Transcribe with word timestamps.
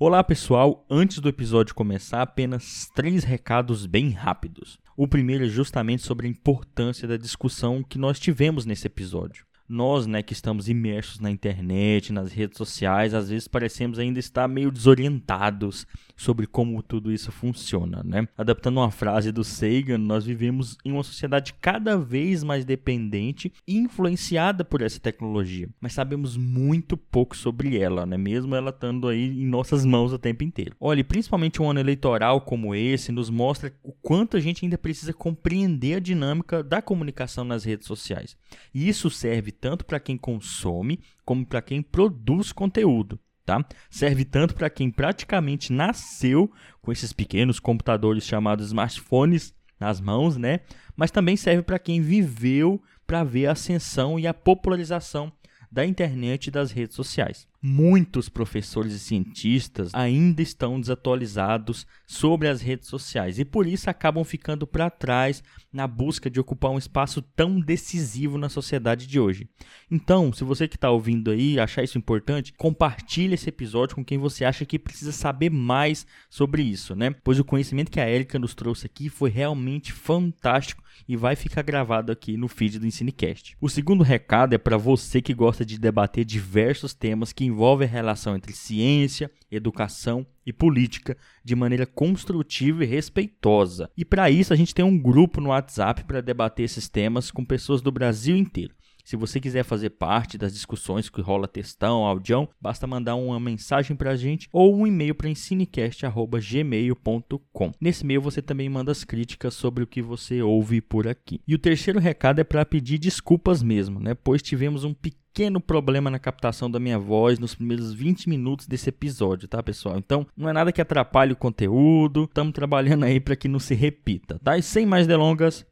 Olá 0.00 0.22
pessoal, 0.22 0.86
antes 0.88 1.18
do 1.18 1.28
episódio 1.28 1.74
começar, 1.74 2.22
apenas 2.22 2.88
três 2.94 3.24
recados 3.24 3.84
bem 3.84 4.10
rápidos. 4.10 4.78
O 4.96 5.08
primeiro 5.08 5.44
é 5.44 5.48
justamente 5.48 6.04
sobre 6.04 6.28
a 6.28 6.30
importância 6.30 7.08
da 7.08 7.16
discussão 7.16 7.82
que 7.82 7.98
nós 7.98 8.20
tivemos 8.20 8.64
nesse 8.64 8.86
episódio 8.86 9.47
nós, 9.68 10.06
né, 10.06 10.22
que 10.22 10.32
estamos 10.32 10.68
imersos 10.68 11.20
na 11.20 11.30
internet, 11.30 12.12
nas 12.12 12.32
redes 12.32 12.56
sociais, 12.56 13.14
às 13.14 13.28
vezes 13.28 13.46
parecemos 13.46 13.98
ainda 13.98 14.18
estar 14.18 14.48
meio 14.48 14.70
desorientados 14.70 15.86
sobre 16.16 16.46
como 16.46 16.82
tudo 16.82 17.12
isso 17.12 17.30
funciona, 17.30 18.02
né? 18.04 18.26
Adaptando 18.36 18.78
uma 18.78 18.90
frase 18.90 19.30
do 19.30 19.44
Sagan, 19.44 19.98
nós 19.98 20.24
vivemos 20.24 20.76
em 20.84 20.90
uma 20.90 21.04
sociedade 21.04 21.54
cada 21.60 21.96
vez 21.96 22.42
mais 22.42 22.64
dependente 22.64 23.52
e 23.66 23.76
influenciada 23.76 24.64
por 24.64 24.82
essa 24.82 24.98
tecnologia, 24.98 25.68
mas 25.80 25.92
sabemos 25.92 26.36
muito 26.36 26.96
pouco 26.96 27.36
sobre 27.36 27.78
ela, 27.78 28.04
né? 28.04 28.16
Mesmo 28.16 28.54
ela 28.54 28.70
estando 28.70 29.06
aí 29.06 29.42
em 29.42 29.46
nossas 29.46 29.84
mãos 29.84 30.12
o 30.12 30.18
tempo 30.18 30.42
inteiro. 30.42 30.74
Olha, 30.80 31.04
principalmente 31.04 31.62
um 31.62 31.70
ano 31.70 31.80
eleitoral 31.80 32.40
como 32.40 32.74
esse 32.74 33.12
nos 33.12 33.30
mostra 33.30 33.72
o 33.82 33.92
quanto 33.92 34.36
a 34.36 34.40
gente 34.40 34.64
ainda 34.64 34.78
precisa 34.78 35.12
compreender 35.12 35.94
a 35.94 36.00
dinâmica 36.00 36.62
da 36.62 36.82
comunicação 36.82 37.44
nas 37.44 37.64
redes 37.64 37.86
sociais. 37.86 38.36
E 38.74 38.88
isso 38.88 39.08
serve 39.10 39.52
tanto 39.60 39.84
para 39.84 40.00
quem 40.00 40.16
consome 40.16 41.00
como 41.24 41.44
para 41.46 41.62
quem 41.62 41.82
produz 41.82 42.52
conteúdo. 42.52 43.18
Tá? 43.44 43.64
Serve 43.88 44.24
tanto 44.26 44.54
para 44.54 44.68
quem 44.68 44.90
praticamente 44.90 45.72
nasceu 45.72 46.52
com 46.82 46.92
esses 46.92 47.14
pequenos 47.14 47.58
computadores 47.58 48.24
chamados 48.24 48.66
smartphones 48.66 49.54
nas 49.80 50.00
mãos, 50.00 50.36
né? 50.36 50.60
Mas 50.94 51.10
também 51.10 51.36
serve 51.36 51.62
para 51.62 51.78
quem 51.78 52.00
viveu 52.00 52.82
para 53.06 53.24
ver 53.24 53.46
a 53.46 53.52
ascensão 53.52 54.18
e 54.18 54.26
a 54.26 54.34
popularização 54.34 55.32
da 55.70 55.84
internet 55.84 56.46
e 56.46 56.50
das 56.50 56.70
redes 56.70 56.96
sociais. 56.96 57.46
Muitos 57.60 58.28
professores 58.28 58.92
e 58.92 58.98
cientistas 58.98 59.94
ainda 59.94 60.42
estão 60.42 60.80
desatualizados 60.80 61.86
sobre 62.06 62.48
as 62.48 62.60
redes 62.60 62.88
sociais 62.88 63.38
e 63.38 63.44
por 63.44 63.66
isso 63.66 63.90
acabam 63.90 64.24
ficando 64.24 64.66
para 64.66 64.90
trás 64.90 65.42
na 65.72 65.86
busca 65.86 66.30
de 66.30 66.40
ocupar 66.40 66.70
um 66.70 66.78
espaço 66.78 67.20
tão 67.20 67.60
decisivo 67.60 68.38
na 68.38 68.48
sociedade 68.48 69.06
de 69.06 69.20
hoje. 69.20 69.48
Então, 69.90 70.32
se 70.32 70.44
você 70.44 70.66
que 70.66 70.76
está 70.76 70.90
ouvindo 70.90 71.30
aí 71.30 71.60
achar 71.60 71.82
isso 71.82 71.98
importante, 71.98 72.52
compartilhe 72.54 73.34
esse 73.34 73.48
episódio 73.48 73.94
com 73.94 74.04
quem 74.04 74.18
você 74.18 74.44
acha 74.44 74.64
que 74.64 74.78
precisa 74.78 75.12
saber 75.12 75.50
mais 75.50 76.06
sobre 76.30 76.62
isso, 76.62 76.94
né? 76.94 77.14
Pois 77.22 77.38
o 77.38 77.44
conhecimento 77.44 77.90
que 77.90 78.00
a 78.00 78.08
Erika 78.08 78.38
nos 78.38 78.54
trouxe 78.54 78.86
aqui 78.86 79.08
foi 79.08 79.30
realmente 79.30 79.92
fantástico 79.92 80.82
e 81.06 81.16
vai 81.16 81.36
ficar 81.36 81.62
gravado 81.62 82.10
aqui 82.10 82.36
no 82.36 82.48
feed 82.48 82.78
do 82.78 82.86
Ensinecast. 82.86 83.56
O 83.60 83.68
segundo 83.68 84.02
recado 84.02 84.54
é 84.54 84.58
para 84.58 84.76
você 84.76 85.20
que 85.22 85.34
gosta 85.34 85.64
de 85.64 85.78
debater 85.78 86.24
diversos 86.24 86.94
temas 86.94 87.32
que 87.32 87.44
envolvem 87.44 87.86
a 87.86 87.90
relação 87.90 88.34
entre 88.34 88.52
ciência, 88.52 89.30
educação 89.50 90.26
e 90.48 90.52
política 90.52 91.14
de 91.44 91.54
maneira 91.54 91.84
construtiva 91.84 92.82
e 92.82 92.86
respeitosa. 92.86 93.90
E 93.94 94.02
para 94.02 94.30
isso 94.30 94.50
a 94.50 94.56
gente 94.56 94.74
tem 94.74 94.82
um 94.82 94.98
grupo 94.98 95.42
no 95.42 95.50
WhatsApp 95.50 96.04
para 96.04 96.22
debater 96.22 96.64
esses 96.64 96.88
temas 96.88 97.30
com 97.30 97.44
pessoas 97.44 97.82
do 97.82 97.92
Brasil 97.92 98.34
inteiro. 98.34 98.74
Se 99.08 99.16
você 99.16 99.40
quiser 99.40 99.64
fazer 99.64 99.88
parte 99.88 100.36
das 100.36 100.52
discussões 100.52 101.08
que 101.08 101.22
rola 101.22 101.48
textão, 101.48 102.04
audião, 102.04 102.46
basta 102.60 102.86
mandar 102.86 103.14
uma 103.14 103.40
mensagem 103.40 103.96
para 103.96 104.10
a 104.10 104.16
gente 104.16 104.46
ou 104.52 104.76
um 104.76 104.86
e-mail 104.86 105.14
para 105.14 105.30
ensinecast.gmail.com. 105.30 107.72
Nesse 107.80 108.04
e-mail 108.04 108.20
você 108.20 108.42
também 108.42 108.68
manda 108.68 108.92
as 108.92 109.04
críticas 109.04 109.54
sobre 109.54 109.82
o 109.82 109.86
que 109.86 110.02
você 110.02 110.42
ouve 110.42 110.82
por 110.82 111.08
aqui. 111.08 111.40
E 111.48 111.54
o 111.54 111.58
terceiro 111.58 111.98
recado 111.98 112.42
é 112.42 112.44
para 112.44 112.66
pedir 112.66 112.98
desculpas 112.98 113.62
mesmo, 113.62 113.98
né? 113.98 114.12
Pois 114.12 114.42
tivemos 114.42 114.84
um 114.84 114.92
pequeno 114.92 115.58
problema 115.58 116.10
na 116.10 116.18
captação 116.18 116.70
da 116.70 116.78
minha 116.78 116.98
voz 116.98 117.38
nos 117.38 117.54
primeiros 117.54 117.94
20 117.94 118.28
minutos 118.28 118.66
desse 118.66 118.90
episódio, 118.90 119.48
tá, 119.48 119.62
pessoal? 119.62 119.96
Então, 119.96 120.26
não 120.36 120.50
é 120.50 120.52
nada 120.52 120.70
que 120.70 120.82
atrapalhe 120.82 121.32
o 121.32 121.36
conteúdo, 121.36 122.24
estamos 122.24 122.52
trabalhando 122.52 123.04
aí 123.04 123.18
para 123.18 123.36
que 123.36 123.48
não 123.48 123.58
se 123.58 123.74
repita, 123.74 124.38
tá? 124.44 124.58
E 124.58 124.62
sem 124.62 124.84
mais 124.84 125.06
delongas, 125.06 125.64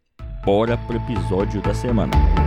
bora 0.42 0.78
pro 0.78 0.96
episódio 0.96 1.60
da 1.60 1.74
semana. 1.74 2.45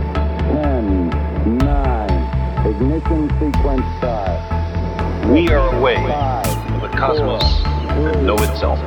Ignition 3.00 3.28
sequence 3.38 3.82
start. 3.98 5.26
We 5.28 5.48
are 5.50 5.74
away 5.76 5.96
from 5.96 6.80
the 6.80 6.88
cosmos 6.96 7.42
that 8.04 8.22
know 8.22 8.36
itself. 8.36 8.78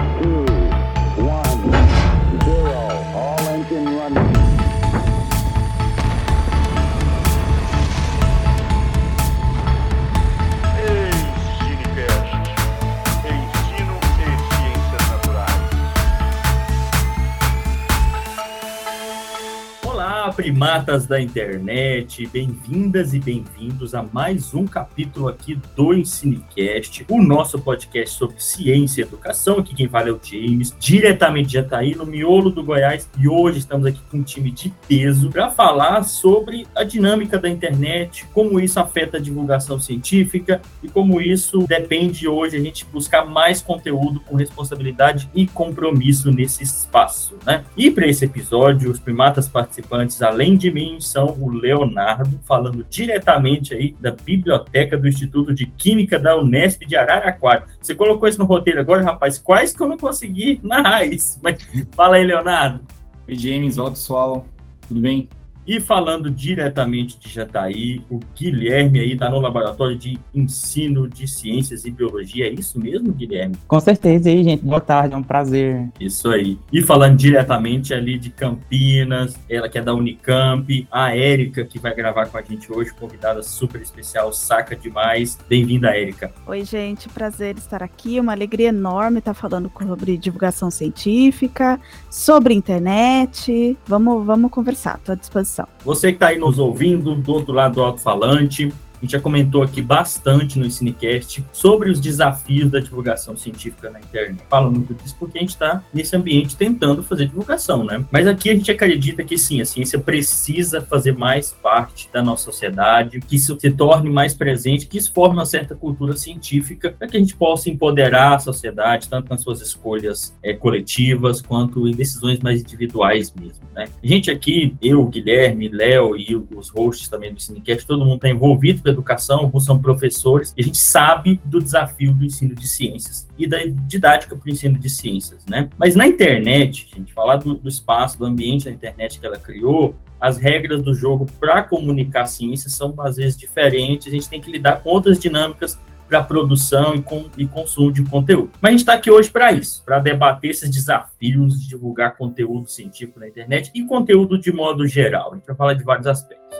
Primatas 20.35 21.05
da 21.05 21.21
internet, 21.21 22.25
bem-vindas 22.27 23.13
e 23.13 23.19
bem-vindos 23.19 23.93
a 23.93 24.01
mais 24.01 24.51
um 24.53 24.65
capítulo 24.65 25.27
aqui 25.27 25.59
do 25.75 25.93
Ensinecast, 25.93 27.05
o 27.07 27.21
nosso 27.21 27.59
podcast 27.59 28.17
sobre 28.17 28.41
ciência 28.41 29.01
e 29.01 29.03
educação. 29.03 29.59
Aqui 29.59 29.75
quem 29.75 29.87
fala 29.87 30.09
é 30.09 30.11
o 30.11 30.19
James, 30.21 30.75
diretamente 30.79 31.49
de 31.49 31.53
Jataí, 31.53 31.93
no 31.93 32.05
miolo 32.05 32.49
do 32.49 32.63
Goiás, 32.63 33.07
e 33.19 33.27
hoje 33.27 33.59
estamos 33.59 33.85
aqui 33.85 33.99
com 34.09 34.17
um 34.17 34.23
time 34.23 34.49
de 34.49 34.73
peso 34.87 35.29
para 35.29 35.51
falar 35.51 36.03
sobre 36.03 36.65
a 36.75 36.83
dinâmica 36.83 37.37
da 37.37 37.47
internet, 37.47 38.25
como 38.33 38.59
isso 38.59 38.79
afeta 38.79 39.17
a 39.17 39.21
divulgação 39.21 39.79
científica 39.79 40.61
e 40.81 40.89
como 40.89 41.21
isso 41.21 41.67
depende 41.67 42.27
hoje 42.27 42.57
a 42.57 42.59
gente 42.59 42.85
buscar 42.85 43.23
mais 43.23 43.61
conteúdo 43.61 44.19
com 44.21 44.35
responsabilidade 44.35 45.29
e 45.35 45.45
compromisso 45.45 46.31
nesse 46.31 46.63
espaço, 46.63 47.37
né? 47.45 47.63
E 47.77 47.91
para 47.91 48.07
esse 48.07 48.25
episódio, 48.25 48.89
os 48.89 48.99
primatas 48.99 49.47
participantes 49.47 50.22
além 50.23 50.57
de 50.57 50.71
mim, 50.71 50.99
são 50.99 51.27
o 51.39 51.49
Leonardo, 51.49 52.39
falando 52.45 52.85
diretamente 52.89 53.73
aí 53.73 53.95
da 53.99 54.11
biblioteca 54.11 54.97
do 54.97 55.07
Instituto 55.07 55.53
de 55.53 55.65
Química 55.65 56.17
da 56.17 56.37
Unesp 56.37 56.85
de 56.85 56.95
Araraquara. 56.95 57.65
Você 57.81 57.93
colocou 57.93 58.27
isso 58.27 58.39
no 58.39 58.45
roteiro 58.45 58.79
agora, 58.79 59.03
rapaz? 59.03 59.37
Quase 59.37 59.75
que 59.75 59.83
eu 59.83 59.87
não 59.87 59.97
consegui 59.97 60.59
narrar 60.63 61.05
isso. 61.05 61.39
Mas 61.41 61.61
fala 61.91 62.15
aí, 62.15 62.25
Leonardo. 62.25 62.81
Oi, 63.27 63.35
James. 63.35 63.77
Olá, 63.77 63.91
pessoal. 63.91 64.45
Tudo 64.87 64.99
bem? 64.99 65.29
E 65.65 65.79
falando 65.79 66.29
diretamente 66.29 67.17
de 67.17 67.29
Jataí, 67.29 68.01
o 68.09 68.19
Guilherme 68.35 68.99
aí 68.99 69.13
está 69.13 69.29
no 69.29 69.39
Laboratório 69.39 69.97
de 69.97 70.19
Ensino 70.35 71.07
de 71.07 71.25
Ciências 71.25 71.85
e 71.85 71.91
Biologia. 71.91 72.47
É 72.47 72.51
isso 72.51 72.77
mesmo, 72.77 73.13
Guilherme? 73.13 73.55
Com 73.65 73.79
certeza 73.79 74.29
aí, 74.29 74.43
gente. 74.43 74.63
Boa 74.63 74.81
tarde, 74.81 75.13
é 75.13 75.17
um 75.17 75.23
prazer. 75.23 75.87
Isso 75.99 76.29
aí. 76.29 76.59
E 76.71 76.81
falando 76.81 77.15
diretamente 77.15 77.93
ali 77.93 78.19
de 78.19 78.29
Campinas, 78.29 79.39
ela 79.49 79.69
que 79.69 79.77
é 79.77 79.81
da 79.81 79.93
Unicamp, 79.93 80.85
a 80.91 81.15
Érica, 81.15 81.63
que 81.63 81.79
vai 81.79 81.95
gravar 81.95 82.25
com 82.25 82.37
a 82.37 82.41
gente 82.41 82.71
hoje, 82.71 82.93
convidada 82.93 83.41
super 83.41 83.81
especial, 83.81 84.33
saca 84.33 84.75
demais. 84.75 85.37
Bem-vinda, 85.47 85.95
Érica. 85.95 86.33
Oi, 86.45 86.65
gente. 86.65 87.07
Prazer 87.07 87.57
estar 87.57 87.81
aqui. 87.81 88.19
Uma 88.19 88.33
alegria 88.33 88.67
enorme 88.67 89.19
estar 89.19 89.33
falando 89.33 89.71
sobre 89.79 90.17
divulgação 90.17 90.69
científica, 90.69 91.79
sobre 92.09 92.53
internet. 92.53 93.77
Vamos, 93.87 94.25
vamos 94.25 94.51
conversar. 94.51 94.97
Estou 94.97 95.13
à 95.13 95.15
disposição 95.15 95.52
você 95.83 96.09
que 96.09 96.15
está 96.15 96.27
aí 96.27 96.37
nos 96.37 96.59
ouvindo, 96.59 97.15
do 97.15 97.31
outro 97.33 97.53
lado 97.53 97.75
do 97.75 97.83
alto-falante, 97.83 98.73
gente 99.03 99.11
já 99.11 99.19
comentou 99.19 99.61
aqui 99.61 99.81
bastante 99.81 100.57
no 100.57 100.69
Cinecast 100.69 101.43
sobre 101.51 101.89
os 101.89 101.99
desafios 101.99 102.71
da 102.71 102.79
divulgação 102.79 103.35
científica 103.35 103.89
na 103.89 103.99
internet. 103.99 104.41
Fala 104.49 104.69
muito 104.69 104.93
disso 104.93 105.15
porque 105.19 105.37
a 105.37 105.41
gente 105.41 105.51
está 105.51 105.83
nesse 105.93 106.15
ambiente 106.15 106.55
tentando 106.55 107.03
fazer 107.03 107.27
divulgação, 107.27 107.83
né? 107.83 108.03
Mas 108.09 108.27
aqui 108.27 108.49
a 108.49 108.53
gente 108.55 108.71
acredita 108.71 109.23
que 109.23 109.37
sim, 109.37 109.61
a 109.61 109.65
ciência 109.65 109.99
precisa 109.99 110.81
fazer 110.81 111.11
mais 111.11 111.51
parte 111.51 112.09
da 112.11 112.23
nossa 112.23 112.45
sociedade, 112.45 113.19
que 113.19 113.35
isso 113.35 113.57
se 113.59 113.71
torne 113.71 114.09
mais 114.09 114.33
presente, 114.33 114.87
que 114.87 114.97
isso 114.97 115.11
forme 115.13 115.35
uma 115.35 115.45
certa 115.45 115.75
cultura 115.75 116.15
científica 116.15 116.95
para 116.97 117.07
que 117.07 117.17
a 117.17 117.19
gente 117.19 117.35
possa 117.35 117.69
empoderar 117.69 118.35
a 118.35 118.39
sociedade, 118.39 119.09
tanto 119.09 119.29
nas 119.29 119.41
suas 119.41 119.61
escolhas 119.61 120.33
é, 120.41 120.53
coletivas 120.53 121.41
quanto 121.41 121.87
em 121.87 121.91
decisões 121.91 122.39
mais 122.39 122.61
individuais 122.61 123.33
mesmo, 123.37 123.63
né? 123.75 123.85
A 124.01 124.07
gente 124.07 124.31
aqui, 124.31 124.75
eu, 124.81 125.05
Guilherme, 125.05 125.67
Léo 125.67 126.15
e 126.15 126.35
os 126.35 126.69
hosts 126.69 127.09
também 127.09 127.33
do 127.33 127.41
Cinecast, 127.41 127.85
todo 127.85 128.05
mundo 128.05 128.15
está 128.15 128.29
envolvido 128.29 128.81
educação, 128.93 129.39
alguns 129.39 129.65
são 129.65 129.79
professores, 129.79 130.53
e 130.57 130.61
a 130.61 130.63
gente 130.63 130.77
sabe 130.77 131.39
do 131.45 131.61
desafio 131.61 132.13
do 132.13 132.23
ensino 132.23 132.55
de 132.55 132.67
ciências 132.67 133.27
e 133.37 133.47
da 133.47 133.57
didática 133.65 134.35
para 134.35 134.47
o 134.47 134.49
ensino 134.49 134.77
de 134.77 134.89
ciências, 134.89 135.45
né? 135.45 135.69
Mas 135.77 135.95
na 135.95 136.07
internet, 136.07 136.89
a 136.93 136.95
gente 136.97 137.13
falar 137.13 137.37
do, 137.37 137.55
do 137.55 137.69
espaço, 137.69 138.17
do 138.17 138.25
ambiente 138.25 138.65
da 138.65 138.71
internet 138.71 139.19
que 139.19 139.25
ela 139.25 139.37
criou, 139.37 139.95
as 140.19 140.37
regras 140.37 140.81
do 140.81 140.93
jogo 140.93 141.25
para 141.39 141.63
comunicar 141.63 142.25
ciências 142.27 142.73
são 142.73 142.93
às 142.99 143.17
vezes 143.17 143.37
diferentes, 143.37 144.07
a 144.07 144.11
gente 144.11 144.29
tem 144.29 144.39
que 144.39 144.49
lidar 144.49 144.81
com 144.81 144.89
outras 144.89 145.19
dinâmicas 145.19 145.77
para 146.07 146.23
produção 146.23 146.95
e, 146.95 147.01
com, 147.01 147.25
e 147.37 147.47
consumo 147.47 147.91
de 147.91 148.03
conteúdo. 148.03 148.51
Mas 148.61 148.69
a 148.69 148.71
gente 148.71 148.79
está 148.81 148.93
aqui 148.93 149.09
hoje 149.09 149.29
para 149.29 149.51
isso, 149.51 149.83
para 149.83 149.99
debater 149.99 150.51
esses 150.51 150.69
desafios 150.69 151.59
de 151.59 151.69
divulgar 151.69 152.15
conteúdo 152.15 152.69
científico 152.69 153.19
na 153.19 153.27
internet 153.27 153.71
e 153.73 153.83
conteúdo 153.85 154.37
de 154.37 154.51
modo 154.51 154.87
geral. 154.87 155.31
A 155.31 155.35
gente 155.35 155.45
vai 155.45 155.55
falar 155.55 155.73
de 155.73 155.83
vários 155.83 156.07
aspectos. 156.07 156.57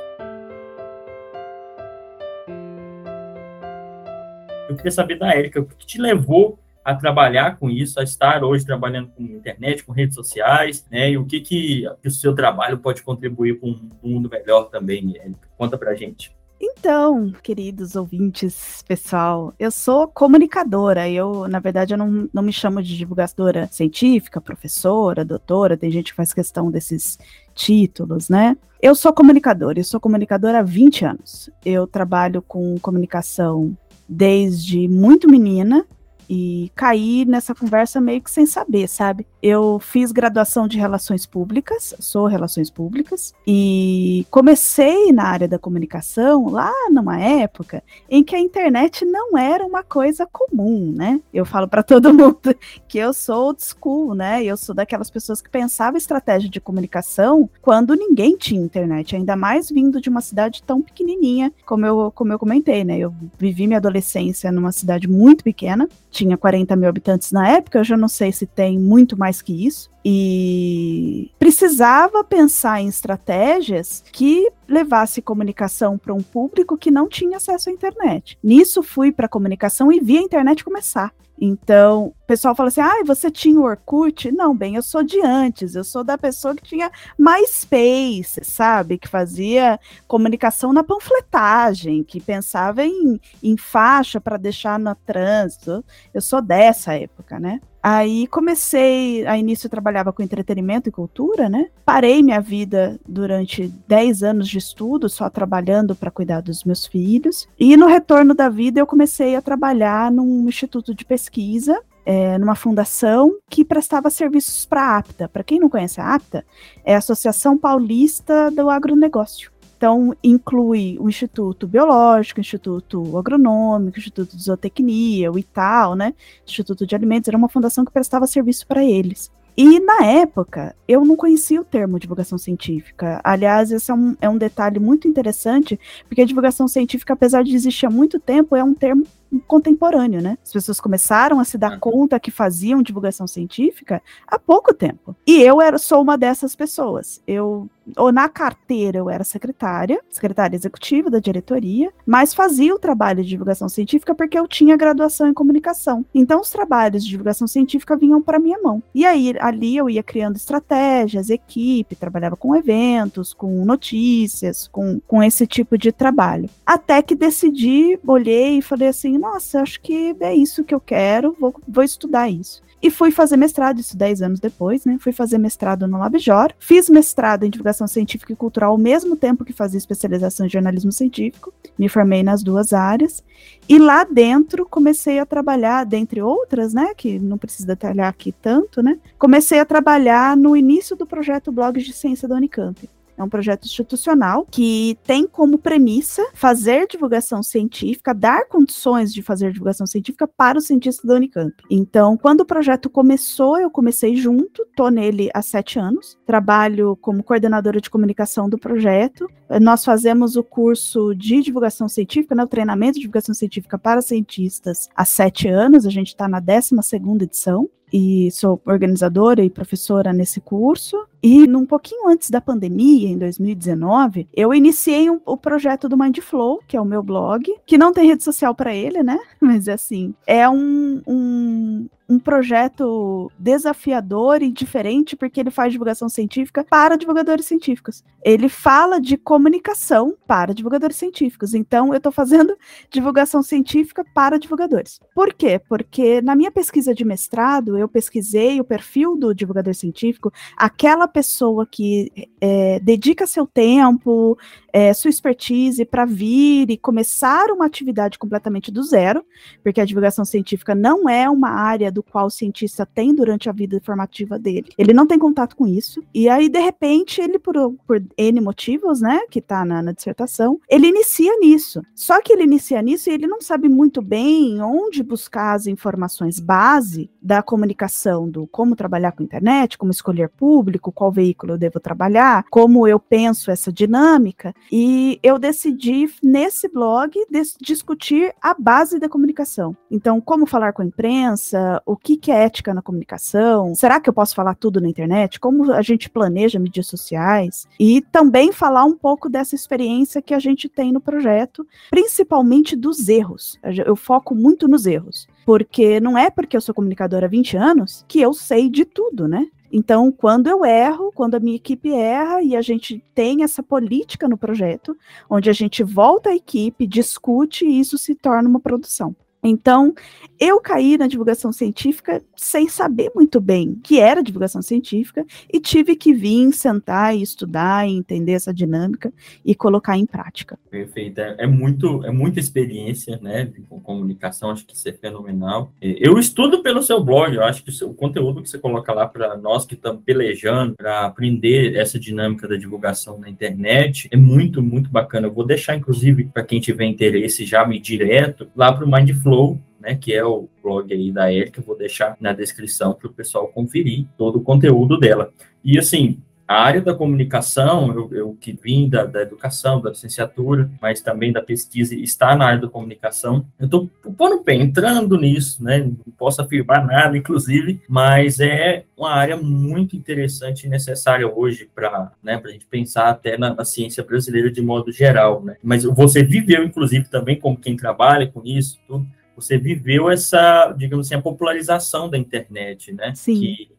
Eu 4.73 4.77
queria 4.77 4.91
saber 4.91 5.17
da 5.17 5.33
Érica, 5.33 5.61
o 5.61 5.65
que 5.65 5.85
te 5.85 6.01
levou 6.01 6.59
a 6.83 6.93
trabalhar 6.93 7.57
com 7.57 7.69
isso, 7.69 7.99
a 7.99 8.03
estar 8.03 8.43
hoje 8.43 8.65
trabalhando 8.65 9.09
com 9.09 9.23
internet, 9.23 9.83
com 9.83 9.93
redes 9.93 10.15
sociais, 10.15 10.85
né? 10.91 11.11
E 11.11 11.17
o 11.17 11.25
que, 11.25 11.39
que, 11.39 11.85
o 12.03 12.11
seu 12.11 12.35
trabalho 12.35 12.77
pode 12.77 13.01
contribuir 13.03 13.59
para 13.59 13.69
um 13.69 13.89
mundo 14.03 14.29
melhor 14.29 14.65
também, 14.65 15.13
Érica? 15.17 15.47
Conta 15.57 15.77
pra 15.77 15.95
gente. 15.95 16.35
Então, 16.59 17.31
queridos 17.43 17.95
ouvintes, 17.95 18.83
pessoal, 18.87 19.53
eu 19.59 19.69
sou 19.69 20.07
comunicadora. 20.07 21.09
Eu, 21.09 21.47
na 21.47 21.59
verdade, 21.59 21.93
eu 21.93 21.97
não, 21.97 22.29
não 22.33 22.41
me 22.41 22.53
chamo 22.53 22.81
de 22.81 22.97
divulgadora 22.97 23.67
científica, 23.71 24.41
professora, 24.41 25.25
doutora, 25.25 25.77
tem 25.77 25.91
gente 25.91 26.11
que 26.11 26.15
faz 26.15 26.33
questão 26.33 26.71
desses 26.71 27.17
títulos, 27.53 28.29
né? 28.29 28.57
Eu 28.81 28.95
sou 28.95 29.13
comunicadora, 29.13 29.79
eu 29.79 29.83
sou 29.83 29.97
comunicadora 29.97 30.59
há 30.59 30.61
20 30.61 31.05
anos. 31.05 31.49
Eu 31.65 31.87
trabalho 31.87 32.41
com 32.41 32.77
comunicação 32.79 33.77
desde 34.13 34.87
muito 34.87 35.27
menina, 35.29 35.85
e 36.29 36.71
caí 36.75 37.25
nessa 37.25 37.53
conversa 37.53 37.99
meio 38.01 38.21
que 38.21 38.31
sem 38.31 38.45
saber, 38.45 38.87
sabe? 38.87 39.25
Eu 39.41 39.79
fiz 39.79 40.11
graduação 40.11 40.67
de 40.67 40.77
relações 40.77 41.25
públicas, 41.25 41.93
sou 41.99 42.27
relações 42.27 42.69
públicas, 42.69 43.33
e 43.45 44.25
comecei 44.31 45.11
na 45.11 45.23
área 45.23 45.47
da 45.47 45.59
comunicação 45.59 46.49
lá 46.49 46.71
numa 46.89 47.19
época 47.19 47.83
em 48.09 48.23
que 48.23 48.35
a 48.35 48.39
internet 48.39 49.05
não 49.05 49.37
era 49.37 49.65
uma 49.65 49.83
coisa 49.83 50.27
comum, 50.31 50.93
né? 50.95 51.19
Eu 51.33 51.45
falo 51.45 51.67
para 51.67 51.83
todo 51.83 52.11
mundo 52.13 52.55
que 52.87 52.97
eu 52.97 53.13
sou 53.13 53.47
old 53.47 53.61
school, 53.63 54.15
né? 54.15 54.43
Eu 54.43 54.55
sou 54.55 54.73
daquelas 54.73 55.09
pessoas 55.09 55.41
que 55.41 55.49
pensavam 55.49 55.97
estratégia 55.97 56.49
de 56.49 56.61
comunicação 56.61 57.49
quando 57.61 57.95
ninguém 57.95 58.37
tinha 58.37 58.61
internet, 58.61 59.15
ainda 59.15 59.35
mais 59.35 59.69
vindo 59.69 59.99
de 59.99 60.09
uma 60.09 60.21
cidade 60.21 60.63
tão 60.63 60.81
pequenininha, 60.81 61.51
como 61.65 61.85
eu, 61.85 62.11
como 62.15 62.31
eu 62.33 62.39
comentei, 62.39 62.83
né? 62.83 62.97
Eu 62.97 63.13
vivi 63.37 63.67
minha 63.67 63.77
adolescência 63.77 64.51
numa 64.51 64.71
cidade 64.71 65.07
muito 65.07 65.43
pequena, 65.43 65.89
tinha 66.13 66.37
40 66.37 66.75
mil 66.75 66.87
habitantes 66.87 67.31
na 67.31 67.49
época, 67.49 67.79
eu 67.79 67.83
já 67.83 67.97
não 67.97 68.07
sei 68.07 68.31
se 68.31 68.45
tem 68.45 68.79
muito 68.79 69.17
mais 69.17 69.41
que 69.41 69.65
isso. 69.65 69.91
E 70.05 71.31
precisava 71.39 72.23
pensar 72.23 72.81
em 72.81 72.87
estratégias 72.87 74.03
que 74.11 74.49
levasse 74.67 75.21
comunicação 75.21 75.97
para 75.97 76.13
um 76.13 76.21
público 76.21 76.77
que 76.77 76.91
não 76.91 77.07
tinha 77.07 77.37
acesso 77.37 77.69
à 77.69 77.73
internet. 77.73 78.37
Nisso 78.43 78.83
fui 78.83 79.11
para 79.11 79.25
a 79.25 79.29
comunicação 79.29 79.91
e 79.91 79.99
vi 79.99 80.17
a 80.17 80.21
internet 80.21 80.63
começar. 80.63 81.13
Então, 81.45 82.05
o 82.05 82.25
pessoal 82.25 82.55
fala 82.55 82.69
assim: 82.69 82.79
ah, 82.79 83.03
você 83.05 83.29
tinha 83.29 83.59
o 83.59 83.63
Orkut? 83.63 84.31
Não, 84.31 84.55
bem, 84.55 84.75
eu 84.75 84.81
sou 84.81 85.03
de 85.03 85.19
antes, 85.19 85.75
eu 85.75 85.83
sou 85.83 86.01
da 86.01 86.17
pessoa 86.17 86.55
que 86.55 86.63
tinha 86.63 86.89
MySpace, 87.19 88.45
sabe? 88.45 88.97
Que 88.97 89.09
fazia 89.09 89.77
comunicação 90.07 90.71
na 90.71 90.85
panfletagem, 90.85 92.01
que 92.01 92.21
pensava 92.21 92.85
em, 92.85 93.19
em 93.43 93.57
faixa 93.57 94.21
para 94.21 94.37
deixar 94.37 94.79
no 94.79 94.95
trânsito. 94.95 95.83
Eu 96.13 96.21
sou 96.21 96.41
dessa 96.41 96.93
época, 96.93 97.37
né? 97.41 97.59
Aí 97.83 98.27
comecei, 98.27 99.27
a 99.27 99.37
início 99.37 99.67
eu 99.67 99.71
trabalhava 99.71 100.13
com 100.13 100.23
entretenimento 100.23 100.87
e 100.87 100.91
cultura, 100.91 101.49
né? 101.49 101.69
Parei 101.85 102.23
minha 102.23 102.39
vida 102.39 102.97
durante 103.05 103.67
10 103.89 104.23
anos 104.23 104.47
de 104.47 104.57
estudo, 104.57 105.09
só 105.09 105.29
trabalhando 105.29 105.93
para 105.93 106.09
cuidar 106.09 106.41
dos 106.41 106.63
meus 106.63 106.85
filhos. 106.85 107.45
E 107.59 107.75
no 107.75 107.87
retorno 107.87 108.33
da 108.33 108.47
vida 108.47 108.79
eu 108.79 108.87
comecei 108.87 109.35
a 109.35 109.41
trabalhar 109.41 110.09
num 110.09 110.47
instituto 110.47 110.95
de 110.95 111.03
pesquisa 111.03 111.77
é, 112.05 112.37
numa 112.37 112.55
fundação 112.55 113.37
que 113.49 113.63
prestava 113.63 114.09
serviços 114.09 114.65
para 114.65 114.81
a 114.81 114.97
APTA. 114.97 115.29
Para 115.29 115.43
quem 115.43 115.59
não 115.59 115.69
conhece 115.69 115.99
a 115.99 116.13
APTA, 116.13 116.45
é 116.83 116.95
a 116.95 116.99
Associação 116.99 117.57
Paulista 117.57 118.51
do 118.51 118.69
Agronegócio. 118.69 119.52
Então, 119.83 120.15
inclui 120.23 120.95
o 120.97 121.09
Instituto 121.09 121.67
Biológico, 121.67 122.39
Instituto 122.39 123.17
Agronômico, 123.17 123.99
Instituto 123.99 124.33
de 124.33 124.41
Zootecnia, 124.41 125.29
o 125.29 125.37
ITAL, 125.37 125.93
né? 125.93 126.13
Instituto 126.47 126.87
de 126.87 126.95
Alimentos, 126.95 127.27
era 127.27 127.37
uma 127.37 127.49
fundação 127.49 127.83
que 127.83 127.91
prestava 127.91 128.25
serviço 128.25 128.65
para 128.65 128.81
eles. 128.81 129.29
E 129.57 129.81
na 129.81 130.05
época, 130.05 130.73
eu 130.87 131.03
não 131.03 131.17
conhecia 131.17 131.59
o 131.59 131.65
termo 131.65 131.99
divulgação 131.99 132.37
científica. 132.37 133.19
Aliás, 133.25 133.73
esse 133.73 133.91
é 133.91 133.93
um, 133.93 134.15
é 134.21 134.29
um 134.29 134.37
detalhe 134.37 134.79
muito 134.79 135.05
interessante, 135.05 135.77
porque 136.07 136.21
a 136.21 136.25
divulgação 136.25 136.65
científica, 136.65 137.11
apesar 137.11 137.43
de 137.43 137.53
existir 137.53 137.85
há 137.85 137.89
muito 137.89 138.21
tempo, 138.21 138.55
é 138.55 138.63
um 138.63 138.73
termo 138.73 139.05
contemporâneo, 139.39 140.21
né? 140.21 140.37
As 140.43 140.51
pessoas 140.51 140.79
começaram 140.79 141.39
a 141.39 141.43
se 141.43 141.57
dar 141.57 141.79
conta 141.79 142.19
que 142.19 142.31
faziam 142.31 142.81
divulgação 142.81 143.27
científica 143.27 144.01
há 144.27 144.37
pouco 144.37 144.73
tempo. 144.73 145.15
E 145.25 145.41
eu 145.41 145.61
era, 145.61 145.77
sou 145.77 146.01
uma 146.01 146.17
dessas 146.17 146.55
pessoas. 146.55 147.21
Eu 147.27 147.69
ou 147.97 148.11
na 148.11 148.29
carteira 148.29 148.97
eu 148.97 149.09
era 149.09 149.23
secretária, 149.23 149.99
secretária 150.09 150.55
executiva 150.55 151.09
da 151.09 151.19
diretoria, 151.19 151.91
mas 152.05 152.33
fazia 152.33 152.73
o 152.73 152.79
trabalho 152.79 153.23
de 153.23 153.29
divulgação 153.29 153.67
científica 153.67 154.15
porque 154.15 154.37
eu 154.37 154.47
tinha 154.47 154.77
graduação 154.77 155.27
em 155.27 155.33
comunicação. 155.33 156.05
Então 156.13 156.39
os 156.39 156.49
trabalhos 156.49 157.03
de 157.03 157.09
divulgação 157.09 157.47
científica 157.47 157.97
vinham 157.97 158.21
para 158.21 158.39
minha 158.39 158.59
mão. 158.61 158.81
E 158.93 159.05
aí 159.05 159.33
ali 159.39 159.75
eu 159.75 159.89
ia 159.89 160.03
criando 160.03 160.35
estratégias, 160.35 161.29
equipe, 161.29 161.95
trabalhava 161.95 162.35
com 162.35 162.55
eventos, 162.55 163.33
com 163.33 163.65
notícias, 163.65 164.67
com, 164.67 164.99
com 165.07 165.21
esse 165.21 165.45
tipo 165.45 165.77
de 165.77 165.91
trabalho. 165.91 166.49
Até 166.65 167.01
que 167.01 167.15
decidi, 167.15 167.99
olhei 168.05 168.59
e 168.59 168.61
falei 168.61 168.87
assim: 168.87 169.17
nossa, 169.23 169.61
acho 169.61 169.79
que 169.79 170.13
é 170.19 170.35
isso 170.35 170.65
que 170.65 170.75
eu 170.75 170.81
quero, 170.81 171.33
vou, 171.39 171.55
vou 171.65 171.83
estudar 171.83 172.29
isso. 172.29 172.61
E 172.81 172.91
fui 172.91 173.09
fazer 173.09 173.37
mestrado, 173.37 173.79
isso 173.79 173.95
10 173.95 174.21
anos 174.21 174.39
depois, 174.41 174.83
né? 174.83 174.97
Fui 174.99 175.13
fazer 175.13 175.37
mestrado 175.37 175.87
no 175.87 175.97
LabJOR. 175.97 176.53
Fiz 176.59 176.89
mestrado 176.89 177.45
em 177.45 177.49
divulgação 177.49 177.87
científica 177.87 178.33
e 178.33 178.35
cultural 178.35 178.71
ao 178.71 178.77
mesmo 178.77 179.15
tempo 179.15 179.45
que 179.45 179.53
fazia 179.53 179.77
especialização 179.77 180.45
em 180.45 180.49
jornalismo 180.49 180.91
científico. 180.91 181.53
Me 181.77 181.87
formei 181.87 182.23
nas 182.23 182.43
duas 182.43 182.73
áreas. 182.73 183.23
E 183.69 183.79
lá 183.79 184.03
dentro 184.03 184.65
comecei 184.65 185.17
a 185.17 185.25
trabalhar, 185.25 185.85
dentre 185.85 186.21
outras, 186.21 186.73
né? 186.73 186.93
Que 186.93 187.17
não 187.17 187.37
precisa 187.37 187.67
detalhar 187.67 188.09
aqui 188.09 188.33
tanto, 188.33 188.83
né? 188.83 188.99
Comecei 189.17 189.59
a 189.61 189.65
trabalhar 189.65 190.35
no 190.35 190.53
início 190.53 190.93
do 190.97 191.07
projeto 191.07 191.53
Blogs 191.53 191.85
de 191.85 191.93
Ciência 191.93 192.27
da 192.27 192.35
Unicamp. 192.35 192.77
É 193.17 193.23
um 193.23 193.29
projeto 193.29 193.65
institucional 193.65 194.47
que 194.49 194.97
tem 195.03 195.27
como 195.27 195.57
premissa 195.57 196.25
fazer 196.33 196.87
divulgação 196.87 197.43
científica, 197.43 198.13
dar 198.13 198.47
condições 198.47 199.13
de 199.13 199.21
fazer 199.21 199.51
divulgação 199.51 199.85
científica 199.85 200.27
para 200.27 200.57
os 200.57 200.65
cientistas 200.65 201.05
da 201.05 201.15
Unicamp. 201.15 201.53
Então, 201.69 202.17
quando 202.17 202.41
o 202.41 202.45
projeto 202.45 202.89
começou, 202.89 203.59
eu 203.59 203.69
comecei 203.69 204.15
junto, 204.15 204.63
estou 204.63 204.89
nele 204.89 205.29
há 205.33 205.41
sete 205.41 205.79
anos, 205.79 206.17
trabalho 206.25 206.95
como 206.97 207.23
coordenadora 207.23 207.79
de 207.79 207.89
comunicação 207.89 208.49
do 208.49 208.57
projeto. 208.57 209.27
Nós 209.61 209.85
fazemos 209.85 210.35
o 210.35 210.43
curso 210.43 211.13
de 211.13 211.41
divulgação 211.41 211.87
científica, 211.87 212.33
né, 212.33 212.43
o 212.43 212.47
treinamento 212.47 212.93
de 212.93 213.01
divulgação 213.01 213.35
científica 213.35 213.77
para 213.77 214.01
cientistas 214.01 214.89
há 214.95 215.05
sete 215.05 215.47
anos, 215.47 215.85
a 215.85 215.89
gente 215.89 216.07
está 216.07 216.27
na 216.27 216.39
12 216.39 216.81
segunda 216.81 217.23
edição 217.23 217.69
e 217.91 218.31
sou 218.31 218.59
organizadora 218.65 219.43
e 219.43 219.49
professora 219.49 220.11
nesse 220.11 220.41
curso. 220.41 220.97
E 221.23 221.47
num 221.47 221.65
pouquinho 221.65 222.09
antes 222.09 222.29
da 222.29 222.41
pandemia, 222.41 223.07
em 223.07 223.17
2019, 223.17 224.27
eu 224.35 224.53
iniciei 224.53 225.09
um, 225.09 225.21
o 225.25 225.37
projeto 225.37 225.87
do 225.87 225.97
Mindflow, 225.97 226.59
que 226.67 226.75
é 226.75 226.81
o 226.81 226.85
meu 226.85 227.01
blog, 227.01 227.49
que 227.65 227.77
não 227.77 227.93
tem 227.93 228.07
rede 228.07 228.25
social 228.25 228.53
para 228.53 228.75
ele, 228.75 229.01
né? 229.01 229.17
Mas 229.39 229.69
assim, 229.69 230.13
é 230.27 230.49
um, 230.49 231.01
um, 231.07 231.87
um 232.09 232.19
projeto 232.19 233.31
desafiador 233.39 234.41
e 234.41 234.51
diferente, 234.51 235.15
porque 235.15 235.39
ele 235.39 235.49
faz 235.49 235.71
divulgação 235.71 236.09
científica 236.09 236.65
para 236.69 236.97
divulgadores 236.97 237.45
científicos. 237.45 238.03
Ele 238.23 238.49
fala 238.49 238.99
de 238.99 239.17
comunicação 239.17 240.15
para 240.27 240.53
divulgadores 240.53 240.97
científicos. 240.97 241.53
Então, 241.53 241.93
eu 241.93 241.97
estou 241.97 242.11
fazendo 242.11 242.55
divulgação 242.91 243.41
científica 243.41 244.05
para 244.13 244.37
divulgadores. 244.37 244.99
Por 245.15 245.33
quê? 245.33 245.59
Porque 245.69 246.21
na 246.21 246.35
minha 246.35 246.51
pesquisa 246.51 246.93
de 246.93 247.05
mestrado, 247.05 247.77
eu 247.77 247.87
pesquisei 247.87 248.59
o 248.59 248.65
perfil 248.65 249.15
do 249.15 249.33
divulgador 249.33 249.73
científico, 249.73 250.31
aquela 250.57 251.07
pessoa 251.13 251.65
que 251.65 252.11
é, 252.41 252.79
dedica 252.79 253.27
seu 253.27 253.45
tempo, 253.45 254.37
é, 254.73 254.91
sua 254.91 255.09
expertise 255.09 255.85
para 255.85 256.03
vir 256.03 256.71
e 256.71 256.77
começar 256.77 257.51
uma 257.51 257.67
atividade 257.67 258.17
completamente 258.17 258.71
do 258.71 258.81
zero, 258.81 259.23
porque 259.61 259.79
a 259.79 259.85
divulgação 259.85 260.25
científica 260.25 260.73
não 260.73 261.07
é 261.07 261.29
uma 261.29 261.49
área 261.49 261.91
do 261.91 262.01
qual 262.01 262.25
o 262.25 262.31
cientista 262.31 262.83
tem 262.83 263.13
durante 263.13 263.47
a 263.47 263.53
vida 263.53 263.79
formativa 263.83 264.39
dele. 264.39 264.71
Ele 264.75 264.91
não 264.91 265.05
tem 265.05 265.19
contato 265.19 265.55
com 265.55 265.67
isso. 265.67 266.03
E 266.13 266.27
aí, 266.27 266.49
de 266.49 266.59
repente, 266.59 267.21
ele, 267.21 267.37
por, 267.37 267.53
por 267.85 268.03
N 268.17 268.41
motivos, 268.41 268.99
né, 268.99 269.21
que 269.29 269.37
está 269.37 269.63
na, 269.63 269.83
na 269.83 269.91
dissertação, 269.91 270.59
ele 270.67 270.87
inicia 270.87 271.37
nisso. 271.39 271.81
Só 271.93 272.19
que 272.19 272.33
ele 272.33 272.43
inicia 272.43 272.81
nisso 272.81 273.09
e 273.09 273.13
ele 273.13 273.27
não 273.27 273.41
sabe 273.41 273.69
muito 273.69 274.01
bem 274.01 274.59
onde 274.61 275.03
buscar 275.03 275.53
as 275.53 275.67
informações 275.67 276.39
base 276.39 277.11
da 277.21 277.43
comunicação, 277.43 278.27
do 278.27 278.47
como 278.47 278.75
trabalhar 278.75 279.11
com 279.11 279.23
internet, 279.23 279.77
como 279.77 279.91
escolher 279.91 280.29
público, 280.29 280.91
qual 280.91 281.11
veículo 281.11 281.53
eu 281.53 281.57
devo 281.57 281.79
trabalhar, 281.79 282.45
como 282.49 282.87
eu 282.87 282.99
penso 282.99 283.51
essa 283.51 283.71
dinâmica. 283.71 284.53
E 284.71 285.19
eu 285.21 285.37
decidi, 285.37 286.09
nesse 286.21 286.67
blog, 286.67 287.13
discutir 287.61 288.33
a 288.41 288.53
base 288.53 288.99
da 288.99 289.09
comunicação. 289.09 289.75
Então, 289.89 290.19
como 290.19 290.45
falar 290.45 290.73
com 290.73 290.81
a 290.81 290.85
imprensa, 290.85 291.81
o 291.85 291.95
que, 291.95 292.17
que 292.17 292.31
é 292.31 292.43
ética 292.43 292.73
na 292.73 292.81
comunicação, 292.81 293.75
será 293.75 293.99
que 293.99 294.09
eu 294.09 294.13
posso 294.13 294.35
falar 294.35 294.55
tudo 294.55 294.81
na 294.81 294.89
internet? 294.89 295.39
Como 295.39 295.71
a 295.71 295.81
gente 295.81 296.09
planeja 296.09 296.59
mídias 296.59 296.87
sociais? 296.87 297.67
E 297.79 298.01
também 298.01 298.51
falar 298.51 298.83
um 298.85 298.95
pouco 298.95 299.29
dessa 299.29 299.55
experiência 299.55 300.21
que 300.21 300.33
a 300.33 300.39
gente 300.39 300.67
tem 300.67 300.91
no 300.91 300.99
projeto, 301.01 301.65
principalmente 301.89 302.75
dos 302.75 303.07
erros. 303.07 303.59
Eu 303.85 303.95
foco 303.95 304.35
muito 304.35 304.67
nos 304.67 304.85
erros. 304.85 305.27
Porque 305.45 305.99
não 305.99 306.17
é 306.17 306.29
porque 306.29 306.55
eu 306.55 306.61
sou 306.61 306.73
comunicadora 306.73 307.25
há 307.25 307.29
20 307.29 307.57
anos 307.57 308.05
que 308.07 308.21
eu 308.21 308.33
sei 308.33 308.69
de 308.69 308.85
tudo, 308.85 309.27
né? 309.27 309.47
Então, 309.75 310.11
quando 310.11 310.45
eu 310.45 310.63
erro, 310.63 311.11
quando 311.15 311.33
a 311.33 311.39
minha 311.39 311.55
equipe 311.55 311.91
erra 311.91 312.43
e 312.43 312.55
a 312.55 312.61
gente 312.61 313.03
tem 313.15 313.43
essa 313.43 313.63
política 313.63 314.27
no 314.27 314.37
projeto, 314.37 314.95
onde 315.27 315.49
a 315.49 315.53
gente 315.53 315.81
volta 315.83 316.29
à 316.29 316.35
equipe, 316.35 316.85
discute 316.85 317.65
e 317.65 317.79
isso 317.79 317.97
se 317.97 318.13
torna 318.13 318.47
uma 318.47 318.59
produção. 318.59 319.15
Então, 319.43 319.93
eu 320.39 320.59
caí 320.59 320.97
na 320.97 321.07
divulgação 321.07 321.51
científica 321.51 322.21
sem 322.35 322.67
saber 322.67 323.11
muito 323.15 323.39
bem 323.39 323.79
que 323.83 323.99
era 323.99 324.23
divulgação 324.23 324.61
científica 324.61 325.25
e 325.51 325.59
tive 325.59 325.95
que 325.95 326.13
vir 326.13 326.51
sentar 326.51 327.15
e 327.15 327.21
estudar 327.21 327.87
e 327.87 327.93
entender 327.93 328.33
essa 328.33 328.53
dinâmica 328.53 329.13
e 329.45 329.53
colocar 329.53 329.97
em 329.97 330.05
prática. 330.05 330.57
Perfeito. 330.69 331.19
É, 331.19 331.35
é 331.39 331.47
muito, 331.47 332.03
é 332.05 332.11
muita 332.11 332.39
experiência, 332.39 333.19
né, 333.21 333.51
com 333.69 333.79
comunicação, 333.79 334.49
acho 334.49 334.65
que 334.65 334.75
isso 334.75 334.87
é 334.87 334.93
fenomenal. 334.93 335.71
Eu 335.81 336.17
estudo 336.17 336.63
pelo 336.63 336.81
seu 336.81 337.03
blog, 337.03 337.35
eu 337.35 337.43
acho 337.43 337.63
que 337.63 337.69
o, 337.69 337.73
seu, 337.73 337.89
o 337.89 337.93
conteúdo 337.93 338.41
que 338.41 338.49
você 338.49 338.57
coloca 338.57 338.93
lá 338.93 339.07
para 339.07 339.37
nós 339.37 339.65
que 339.65 339.75
estamos 339.75 340.03
pelejando 340.03 340.75
para 340.75 341.05
aprender 341.05 341.75
essa 341.75 341.99
dinâmica 341.99 342.47
da 342.47 342.55
divulgação 342.55 343.19
na 343.19 343.29
internet 343.29 344.07
é 344.11 344.17
muito, 344.17 344.61
muito 344.61 344.89
bacana. 344.89 345.27
Eu 345.27 345.33
vou 345.33 345.45
deixar, 345.45 345.75
inclusive, 345.75 346.25
para 346.25 346.43
quem 346.43 346.59
tiver 346.59 346.85
interesse 346.85 347.45
já 347.45 347.65
me 347.65 347.79
direto 347.79 348.47
lá 348.55 348.71
para 348.71 348.85
o 348.85 348.91
Mindflow 348.91 349.32
Flow, 349.33 349.59
né, 349.79 349.95
que 349.95 350.13
é 350.13 350.23
o 350.23 350.47
blog 350.61 350.93
aí 350.93 351.11
da 351.11 351.33
Erika, 351.33 351.61
vou 351.61 351.75
deixar 351.75 352.15
na 352.19 352.31
descrição 352.33 352.93
para 352.93 353.07
o 353.07 353.13
pessoal 353.13 353.47
conferir 353.47 354.05
todo 354.15 354.37
o 354.37 354.43
conteúdo 354.43 354.97
dela. 354.99 355.33
E 355.63 355.79
assim, 355.79 356.21
a 356.47 356.61
área 356.61 356.81
da 356.81 356.93
comunicação, 356.93 357.91
eu, 357.93 358.13
eu 358.13 358.37
que 358.39 358.53
vim 358.53 358.87
da, 358.87 359.05
da, 359.05 359.23
educação, 359.23 359.81
da 359.81 359.89
licenciatura, 359.89 360.69
mas 360.79 361.01
também 361.01 361.31
da 361.31 361.41
pesquisa, 361.41 361.95
está 361.95 362.35
na 362.35 362.45
área 362.45 362.61
da 362.61 362.67
comunicação. 362.67 363.45
Eu 363.57 363.65
estou 363.65 363.89
pondo 364.15 364.43
pé, 364.43 364.53
entrando 364.53 365.17
nisso, 365.17 365.63
né? 365.63 365.79
Não 365.79 366.13
posso 366.15 366.41
afirmar 366.41 366.85
nada, 366.85 367.17
inclusive, 367.17 367.81
mas 367.89 368.39
é 368.39 368.83
uma 368.95 369.11
área 369.11 369.35
muito 369.35 369.95
interessante 369.95 370.67
e 370.67 370.69
necessária 370.69 371.27
hoje 371.27 371.67
para 371.73 372.11
né, 372.21 372.39
a 372.43 372.47
gente 372.49 372.67
pensar 372.67 373.09
até 373.09 373.37
na, 373.37 373.55
na, 373.55 373.65
ciência 373.65 374.03
brasileira 374.03 374.51
de 374.51 374.61
modo 374.61 374.91
geral, 374.91 375.43
né? 375.43 375.55
Mas 375.63 375.83
você 375.83 376.23
viveu, 376.23 376.63
inclusive, 376.63 377.09
também 377.09 377.39
como 377.39 377.57
quem 377.57 377.75
trabalha 377.75 378.27
com 378.27 378.41
isso, 378.45 378.79
tudo 378.87 379.07
você 379.35 379.57
viveu 379.57 380.09
essa, 380.09 380.73
digamos 380.77 381.07
assim, 381.07 381.15
a 381.15 381.21
popularização 381.21 382.09
da 382.09 382.17
internet, 382.17 382.93
né? 382.93 383.13
Sim. 383.15 383.39
Que 383.39 383.71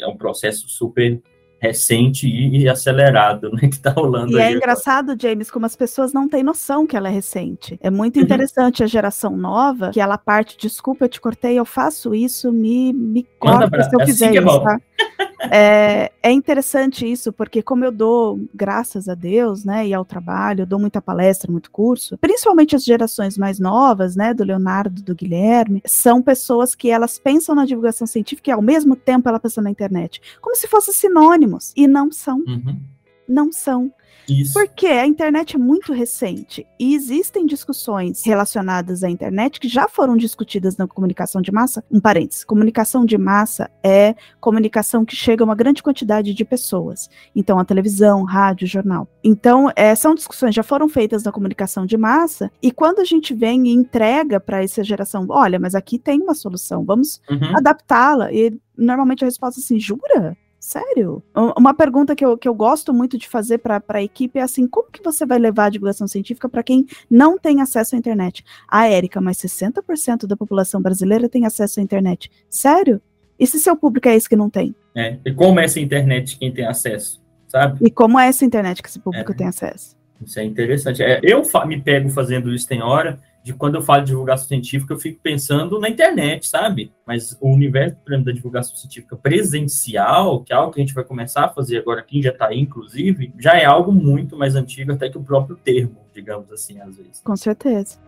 é 0.00 0.06
um 0.06 0.16
processo 0.16 0.68
super 0.68 1.20
recente 1.60 2.28
e 2.28 2.68
acelerado, 2.68 3.50
né, 3.50 3.62
que 3.68 3.74
está 3.74 3.90
rolando. 3.90 4.38
E 4.38 4.40
é 4.40 4.52
engraçado, 4.52 5.10
agora. 5.10 5.18
James, 5.20 5.50
como 5.50 5.66
as 5.66 5.74
pessoas 5.74 6.12
não 6.12 6.28
têm 6.28 6.42
noção 6.42 6.86
que 6.86 6.96
ela 6.96 7.08
é 7.08 7.10
recente. 7.10 7.78
É 7.82 7.90
muito 7.90 8.16
uhum. 8.16 8.22
interessante 8.22 8.80
uhum. 8.80 8.84
a 8.84 8.88
geração 8.88 9.36
nova, 9.36 9.90
que 9.90 10.00
ela 10.00 10.16
parte, 10.16 10.56
desculpa, 10.56 11.04
eu 11.04 11.08
te 11.08 11.20
cortei, 11.20 11.58
eu 11.58 11.64
faço 11.64 12.14
isso, 12.14 12.52
me, 12.52 12.92
me 12.92 13.26
corta 13.38 13.82
se 13.82 13.94
eu 13.94 14.00
é 14.00 14.04
assim 14.04 14.30
isso, 14.30 14.60
tá? 14.60 14.78
É, 15.50 16.12
é, 16.22 16.30
interessante 16.30 17.10
isso, 17.10 17.32
porque 17.32 17.62
como 17.62 17.84
eu 17.84 17.92
dou, 17.92 18.40
graças 18.54 19.08
a 19.08 19.14
Deus, 19.14 19.64
né, 19.64 19.86
e 19.86 19.94
ao 19.94 20.04
trabalho, 20.04 20.62
eu 20.62 20.66
dou 20.66 20.78
muita 20.78 21.00
palestra, 21.00 21.50
muito 21.50 21.70
curso, 21.70 22.18
principalmente 22.18 22.76
as 22.76 22.84
gerações 22.84 23.38
mais 23.38 23.58
novas, 23.58 24.14
né, 24.14 24.34
do 24.34 24.44
Leonardo, 24.44 25.02
do 25.02 25.14
Guilherme, 25.14 25.82
são 25.86 26.22
pessoas 26.22 26.74
que 26.74 26.90
elas 26.90 27.18
pensam 27.18 27.54
na 27.54 27.64
divulgação 27.64 28.06
científica 28.06 28.50
e 28.50 28.52
ao 28.52 28.62
mesmo 28.62 28.94
tempo 28.94 29.28
ela 29.28 29.40
pensa 29.40 29.62
na 29.62 29.70
internet, 29.70 30.20
como 30.40 30.56
se 30.56 30.68
fossem 30.68 30.92
sinônimos, 30.92 31.72
e 31.76 31.86
não 31.86 32.10
são. 32.10 32.38
Uhum. 32.38 32.80
Não 33.28 33.52
são. 33.52 33.92
Isso. 34.28 34.52
Porque 34.52 34.86
a 34.86 35.06
internet 35.06 35.56
é 35.56 35.58
muito 35.58 35.92
recente 35.92 36.66
e 36.78 36.94
existem 36.94 37.46
discussões 37.46 38.24
relacionadas 38.24 39.02
à 39.02 39.08
internet 39.08 39.58
que 39.58 39.68
já 39.68 39.88
foram 39.88 40.16
discutidas 40.16 40.76
na 40.76 40.86
comunicação 40.86 41.40
de 41.40 41.50
massa. 41.50 41.82
Um 41.90 42.00
parênteses: 42.00 42.44
comunicação 42.44 43.04
de 43.04 43.16
massa 43.16 43.70
é 43.82 44.14
comunicação 44.40 45.04
que 45.04 45.16
chega 45.16 45.42
a 45.42 45.46
uma 45.46 45.54
grande 45.54 45.82
quantidade 45.82 46.34
de 46.34 46.44
pessoas. 46.44 47.08
Então, 47.34 47.58
a 47.58 47.64
televisão, 47.64 48.22
rádio, 48.24 48.66
jornal. 48.66 49.08
Então, 49.24 49.70
é, 49.74 49.94
são 49.94 50.14
discussões 50.14 50.54
já 50.54 50.62
foram 50.62 50.88
feitas 50.88 51.22
na 51.22 51.32
comunicação 51.32 51.86
de 51.86 51.96
massa 51.96 52.50
e 52.62 52.70
quando 52.70 53.00
a 53.00 53.04
gente 53.04 53.34
vem 53.34 53.68
e 53.68 53.72
entrega 53.72 54.38
para 54.38 54.62
essa 54.62 54.84
geração, 54.84 55.26
olha, 55.28 55.58
mas 55.58 55.74
aqui 55.74 55.98
tem 55.98 56.20
uma 56.20 56.34
solução, 56.34 56.84
vamos 56.84 57.20
uhum. 57.30 57.56
adaptá-la. 57.56 58.32
E 58.32 58.58
normalmente 58.76 59.24
a 59.24 59.26
resposta 59.26 59.60
é 59.60 59.62
assim, 59.62 59.80
jura? 59.80 60.36
Sério? 60.68 61.22
Uma 61.56 61.72
pergunta 61.72 62.14
que 62.14 62.22
eu, 62.22 62.36
que 62.36 62.46
eu 62.46 62.52
gosto 62.54 62.92
muito 62.92 63.16
de 63.16 63.26
fazer 63.26 63.56
para 63.56 63.82
a 63.88 64.02
equipe 64.02 64.38
é 64.38 64.42
assim: 64.42 64.68
como 64.68 64.92
que 64.92 65.02
você 65.02 65.24
vai 65.24 65.38
levar 65.38 65.64
a 65.64 65.70
divulgação 65.70 66.06
científica 66.06 66.46
para 66.46 66.62
quem 66.62 66.84
não 67.10 67.38
tem 67.38 67.62
acesso 67.62 67.96
à 67.96 67.98
internet? 67.98 68.44
Ah, 68.68 68.86
Érica, 68.86 69.18
mas 69.18 69.38
60% 69.38 70.26
da 70.26 70.36
população 70.36 70.82
brasileira 70.82 71.26
tem 71.26 71.46
acesso 71.46 71.80
à 71.80 71.82
internet. 71.82 72.30
Sério? 72.50 73.00
E 73.40 73.46
se 73.46 73.58
seu 73.58 73.74
público 73.76 74.08
é 74.08 74.14
esse 74.14 74.28
que 74.28 74.36
não 74.36 74.50
tem? 74.50 74.74
É. 74.94 75.16
E 75.24 75.32
como 75.32 75.58
é 75.58 75.64
essa 75.64 75.80
internet 75.80 76.36
quem 76.36 76.52
tem 76.52 76.66
acesso? 76.66 77.18
Sabe? 77.46 77.78
E 77.86 77.90
como 77.90 78.20
é 78.20 78.28
essa 78.28 78.44
internet 78.44 78.82
que 78.82 78.90
esse 78.90 78.98
público 78.98 79.32
é. 79.32 79.34
tem 79.34 79.46
acesso? 79.46 79.96
Isso 80.22 80.38
é 80.38 80.44
interessante. 80.44 81.02
É, 81.02 81.18
eu 81.22 81.42
me 81.66 81.80
pego 81.80 82.10
fazendo 82.10 82.54
isso 82.54 82.68
tem 82.68 82.82
hora, 82.82 83.18
de 83.42 83.54
quando 83.54 83.76
eu 83.76 83.82
falo 83.82 84.02
de 84.02 84.08
divulgação 84.08 84.48
científica, 84.48 84.92
eu 84.92 84.98
fico 84.98 85.20
pensando 85.22 85.78
na 85.78 85.88
internet, 85.88 86.46
sabe? 86.46 86.92
Mas 87.06 87.36
o 87.40 87.50
universo 87.50 87.96
da 88.06 88.32
divulgação 88.32 88.76
científica 88.76 89.16
presencial, 89.16 90.42
que 90.42 90.52
é 90.52 90.56
algo 90.56 90.72
que 90.72 90.80
a 90.80 90.84
gente 90.84 90.94
vai 90.94 91.04
começar 91.04 91.44
a 91.44 91.48
fazer 91.48 91.78
agora, 91.78 92.04
já 92.10 92.30
está 92.30 92.48
aí, 92.48 92.58
inclusive, 92.58 93.32
já 93.38 93.54
é 93.54 93.64
algo 93.64 93.92
muito 93.92 94.36
mais 94.36 94.54
antigo 94.54 94.92
até 94.92 95.08
que 95.08 95.18
o 95.18 95.22
próprio 95.22 95.56
termo, 95.56 95.98
digamos 96.12 96.50
assim, 96.52 96.80
às 96.80 96.96
vezes. 96.96 97.20
Com 97.22 97.36
certeza. 97.36 97.98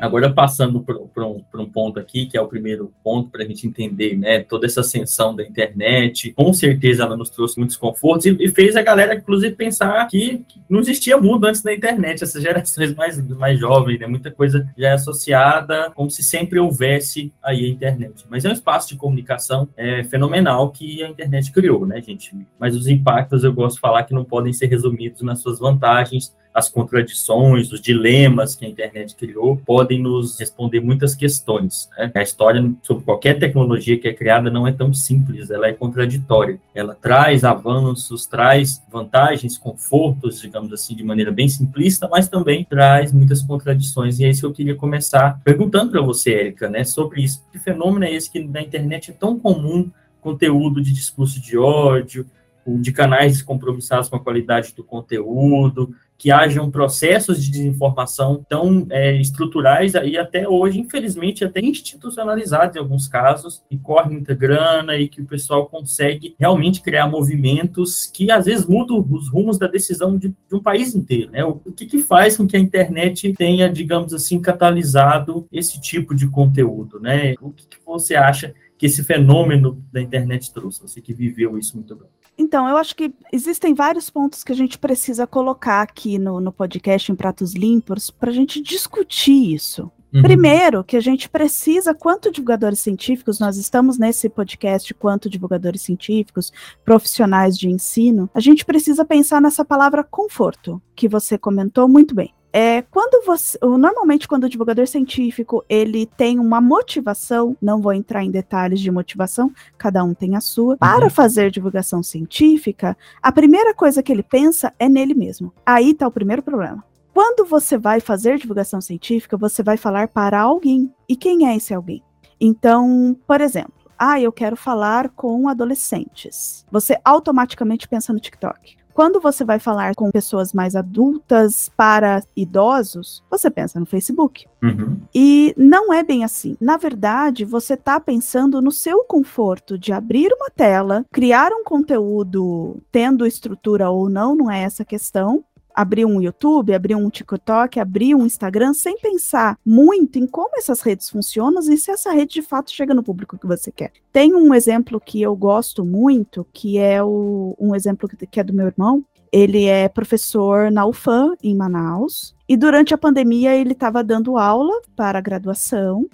Agora, 0.00 0.30
passando 0.30 0.80
por, 0.80 1.24
um, 1.24 1.42
um, 1.54 1.66
ponto 1.66 1.98
aqui, 1.98 2.26
que 2.26 2.36
é 2.36 2.40
o 2.40 2.46
primeiro 2.46 2.92
ponto 3.02 3.30
para 3.30 3.42
a 3.42 3.46
gente 3.46 3.66
entender, 3.66 4.16
né, 4.16 4.40
toda 4.40 4.66
essa 4.66 4.80
ascensão 4.80 5.34
da 5.34 5.42
internet, 5.42 6.32
com 6.32 6.52
certeza 6.52 7.02
ela 7.02 7.16
nos 7.16 7.30
trouxe 7.30 7.58
muitos 7.58 7.76
confortos 7.76 8.26
e, 8.26 8.36
e 8.38 8.48
fez 8.48 8.76
a 8.76 8.82
galera, 8.82 9.14
inclusive, 9.14 9.54
pensar 9.54 10.06
que, 10.06 10.44
que, 10.46 10.60
não 10.68 10.80
existia 10.80 11.16
mundo 11.16 11.46
antes 11.46 11.62
da 11.62 11.72
internet, 11.72 12.22
essas 12.22 12.42
gerações 12.42 12.94
mais, 12.94 13.26
mais 13.36 13.58
jovens, 13.58 13.98
né, 13.98 14.06
muita 14.06 14.30
coisa 14.30 14.68
já 14.76 14.88
é 14.88 14.92
associada, 14.92 15.90
como 15.94 16.10
se 16.10 16.22
sempre 16.22 16.58
houvesse 16.58 17.32
aí 17.42 17.64
a 17.64 17.68
internet. 17.68 18.26
Mas 18.28 18.44
é 18.44 18.50
um 18.50 18.52
espaço 18.52 18.88
de 18.88 18.96
comunicação 18.96 19.66
é, 19.76 20.04
fenomenal 20.04 20.70
que 20.70 21.02
a 21.02 21.08
internet 21.08 21.50
criou, 21.50 21.86
né, 21.86 22.02
gente? 22.02 22.36
Mas 22.58 22.76
os 22.76 22.86
impactos, 22.86 23.44
eu 23.44 23.52
gosto 23.52 23.76
de 23.76 23.80
falar 23.80 24.04
que 24.04 24.14
não 24.14 24.24
podem 24.24 24.52
ser 24.52 24.66
resumidos 24.66 25.22
nas 25.22 25.40
suas 25.40 25.58
vantagens, 25.58 26.34
as 26.56 26.70
contradições, 26.70 27.70
os 27.70 27.82
dilemas 27.82 28.56
que 28.56 28.64
a 28.64 28.68
internet 28.68 29.14
criou, 29.14 29.58
podem 29.58 30.00
nos 30.00 30.40
responder 30.40 30.80
muitas 30.80 31.14
questões. 31.14 31.86
Né? 31.98 32.10
A 32.14 32.22
história 32.22 32.72
sobre 32.82 33.04
qualquer 33.04 33.38
tecnologia 33.38 33.98
que 33.98 34.08
é 34.08 34.14
criada 34.14 34.50
não 34.50 34.66
é 34.66 34.72
tão 34.72 34.94
simples, 34.94 35.50
ela 35.50 35.66
é 35.66 35.74
contraditória. 35.74 36.58
Ela 36.74 36.94
traz 36.94 37.44
avanços, 37.44 38.24
traz 38.24 38.82
vantagens, 38.90 39.58
confortos, 39.58 40.40
digamos 40.40 40.72
assim, 40.72 40.96
de 40.96 41.04
maneira 41.04 41.30
bem 41.30 41.46
simplista, 41.46 42.08
mas 42.08 42.26
também 42.26 42.64
traz 42.64 43.12
muitas 43.12 43.42
contradições. 43.42 44.18
E 44.18 44.24
é 44.24 44.30
isso 44.30 44.40
que 44.40 44.46
eu 44.46 44.52
queria 44.54 44.74
começar 44.74 45.38
perguntando 45.44 45.90
para 45.90 46.00
você, 46.00 46.32
Érica, 46.32 46.70
né, 46.70 46.84
sobre 46.84 47.22
isso. 47.22 47.44
Que 47.52 47.58
fenômeno 47.58 48.06
é 48.06 48.14
esse 48.14 48.32
que 48.32 48.42
na 48.42 48.62
internet 48.62 49.10
é 49.10 49.14
tão 49.14 49.38
comum 49.38 49.90
conteúdo 50.22 50.80
de 50.80 50.90
discurso 50.94 51.38
de 51.38 51.58
ódio, 51.58 52.24
de 52.66 52.92
canais 52.92 53.34
descompromissados 53.34 54.08
com 54.08 54.16
a 54.16 54.20
qualidade 54.20 54.74
do 54.74 54.82
conteúdo, 54.82 55.94
que 56.18 56.30
hajam 56.30 56.70
processos 56.70 57.42
de 57.42 57.50
desinformação 57.50 58.44
tão 58.48 58.86
é, 58.90 59.14
estruturais 59.20 59.94
e 59.94 60.16
até 60.16 60.48
hoje, 60.48 60.80
infelizmente, 60.80 61.44
até 61.44 61.60
institucionalizados 61.60 62.76
em 62.76 62.78
alguns 62.78 63.06
casos, 63.06 63.62
e 63.70 63.76
corre 63.76 64.10
muita 64.10 64.34
grana 64.34 64.96
e 64.96 65.08
que 65.08 65.20
o 65.20 65.26
pessoal 65.26 65.66
consegue 65.66 66.34
realmente 66.38 66.80
criar 66.80 67.06
movimentos 67.08 68.06
que 68.06 68.30
às 68.30 68.46
vezes 68.46 68.66
mudam 68.66 69.04
os 69.10 69.28
rumos 69.28 69.58
da 69.58 69.66
decisão 69.66 70.16
de, 70.16 70.28
de 70.28 70.54
um 70.54 70.60
país 70.60 70.94
inteiro. 70.94 71.30
Né? 71.30 71.44
O, 71.44 71.60
o 71.64 71.72
que, 71.72 71.86
que, 71.86 71.98
faz 71.98 72.36
com 72.36 72.46
que 72.46 72.56
a 72.56 72.60
internet 72.60 73.32
tenha, 73.34 73.68
digamos 73.68 74.14
assim, 74.14 74.40
catalisado 74.40 75.46
esse 75.52 75.80
tipo 75.80 76.14
de 76.14 76.28
conteúdo? 76.28 76.98
Né? 77.00 77.34
O 77.40 77.50
que, 77.50 77.66
que 77.66 77.76
você 77.84 78.14
acha 78.14 78.54
que 78.78 78.86
esse 78.86 79.02
fenômeno 79.02 79.82
da 79.92 80.00
internet 80.00 80.52
trouxe? 80.52 80.80
Você 80.82 81.00
que 81.00 81.12
viveu 81.12 81.58
isso 81.58 81.76
muito 81.76 81.94
bem. 81.94 82.08
Então, 82.38 82.68
eu 82.68 82.76
acho 82.76 82.94
que 82.94 83.12
existem 83.32 83.74
vários 83.74 84.10
pontos 84.10 84.44
que 84.44 84.52
a 84.52 84.56
gente 84.56 84.78
precisa 84.78 85.26
colocar 85.26 85.82
aqui 85.82 86.18
no, 86.18 86.40
no 86.40 86.52
podcast 86.52 87.10
em 87.10 87.14
Pratos 87.14 87.54
Limpos 87.54 88.10
para 88.10 88.30
a 88.30 88.34
gente 88.34 88.60
discutir 88.60 89.54
isso. 89.54 89.90
Uhum. 90.12 90.22
Primeiro, 90.22 90.84
que 90.84 90.96
a 90.96 91.00
gente 91.00 91.28
precisa, 91.28 91.94
quanto 91.94 92.30
divulgadores 92.30 92.80
científicos, 92.80 93.38
nós 93.38 93.56
estamos 93.56 93.98
nesse 93.98 94.28
podcast, 94.28 94.92
quanto 94.94 95.28
divulgadores 95.28 95.82
científicos, 95.82 96.52
profissionais 96.84 97.58
de 97.58 97.68
ensino, 97.68 98.30
a 98.34 98.40
gente 98.40 98.64
precisa 98.64 99.04
pensar 99.04 99.40
nessa 99.40 99.64
palavra 99.64 100.04
conforto, 100.04 100.80
que 100.94 101.08
você 101.08 101.36
comentou 101.36 101.88
muito 101.88 102.14
bem. 102.14 102.32
É, 102.58 102.80
quando 102.80 103.22
você, 103.26 103.58
normalmente 103.60 104.26
quando 104.26 104.44
o 104.44 104.48
divulgador 104.48 104.86
científico 104.86 105.62
ele 105.68 106.06
tem 106.06 106.38
uma 106.38 106.58
motivação, 106.58 107.54
não 107.60 107.82
vou 107.82 107.92
entrar 107.92 108.24
em 108.24 108.30
detalhes 108.30 108.80
de 108.80 108.90
motivação, 108.90 109.52
cada 109.76 110.02
um 110.02 110.14
tem 110.14 110.34
a 110.36 110.40
sua, 110.40 110.72
uhum. 110.72 110.78
para 110.78 111.10
fazer 111.10 111.50
divulgação 111.50 112.02
científica, 112.02 112.96
a 113.22 113.30
primeira 113.30 113.74
coisa 113.74 114.02
que 114.02 114.10
ele 114.10 114.22
pensa 114.22 114.72
é 114.78 114.88
nele 114.88 115.12
mesmo. 115.12 115.52
Aí 115.66 115.90
está 115.90 116.08
o 116.08 116.10
primeiro 116.10 116.42
problema. 116.42 116.82
Quando 117.12 117.44
você 117.44 117.76
vai 117.76 118.00
fazer 118.00 118.38
divulgação 118.38 118.80
científica, 118.80 119.36
você 119.36 119.62
vai 119.62 119.76
falar 119.76 120.08
para 120.08 120.40
alguém. 120.40 120.90
E 121.06 121.14
quem 121.14 121.46
é 121.46 121.54
esse 121.54 121.74
alguém? 121.74 122.02
Então, 122.40 123.14
por 123.26 123.42
exemplo, 123.42 123.74
ah, 123.98 124.18
eu 124.18 124.32
quero 124.32 124.56
falar 124.56 125.10
com 125.10 125.46
adolescentes. 125.46 126.64
Você 126.72 126.98
automaticamente 127.04 127.86
pensa 127.86 128.14
no 128.14 128.20
TikTok. 128.20 128.78
Quando 128.96 129.20
você 129.20 129.44
vai 129.44 129.58
falar 129.58 129.94
com 129.94 130.10
pessoas 130.10 130.54
mais 130.54 130.74
adultas 130.74 131.70
para 131.76 132.22
idosos, 132.34 133.22
você 133.30 133.50
pensa 133.50 133.78
no 133.78 133.84
Facebook. 133.84 134.46
Uhum. 134.62 134.96
E 135.14 135.52
não 135.54 135.92
é 135.92 136.02
bem 136.02 136.24
assim. 136.24 136.56
Na 136.58 136.78
verdade, 136.78 137.44
você 137.44 137.74
está 137.74 138.00
pensando 138.00 138.62
no 138.62 138.72
seu 138.72 139.04
conforto 139.04 139.76
de 139.78 139.92
abrir 139.92 140.32
uma 140.32 140.48
tela, 140.48 141.04
criar 141.12 141.52
um 141.52 141.62
conteúdo 141.62 142.78
tendo 142.90 143.26
estrutura 143.26 143.90
ou 143.90 144.08
não, 144.08 144.34
não 144.34 144.50
é 144.50 144.62
essa 144.62 144.82
a 144.82 144.86
questão, 144.86 145.44
abrir 145.76 146.06
um 146.06 146.22
YouTube, 146.22 146.74
abrir 146.74 146.94
um 146.94 147.10
TikTok, 147.10 147.78
abrir 147.78 148.14
um 148.14 148.24
Instagram, 148.24 148.72
sem 148.72 148.98
pensar 148.98 149.58
muito 149.64 150.18
em 150.18 150.26
como 150.26 150.56
essas 150.56 150.80
redes 150.80 151.10
funcionam 151.10 151.60
e 151.60 151.76
se 151.76 151.90
essa 151.90 152.10
rede 152.10 152.34
de 152.34 152.42
fato 152.42 152.70
chega 152.70 152.94
no 152.94 153.02
público 153.02 153.38
que 153.38 153.46
você 153.46 153.70
quer. 153.70 153.92
Tem 154.10 154.34
um 154.34 154.54
exemplo 154.54 154.98
que 154.98 155.20
eu 155.20 155.36
gosto 155.36 155.84
muito, 155.84 156.46
que 156.52 156.78
é 156.78 157.02
o, 157.02 157.54
um 157.60 157.74
exemplo 157.74 158.08
que 158.08 158.40
é 158.40 158.44
do 158.44 158.54
meu 158.54 158.66
irmão. 158.66 159.04
Ele 159.30 159.66
é 159.66 159.88
professor 159.88 160.70
na 160.70 160.86
UFAM, 160.86 161.34
em 161.42 161.54
Manaus, 161.54 162.34
e 162.48 162.56
durante 162.56 162.94
a 162.94 162.98
pandemia 162.98 163.54
ele 163.54 163.72
estava 163.72 164.02
dando 164.02 164.38
aula 164.38 164.80
para 164.96 165.18
a 165.18 165.22
graduação 165.22 166.08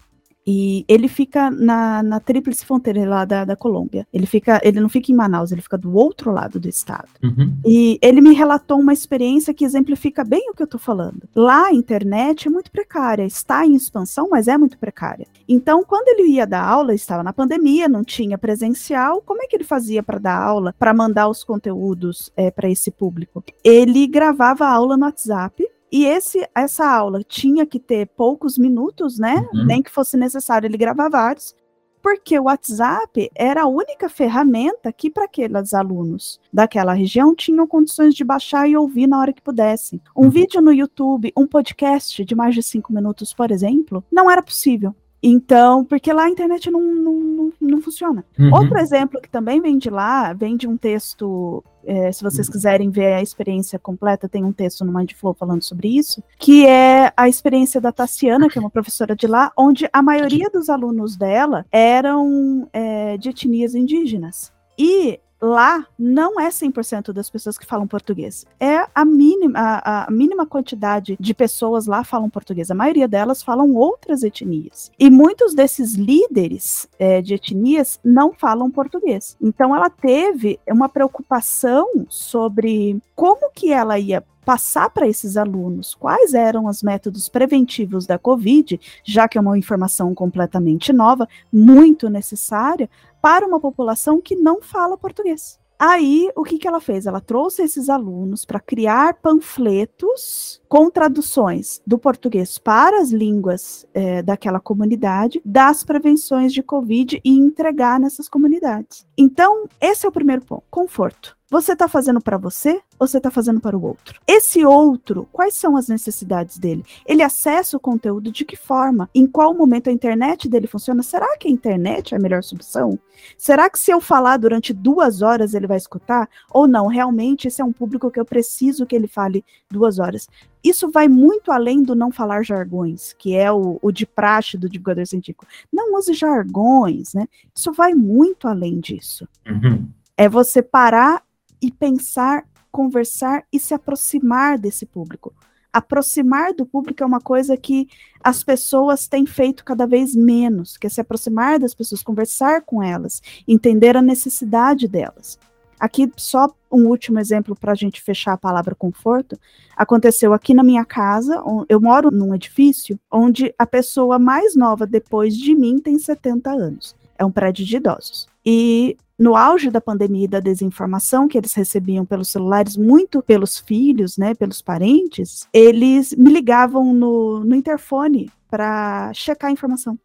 e 0.46 0.84
ele 0.88 1.08
fica 1.08 1.50
na, 1.50 2.02
na 2.02 2.20
tríplice 2.20 2.64
fronteira 2.64 3.08
lá 3.08 3.24
da, 3.24 3.44
da 3.44 3.56
Colômbia. 3.56 4.06
Ele 4.12 4.26
fica, 4.26 4.60
ele 4.62 4.80
não 4.80 4.88
fica 4.88 5.12
em 5.12 5.14
Manaus, 5.14 5.52
ele 5.52 5.62
fica 5.62 5.78
do 5.78 5.94
outro 5.94 6.32
lado 6.32 6.58
do 6.58 6.68
estado. 6.68 7.08
Uhum. 7.22 7.56
E 7.64 7.98
ele 8.02 8.20
me 8.20 8.34
relatou 8.34 8.80
uma 8.80 8.92
experiência 8.92 9.54
que 9.54 9.64
exemplifica 9.64 10.24
bem 10.24 10.50
o 10.50 10.54
que 10.54 10.62
eu 10.62 10.66
tô 10.66 10.78
falando. 10.78 11.28
Lá 11.34 11.66
a 11.66 11.72
internet 11.72 12.48
é 12.48 12.50
muito 12.50 12.70
precária, 12.70 13.24
está 13.24 13.64
em 13.64 13.74
expansão, 13.74 14.28
mas 14.30 14.48
é 14.48 14.58
muito 14.58 14.78
precária. 14.78 15.26
Então, 15.48 15.84
quando 15.84 16.08
ele 16.08 16.32
ia 16.32 16.46
dar 16.46 16.64
aula, 16.64 16.94
estava 16.94 17.22
na 17.22 17.32
pandemia, 17.32 17.88
não 17.88 18.02
tinha 18.02 18.38
presencial, 18.38 19.22
como 19.24 19.42
é 19.42 19.46
que 19.46 19.56
ele 19.56 19.64
fazia 19.64 20.02
para 20.02 20.18
dar 20.18 20.40
aula, 20.40 20.74
para 20.78 20.94
mandar 20.94 21.28
os 21.28 21.44
conteúdos 21.44 22.32
é, 22.36 22.50
para 22.50 22.70
esse 22.70 22.90
público? 22.90 23.44
Ele 23.62 24.06
gravava 24.06 24.66
a 24.66 24.72
aula 24.72 24.96
no 24.96 25.04
WhatsApp 25.04 25.66
e 25.92 26.06
esse, 26.06 26.48
essa 26.54 26.90
aula 26.90 27.22
tinha 27.22 27.66
que 27.66 27.78
ter 27.78 28.08
poucos 28.16 28.56
minutos, 28.56 29.18
né? 29.18 29.46
Uhum. 29.52 29.66
Nem 29.66 29.82
que 29.82 29.90
fosse 29.90 30.16
necessário 30.16 30.66
ele 30.66 30.78
gravar 30.78 31.10
vários, 31.10 31.54
porque 32.00 32.38
o 32.38 32.44
WhatsApp 32.44 33.30
era 33.34 33.62
a 33.62 33.66
única 33.66 34.08
ferramenta 34.08 34.90
que, 34.90 35.10
para 35.10 35.24
aqueles 35.24 35.74
alunos 35.74 36.40
daquela 36.50 36.94
região, 36.94 37.34
tinham 37.34 37.66
condições 37.66 38.14
de 38.14 38.24
baixar 38.24 38.66
e 38.68 38.76
ouvir 38.76 39.06
na 39.06 39.20
hora 39.20 39.34
que 39.34 39.42
pudessem. 39.42 40.00
Um 40.16 40.24
uhum. 40.24 40.30
vídeo 40.30 40.62
no 40.62 40.72
YouTube, 40.72 41.30
um 41.36 41.46
podcast 41.46 42.24
de 42.24 42.34
mais 42.34 42.54
de 42.54 42.62
cinco 42.62 42.90
minutos, 42.90 43.34
por 43.34 43.50
exemplo, 43.50 44.02
não 44.10 44.30
era 44.30 44.42
possível. 44.42 44.94
Então, 45.22 45.84
porque 45.84 46.12
lá 46.12 46.24
a 46.24 46.30
internet 46.30 46.70
não, 46.70 46.80
não, 46.80 47.14
não, 47.14 47.52
não 47.60 47.80
funciona. 47.80 48.24
Uhum. 48.36 48.52
Outro 48.52 48.76
exemplo 48.78 49.20
que 49.20 49.28
também 49.28 49.60
vem 49.60 49.78
de 49.78 49.88
lá, 49.88 50.32
vem 50.32 50.56
de 50.56 50.66
um 50.66 50.76
texto, 50.76 51.62
é, 51.84 52.10
se 52.10 52.24
vocês 52.24 52.48
uhum. 52.48 52.52
quiserem 52.52 52.90
ver 52.90 53.14
a 53.14 53.22
experiência 53.22 53.78
completa, 53.78 54.28
tem 54.28 54.44
um 54.44 54.52
texto 54.52 54.84
no 54.84 54.92
Mindflow 54.92 55.34
falando 55.34 55.62
sobre 55.62 55.96
isso, 55.96 56.22
que 56.38 56.66
é 56.66 57.12
a 57.16 57.28
experiência 57.28 57.80
da 57.80 57.92
Tassiana, 57.92 58.48
que 58.48 58.58
é 58.58 58.60
uma 58.60 58.70
professora 58.70 59.14
de 59.14 59.28
lá, 59.28 59.52
onde 59.56 59.88
a 59.92 60.02
maioria 60.02 60.50
dos 60.50 60.68
alunos 60.68 61.16
dela 61.16 61.64
eram 61.70 62.68
é, 62.72 63.16
de 63.16 63.28
etnias 63.28 63.76
indígenas. 63.76 64.52
E 64.76 65.20
lá 65.42 65.84
não 65.98 66.40
é 66.40 66.48
100% 66.48 67.12
das 67.12 67.28
pessoas 67.28 67.58
que 67.58 67.66
falam 67.66 67.86
português. 67.86 68.46
É 68.60 68.86
a 68.94 69.04
mínima, 69.04 69.58
a, 69.58 70.04
a, 70.06 70.10
mínima 70.10 70.46
quantidade 70.46 71.16
de 71.18 71.34
pessoas 71.34 71.86
lá 71.86 72.04
falam 72.04 72.30
português. 72.30 72.70
A 72.70 72.74
maioria 72.74 73.08
delas 73.08 73.42
falam 73.42 73.74
outras 73.74 74.22
etnias. 74.22 74.92
E 74.98 75.10
muitos 75.10 75.54
desses 75.54 75.94
líderes 75.94 76.88
é, 76.98 77.20
de 77.20 77.34
etnias 77.34 77.98
não 78.04 78.32
falam 78.32 78.70
português. 78.70 79.36
Então 79.40 79.74
ela 79.74 79.90
teve 79.90 80.60
uma 80.68 80.88
preocupação 80.88 81.88
sobre 82.08 83.02
como 83.16 83.50
que 83.52 83.72
ela 83.72 83.98
ia 83.98 84.22
passar 84.44 84.90
para 84.90 85.08
esses 85.08 85.36
alunos 85.36 85.94
quais 85.94 86.34
eram 86.34 86.66
os 86.66 86.82
métodos 86.82 87.28
preventivos 87.28 88.06
da 88.06 88.18
Covid, 88.18 88.80
já 89.04 89.28
que 89.28 89.38
é 89.38 89.40
uma 89.40 89.58
informação 89.58 90.14
completamente 90.14 90.92
nova, 90.92 91.28
muito 91.52 92.08
necessária, 92.08 92.88
para 93.20 93.46
uma 93.46 93.60
população 93.60 94.20
que 94.20 94.34
não 94.34 94.60
fala 94.60 94.98
português. 94.98 95.60
Aí, 95.84 96.30
o 96.36 96.44
que, 96.44 96.58
que 96.58 96.68
ela 96.68 96.80
fez? 96.80 97.06
Ela 97.06 97.20
trouxe 97.20 97.60
esses 97.60 97.88
alunos 97.88 98.44
para 98.44 98.60
criar 98.60 99.14
panfletos 99.14 100.62
com 100.68 100.88
traduções 100.88 101.82
do 101.84 101.98
português 101.98 102.56
para 102.56 103.00
as 103.00 103.10
línguas 103.10 103.84
é, 103.92 104.22
daquela 104.22 104.60
comunidade, 104.60 105.42
das 105.44 105.82
prevenções 105.82 106.52
de 106.52 106.62
Covid 106.62 107.20
e 107.24 107.30
entregar 107.30 107.98
nessas 107.98 108.28
comunidades. 108.28 109.04
Então, 109.18 109.64
esse 109.80 110.06
é 110.06 110.08
o 110.08 110.12
primeiro 110.12 110.42
ponto: 110.42 110.62
conforto. 110.70 111.36
Você 111.52 111.74
está 111.74 111.86
fazendo 111.86 112.18
para 112.18 112.38
você 112.38 112.80
ou 112.98 113.06
você 113.06 113.18
está 113.18 113.30
fazendo 113.30 113.60
para 113.60 113.76
o 113.76 113.84
outro? 113.84 114.18
Esse 114.26 114.64
outro, 114.64 115.28
quais 115.30 115.52
são 115.52 115.76
as 115.76 115.86
necessidades 115.86 116.56
dele? 116.56 116.82
Ele 117.04 117.22
acessa 117.22 117.76
o 117.76 117.80
conteúdo 117.80 118.32
de 118.32 118.42
que 118.42 118.56
forma? 118.56 119.06
Em 119.14 119.26
qual 119.26 119.52
momento 119.52 119.90
a 119.90 119.92
internet 119.92 120.48
dele 120.48 120.66
funciona? 120.66 121.02
Será 121.02 121.36
que 121.36 121.46
a 121.46 121.50
internet 121.50 122.14
é 122.14 122.16
a 122.16 122.20
melhor 122.20 122.42
solução? 122.42 122.98
Será 123.36 123.68
que 123.68 123.78
se 123.78 123.90
eu 123.90 124.00
falar 124.00 124.38
durante 124.38 124.72
duas 124.72 125.20
horas 125.20 125.52
ele 125.52 125.66
vai 125.66 125.76
escutar? 125.76 126.26
Ou 126.50 126.66
não? 126.66 126.86
Realmente 126.86 127.48
esse 127.48 127.60
é 127.60 127.64
um 127.66 127.70
público 127.70 128.10
que 128.10 128.18
eu 128.18 128.24
preciso 128.24 128.86
que 128.86 128.96
ele 128.96 129.06
fale 129.06 129.44
duas 129.70 129.98
horas. 129.98 130.30
Isso 130.64 130.90
vai 130.90 131.06
muito 131.06 131.52
além 131.52 131.82
do 131.82 131.94
não 131.94 132.10
falar 132.10 132.42
jargões, 132.42 133.12
que 133.12 133.36
é 133.36 133.52
o, 133.52 133.78
o 133.82 133.92
de 133.92 134.06
praxe 134.06 134.56
do 134.56 134.70
divulgador 134.70 135.06
científico. 135.06 135.46
Não 135.70 135.98
use 135.98 136.14
jargões, 136.14 137.12
né? 137.12 137.28
Isso 137.54 137.74
vai 137.74 137.92
muito 137.92 138.48
além 138.48 138.80
disso. 138.80 139.28
Uhum. 139.46 139.86
É 140.16 140.30
você 140.30 140.62
parar 140.62 141.22
e 141.62 141.70
pensar, 141.70 142.44
conversar 142.70 143.44
e 143.52 143.58
se 143.58 143.72
aproximar 143.72 144.58
desse 144.58 144.84
público. 144.84 145.32
Aproximar 145.72 146.52
do 146.52 146.66
público 146.66 147.02
é 147.02 147.06
uma 147.06 147.20
coisa 147.20 147.56
que 147.56 147.88
as 148.22 148.44
pessoas 148.44 149.08
têm 149.08 149.24
feito 149.24 149.64
cada 149.64 149.86
vez 149.86 150.14
menos, 150.14 150.76
que 150.76 150.86
é 150.86 150.90
se 150.90 151.00
aproximar 151.00 151.58
das 151.58 151.74
pessoas, 151.74 152.02
conversar 152.02 152.62
com 152.62 152.82
elas, 152.82 153.22
entender 153.48 153.96
a 153.96 154.02
necessidade 154.02 154.86
delas. 154.86 155.38
Aqui, 155.80 156.12
só 156.16 156.46
um 156.70 156.86
último 156.86 157.18
exemplo 157.18 157.56
para 157.56 157.72
a 157.72 157.74
gente 157.74 158.02
fechar 158.02 158.34
a 158.34 158.38
palavra 158.38 158.74
conforto. 158.74 159.36
Aconteceu 159.76 160.32
aqui 160.32 160.54
na 160.54 160.62
minha 160.62 160.84
casa, 160.84 161.42
eu 161.68 161.80
moro 161.80 162.10
num 162.10 162.34
edifício 162.34 163.00
onde 163.10 163.52
a 163.58 163.66
pessoa 163.66 164.18
mais 164.18 164.54
nova 164.54 164.86
depois 164.86 165.34
de 165.34 165.54
mim 165.54 165.78
tem 165.78 165.98
70 165.98 166.50
anos. 166.50 166.94
É 167.22 167.24
um 167.24 167.30
prédio 167.30 167.64
de 167.64 167.76
idosos. 167.76 168.26
E 168.44 168.96
no 169.16 169.36
auge 169.36 169.70
da 169.70 169.80
pandemia 169.80 170.24
e 170.24 170.28
da 170.28 170.40
desinformação 170.40 171.28
que 171.28 171.38
eles 171.38 171.54
recebiam 171.54 172.04
pelos 172.04 172.28
celulares, 172.28 172.76
muito 172.76 173.22
pelos 173.22 173.60
filhos, 173.60 174.18
né, 174.18 174.34
pelos 174.34 174.60
parentes, 174.60 175.46
eles 175.52 176.12
me 176.16 176.32
ligavam 176.32 176.92
no, 176.92 177.44
no 177.44 177.54
interfone 177.54 178.28
para 178.50 179.12
checar 179.14 179.50
a 179.50 179.52
informação. 179.52 179.96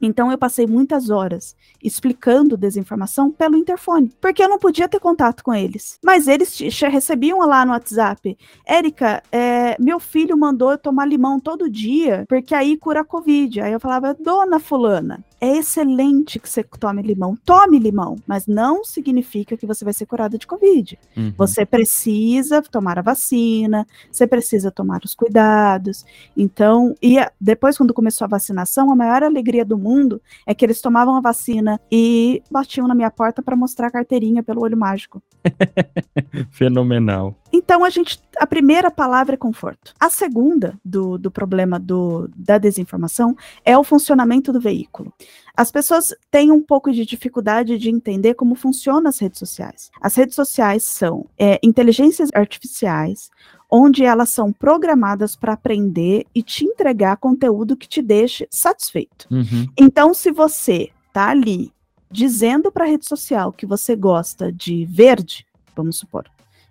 Então 0.00 0.30
eu 0.30 0.36
passei 0.36 0.66
muitas 0.66 1.10
horas 1.10 1.56
explicando 1.82 2.56
desinformação 2.56 3.30
pelo 3.30 3.56
interfone, 3.56 4.12
porque 4.20 4.42
eu 4.42 4.48
não 4.48 4.58
podia 4.58 4.88
ter 4.88 5.00
contato 5.00 5.42
com 5.42 5.54
eles. 5.54 5.98
Mas 6.04 6.28
eles 6.28 6.58
recebiam 6.82 7.38
lá 7.38 7.64
no 7.64 7.72
WhatsApp: 7.72 8.36
Érica, 8.66 9.22
é, 9.32 9.76
meu 9.80 9.98
filho 9.98 10.36
mandou 10.36 10.72
eu 10.72 10.78
tomar 10.78 11.06
limão 11.06 11.40
todo 11.40 11.70
dia, 11.70 12.24
porque 12.28 12.54
aí 12.54 12.76
cura 12.76 13.00
a 13.00 13.04
Covid. 13.04 13.60
Aí 13.60 13.72
eu 13.72 13.80
falava: 13.80 14.14
Dona 14.14 14.58
Fulana, 14.58 15.24
é 15.40 15.56
excelente 15.58 16.38
que 16.38 16.48
você 16.48 16.62
tome 16.62 17.02
limão. 17.02 17.36
Tome 17.44 17.78
limão, 17.78 18.16
mas 18.26 18.46
não 18.46 18.84
significa 18.84 19.56
que 19.56 19.66
você 19.66 19.84
vai 19.84 19.92
ser 19.92 20.06
curada 20.06 20.38
de 20.38 20.46
Covid. 20.46 20.98
Uhum. 21.16 21.32
Você 21.36 21.66
precisa 21.66 22.62
tomar 22.62 22.98
a 22.98 23.02
vacina, 23.02 23.86
você 24.10 24.26
precisa 24.26 24.70
tomar 24.70 25.02
os 25.04 25.14
cuidados. 25.14 26.04
Então, 26.36 26.94
e 27.02 27.16
depois, 27.40 27.76
quando 27.76 27.94
começou 27.94 28.24
a 28.24 28.28
vacinação, 28.28 28.90
a 28.90 28.96
maior 28.96 29.22
alegria 29.22 29.64
do 29.64 29.78
mundo 29.78 30.20
é 30.46 30.54
que 30.54 30.64
eles 30.64 30.80
tomavam 30.80 31.16
a 31.16 31.20
vacina 31.20 31.80
e 31.90 32.42
batiam 32.50 32.88
na 32.88 32.94
minha 32.94 33.10
porta 33.10 33.42
para 33.42 33.56
mostrar 33.56 33.88
a 33.88 33.90
carteirinha 33.90 34.42
pelo 34.42 34.62
olho 34.62 34.76
mágico. 34.76 35.22
Fenomenal. 36.50 37.34
Então 37.52 37.84
a 37.84 37.90
gente 37.90 38.20
a 38.38 38.46
primeira 38.46 38.90
palavra 38.90 39.34
é 39.34 39.38
conforto. 39.38 39.94
A 39.98 40.10
segunda 40.10 40.78
do, 40.84 41.18
do 41.18 41.30
problema 41.30 41.78
do, 41.78 42.28
da 42.34 42.58
desinformação 42.58 43.36
é 43.64 43.76
o 43.76 43.84
funcionamento 43.84 44.52
do 44.52 44.60
veículo. 44.60 45.12
As 45.56 45.70
pessoas 45.70 46.14
têm 46.30 46.50
um 46.50 46.62
pouco 46.62 46.92
de 46.92 47.06
dificuldade 47.06 47.78
de 47.78 47.90
entender 47.90 48.34
como 48.34 48.54
funcionam 48.54 49.08
as 49.08 49.18
redes 49.18 49.38
sociais. 49.38 49.90
As 50.00 50.14
redes 50.14 50.34
sociais 50.34 50.84
são 50.84 51.26
é, 51.38 51.58
inteligências 51.62 52.28
artificiais, 52.34 53.30
onde 53.70 54.04
elas 54.04 54.28
são 54.30 54.52
programadas 54.52 55.34
para 55.34 55.54
aprender 55.54 56.26
e 56.34 56.42
te 56.42 56.64
entregar 56.64 57.16
conteúdo 57.16 57.76
que 57.76 57.88
te 57.88 58.02
deixe 58.02 58.46
satisfeito. 58.50 59.26
Uhum. 59.30 59.66
Então, 59.76 60.12
se 60.12 60.30
você 60.30 60.90
tá 61.12 61.30
ali 61.30 61.72
dizendo 62.10 62.70
para 62.70 62.84
a 62.84 62.88
rede 62.88 63.06
social 63.06 63.52
que 63.52 63.66
você 63.66 63.96
gosta 63.96 64.52
de 64.52 64.84
verde, 64.84 65.46
vamos 65.74 65.96
supor, 65.98 66.26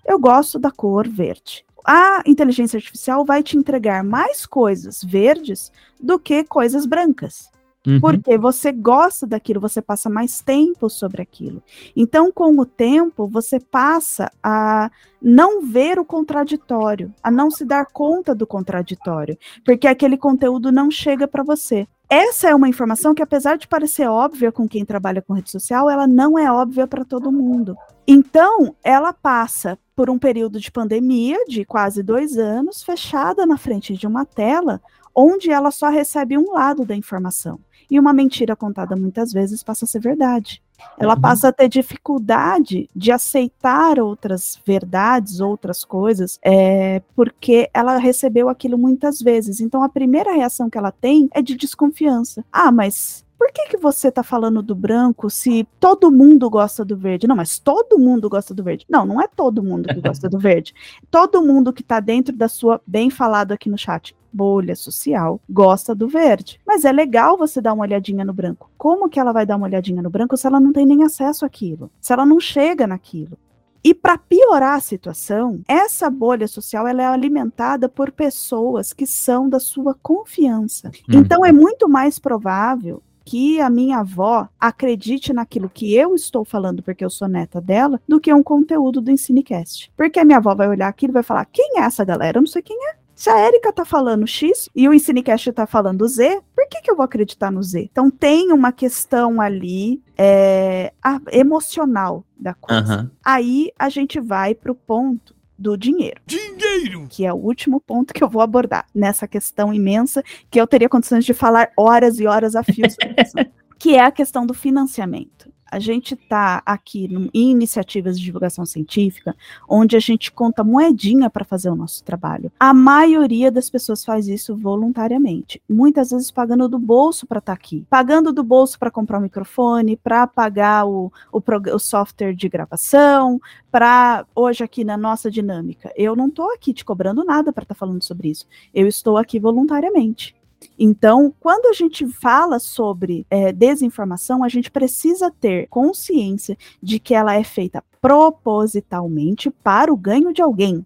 eu 0.06 0.20
gosto 0.20 0.60
da 0.60 0.72
cor 0.72 1.08
verde. 1.08 1.66
A 1.86 2.24
inteligência 2.26 2.78
artificial 2.78 3.24
vai 3.26 3.44
te 3.44 3.58
entregar 3.58 4.04
mais 4.04 4.46
coisas 4.46 5.04
verdes 5.04 5.72
do 6.00 6.18
que 6.18 6.44
coisas 6.44 6.86
brancas. 6.86 7.50
Uhum. 7.86 8.00
Porque 8.00 8.38
você 8.38 8.72
gosta 8.72 9.28
daquilo, 9.28 9.62
você 9.62 9.82
passa 9.82 10.10
mais 10.10 10.42
tempo 10.42 10.90
sobre 10.90 11.22
aquilo. 11.22 11.62
Então, 11.96 12.32
com 12.32 12.60
o 12.60 12.66
tempo, 12.66 13.28
você 13.28 13.60
passa 13.60 14.32
a 14.42 14.90
não 15.22 15.62
ver 15.62 16.00
o 16.00 16.06
contraditório, 16.06 17.14
a 17.22 17.30
não 17.30 17.52
se 17.52 17.64
dar 17.64 17.86
conta 17.86 18.34
do 18.34 18.48
contraditório, 18.48 19.38
porque 19.64 19.88
aquele 19.88 20.18
conteúdo 20.18 20.72
não 20.72 20.90
chega 20.90 21.28
para 21.28 21.44
você. 21.44 21.88
Essa 22.10 22.50
é 22.50 22.56
uma 22.56 22.70
informação 22.70 23.16
que, 23.16 23.24
apesar 23.24 23.58
de 23.58 23.68
parecer 23.68 24.08
óbvia 24.08 24.52
com 24.52 24.68
quem 24.68 24.86
trabalha 24.86 25.22
com 25.22 25.34
rede 25.34 25.50
social, 25.50 25.90
ela 25.90 26.06
não 26.06 26.38
é 26.38 26.52
óbvia 26.52 26.86
para 26.86 27.04
todo 27.04 27.32
mundo. 27.32 27.76
Então, 28.08 28.76
ela 28.84 29.12
passa 29.12 29.78
por 29.96 30.10
um 30.10 30.20
período 30.20 30.60
de 30.60 30.72
pandemia 30.72 31.38
de 31.48 31.66
quase 31.66 32.04
dois 32.04 32.38
anos, 32.38 32.84
fechada 32.84 33.46
na 33.46 33.58
frente 33.58 33.96
de 33.96 34.06
uma 34.06 34.26
tela, 34.26 34.82
onde 35.16 35.50
ela 35.50 35.72
só 35.72 35.90
recebe 35.90 36.38
um 36.38 36.52
lado 36.52 36.86
da 36.86 36.96
informação. 36.96 37.60
E 37.90 38.00
uma 38.00 38.14
mentira 38.14 38.56
contada 38.56 38.96
muitas 38.96 39.32
vezes 39.32 39.64
passa 39.64 39.86
a 39.86 39.88
ser 39.88 40.00
verdade. 40.00 40.62
Ela 40.98 41.16
Uhum. 41.16 41.22
passa 41.22 41.50
a 41.50 41.52
ter 41.52 41.68
dificuldade 41.70 42.90
de 42.96 43.12
aceitar 43.12 44.00
outras 44.00 44.60
verdades, 44.66 45.40
outras 45.40 45.84
coisas, 45.84 46.40
é, 46.44 47.02
porque 47.16 47.70
ela 47.74 47.98
recebeu 47.98 48.50
aquilo 48.50 48.78
muitas 48.78 49.20
vezes. 49.20 49.60
Então 49.60 49.84
a 49.84 49.90
primeira 49.90 50.34
reação 50.34 50.70
que 50.70 50.78
ela 50.78 50.92
tem 50.92 51.30
é 51.34 51.42
de 51.42 51.56
desconfiança. 51.56 52.46
Ah, 52.52 52.72
mas 52.72 53.26
por 53.38 53.52
que, 53.52 53.68
que 53.68 53.78
você 53.78 54.10
tá 54.10 54.24
falando 54.24 54.64
do 54.64 54.74
branco 54.74 55.30
se 55.30 55.68
todo 55.80 56.10
mundo 56.12 56.50
gosta 56.50 56.86
do 56.86 56.96
verde? 56.96 57.28
Não, 57.28 57.36
mas 57.36 57.60
todo 57.60 58.00
mundo 58.00 58.30
gosta 58.30 58.54
do 58.54 58.64
verde. 58.64 58.86
Não, 58.90 59.06
não 59.06 59.22
é 59.22 59.28
todo 59.28 59.62
mundo 59.62 59.90
que 59.90 60.00
gosta 60.00 60.30
do 60.30 60.40
verde. 60.40 60.74
Todo 61.12 61.44
mundo 61.44 61.74
que 61.74 61.84
tá 61.84 62.00
dentro 62.00 62.36
da 62.36 62.48
sua, 62.48 62.82
bem 62.88 63.10
falado 63.10 63.52
aqui 63.52 63.70
no 63.70 63.78
chat, 63.78 64.16
bolha 64.36 64.76
social, 64.76 65.40
gosta 65.50 65.96
do 65.96 66.10
verde. 66.10 66.60
Mas 66.68 66.84
é 66.84 66.92
legal 66.92 67.38
você 67.38 67.62
dar 67.62 67.74
uma 67.74 67.84
olhadinha 67.84 68.26
no 68.26 68.34
branco. 68.34 68.70
Como 68.78 69.08
que 69.08 69.20
ela 69.20 69.32
vai 69.32 69.46
dar 69.46 69.56
uma 69.56 69.68
olhadinha 69.68 70.02
no 70.02 70.10
branco 70.10 70.36
se 70.36 70.46
ela 70.46 70.60
não 70.60 70.74
tem 70.74 70.86
nem 70.86 71.04
acesso 71.04 71.46
àquilo? 71.46 71.90
Se 72.02 72.12
ela 72.12 72.26
não 72.26 72.40
chega 72.40 72.86
naquilo? 72.86 73.38
E 73.82 73.94
para 73.94 74.18
piorar 74.18 74.76
a 74.76 74.82
situação, 74.82 75.62
essa 75.68 76.10
bolha 76.10 76.48
social 76.48 76.88
ela 76.88 77.04
é 77.04 77.06
alimentada 77.06 77.88
por 77.88 78.12
pessoas 78.12 78.92
que 78.92 79.06
são 79.06 79.48
da 79.48 79.60
sua 79.60 79.94
confiança. 79.94 80.92
Uhum. 81.08 81.20
Então 81.20 81.46
é 81.46 81.52
muito 81.52 81.88
mais 81.88 82.18
provável 82.18 83.02
que 83.24 83.60
a 83.62 83.70
minha 83.70 84.00
avó 84.00 84.48
acredite 84.60 85.34
naquilo 85.34 85.70
que 85.70 85.96
eu 85.96 86.14
estou 86.14 86.44
falando 86.44 86.84
porque 86.84 87.06
eu 87.06 87.10
sou 87.10 87.28
neta 87.28 87.62
dela, 87.62 88.00
do 88.08 88.20
que 88.20 88.34
um 88.34 88.44
conteúdo 88.44 89.02
do 89.02 89.12
Ensinecast. 89.12 89.92
Porque 89.96 90.20
a 90.20 90.26
minha 90.26 90.38
avó 90.38 90.54
vai 90.54 90.68
olhar 90.68 90.88
aquilo 90.88 91.12
e 91.12 91.14
vai 91.14 91.24
falar: 91.24 91.46
quem 91.46 91.80
é 91.80 91.82
essa 91.82 92.04
galera? 92.04 92.38
Eu 92.38 92.42
não 92.42 92.48
sei 92.48 92.62
quem 92.62 92.78
é. 92.90 93.05
Se 93.16 93.30
a 93.30 93.48
Erika 93.48 93.72
tá 93.72 93.86
falando 93.86 94.28
X 94.28 94.70
e 94.76 94.88
o 94.90 94.94
Ensinecast 94.94 95.52
tá 95.54 95.66
falando 95.66 96.06
Z, 96.08 96.42
por 96.54 96.68
que, 96.68 96.82
que 96.82 96.92
eu 96.92 96.96
vou 96.98 97.06
acreditar 97.06 97.50
no 97.50 97.64
Z? 97.64 97.88
Então 97.90 98.12
tem 98.12 98.52
uma 98.52 98.72
questão 98.74 99.40
ali 99.40 100.02
é, 100.18 100.92
a- 101.02 101.22
emocional 101.32 102.26
da 102.38 102.54
coisa. 102.54 102.82
Aham. 102.82 103.12
Aí 103.24 103.72
a 103.80 103.88
gente 103.88 104.20
vai 104.20 104.54
pro 104.54 104.76
ponto 104.76 105.34
do 105.58 105.78
dinheiro. 105.78 106.20
Dinheiro! 106.26 107.08
Que 107.10 107.26
é 107.26 107.32
o 107.32 107.38
último 107.38 107.80
ponto 107.80 108.14
que 108.14 108.22
eu 108.22 108.28
vou 108.30 108.42
abordar 108.42 108.86
nessa 108.94 109.26
questão 109.26 109.74
imensa 109.74 110.22
que 110.52 110.60
eu 110.60 110.68
teria 110.68 110.90
condições 110.90 111.24
de 111.24 111.34
falar 111.34 111.70
horas 111.78 112.20
e 112.20 112.28
horas 112.28 112.54
a 112.56 112.64
fio 112.64 112.90
sobre 112.92 113.16
isso. 113.24 113.36
que 113.80 113.96
é 113.96 114.02
a 114.02 114.12
questão 114.12 114.46
do 114.46 114.54
financiamento. 114.54 115.50
A 115.76 115.80
gente 115.80 116.14
está 116.14 116.64
aqui 116.66 117.06
no- 117.10 117.30
em 117.34 117.52
iniciativas 117.52 118.18
de 118.18 118.24
divulgação 118.24 118.66
científica, 118.66 119.36
onde 119.68 119.98
a 119.98 120.00
gente 120.00 120.32
conta 120.32 120.64
moedinha 120.64 121.30
para 121.30 121.44
fazer 121.44 121.70
o 121.70 121.76
nosso 121.76 122.02
trabalho. 122.02 122.50
A 122.58 122.74
maioria 122.74 123.52
das 123.52 123.70
pessoas 123.70 124.06
faz 124.06 124.30
isso 124.30 124.56
voluntariamente, 124.56 125.62
muitas 125.70 126.12
vezes 126.12 126.32
pagando 126.32 126.70
do 126.70 126.80
bolso 126.80 127.28
para 127.28 127.40
estar 127.40 127.52
aqui, 127.52 127.86
pagando 127.90 128.32
do 128.32 128.42
bolso 128.42 128.80
para 128.80 128.90
comprar 128.90 129.20
o 129.20 129.22
microfone, 129.22 129.98
para 129.98 130.26
pagar 130.26 130.88
o, 130.88 131.12
o, 131.30 131.42
o 131.74 131.80
software 131.80 132.34
de 132.34 132.48
gravação, 132.48 133.38
para 133.70 134.26
hoje 134.34 134.64
aqui 134.64 134.86
na 134.86 134.96
nossa 134.96 135.30
dinâmica. 135.30 135.92
Eu 135.98 136.16
não 136.16 136.30
estou 136.30 136.54
aqui 136.54 136.74
te 136.74 136.86
cobrando 136.86 137.26
nada 137.26 137.52
para 137.52 137.64
estar 137.64 137.76
falando 137.76 138.02
sobre 138.02 138.30
isso. 138.30 138.48
Eu 138.74 138.88
estou 138.88 139.18
aqui 139.18 139.42
voluntariamente. 139.42 140.34
Então, 140.78 141.34
quando 141.40 141.68
a 141.68 141.74
gente 141.74 142.08
fala 142.08 142.60
sobre 142.60 143.26
é, 143.30 143.52
desinformação, 143.52 144.44
a 144.44 144.50
gente 144.50 144.72
precisa 144.72 145.32
ter 145.32 145.68
consciência 145.68 146.58
de 146.82 147.00
que 147.00 147.14
ela 147.14 147.36
é 147.36 147.44
feita 147.44 147.84
propositalmente 148.02 149.50
para 149.50 149.92
o 149.92 149.98
ganho 149.98 150.32
de 150.32 150.42
alguém. 150.42 150.86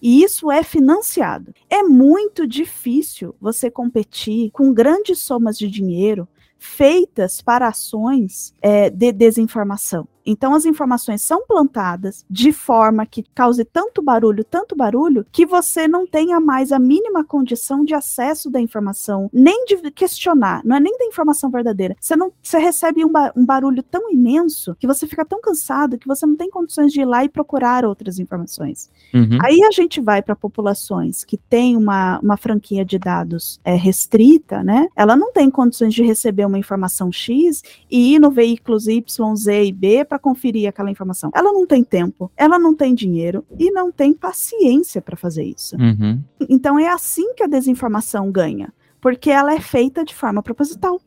E 0.00 0.22
isso 0.22 0.50
é 0.50 0.62
financiado. 0.62 1.52
É 1.68 1.82
muito 1.82 2.46
difícil 2.46 3.34
você 3.40 3.70
competir 3.70 4.50
com 4.52 4.72
grandes 4.72 5.18
somas 5.18 5.58
de 5.58 5.68
dinheiro 5.68 6.28
feitas 6.58 7.42
para 7.42 7.66
ações 7.66 8.54
é, 8.62 8.88
de 8.88 9.10
desinformação. 9.10 10.06
Então, 10.24 10.54
as 10.54 10.64
informações 10.64 11.22
são 11.22 11.44
plantadas 11.46 12.24
de 12.28 12.52
forma 12.52 13.04
que 13.06 13.24
cause 13.34 13.64
tanto 13.64 14.02
barulho, 14.02 14.44
tanto 14.44 14.76
barulho, 14.76 15.26
que 15.30 15.44
você 15.44 15.88
não 15.88 16.06
tenha 16.06 16.40
mais 16.40 16.72
a 16.72 16.78
mínima 16.78 17.24
condição 17.24 17.84
de 17.84 17.94
acesso 17.94 18.50
da 18.50 18.60
informação, 18.60 19.30
nem 19.32 19.64
de 19.64 19.90
questionar, 19.90 20.62
não 20.64 20.76
é 20.76 20.80
nem 20.80 20.96
da 20.98 21.04
informação 21.04 21.50
verdadeira. 21.50 21.96
Você 22.00 22.16
não, 22.16 22.32
você 22.42 22.58
recebe 22.58 23.04
um, 23.04 23.08
ba- 23.08 23.32
um 23.36 23.44
barulho 23.44 23.82
tão 23.82 24.10
imenso 24.10 24.76
que 24.78 24.86
você 24.86 25.06
fica 25.06 25.24
tão 25.24 25.40
cansado 25.40 25.98
que 25.98 26.06
você 26.06 26.26
não 26.26 26.36
tem 26.36 26.50
condições 26.50 26.92
de 26.92 27.00
ir 27.00 27.04
lá 27.04 27.24
e 27.24 27.28
procurar 27.28 27.84
outras 27.84 28.18
informações. 28.18 28.90
Uhum. 29.12 29.38
Aí 29.42 29.62
a 29.64 29.70
gente 29.70 30.00
vai 30.00 30.22
para 30.22 30.36
populações 30.36 31.24
que 31.24 31.36
têm 31.36 31.76
uma, 31.76 32.18
uma 32.20 32.36
franquia 32.36 32.84
de 32.84 32.98
dados 32.98 33.60
é, 33.64 33.74
restrita, 33.74 34.62
né? 34.62 34.88
Ela 34.96 35.16
não 35.16 35.32
tem 35.32 35.50
condições 35.50 35.94
de 35.94 36.02
receber 36.02 36.46
uma 36.46 36.58
informação 36.58 37.10
X 37.10 37.62
e 37.90 38.14
ir 38.14 38.18
no 38.18 38.30
veículos 38.30 38.86
Y, 38.86 39.36
Z 39.36 39.64
e 39.64 39.72
B 39.72 40.04
para 40.12 40.18
conferir 40.18 40.68
aquela 40.68 40.90
informação. 40.90 41.30
Ela 41.34 41.50
não 41.54 41.66
tem 41.66 41.82
tempo, 41.82 42.30
ela 42.36 42.58
não 42.58 42.76
tem 42.76 42.94
dinheiro 42.94 43.46
e 43.58 43.70
não 43.70 43.90
tem 43.90 44.12
paciência 44.12 45.00
para 45.00 45.16
fazer 45.16 45.42
isso. 45.42 45.74
Uhum. 45.76 46.22
Então 46.50 46.78
é 46.78 46.88
assim 46.88 47.32
que 47.34 47.42
a 47.42 47.46
desinformação 47.46 48.30
ganha, 48.30 48.70
porque 49.00 49.30
ela 49.30 49.54
é 49.54 49.60
feita 49.60 50.04
de 50.04 50.14
forma 50.14 50.42
proposital. 50.42 51.00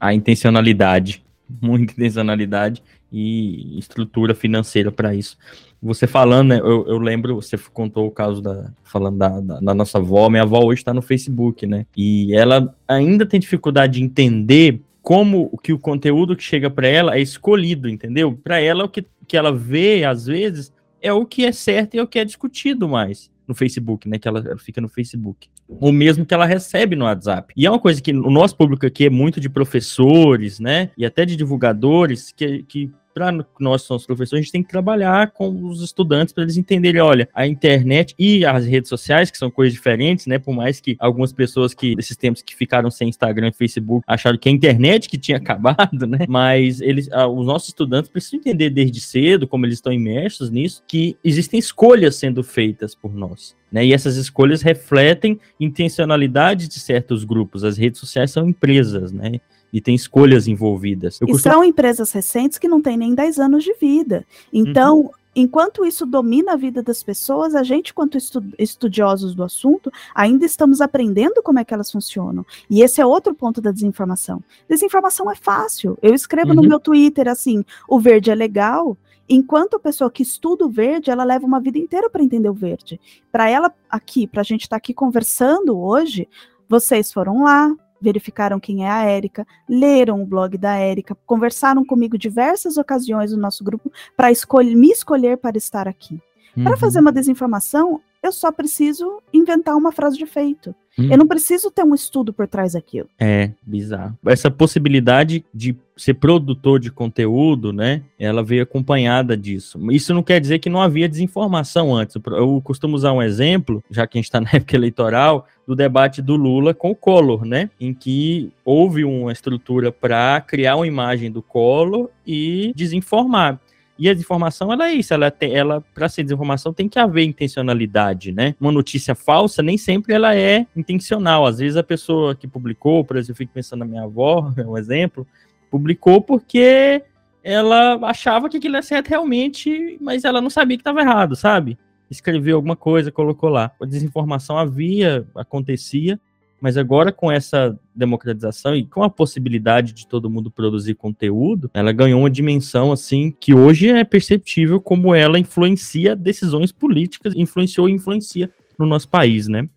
A 0.00 0.12
intencionalidade, 0.12 1.24
muita 1.62 1.92
intencionalidade 1.92 2.82
e 3.12 3.78
estrutura 3.78 4.34
financeira 4.34 4.90
para 4.90 5.14
isso. 5.14 5.38
Você 5.80 6.08
falando, 6.08 6.48
né, 6.48 6.58
eu, 6.58 6.88
eu 6.88 6.98
lembro, 6.98 7.36
você 7.36 7.56
contou 7.72 8.08
o 8.08 8.10
caso 8.10 8.42
da 8.42 8.72
falando 8.82 9.16
da, 9.16 9.40
da, 9.40 9.60
da 9.60 9.74
nossa 9.74 9.98
avó, 9.98 10.28
minha 10.28 10.42
avó 10.42 10.58
hoje 10.64 10.80
está 10.80 10.92
no 10.92 11.02
Facebook, 11.02 11.68
né? 11.68 11.86
E 11.96 12.34
ela 12.34 12.74
ainda 12.88 13.24
tem 13.24 13.38
dificuldade 13.38 13.92
de 13.92 14.02
entender 14.02 14.80
como 15.04 15.54
que 15.62 15.70
o 15.70 15.78
conteúdo 15.78 16.34
que 16.34 16.42
chega 16.42 16.70
para 16.70 16.88
ela 16.88 17.14
é 17.14 17.20
escolhido, 17.20 17.90
entendeu? 17.90 18.32
Para 18.42 18.58
ela 18.58 18.84
o 18.84 18.88
que, 18.88 19.04
que 19.28 19.36
ela 19.36 19.52
vê 19.52 20.02
às 20.02 20.24
vezes 20.24 20.72
é 21.00 21.12
o 21.12 21.26
que 21.26 21.44
é 21.44 21.52
certo 21.52 21.94
e 21.94 21.98
é 21.98 22.02
o 22.02 22.06
que 22.06 22.18
é 22.18 22.24
discutido 22.24 22.88
mais 22.88 23.30
no 23.46 23.54
Facebook, 23.54 24.08
né? 24.08 24.18
Que 24.18 24.26
ela, 24.26 24.40
ela 24.40 24.56
fica 24.56 24.80
no 24.80 24.88
Facebook. 24.88 25.50
O 25.68 25.92
mesmo 25.92 26.24
que 26.24 26.32
ela 26.32 26.46
recebe 26.46 26.96
no 26.96 27.04
WhatsApp. 27.04 27.52
E 27.54 27.66
é 27.66 27.70
uma 27.70 27.78
coisa 27.78 28.00
que 28.00 28.12
o 28.12 28.30
nosso 28.30 28.56
público 28.56 28.86
aqui 28.86 29.04
é 29.04 29.10
muito 29.10 29.38
de 29.38 29.50
professores, 29.50 30.58
né? 30.58 30.90
E 30.96 31.04
até 31.04 31.26
de 31.26 31.36
divulgadores, 31.36 32.32
que, 32.32 32.62
que 32.62 32.90
para 33.14 33.32
nós 33.60 33.82
que 33.82 33.88
somos 33.88 34.04
professores, 34.04 34.40
a 34.40 34.42
gente 34.42 34.52
tem 34.52 34.62
que 34.62 34.68
trabalhar 34.68 35.30
com 35.30 35.64
os 35.66 35.80
estudantes 35.80 36.34
para 36.34 36.42
eles 36.42 36.56
entenderem, 36.56 37.00
olha, 37.00 37.28
a 37.32 37.46
internet 37.46 38.14
e 38.18 38.44
as 38.44 38.66
redes 38.66 38.88
sociais, 38.88 39.30
que 39.30 39.38
são 39.38 39.50
coisas 39.50 39.72
diferentes, 39.72 40.26
né? 40.26 40.38
Por 40.38 40.52
mais 40.52 40.80
que 40.80 40.96
algumas 40.98 41.32
pessoas 41.32 41.72
que, 41.72 41.94
nesses 41.94 42.16
tempos 42.16 42.42
que 42.42 42.56
ficaram 42.56 42.90
sem 42.90 43.08
Instagram 43.08 43.48
e 43.48 43.52
Facebook, 43.52 44.04
acharam 44.06 44.36
que 44.36 44.48
a 44.48 44.52
internet 44.52 45.08
que 45.08 45.16
tinha 45.16 45.38
acabado, 45.44 46.06
né? 46.06 46.26
Mas 46.28 46.80
eles, 46.80 47.08
ah, 47.12 47.28
os 47.28 47.46
nossos 47.46 47.68
estudantes 47.68 48.10
precisam 48.10 48.40
entender 48.40 48.70
desde 48.70 49.00
cedo, 49.00 49.46
como 49.46 49.64
eles 49.64 49.76
estão 49.76 49.92
imersos 49.92 50.50
nisso, 50.50 50.82
que 50.88 51.16
existem 51.22 51.60
escolhas 51.60 52.16
sendo 52.16 52.42
feitas 52.42 52.94
por 52.94 53.14
nós. 53.14 53.54
Né, 53.70 53.86
e 53.86 53.92
essas 53.92 54.16
escolhas 54.16 54.62
refletem 54.62 55.40
intencionalidade 55.58 56.68
de 56.68 56.78
certos 56.78 57.24
grupos. 57.24 57.64
As 57.64 57.76
redes 57.76 57.98
sociais 57.98 58.30
são 58.30 58.48
empresas, 58.48 59.10
né? 59.10 59.40
E 59.74 59.80
tem 59.80 59.96
escolhas 59.96 60.46
envolvidas. 60.46 61.20
Eu 61.20 61.26
e 61.26 61.32
costumo- 61.32 61.52
são 61.52 61.64
empresas 61.64 62.12
recentes 62.12 62.58
que 62.58 62.68
não 62.68 62.80
têm 62.80 62.96
nem 62.96 63.12
10 63.12 63.40
anos 63.40 63.64
de 63.64 63.74
vida. 63.74 64.24
Então, 64.52 65.10
enquanto 65.34 65.84
isso 65.84 66.06
domina 66.06 66.52
a 66.52 66.56
vida 66.56 66.80
das 66.80 67.02
pessoas, 67.02 67.56
a 67.56 67.64
gente, 67.64 67.92
quanto 67.92 68.16
estu 68.16 68.40
estudiosos 68.56 69.34
do 69.34 69.42
assunto, 69.42 69.90
ainda 70.14 70.46
estamos 70.46 70.80
aprendendo 70.80 71.42
como 71.42 71.58
é 71.58 71.64
que 71.64 71.74
elas 71.74 71.90
funcionam. 71.90 72.46
E 72.70 72.82
esse 72.82 73.00
é 73.00 73.06
outro 73.06 73.34
ponto 73.34 73.60
da 73.60 73.72
desinformação. 73.72 74.40
Desinformação 74.68 75.28
é 75.28 75.34
fácil. 75.34 75.98
Eu 76.00 76.14
escrevo 76.14 76.50
uhum. 76.50 76.54
no 76.54 76.68
meu 76.68 76.78
Twitter 76.78 77.26
assim: 77.26 77.64
o 77.88 77.98
verde 77.98 78.30
é 78.30 78.34
legal. 78.36 78.96
Enquanto 79.28 79.74
a 79.74 79.80
pessoa 79.80 80.08
que 80.08 80.22
estuda 80.22 80.66
o 80.66 80.70
verde, 80.70 81.10
ela 81.10 81.24
leva 81.24 81.44
uma 81.44 81.58
vida 81.58 81.78
inteira 81.78 82.08
para 82.08 82.22
entender 82.22 82.48
o 82.48 82.54
verde. 82.54 83.00
Para 83.32 83.50
ela 83.50 83.74
aqui, 83.90 84.24
para 84.24 84.42
a 84.42 84.44
gente 84.44 84.62
estar 84.62 84.76
tá 84.76 84.78
aqui 84.78 84.94
conversando 84.94 85.76
hoje, 85.76 86.28
vocês 86.68 87.12
foram 87.12 87.42
lá, 87.42 87.74
verificaram 88.04 88.60
quem 88.60 88.84
é 88.84 88.90
a 88.90 89.02
Érica, 89.02 89.46
leram 89.68 90.22
o 90.22 90.26
blog 90.26 90.58
da 90.58 90.76
Érica, 90.76 91.16
conversaram 91.26 91.84
comigo 91.84 92.18
diversas 92.18 92.76
ocasiões 92.76 93.32
no 93.32 93.38
nosso 93.38 93.64
grupo 93.64 93.90
para 94.14 94.30
escolher, 94.30 94.76
me 94.76 94.90
escolher 94.90 95.38
para 95.38 95.56
estar 95.56 95.88
aqui. 95.88 96.20
Uhum. 96.54 96.64
Para 96.64 96.76
fazer 96.76 97.00
uma 97.00 97.10
desinformação, 97.10 98.00
eu 98.26 98.32
só 98.32 98.50
preciso 98.50 99.22
inventar 99.32 99.76
uma 99.76 99.92
frase 99.92 100.16
de 100.16 100.24
efeito. 100.24 100.74
Hum. 100.98 101.08
Eu 101.10 101.18
não 101.18 101.26
preciso 101.26 101.70
ter 101.70 101.82
um 101.82 101.94
estudo 101.94 102.32
por 102.32 102.46
trás 102.46 102.72
daquilo. 102.72 103.08
É, 103.18 103.50
bizarro. 103.62 104.16
Essa 104.24 104.50
possibilidade 104.50 105.44
de 105.52 105.76
ser 105.96 106.14
produtor 106.14 106.80
de 106.80 106.90
conteúdo, 106.90 107.72
né? 107.72 108.02
Ela 108.18 108.42
veio 108.42 108.62
acompanhada 108.62 109.36
disso. 109.36 109.78
Isso 109.92 110.14
não 110.14 110.22
quer 110.22 110.40
dizer 110.40 110.58
que 110.58 110.70
não 110.70 110.80
havia 110.80 111.08
desinformação 111.08 111.94
antes. 111.94 112.16
Eu 112.26 112.60
costumo 112.62 112.96
usar 112.96 113.12
um 113.12 113.22
exemplo, 113.22 113.82
já 113.90 114.06
que 114.06 114.16
a 114.16 114.20
gente 114.20 114.26
está 114.26 114.40
na 114.40 114.50
época 114.54 114.76
eleitoral, 114.76 115.46
do 115.66 115.74
debate 115.74 116.20
do 116.20 116.36
Lula 116.36 116.74
com 116.74 116.90
o 116.90 116.96
Collor, 116.96 117.44
né? 117.44 117.70
Em 117.80 117.92
que 117.92 118.52
houve 118.64 119.04
uma 119.04 119.32
estrutura 119.32 119.90
para 119.90 120.40
criar 120.40 120.76
uma 120.76 120.86
imagem 120.86 121.30
do 121.30 121.42
Collor 121.42 122.08
e 122.26 122.72
desinformar. 122.74 123.60
E 123.98 124.08
a 124.08 124.12
desinformação, 124.12 124.72
ela 124.72 124.88
é 124.88 124.94
isso, 124.94 125.14
ela, 125.14 125.30
tem, 125.30 125.54
ela 125.54 125.80
para 125.94 126.08
ser 126.08 126.24
desinformação 126.24 126.72
tem 126.72 126.88
que 126.88 126.98
haver 126.98 127.24
intencionalidade, 127.24 128.32
né? 128.32 128.54
Uma 128.60 128.72
notícia 128.72 129.14
falsa 129.14 129.62
nem 129.62 129.78
sempre 129.78 130.12
ela 130.12 130.34
é 130.34 130.66
intencional. 130.76 131.46
Às 131.46 131.58
vezes 131.58 131.76
a 131.76 131.82
pessoa 131.82 132.34
que 132.34 132.48
publicou, 132.48 133.04
por 133.04 133.16
exemplo, 133.16 133.32
eu 133.32 133.36
fico 133.36 133.52
pensando 133.52 133.80
na 133.80 133.86
minha 133.86 134.02
avó, 134.02 134.52
é 134.58 134.66
um 134.66 134.76
exemplo, 134.76 135.26
publicou 135.70 136.20
porque 136.20 137.02
ela 137.42 137.94
achava 138.08 138.48
que 138.48 138.56
aquilo 138.56 138.76
era 138.76 138.82
certo 138.82 139.08
realmente, 139.08 139.96
mas 140.00 140.24
ela 140.24 140.40
não 140.40 140.50
sabia 140.50 140.76
que 140.76 140.80
estava 140.80 141.00
errado, 141.00 141.36
sabe? 141.36 141.78
Escreveu 142.10 142.56
alguma 142.56 142.74
coisa, 142.74 143.12
colocou 143.12 143.48
lá. 143.48 143.70
A 143.80 143.86
desinformação 143.86 144.58
havia, 144.58 145.26
acontecia, 145.36 146.18
mas 146.64 146.78
agora 146.78 147.12
com 147.12 147.30
essa 147.30 147.78
democratização 147.94 148.74
e 148.74 148.86
com 148.86 149.02
a 149.02 149.10
possibilidade 149.10 149.92
de 149.92 150.06
todo 150.06 150.30
mundo 150.30 150.50
produzir 150.50 150.94
conteúdo, 150.94 151.70
ela 151.74 151.92
ganhou 151.92 152.20
uma 152.20 152.30
dimensão 152.30 152.90
assim 152.90 153.30
que 153.38 153.52
hoje 153.52 153.90
é 153.90 154.02
perceptível 154.02 154.80
como 154.80 155.14
ela 155.14 155.38
influencia 155.38 156.16
decisões 156.16 156.72
políticas, 156.72 157.34
influenciou 157.36 157.86
e 157.86 157.92
influencia 157.92 158.50
no 158.78 158.86
nosso 158.86 159.10
país, 159.10 159.46
né? 159.46 159.68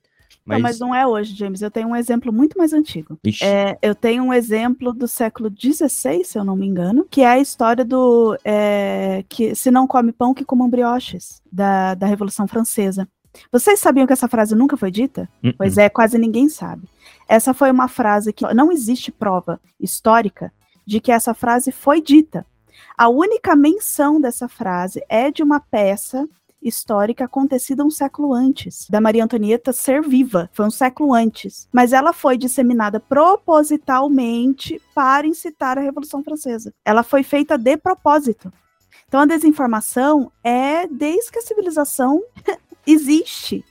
Mas... 0.46 0.58
Não, 0.58 0.62
mas 0.62 0.80
não 0.80 0.96
é 0.96 1.06
hoje, 1.06 1.36
James. 1.36 1.62
Eu 1.62 1.70
tenho 1.70 1.90
um 1.90 1.96
exemplo 1.96 2.32
muito 2.32 2.58
mais 2.58 2.72
antigo. 2.72 3.20
É, 3.44 3.78
eu 3.82 3.94
tenho 3.94 4.24
um 4.24 4.34
exemplo 4.34 4.94
do 4.94 5.10
século 5.10 5.52
XVI, 5.52 6.24
se 6.24 6.40
eu 6.40 6.46
não 6.46 6.56
me 6.56 6.66
engano, 6.66 7.06
que 7.12 7.20
é 7.20 7.28
a 7.28 7.40
história 7.40 7.84
do 7.84 8.38
é, 8.46 9.26
que 9.28 9.54
se 9.56 9.70
não 9.70 9.86
come 9.86 10.14
pão, 10.14 10.34
que 10.34 10.46
comam 10.46 10.70
brioches, 10.70 11.42
da, 11.52 11.96
da 11.96 12.08
Revolução 12.08 12.48
Francesa. 12.48 13.06
Vocês 13.52 13.80
sabiam 13.80 14.08
que 14.08 14.14
essa 14.14 14.28
frase 14.28 14.56
nunca 14.56 14.78
foi 14.78 14.92
dita? 14.92 15.30
Uh 15.44 15.50
-uh. 15.50 15.56
Pois 15.58 15.78
é, 15.78 15.90
quase 15.90 16.18
ninguém 16.18 16.50
sabe. 16.50 16.88
Essa 17.28 17.54
foi 17.54 17.72
uma 17.72 17.88
frase 17.88 18.34
que 18.34 18.46
não 18.54 18.72
existe 18.72 19.12
prova 19.12 19.60
histórica 19.80 20.52
de 20.86 21.00
que 21.00 21.12
essa 21.12 21.34
frase 21.34 21.72
foi 21.72 22.02
dita. 22.02 22.46
A 22.98 23.10
única 23.10 23.56
menção 23.56 24.20
dessa 24.20 24.48
frase 24.48 25.04
é 25.10 25.30
de 25.30 25.44
uma 25.44 25.60
peça 25.60 26.28
histórica 26.62 27.26
acontecida 27.26 27.84
um 27.84 27.90
século 27.90 28.34
antes, 28.34 28.88
da 28.90 29.00
Maria 29.00 29.24
Antonieta 29.24 29.72
ser 29.72 30.02
viva, 30.02 30.50
foi 30.54 30.66
um 30.66 30.72
século 30.72 31.14
antes, 31.14 31.68
mas 31.72 31.94
ela 31.94 32.14
foi 32.14 32.38
disseminada 32.38 33.00
propositalmente 33.00 34.82
para 34.94 35.28
incitar 35.28 35.78
a 35.78 35.82
Revolução 35.82 36.24
Francesa. 36.24 36.74
Ela 36.84 37.04
foi 37.04 37.24
feita 37.24 37.58
de 37.58 37.78
propósito. 37.78 38.52
Então 39.08 39.22
a 39.22 39.26
desinformação 39.26 40.32
é 40.44 40.88
desde 40.88 41.32
que 41.32 41.40
a 41.40 41.44
civilização 41.44 42.22
existe. 42.88 43.64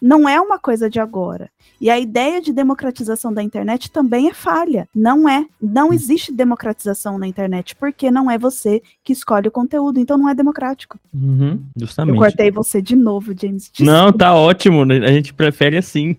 Não 0.00 0.28
é 0.28 0.40
uma 0.40 0.58
coisa 0.58 0.90
de 0.90 0.98
agora. 0.98 1.48
E 1.80 1.88
a 1.88 1.98
ideia 1.98 2.40
de 2.40 2.52
democratização 2.52 3.32
da 3.32 3.42
internet 3.42 3.90
também 3.90 4.28
é 4.28 4.34
falha. 4.34 4.88
Não 4.94 5.28
é. 5.28 5.46
Não 5.60 5.90
hum. 5.90 5.92
existe 5.92 6.32
democratização 6.32 7.18
na 7.18 7.26
internet, 7.26 7.76
porque 7.76 8.10
não 8.10 8.30
é 8.30 8.36
você 8.36 8.82
que 9.04 9.12
escolhe 9.12 9.46
o 9.46 9.52
conteúdo, 9.52 10.00
então 10.00 10.18
não 10.18 10.28
é 10.28 10.34
democrático. 10.34 10.98
Uhum, 11.14 11.62
justamente. 11.76 12.16
Eu 12.16 12.20
cortei 12.20 12.50
você 12.50 12.82
de 12.82 12.96
novo, 12.96 13.32
James. 13.40 13.64
Desculpa. 13.64 13.92
Não, 13.92 14.12
tá 14.12 14.34
ótimo. 14.34 14.84
Né? 14.84 14.98
A 14.98 15.12
gente 15.12 15.32
prefere 15.32 15.76
assim. 15.76 16.16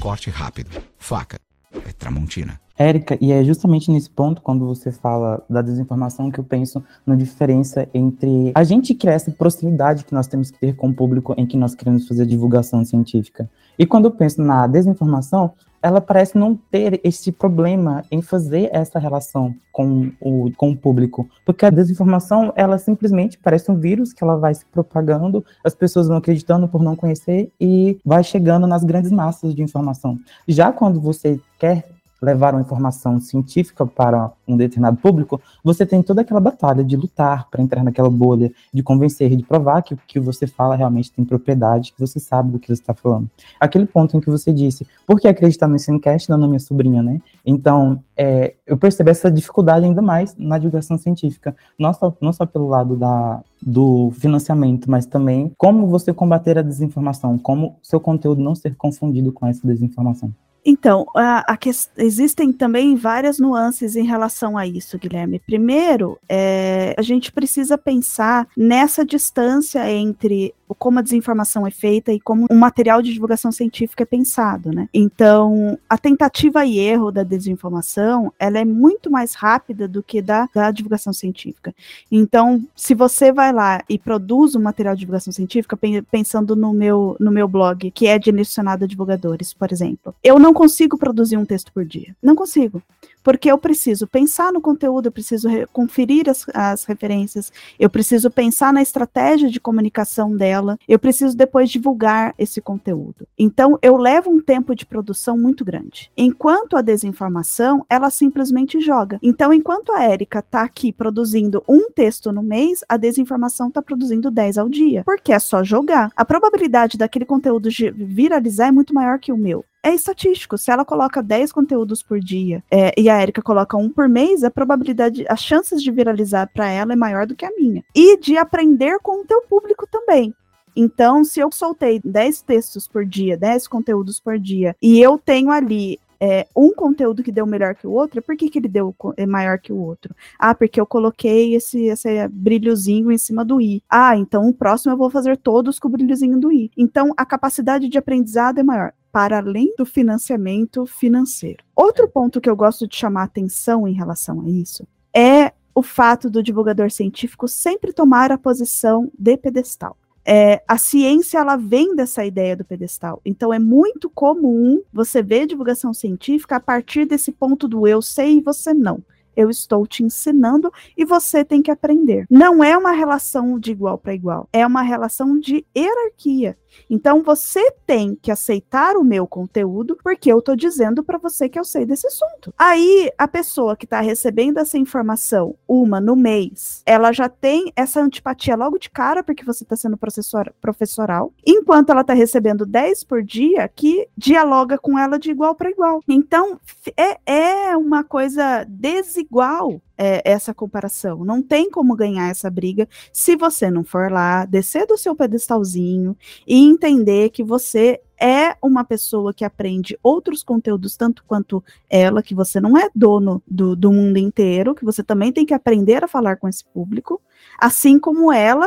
Corte 0.00 0.30
rápido. 0.30 0.70
Faca. 0.98 1.38
É 1.72 1.92
Tramontina. 1.92 2.60
Érica, 2.78 3.18
e 3.20 3.32
é 3.32 3.42
justamente 3.42 3.90
nesse 3.90 4.08
ponto, 4.08 4.40
quando 4.40 4.64
você 4.64 4.92
fala 4.92 5.42
da 5.50 5.60
desinformação, 5.60 6.30
que 6.30 6.38
eu 6.38 6.44
penso 6.44 6.82
na 7.04 7.16
diferença 7.16 7.88
entre 7.92 8.52
a 8.54 8.62
gente 8.62 8.94
criar 8.94 9.14
essa 9.14 9.32
proximidade 9.32 10.04
que 10.04 10.14
nós 10.14 10.28
temos 10.28 10.52
que 10.52 10.60
ter 10.60 10.76
com 10.76 10.90
o 10.90 10.94
público 10.94 11.34
em 11.36 11.44
que 11.44 11.56
nós 11.56 11.74
queremos 11.74 12.06
fazer 12.06 12.24
divulgação 12.24 12.84
científica. 12.84 13.50
E 13.76 13.84
quando 13.84 14.04
eu 14.04 14.12
penso 14.12 14.40
na 14.40 14.66
desinformação, 14.68 15.52
ela 15.82 16.00
parece 16.00 16.36
não 16.36 16.56
ter 16.56 17.00
esse 17.04 17.30
problema 17.30 18.04
em 18.10 18.20
fazer 18.20 18.68
essa 18.72 18.98
relação 18.98 19.54
com 19.72 20.10
o, 20.20 20.50
com 20.56 20.70
o 20.70 20.76
público. 20.76 21.28
Porque 21.44 21.64
a 21.64 21.70
desinformação, 21.70 22.52
ela 22.56 22.78
simplesmente 22.78 23.38
parece 23.38 23.70
um 23.70 23.76
vírus 23.76 24.12
que 24.12 24.22
ela 24.22 24.36
vai 24.36 24.54
se 24.54 24.66
propagando, 24.66 25.44
as 25.64 25.74
pessoas 25.74 26.08
vão 26.08 26.16
acreditando 26.16 26.68
por 26.68 26.82
não 26.82 26.96
conhecer 26.96 27.52
e 27.60 27.98
vai 28.04 28.24
chegando 28.24 28.66
nas 28.66 28.82
grandes 28.82 29.12
massas 29.12 29.54
de 29.54 29.62
informação. 29.62 30.18
Já 30.46 30.72
quando 30.72 31.00
você 31.00 31.40
quer 31.58 31.84
levar 32.20 32.54
uma 32.54 32.60
informação 32.60 33.20
científica 33.20 33.86
para 33.86 34.30
um 34.46 34.56
determinado 34.56 34.96
público, 34.96 35.40
você 35.62 35.86
tem 35.86 36.02
toda 36.02 36.22
aquela 36.22 36.40
batalha 36.40 36.82
de 36.82 36.96
lutar 36.96 37.48
para 37.50 37.62
entrar 37.62 37.84
naquela 37.84 38.10
bolha, 38.10 38.50
de 38.72 38.82
convencer, 38.82 39.36
de 39.36 39.44
provar 39.44 39.82
que 39.82 39.94
o 39.94 39.98
que 40.06 40.18
você 40.18 40.46
fala 40.46 40.74
realmente 40.74 41.12
tem 41.12 41.24
propriedade, 41.24 41.92
que 41.92 42.00
você 42.00 42.18
sabe 42.18 42.50
do 42.50 42.58
que 42.58 42.66
você 42.66 42.80
está 42.80 42.94
falando. 42.94 43.30
Aquele 43.60 43.86
ponto 43.86 44.16
em 44.16 44.20
que 44.20 44.30
você 44.30 44.52
disse, 44.52 44.86
por 45.06 45.20
que 45.20 45.28
acreditar 45.28 45.68
no 45.68 45.76
Ensinecast 45.76 46.28
não 46.28 46.38
na 46.38 46.46
minha 46.46 46.58
sobrinha, 46.58 47.02
né? 47.02 47.20
Então, 47.44 48.02
é, 48.16 48.54
eu 48.66 48.76
percebo 48.76 49.10
essa 49.10 49.30
dificuldade 49.30 49.84
ainda 49.84 50.02
mais 50.02 50.34
na 50.36 50.58
divulgação 50.58 50.98
científica, 50.98 51.54
não 51.78 51.94
só, 51.94 52.14
não 52.20 52.32
só 52.32 52.44
pelo 52.44 52.68
lado 52.68 52.96
da, 52.96 53.40
do 53.62 54.10
financiamento, 54.12 54.90
mas 54.90 55.06
também 55.06 55.52
como 55.56 55.86
você 55.86 56.12
combater 56.12 56.58
a 56.58 56.62
desinformação, 56.62 57.38
como 57.38 57.76
seu 57.82 58.00
conteúdo 58.00 58.42
não 58.42 58.54
ser 58.54 58.74
confundido 58.74 59.32
com 59.32 59.46
essa 59.46 59.66
desinformação. 59.66 60.32
Então, 60.64 61.06
a, 61.16 61.52
a 61.52 61.56
que, 61.56 61.70
existem 61.96 62.52
também 62.52 62.96
várias 62.96 63.38
nuances 63.38 63.96
em 63.96 64.04
relação 64.04 64.56
a 64.56 64.66
isso, 64.66 64.98
Guilherme. 64.98 65.40
Primeiro, 65.40 66.18
é, 66.28 66.94
a 66.98 67.02
gente 67.02 67.32
precisa 67.32 67.78
pensar 67.78 68.46
nessa 68.56 69.04
distância 69.04 69.90
entre 69.90 70.54
como 70.76 70.98
a 70.98 71.02
desinformação 71.02 71.66
é 71.66 71.70
feita 71.70 72.12
e 72.12 72.20
como 72.20 72.46
um 72.50 72.58
material 72.58 73.00
de 73.00 73.12
divulgação 73.12 73.50
científica 73.50 74.02
é 74.02 74.06
pensado, 74.06 74.72
né? 74.72 74.88
Então, 74.92 75.78
a 75.88 75.96
tentativa 75.96 76.64
e 76.66 76.78
erro 76.78 77.10
da 77.10 77.22
desinformação, 77.22 78.32
ela 78.38 78.58
é 78.58 78.64
muito 78.64 79.10
mais 79.10 79.34
rápida 79.34 79.88
do 79.88 80.02
que 80.02 80.20
da, 80.20 80.48
da 80.54 80.70
divulgação 80.70 81.12
científica. 81.12 81.74
Então, 82.10 82.62
se 82.74 82.94
você 82.94 83.32
vai 83.32 83.52
lá 83.52 83.82
e 83.88 83.98
produz 83.98 84.54
um 84.54 84.60
material 84.60 84.94
de 84.94 85.00
divulgação 85.00 85.32
científica, 85.32 85.78
pensando 86.10 86.54
no 86.54 86.72
meu, 86.72 87.16
no 87.18 87.30
meu 87.30 87.48
blog, 87.48 87.90
que 87.90 88.06
é 88.06 88.18
direcionado 88.18 88.84
a 88.84 88.88
divulgadores, 88.88 89.52
por 89.52 89.72
exemplo, 89.72 90.14
eu 90.22 90.38
não 90.38 90.47
consigo 90.52 90.98
produzir 90.98 91.36
um 91.36 91.44
texto 91.44 91.72
por 91.72 91.84
dia. 91.84 92.14
Não 92.22 92.34
consigo 92.34 92.82
porque 93.28 93.52
eu 93.52 93.58
preciso 93.58 94.06
pensar 94.06 94.50
no 94.50 94.58
conteúdo, 94.58 95.06
eu 95.06 95.12
preciso 95.12 95.48
conferir 95.70 96.30
as, 96.30 96.46
as 96.54 96.84
referências, 96.84 97.52
eu 97.78 97.90
preciso 97.90 98.30
pensar 98.30 98.72
na 98.72 98.80
estratégia 98.80 99.50
de 99.50 99.60
comunicação 99.60 100.34
dela, 100.34 100.78
eu 100.88 100.98
preciso 100.98 101.36
depois 101.36 101.68
divulgar 101.68 102.34
esse 102.38 102.58
conteúdo. 102.62 103.28
Então, 103.38 103.78
eu 103.82 103.98
levo 103.98 104.30
um 104.30 104.40
tempo 104.40 104.74
de 104.74 104.86
produção 104.86 105.36
muito 105.36 105.62
grande. 105.62 106.10
Enquanto 106.16 106.74
a 106.74 106.80
desinformação, 106.80 107.84
ela 107.90 108.08
simplesmente 108.08 108.80
joga. 108.80 109.18
Então, 109.22 109.52
enquanto 109.52 109.92
a 109.92 110.02
Érica 110.02 110.38
está 110.38 110.62
aqui 110.62 110.90
produzindo 110.90 111.62
um 111.68 111.90
texto 111.90 112.32
no 112.32 112.42
mês, 112.42 112.82
a 112.88 112.96
desinformação 112.96 113.68
está 113.68 113.82
produzindo 113.82 114.30
10 114.30 114.56
ao 114.56 114.70
dia, 114.70 115.02
porque 115.04 115.34
é 115.34 115.38
só 115.38 115.62
jogar. 115.62 116.10
A 116.16 116.24
probabilidade 116.24 116.96
daquele 116.96 117.26
conteúdo 117.26 117.68
viralizar 117.94 118.68
é 118.68 118.72
muito 118.72 118.94
maior 118.94 119.18
que 119.18 119.32
o 119.32 119.36
meu 119.36 119.62
é 119.82 119.94
estatístico. 119.94 120.58
Se 120.58 120.70
ela 120.70 120.84
coloca 120.84 121.22
10 121.22 121.52
conteúdos 121.52 122.02
por 122.02 122.20
dia 122.20 122.62
é, 122.70 122.92
e 122.98 123.08
a 123.08 123.22
Erika 123.22 123.42
coloca 123.42 123.76
um 123.76 123.90
por 123.90 124.08
mês, 124.08 124.44
a 124.44 124.50
probabilidade, 124.50 125.24
as 125.28 125.42
chances 125.42 125.82
de 125.82 125.90
viralizar 125.90 126.50
para 126.52 126.68
ela 126.68 126.92
é 126.92 126.96
maior 126.96 127.26
do 127.26 127.34
que 127.34 127.44
a 127.44 127.50
minha. 127.56 127.82
E 127.94 128.18
de 128.18 128.36
aprender 128.36 128.98
com 129.00 129.22
o 129.22 129.24
teu 129.24 129.42
público 129.42 129.86
também. 129.90 130.34
Então, 130.76 131.24
se 131.24 131.40
eu 131.40 131.50
soltei 131.50 132.00
10 132.04 132.42
textos 132.42 132.86
por 132.86 133.04
dia, 133.04 133.36
10 133.36 133.66
conteúdos 133.66 134.20
por 134.20 134.38
dia, 134.38 134.76
e 134.80 135.00
eu 135.00 135.18
tenho 135.18 135.50
ali 135.50 135.98
é, 136.20 136.46
um 136.56 136.72
conteúdo 136.72 137.22
que 137.22 137.32
deu 137.32 137.46
melhor 137.46 137.74
que 137.74 137.86
o 137.86 137.92
outro, 137.92 138.22
por 138.22 138.36
que, 138.36 138.48
que 138.48 138.58
ele 138.58 138.68
deu 138.68 138.94
é 139.16 139.26
maior 139.26 139.58
que 139.58 139.72
o 139.72 139.76
outro? 139.76 140.14
Ah, 140.38 140.54
porque 140.54 140.80
eu 140.80 140.86
coloquei 140.86 141.54
esse, 141.54 141.86
esse 141.86 142.28
brilhozinho 142.28 143.10
em 143.12 143.18
cima 143.18 143.44
do 143.44 143.60
i. 143.60 143.82
Ah, 143.88 144.16
então 144.16 144.48
o 144.48 144.54
próximo 144.54 144.92
eu 144.92 144.96
vou 144.96 145.10
fazer 145.10 145.36
todos 145.36 145.78
com 145.78 145.88
o 145.88 145.90
brilhozinho 145.90 146.38
do 146.38 146.52
i. 146.52 146.70
Então 146.76 147.12
a 147.16 147.24
capacidade 147.24 147.88
de 147.88 147.98
aprendizado 147.98 148.58
é 148.58 148.62
maior 148.62 148.92
para 149.12 149.38
além 149.38 149.74
do 149.76 149.86
financiamento 149.86 150.86
financeiro. 150.86 151.64
Outro 151.74 152.08
ponto 152.08 152.40
que 152.40 152.48
eu 152.48 152.56
gosto 152.56 152.86
de 152.86 152.96
chamar 152.96 153.24
atenção 153.24 153.86
em 153.86 153.92
relação 153.92 154.40
a 154.42 154.48
isso 154.48 154.86
é 155.14 155.52
o 155.74 155.82
fato 155.82 156.28
do 156.28 156.42
divulgador 156.42 156.90
científico 156.90 157.46
sempre 157.46 157.92
tomar 157.92 158.32
a 158.32 158.38
posição 158.38 159.10
de 159.16 159.36
pedestal. 159.36 159.96
É, 160.24 160.62
a 160.68 160.76
ciência 160.76 161.38
ela 161.38 161.56
vem 161.56 161.94
dessa 161.96 162.24
ideia 162.24 162.54
do 162.54 162.64
pedestal. 162.64 163.20
Então 163.24 163.54
é 163.54 163.58
muito 163.58 164.10
comum 164.10 164.82
você 164.92 165.22
ver 165.22 165.46
divulgação 165.46 165.94
científica 165.94 166.56
a 166.56 166.60
partir 166.60 167.06
desse 167.06 167.32
ponto 167.32 167.66
do 167.66 167.86
eu 167.86 168.02
sei 168.02 168.36
e 168.36 168.40
você 168.40 168.74
não 168.74 169.02
eu 169.38 169.48
estou 169.48 169.86
te 169.86 170.02
ensinando 170.02 170.72
e 170.96 171.04
você 171.04 171.44
tem 171.44 171.62
que 171.62 171.70
aprender. 171.70 172.26
Não 172.28 172.62
é 172.64 172.76
uma 172.76 172.90
relação 172.90 173.56
de 173.56 173.70
igual 173.70 173.96
para 173.96 174.12
igual, 174.12 174.48
é 174.52 174.66
uma 174.66 174.82
relação 174.82 175.38
de 175.38 175.64
hierarquia. 175.76 176.58
Então 176.88 177.22
você 177.22 177.70
tem 177.86 178.14
que 178.14 178.30
aceitar 178.30 178.96
o 178.96 179.04
meu 179.04 179.26
conteúdo 179.26 179.96
porque 180.02 180.32
eu 180.32 180.38
estou 180.38 180.56
dizendo 180.56 181.02
para 181.02 181.18
você 181.18 181.48
que 181.48 181.58
eu 181.58 181.64
sei 181.64 181.84
desse 181.84 182.06
assunto. 182.06 182.52
Aí 182.56 183.10
a 183.16 183.28
pessoa 183.28 183.76
que 183.76 183.84
está 183.84 184.00
recebendo 184.00 184.58
essa 184.58 184.78
informação, 184.78 185.54
uma 185.66 186.00
no 186.00 186.16
mês, 186.16 186.82
ela 186.86 187.12
já 187.12 187.28
tem 187.28 187.72
essa 187.76 188.00
antipatia 188.00 188.56
logo 188.56 188.78
de 188.78 188.90
cara 188.90 189.22
porque 189.22 189.44
você 189.44 189.64
está 189.64 189.76
sendo 189.76 189.96
professor, 189.96 190.52
professoral, 190.60 191.32
enquanto 191.46 191.90
ela 191.90 192.02
está 192.02 192.12
recebendo 192.12 192.64
10 192.64 193.04
por 193.04 193.22
dia 193.22 193.68
que 193.68 194.08
dialoga 194.16 194.78
com 194.78 194.98
ela 194.98 195.18
de 195.18 195.30
igual 195.30 195.54
para 195.54 195.70
igual. 195.70 196.00
Então 196.08 196.60
é, 196.96 197.70
é 197.70 197.76
uma 197.76 198.04
coisa 198.04 198.64
desigual 198.68 199.80
é, 199.98 200.22
essa 200.24 200.54
comparação. 200.54 201.24
Não 201.24 201.42
tem 201.42 201.68
como 201.68 201.96
ganhar 201.96 202.30
essa 202.30 202.48
briga 202.48 202.88
se 203.12 203.34
você 203.34 203.70
não 203.70 203.82
for 203.82 204.10
lá, 204.10 204.44
descer 204.44 204.86
do 204.86 204.96
seu 204.96 205.16
pedestalzinho 205.16 206.16
e 206.46 206.56
entender 206.64 207.30
que 207.30 207.42
você 207.42 208.00
é 208.20 208.56
uma 208.62 208.84
pessoa 208.84 209.34
que 209.34 209.44
aprende 209.44 209.98
outros 210.02 210.42
conteúdos 210.42 210.96
tanto 210.96 211.24
quanto 211.26 211.62
ela, 211.90 212.22
que 212.22 212.34
você 212.34 212.60
não 212.60 212.76
é 212.76 212.88
dono 212.94 213.42
do, 213.46 213.76
do 213.76 213.92
mundo 213.92 214.18
inteiro, 214.18 214.74
que 214.74 214.84
você 214.84 215.02
também 215.02 215.32
tem 215.32 215.44
que 215.44 215.54
aprender 215.54 216.02
a 216.02 216.08
falar 216.08 216.36
com 216.36 216.48
esse 216.48 216.64
público, 216.64 217.20
assim 217.58 217.98
como 217.98 218.32
ela 218.32 218.66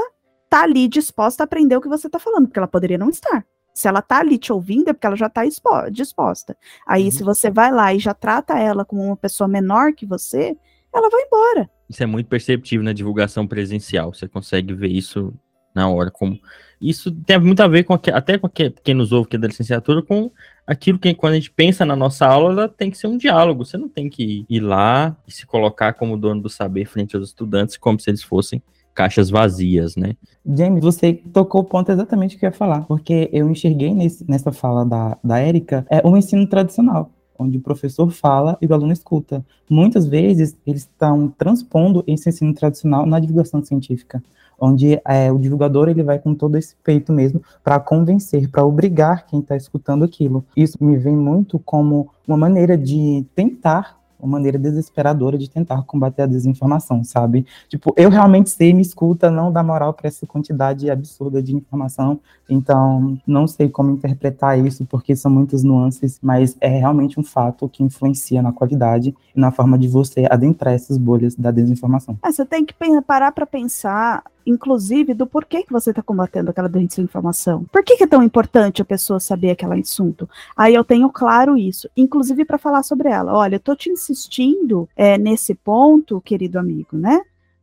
tá 0.49 0.63
ali 0.63 0.87
disposta 0.87 1.43
a 1.43 1.45
aprender 1.45 1.75
o 1.75 1.81
que 1.81 1.89
você 1.89 2.09
tá 2.09 2.19
falando, 2.19 2.47
porque 2.47 2.59
ela 2.59 2.67
poderia 2.67 2.97
não 2.97 3.09
estar. 3.09 3.45
Se 3.73 3.87
ela 3.87 4.01
tá 4.01 4.19
ali 4.19 4.37
te 4.37 4.51
ouvindo, 4.51 4.89
é 4.89 4.93
porque 4.93 5.07
ela 5.07 5.15
já 5.15 5.29
tá 5.29 5.43
disposta. 5.89 6.57
Aí, 6.85 7.05
uhum. 7.05 7.11
se 7.11 7.23
você 7.23 7.49
vai 7.49 7.71
lá 7.71 7.93
e 7.93 7.99
já 7.99 8.13
trata 8.13 8.59
ela 8.59 8.83
como 8.83 9.01
uma 9.01 9.15
pessoa 9.15 9.47
menor 9.47 9.93
que 9.93 10.05
você, 10.05 10.57
ela 10.93 11.09
vai 11.09 11.21
embora. 11.21 11.69
Isso 11.89 12.03
é 12.03 12.05
muito 12.05 12.27
perceptível 12.27 12.83
na 12.83 12.93
divulgação 12.93 13.47
presencial. 13.47 14.13
Você 14.13 14.27
consegue 14.27 14.73
ver 14.73 14.89
isso 14.89 15.33
na 15.73 15.89
hora. 15.89 16.11
Como 16.11 16.39
isso 16.79 17.11
tem 17.11 17.39
muito 17.39 17.61
a 17.61 17.67
ver 17.67 17.83
com 17.83 17.93
até 17.93 18.37
com 18.37 18.49
quem 18.49 18.95
nos 18.95 19.11
ouve 19.11 19.29
que 19.29 19.35
é 19.35 19.39
da 19.39 19.47
licenciatura 19.47 20.01
com 20.01 20.31
aquilo 20.65 20.99
que 20.99 21.13
quando 21.13 21.33
a 21.33 21.35
gente 21.35 21.51
pensa 21.51 21.85
na 21.85 21.95
nossa 21.95 22.25
aula, 22.25 22.51
ela 22.51 22.69
tem 22.69 22.89
que 22.89 22.97
ser 22.97 23.07
um 23.07 23.17
diálogo. 23.17 23.65
Você 23.65 23.77
não 23.77 23.89
tem 23.89 24.09
que 24.09 24.45
ir 24.49 24.59
lá 24.59 25.15
e 25.27 25.31
se 25.31 25.45
colocar 25.45 25.93
como 25.93 26.17
dono 26.17 26.41
do 26.41 26.49
saber 26.49 26.85
frente 26.85 27.15
aos 27.15 27.29
estudantes 27.29 27.77
como 27.77 27.99
se 27.99 28.09
eles 28.09 28.23
fossem 28.23 28.61
caixas 28.93 29.29
vazias, 29.29 29.95
né? 29.95 30.15
James, 30.45 30.83
você 30.83 31.13
tocou 31.13 31.61
o 31.61 31.65
ponto 31.65 31.89
exatamente 31.89 32.37
que 32.37 32.45
eu 32.45 32.49
ia 32.49 32.53
falar, 32.53 32.81
porque 32.81 33.29
eu 33.31 33.49
enxerguei 33.49 33.93
nesse, 33.93 34.29
nessa 34.29 34.51
fala 34.51 34.85
da, 34.85 35.17
da 35.23 35.39
Érica 35.39 35.85
é 35.89 36.05
um 36.05 36.17
ensino 36.17 36.45
tradicional 36.45 37.09
onde 37.41 37.57
o 37.57 37.61
professor 37.61 38.09
fala 38.11 38.57
e 38.61 38.67
o 38.67 38.73
aluno 38.73 38.93
escuta. 38.93 39.43
Muitas 39.69 40.05
vezes, 40.05 40.55
eles 40.65 40.81
estão 40.81 41.27
transpondo 41.37 42.03
esse 42.05 42.29
ensino 42.29 42.53
tradicional 42.53 43.05
na 43.05 43.19
divulgação 43.19 43.63
científica, 43.63 44.23
onde 44.59 45.01
é, 45.05 45.31
o 45.31 45.39
divulgador 45.39 45.89
ele 45.89 46.03
vai 46.03 46.19
com 46.19 46.35
todo 46.35 46.55
esse 46.55 46.75
peito 46.83 47.11
mesmo 47.11 47.41
para 47.63 47.79
convencer, 47.79 48.47
para 48.49 48.63
obrigar 48.63 49.25
quem 49.25 49.39
está 49.39 49.55
escutando 49.55 50.05
aquilo. 50.05 50.45
Isso 50.55 50.77
me 50.79 50.97
vem 50.97 51.15
muito 51.15 51.57
como 51.59 52.09
uma 52.27 52.37
maneira 52.37 52.77
de 52.77 53.25
tentar 53.33 54.00
uma 54.21 54.31
maneira 54.33 54.57
desesperadora 54.57 55.37
de 55.37 55.49
tentar 55.49 55.83
combater 55.83 56.23
a 56.23 56.25
desinformação, 56.25 57.03
sabe? 57.03 57.45
Tipo, 57.67 57.93
eu 57.97 58.09
realmente 58.09 58.49
sei, 58.49 58.73
me 58.73 58.81
escuta, 58.81 59.31
não 59.31 59.51
dá 59.51 59.63
moral 59.63 59.93
para 59.93 60.07
essa 60.07 60.25
quantidade 60.25 60.89
absurda 60.89 61.41
de 61.41 61.55
informação, 61.55 62.19
então 62.49 63.17
não 63.25 63.47
sei 63.47 63.69
como 63.69 63.91
interpretar 63.91 64.59
isso, 64.59 64.85
porque 64.85 65.15
são 65.15 65.31
muitas 65.31 65.63
nuances, 65.63 66.19
mas 66.21 66.55
é 66.59 66.69
realmente 66.69 67.19
um 67.19 67.23
fato 67.23 67.67
que 67.69 67.83
influencia 67.83 68.41
na 68.41 68.51
qualidade 68.51 69.15
e 69.35 69.39
na 69.39 69.51
forma 69.51 69.77
de 69.77 69.87
você 69.87 70.27
adentrar 70.29 70.73
essas 70.73 70.97
bolhas 70.97 71.35
da 71.35 71.51
desinformação. 71.51 72.17
É, 72.23 72.31
você 72.31 72.45
tem 72.45 72.65
que 72.65 72.75
parar 73.05 73.31
para 73.31 73.45
pensar 73.45 74.23
inclusive, 74.45 75.13
do 75.13 75.27
porquê 75.27 75.63
que 75.63 75.71
você 75.71 75.91
está 75.91 76.01
combatendo 76.01 76.49
aquela 76.49 76.69
desinformação. 76.69 77.65
Por 77.71 77.83
que, 77.83 77.97
que, 77.97 78.03
é 78.03 78.07
tão 78.07 78.23
importante 78.23 78.81
a 78.81 78.85
pessoa 78.85 79.19
saber 79.19 79.51
aquele 79.51 79.79
assunto? 79.79 80.29
Aí 80.55 80.73
eu 80.73 80.83
tenho 80.83 81.09
claro 81.09 81.57
isso, 81.57 81.89
inclusive 81.95 82.45
para 82.45 82.57
falar 82.57 82.83
sobre 82.83 83.09
ela. 83.09 83.33
Olha, 83.33 83.55
eu 83.55 83.59
tô 83.59 83.75
te 83.75 83.89
insistindo 84.11 84.87
é, 84.95 85.17
nesse 85.17 85.55
ponto, 85.55 86.21
querido 86.21 86.59
amigo, 86.59 86.97
né? 86.97 87.21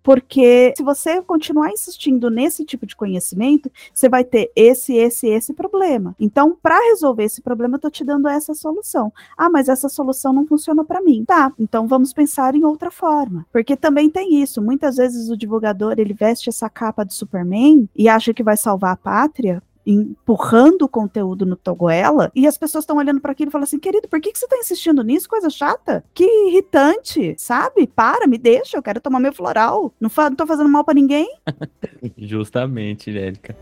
Porque 0.09 0.73
se 0.75 0.83
você 0.83 1.21
continuar 1.21 1.71
insistindo 1.71 2.31
nesse 2.31 2.65
tipo 2.65 2.87
de 2.87 2.97
conhecimento, 2.97 3.71
você 3.93 4.09
vai 4.09 4.25
ter 4.25 4.51
esse, 4.57 4.95
esse, 4.95 5.27
esse 5.29 5.53
problema. 5.53 6.17
Então, 6.19 6.57
para 6.63 6.79
resolver 6.89 7.25
esse 7.25 7.43
problema, 7.43 7.77
eu 7.77 7.81
tô 7.81 7.91
te 7.91 8.03
dando 8.03 8.27
essa 8.27 8.55
solução. 8.55 9.13
Ah, 9.37 9.51
mas 9.51 9.69
essa 9.69 9.87
solução 9.87 10.33
não 10.33 10.47
funciona 10.47 10.83
para 10.83 11.03
mim. 11.03 11.27
Tá, 11.27 11.53
então 11.59 11.87
vamos 11.87 12.15
pensar 12.15 12.55
em 12.55 12.65
outra 12.65 12.91
forma. 12.91 13.45
Porque 13.53 13.77
também 13.77 14.09
tem 14.09 14.41
isso. 14.41 14.63
Muitas 14.63 14.97
vezes 14.97 15.29
o 15.29 15.37
divulgador, 15.37 15.97
ele 15.99 16.15
veste 16.15 16.49
essa 16.49 16.71
capa 16.71 17.05
de 17.05 17.13
Superman 17.13 17.87
e 17.95 18.09
acha 18.09 18.33
que 18.33 18.43
vai 18.43 18.57
salvar 18.57 18.93
a 18.93 18.97
pátria, 18.97 19.63
empurrando 19.93 20.83
o 20.83 20.89
conteúdo 20.89 21.47
no 21.47 21.57
Togoela, 21.57 22.31
e 22.35 22.47
as 22.47 22.59
pessoas 22.59 22.83
estão 22.83 22.97
olhando 22.97 23.21
para 23.21 23.33
aquilo 23.33 23.49
e 23.49 23.53
falam 23.53 23.65
assim, 23.65 23.79
querido, 23.79 24.09
por 24.09 24.21
que, 24.21 24.33
que 24.33 24.39
você 24.39 24.45
está 24.45 24.57
insistindo 24.57 25.03
nisso? 25.03 25.29
Coisa 25.29 25.49
chata. 25.49 26.05
Que 26.13 26.25
irritante, 26.49 27.35
sabe? 27.39 27.87
Para, 27.87 28.27
me 28.27 28.37
deixa, 28.37 28.77
eu 28.77 28.83
quero 28.83 29.01
tomar 29.01 29.21
meu 29.21 29.33
floral. 29.33 29.93
Não, 29.99 30.11
fa 30.11 30.29
não 30.29 30.37
tô 30.37 30.47
fazendo 30.47 30.69
mal 30.69 30.85
para 30.85 30.95
ninguém. 30.95 31.27
Justamente, 32.19 33.17
Érica. 33.17 33.57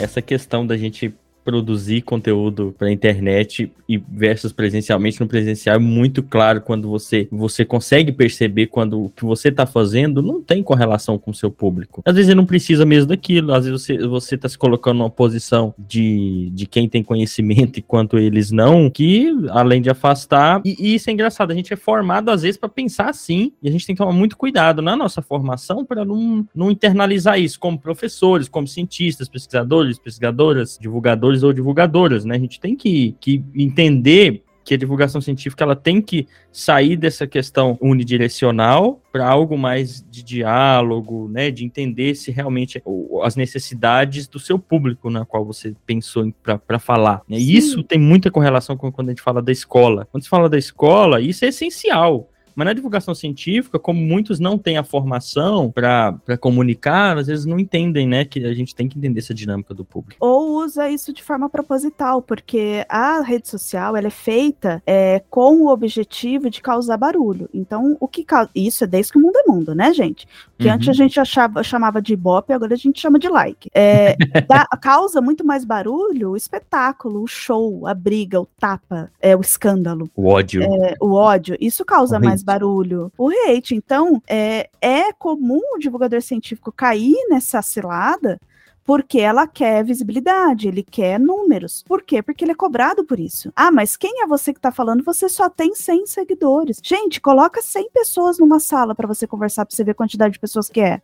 Essa 0.00 0.20
questão 0.20 0.66
da 0.66 0.76
gente 0.76 1.14
produzir 1.44 2.02
conteúdo 2.02 2.74
para 2.78 2.90
internet 2.90 3.70
e 3.88 3.98
versus 3.98 4.52
presencialmente 4.52 5.20
no 5.20 5.26
presencial 5.26 5.76
é 5.76 5.78
muito 5.78 6.22
claro 6.22 6.60
quando 6.60 6.88
você 6.88 7.28
você 7.30 7.64
consegue 7.64 8.12
perceber 8.12 8.66
quando 8.66 9.04
o 9.04 9.10
que 9.10 9.24
você 9.24 9.48
está 9.48 9.66
fazendo 9.66 10.22
não 10.22 10.40
tem 10.42 10.62
correlação 10.62 11.18
com 11.18 11.30
o 11.30 11.34
seu 11.34 11.50
público. 11.50 12.02
Às 12.04 12.14
vezes 12.14 12.30
ele 12.30 12.36
não 12.36 12.46
precisa 12.46 12.86
mesmo 12.86 13.08
daquilo, 13.08 13.52
às 13.52 13.66
vezes 13.66 13.82
você 13.82 13.98
você 14.06 14.34
está 14.34 14.48
se 14.48 14.56
colocando 14.56 14.98
numa 14.98 15.10
posição 15.10 15.74
de, 15.78 16.50
de 16.52 16.66
quem 16.66 16.88
tem 16.88 17.02
conhecimento 17.02 17.78
enquanto 17.80 18.18
eles 18.18 18.50
não, 18.50 18.90
que 18.90 19.32
além 19.50 19.82
de 19.82 19.90
afastar 19.90 20.62
e, 20.64 20.76
e 20.78 20.94
isso 20.94 21.10
é 21.10 21.12
engraçado, 21.12 21.50
a 21.50 21.54
gente 21.54 21.72
é 21.72 21.76
formado 21.76 22.30
às 22.30 22.42
vezes 22.42 22.56
para 22.56 22.68
pensar 22.68 23.10
assim 23.10 23.52
e 23.62 23.68
a 23.68 23.72
gente 23.72 23.86
tem 23.86 23.94
que 23.94 24.02
tomar 24.02 24.12
muito 24.12 24.36
cuidado 24.36 24.80
na 24.80 24.96
nossa 24.96 25.22
formação 25.22 25.84
para 25.84 26.04
não, 26.04 26.46
não 26.54 26.70
internalizar 26.70 27.38
isso 27.38 27.58
como 27.58 27.78
professores, 27.78 28.48
como 28.48 28.66
cientistas, 28.66 29.28
pesquisadores, 29.28 29.98
pesquisadoras, 29.98 30.78
divulgadores 30.80 31.31
divulgadores 31.32 31.42
ou 31.42 31.52
divulgadoras, 31.52 32.24
né? 32.24 32.36
A 32.36 32.38
gente 32.38 32.60
tem 32.60 32.76
que, 32.76 33.16
que 33.20 33.42
entender 33.54 34.42
que 34.64 34.74
a 34.74 34.76
divulgação 34.76 35.20
científica 35.20 35.64
ela 35.64 35.74
tem 35.74 36.00
que 36.00 36.26
sair 36.52 36.96
dessa 36.96 37.26
questão 37.26 37.76
unidirecional 37.80 39.02
para 39.10 39.28
algo 39.28 39.58
mais 39.58 40.04
de 40.08 40.22
diálogo, 40.22 41.28
né, 41.28 41.50
de 41.50 41.64
entender 41.64 42.14
se 42.14 42.30
realmente 42.30 42.80
as 43.24 43.34
necessidades 43.34 44.28
do 44.28 44.38
seu 44.38 44.58
público 44.58 45.10
na 45.10 45.24
qual 45.24 45.44
você 45.44 45.74
pensou 45.84 46.32
para 46.66 46.78
falar. 46.78 47.22
Né? 47.28 47.38
E 47.38 47.56
isso 47.56 47.82
tem 47.82 47.98
muita 47.98 48.30
correlação 48.30 48.76
com 48.76 48.92
quando 48.92 49.08
a 49.08 49.10
gente 49.10 49.22
fala 49.22 49.42
da 49.42 49.50
escola. 49.50 50.06
Quando 50.12 50.22
se 50.22 50.28
fala 50.28 50.48
da 50.48 50.58
escola, 50.58 51.20
isso 51.20 51.44
é 51.44 51.48
essencial. 51.48 52.28
Mas 52.54 52.66
na 52.66 52.72
divulgação 52.72 53.14
científica, 53.14 53.78
como 53.78 54.00
muitos 54.00 54.38
não 54.38 54.58
têm 54.58 54.76
a 54.76 54.84
formação 54.84 55.70
para 55.70 56.14
comunicar, 56.40 57.18
às 57.18 57.26
vezes 57.26 57.46
não 57.46 57.58
entendem, 57.58 58.06
né, 58.06 58.24
que 58.24 58.44
a 58.44 58.54
gente 58.54 58.74
tem 58.74 58.88
que 58.88 58.98
entender 58.98 59.20
essa 59.20 59.34
dinâmica 59.34 59.74
do 59.74 59.84
público. 59.84 60.16
Ou 60.24 60.62
usa 60.62 60.88
isso 60.88 61.12
de 61.12 61.22
forma 61.22 61.48
proposital, 61.48 62.22
porque 62.22 62.84
a 62.88 63.20
rede 63.20 63.48
social 63.48 63.96
ela 63.96 64.06
é 64.06 64.10
feita 64.10 64.82
é, 64.86 65.22
com 65.30 65.62
o 65.62 65.68
objetivo 65.68 66.50
de 66.50 66.60
causar 66.60 66.96
barulho. 66.96 67.48
Então, 67.52 67.96
o 68.00 68.08
que 68.08 68.24
causa. 68.24 68.50
Isso 68.54 68.84
é 68.84 68.86
desde 68.86 69.12
que 69.12 69.18
o 69.18 69.20
mundo 69.20 69.36
é 69.36 69.50
mundo, 69.50 69.74
né, 69.74 69.92
gente? 69.92 70.26
Que 70.58 70.68
uhum. 70.68 70.74
antes 70.74 70.88
a 70.88 70.92
gente 70.92 71.18
achava, 71.18 71.62
chamava 71.62 72.00
de 72.00 72.12
ibope, 72.12 72.52
agora 72.52 72.74
a 72.74 72.76
gente 72.76 73.00
chama 73.00 73.18
de 73.18 73.28
like. 73.28 73.70
É, 73.74 74.16
dá, 74.48 74.66
causa 74.80 75.20
muito 75.20 75.44
mais 75.44 75.64
barulho 75.64 76.30
o 76.30 76.36
espetáculo, 76.36 77.22
o 77.22 77.26
show, 77.26 77.86
a 77.86 77.94
briga, 77.94 78.40
o 78.40 78.46
tapa, 78.58 79.10
é, 79.20 79.36
o 79.36 79.40
escândalo. 79.40 80.10
O 80.14 80.26
ódio. 80.26 80.62
É, 80.62 80.94
o 81.00 81.12
ódio. 81.12 81.56
Isso 81.60 81.84
causa 81.84 82.18
mais 82.18 82.41
barulho. 82.42 83.12
O 83.16 83.30
hate. 83.30 83.74
Então, 83.74 84.22
é, 84.28 84.68
é 84.80 85.12
comum 85.12 85.60
o 85.74 85.78
divulgador 85.78 86.20
científico 86.22 86.72
cair 86.72 87.16
nessa 87.28 87.62
cilada 87.62 88.40
porque 88.84 89.18
ela 89.20 89.46
quer 89.46 89.84
visibilidade, 89.84 90.68
ele 90.68 90.82
quer 90.82 91.18
números. 91.18 91.84
Por 91.86 92.02
quê? 92.02 92.22
Porque 92.22 92.44
ele 92.44 92.52
é 92.52 92.54
cobrado 92.54 93.04
por 93.04 93.20
isso. 93.20 93.52
Ah, 93.54 93.70
mas 93.70 93.96
quem 93.96 94.22
é 94.22 94.26
você 94.26 94.52
que 94.52 94.58
está 94.58 94.72
falando? 94.72 95.04
Você 95.04 95.28
só 95.28 95.48
tem 95.48 95.74
100 95.74 96.06
seguidores. 96.06 96.80
Gente, 96.82 97.20
coloca 97.20 97.62
100 97.62 97.90
pessoas 97.90 98.38
numa 98.38 98.58
sala 98.58 98.94
para 98.94 99.06
você 99.06 99.26
conversar, 99.26 99.64
para 99.64 99.74
você 99.74 99.84
ver 99.84 99.92
a 99.92 99.94
quantidade 99.94 100.32
de 100.34 100.40
pessoas 100.40 100.68
que 100.68 100.80
é. 100.80 101.00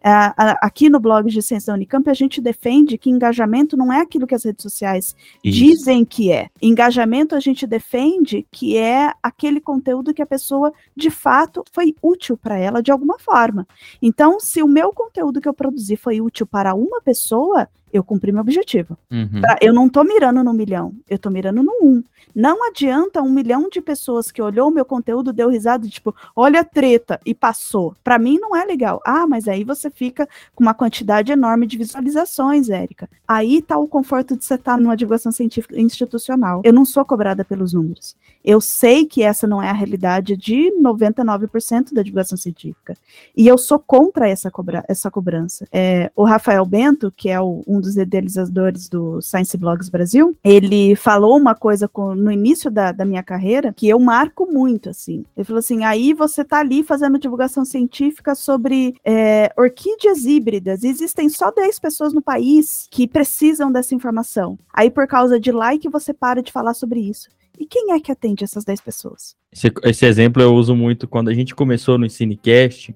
Aqui 0.61 0.89
no 0.89 0.99
blog 0.99 1.31
de 1.31 1.43
Ciência 1.43 1.73
da 1.73 1.75
Unicamp, 1.75 2.09
a 2.11 2.15
gente 2.15 2.41
defende 2.41 2.99
que 2.99 3.11
engajamento 3.11 3.77
não 3.77 3.93
é 3.93 4.01
aquilo 4.01 4.27
que 4.27 4.35
as 4.35 4.45
redes 4.45 4.63
sociais 4.63 5.15
isso. 5.45 5.59
dizem 5.59 6.05
que 6.05 6.33
é. 6.33 6.49
Engajamento 6.61 7.35
a 7.35 7.41
gente 7.41 7.67
defende 7.67 8.47
que 8.51 8.77
é 8.77 9.13
aquele 9.23 9.61
conteúdo 9.61 10.13
que 10.13 10.23
a 10.23 10.27
pessoa 10.27 10.73
de 10.97 11.11
fato 11.11 11.65
foi 11.73 11.95
útil 12.03 12.37
para 12.37 12.59
ela 12.59 12.83
de 12.83 12.91
alguma 12.91 13.19
forma. 13.19 13.67
Então, 14.03 14.41
se 14.41 14.63
o 14.63 14.69
meu 14.69 14.93
conteúdo 14.93 15.41
que 15.41 15.49
eu 15.49 15.55
produzi 15.55 15.97
foi 15.97 16.21
útil 16.21 16.47
para 16.47 16.75
uma 16.75 17.01
pessoa, 17.01 17.68
eu 17.93 18.05
cumpri 18.05 18.33
meu 18.33 18.41
objetivo. 18.41 18.97
Uhum. 19.11 19.43
Eu 19.61 19.73
não 19.73 19.89
tô 19.89 20.05
mirando 20.05 20.43
no 20.43 20.53
milhão, 20.53 20.93
eu 21.09 21.19
tô 21.19 21.31
mirando 21.31 21.63
no 21.63 21.73
um. 21.83 22.03
Não 22.35 22.69
adianta 22.69 23.23
um 23.23 23.31
milhão 23.31 23.69
de 23.69 23.81
pessoas 23.81 24.31
que 24.31 24.41
olhou 24.41 24.69
o 24.69 24.71
meu 24.71 24.85
conteúdo, 24.85 25.33
deu 25.33 25.49
risada, 25.49 25.89
tipo, 25.89 26.15
olha 26.37 26.61
a 26.61 26.65
treta, 26.65 27.21
e 27.25 27.35
passou. 27.35 27.97
Para 28.05 28.19
mim 28.19 28.39
não 28.39 28.55
é 28.55 28.65
legal. 28.65 29.01
Ah, 29.05 29.27
mas 29.27 29.49
aí 29.49 29.65
você 29.65 29.91
fica 29.91 30.29
com 30.55 30.63
uma 30.63 30.75
quantidade 30.75 31.33
enorme 31.33 31.67
de 31.67 31.77
visualizações, 31.77 32.71
Érica. 32.71 33.09
Aí 33.27 33.61
tá 33.61 33.77
o 33.79 33.89
conforto 33.89 34.37
de 34.37 34.45
você 34.45 34.55
estar 34.55 34.77
tá 34.77 34.81
numa 34.81 34.97
divulgação 34.97 35.33
científica 35.33 35.81
institucional. 35.81 36.63
Eu 36.65 36.73
não 36.73 36.85
sou 36.85 37.05
cobrada 37.05 37.45
pelos 37.45 37.73
números. 37.73 38.17
Eu 38.45 38.61
sei 38.61 39.05
que 39.05 39.23
essa 39.23 39.47
não 39.47 39.63
é 39.63 39.69
a 39.69 39.75
realidade 39.75 40.37
de 40.37 40.73
99% 40.81 41.93
da 41.93 42.03
divulgação 42.03 42.39
científica. 42.39 42.97
E 43.37 43.47
eu 43.47 43.59
sou 43.59 43.79
contra 43.79 44.29
essa, 44.29 44.51
cobra 44.51 44.85
essa 44.89 45.11
cobrança. 45.11 45.67
É, 45.73 46.11
o 46.15 46.25
Rafael 46.25 46.65
Bento, 46.65 47.13
que 47.15 47.29
é 47.29 47.41
o, 47.41 47.63
um 47.67 47.78
dos 47.81 47.97
idealizadores 47.97 48.89
do 48.89 49.21
Science 49.21 49.57
Blogs 49.57 49.89
Brasil, 49.89 50.37
ele 50.43 50.95
falou 50.95 51.37
uma 51.37 51.55
coisa 51.55 51.89
com, 51.89 52.15
no 52.15 52.31
início 52.31 52.71
da, 52.71 52.93
da 52.93 53.05
minha 53.05 53.23
carreira 53.23 53.73
que 53.73 53.89
eu 53.89 53.99
marco 53.99 54.47
muito, 54.47 54.91
assim. 54.91 55.25
Ele 55.37 55.45
falou 55.45 55.59
assim, 55.59 55.85
aí 55.85 56.13
você 56.13 56.45
tá 56.45 56.59
ali 56.59 56.83
fazendo 56.83 57.19
divulgação 57.19 57.65
científica 57.65 58.35
sobre 58.35 58.95
é, 59.05 59.53
orquídeas 59.57 60.25
híbridas, 60.25 60.85
existem 60.85 61.29
só 61.29 61.51
10 61.51 61.79
pessoas 61.79 62.13
no 62.13 62.23
país 62.23 62.87
que 62.91 63.07
precisam 63.07 63.71
dessa 63.71 63.95
informação. 63.95 64.59
Aí, 64.73 64.91
por 64.91 65.07
causa 65.07 65.39
de 65.39 65.53
like, 65.53 65.89
você 65.89 66.13
para 66.13 66.43
de 66.43 66.53
falar 66.53 66.75
sobre 66.75 67.01
isso. 67.01 67.29
E 67.59 67.67
quem 67.67 67.93
é 67.93 68.01
que 68.01 68.13
atende 68.13 68.45
essas 68.45 68.65
10 68.65 68.81
pessoas? 68.81 69.35
Esse, 69.53 69.73
esse, 69.83 70.07
exemplo 70.07 70.41
eu 70.41 70.55
uso 70.55 70.77
muito 70.77 71.09
quando 71.09 71.29
a 71.29 71.35
gente 71.35 71.55
começou 71.55 71.99
no 71.99 72.07
Ensinecast. 72.07 72.95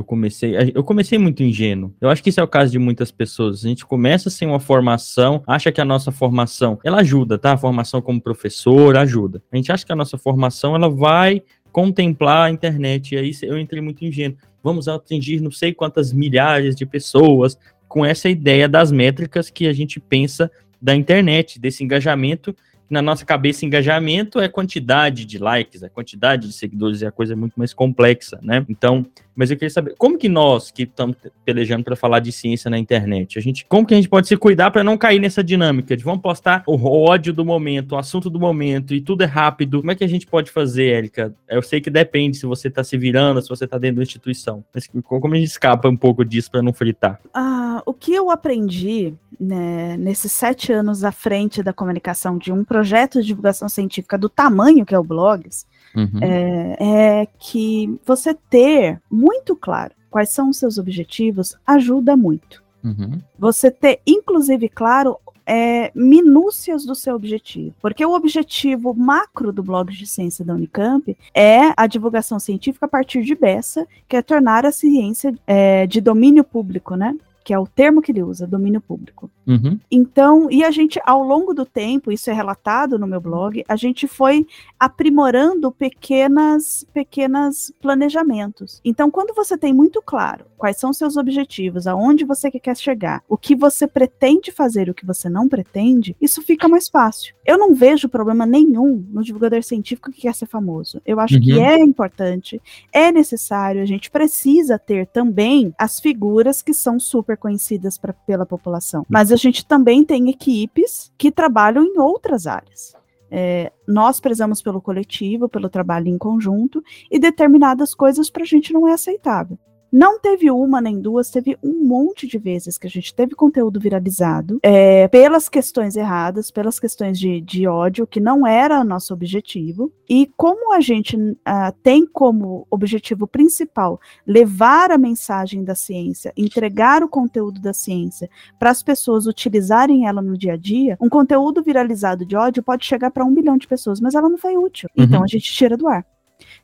Eu 0.00 0.04
comecei, 0.04 0.72
eu 0.74 0.82
comecei 0.82 1.18
muito 1.18 1.42
ingênuo. 1.42 1.94
Eu 2.00 2.08
acho 2.08 2.22
que 2.22 2.30
isso 2.30 2.40
é 2.40 2.42
o 2.42 2.48
caso 2.48 2.72
de 2.72 2.78
muitas 2.78 3.10
pessoas. 3.10 3.62
A 3.62 3.68
gente 3.68 3.84
começa 3.84 4.30
sem 4.30 4.48
uma 4.48 4.58
formação, 4.58 5.42
acha 5.46 5.70
que 5.70 5.78
a 5.78 5.84
nossa 5.84 6.10
formação, 6.10 6.78
ela 6.82 7.00
ajuda, 7.00 7.38
tá? 7.38 7.52
A 7.52 7.58
formação 7.58 8.00
como 8.00 8.18
professor 8.18 8.96
ajuda. 8.96 9.42
A 9.52 9.56
gente 9.56 9.70
acha 9.70 9.84
que 9.84 9.92
a 9.92 9.96
nossa 9.96 10.16
formação 10.16 10.74
ela 10.74 10.88
vai 10.88 11.42
contemplar 11.70 12.46
a 12.46 12.50
internet. 12.50 13.14
E 13.14 13.18
aí 13.18 13.30
eu 13.42 13.58
entrei 13.58 13.82
muito 13.82 14.02
ingênuo. 14.02 14.38
Vamos 14.62 14.88
atingir 14.88 15.40
não 15.40 15.50
sei 15.50 15.74
quantas 15.74 16.14
milhares 16.14 16.74
de 16.74 16.86
pessoas 16.86 17.58
com 17.86 18.02
essa 18.02 18.30
ideia 18.30 18.66
das 18.66 18.90
métricas 18.90 19.50
que 19.50 19.66
a 19.66 19.72
gente 19.74 20.00
pensa 20.00 20.50
da 20.80 20.96
internet, 20.96 21.60
desse 21.60 21.84
engajamento 21.84 22.56
na 22.90 23.00
nossa 23.00 23.24
cabeça, 23.24 23.64
engajamento 23.64 24.40
é 24.40 24.48
quantidade 24.48 25.24
de 25.24 25.38
likes, 25.38 25.84
é 25.84 25.88
quantidade 25.88 26.48
de 26.48 26.52
seguidores, 26.52 27.02
é 27.02 27.06
a 27.06 27.12
coisa 27.12 27.36
muito 27.36 27.54
mais 27.54 27.72
complexa, 27.72 28.40
né? 28.42 28.66
Então, 28.68 29.06
mas 29.40 29.50
eu 29.50 29.56
queria 29.56 29.70
saber, 29.70 29.94
como 29.96 30.18
que 30.18 30.28
nós 30.28 30.70
que 30.70 30.82
estamos 30.82 31.16
pelejando 31.46 31.82
para 31.82 31.96
falar 31.96 32.20
de 32.20 32.30
ciência 32.30 32.70
na 32.70 32.78
internet, 32.78 33.38
a 33.38 33.40
gente, 33.40 33.64
como 33.64 33.86
que 33.86 33.94
a 33.94 33.96
gente 33.96 34.06
pode 34.06 34.28
se 34.28 34.36
cuidar 34.36 34.70
para 34.70 34.84
não 34.84 34.98
cair 34.98 35.18
nessa 35.18 35.42
dinâmica 35.42 35.96
de 35.96 36.04
vamos 36.04 36.20
postar 36.20 36.62
o 36.66 36.76
ódio 36.76 37.32
do 37.32 37.42
momento, 37.42 37.92
o 37.92 37.96
assunto 37.96 38.28
do 38.28 38.38
momento 38.38 38.92
e 38.92 39.00
tudo 39.00 39.22
é 39.22 39.26
rápido? 39.26 39.80
Como 39.80 39.90
é 39.90 39.94
que 39.94 40.04
a 40.04 40.06
gente 40.06 40.26
pode 40.26 40.50
fazer, 40.50 40.88
Érica? 40.88 41.34
Eu 41.48 41.62
sei 41.62 41.80
que 41.80 41.88
depende 41.88 42.36
se 42.36 42.44
você 42.44 42.68
está 42.68 42.84
se 42.84 42.98
virando, 42.98 43.40
se 43.40 43.48
você 43.48 43.64
está 43.64 43.78
dentro 43.78 43.96
da 43.96 44.02
instituição, 44.02 44.62
mas 44.74 44.86
como 45.02 45.34
a 45.34 45.38
gente 45.38 45.48
escapa 45.48 45.88
um 45.88 45.96
pouco 45.96 46.22
disso 46.22 46.50
para 46.50 46.60
não 46.60 46.74
fritar? 46.74 47.18
Ah, 47.32 47.82
o 47.86 47.94
que 47.94 48.12
eu 48.12 48.30
aprendi 48.30 49.14
né, 49.40 49.96
nesses 49.96 50.32
sete 50.32 50.70
anos 50.70 51.02
à 51.02 51.10
frente 51.10 51.62
da 51.62 51.72
comunicação 51.72 52.36
de 52.36 52.52
um 52.52 52.62
projeto 52.62 53.22
de 53.22 53.28
divulgação 53.28 53.70
científica 53.70 54.18
do 54.18 54.28
tamanho 54.28 54.84
que 54.84 54.94
é 54.94 54.98
o 54.98 55.02
Blogs, 55.02 55.64
uhum. 55.94 56.20
é, 56.20 57.20
é 57.22 57.28
que 57.38 57.98
você 58.04 58.34
ter 58.34 59.00
muito 59.10 59.54
claro 59.56 59.92
quais 60.10 60.30
são 60.30 60.50
os 60.50 60.58
seus 60.58 60.78
objetivos 60.78 61.54
ajuda 61.66 62.16
muito. 62.16 62.62
Uhum. 62.82 63.20
Você 63.38 63.70
ter, 63.70 64.00
inclusive, 64.06 64.68
claro, 64.68 65.18
é, 65.46 65.90
minúcias 65.94 66.84
do 66.84 66.94
seu 66.94 67.14
objetivo. 67.14 67.74
Porque 67.82 68.04
o 68.04 68.14
objetivo 68.14 68.94
macro 68.94 69.52
do 69.52 69.62
blog 69.62 69.92
de 69.92 70.06
ciência 70.06 70.44
da 70.44 70.54
Unicamp 70.54 71.16
é 71.34 71.72
a 71.76 71.86
divulgação 71.86 72.38
científica 72.38 72.86
a 72.86 72.88
partir 72.88 73.22
de 73.22 73.34
Bessa, 73.34 73.86
que 74.08 74.16
é 74.16 74.22
tornar 74.22 74.64
a 74.64 74.72
ciência 74.72 75.34
é, 75.46 75.86
de 75.86 76.00
domínio 76.00 76.44
público, 76.44 76.94
né? 76.94 77.16
Que 77.50 77.54
é 77.54 77.58
o 77.58 77.66
termo 77.66 78.00
que 78.00 78.12
ele 78.12 78.22
usa, 78.22 78.46
domínio 78.46 78.80
público. 78.80 79.28
Uhum. 79.44 79.76
Então, 79.90 80.48
e 80.52 80.62
a 80.62 80.70
gente, 80.70 81.00
ao 81.04 81.20
longo 81.24 81.52
do 81.52 81.66
tempo, 81.66 82.12
isso 82.12 82.30
é 82.30 82.32
relatado 82.32 82.96
no 82.96 83.08
meu 83.08 83.20
blog, 83.20 83.64
a 83.66 83.74
gente 83.74 84.06
foi 84.06 84.46
aprimorando 84.78 85.72
pequenas, 85.72 86.86
pequenas 86.94 87.72
planejamentos. 87.82 88.80
Então, 88.84 89.10
quando 89.10 89.34
você 89.34 89.58
tem 89.58 89.72
muito 89.72 90.00
claro 90.00 90.44
quais 90.56 90.76
são 90.76 90.92
seus 90.92 91.16
objetivos, 91.16 91.88
aonde 91.88 92.24
você 92.24 92.52
quer 92.52 92.76
chegar, 92.76 93.20
o 93.28 93.36
que 93.36 93.56
você 93.56 93.84
pretende 93.88 94.52
fazer, 94.52 94.88
o 94.88 94.94
que 94.94 95.04
você 95.04 95.28
não 95.28 95.48
pretende, 95.48 96.14
isso 96.20 96.42
fica 96.42 96.68
mais 96.68 96.88
fácil. 96.88 97.34
Eu 97.44 97.58
não 97.58 97.74
vejo 97.74 98.08
problema 98.08 98.46
nenhum 98.46 99.04
no 99.10 99.24
divulgador 99.24 99.64
científico 99.64 100.12
que 100.12 100.20
quer 100.20 100.34
ser 100.36 100.46
famoso. 100.46 101.02
Eu 101.04 101.18
acho 101.18 101.34
uhum. 101.34 101.40
que 101.40 101.58
é 101.58 101.78
importante, 101.78 102.62
é 102.92 103.10
necessário, 103.10 103.82
a 103.82 103.86
gente 103.86 104.08
precisa 104.08 104.78
ter 104.78 105.08
também 105.08 105.74
as 105.76 105.98
figuras 105.98 106.62
que 106.62 106.72
são 106.72 107.00
super 107.00 107.39
conhecidas 107.40 107.98
pra, 107.98 108.12
pela 108.12 108.46
população. 108.46 109.04
Mas 109.08 109.32
a 109.32 109.36
gente 109.36 109.66
também 109.66 110.04
tem 110.04 110.30
equipes 110.30 111.12
que 111.18 111.32
trabalham 111.32 111.84
em 111.84 111.98
outras 111.98 112.46
áreas. 112.46 112.94
É, 113.30 113.72
nós 113.86 114.20
prezamos 114.20 114.60
pelo 114.60 114.80
coletivo, 114.80 115.48
pelo 115.48 115.68
trabalho 115.68 116.08
em 116.08 116.18
conjunto, 116.18 116.82
e 117.10 117.18
determinadas 117.18 117.94
coisas 117.94 118.30
para 118.30 118.42
a 118.42 118.46
gente 118.46 118.72
não 118.72 118.86
é 118.86 118.92
aceitável. 118.92 119.58
Não 119.92 120.20
teve 120.20 120.50
uma 120.50 120.80
nem 120.80 121.00
duas, 121.00 121.30
teve 121.30 121.58
um 121.62 121.84
monte 121.84 122.26
de 122.26 122.38
vezes 122.38 122.78
que 122.78 122.86
a 122.86 122.90
gente 122.90 123.14
teve 123.14 123.34
conteúdo 123.34 123.80
viralizado 123.80 124.60
é, 124.62 125.08
pelas 125.08 125.48
questões 125.48 125.96
erradas, 125.96 126.50
pelas 126.50 126.78
questões 126.78 127.18
de, 127.18 127.40
de 127.40 127.66
ódio, 127.66 128.06
que 128.06 128.20
não 128.20 128.46
era 128.46 128.84
nosso 128.84 129.12
objetivo. 129.12 129.92
E 130.08 130.30
como 130.36 130.72
a 130.74 130.80
gente 130.80 131.16
uh, 131.16 131.72
tem 131.82 132.06
como 132.06 132.66
objetivo 132.70 133.26
principal 133.26 134.00
levar 134.26 134.90
a 134.90 134.98
mensagem 134.98 135.64
da 135.64 135.74
ciência, 135.74 136.32
entregar 136.36 137.02
o 137.02 137.08
conteúdo 137.08 137.60
da 137.60 137.72
ciência 137.72 138.28
para 138.58 138.70
as 138.70 138.82
pessoas 138.82 139.26
utilizarem 139.26 140.06
ela 140.06 140.22
no 140.22 140.36
dia 140.36 140.54
a 140.54 140.56
dia, 140.56 140.96
um 141.00 141.08
conteúdo 141.08 141.62
viralizado 141.62 142.24
de 142.24 142.36
ódio 142.36 142.62
pode 142.62 142.84
chegar 142.84 143.10
para 143.10 143.24
um 143.24 143.34
bilhão 143.34 143.56
de 143.56 143.66
pessoas, 143.66 144.00
mas 144.00 144.14
ela 144.14 144.28
não 144.28 144.38
foi 144.38 144.56
útil. 144.56 144.88
Uhum. 144.96 145.04
Então 145.04 145.22
a 145.22 145.26
gente 145.26 145.52
tira 145.52 145.76
do 145.76 145.88
ar. 145.88 146.04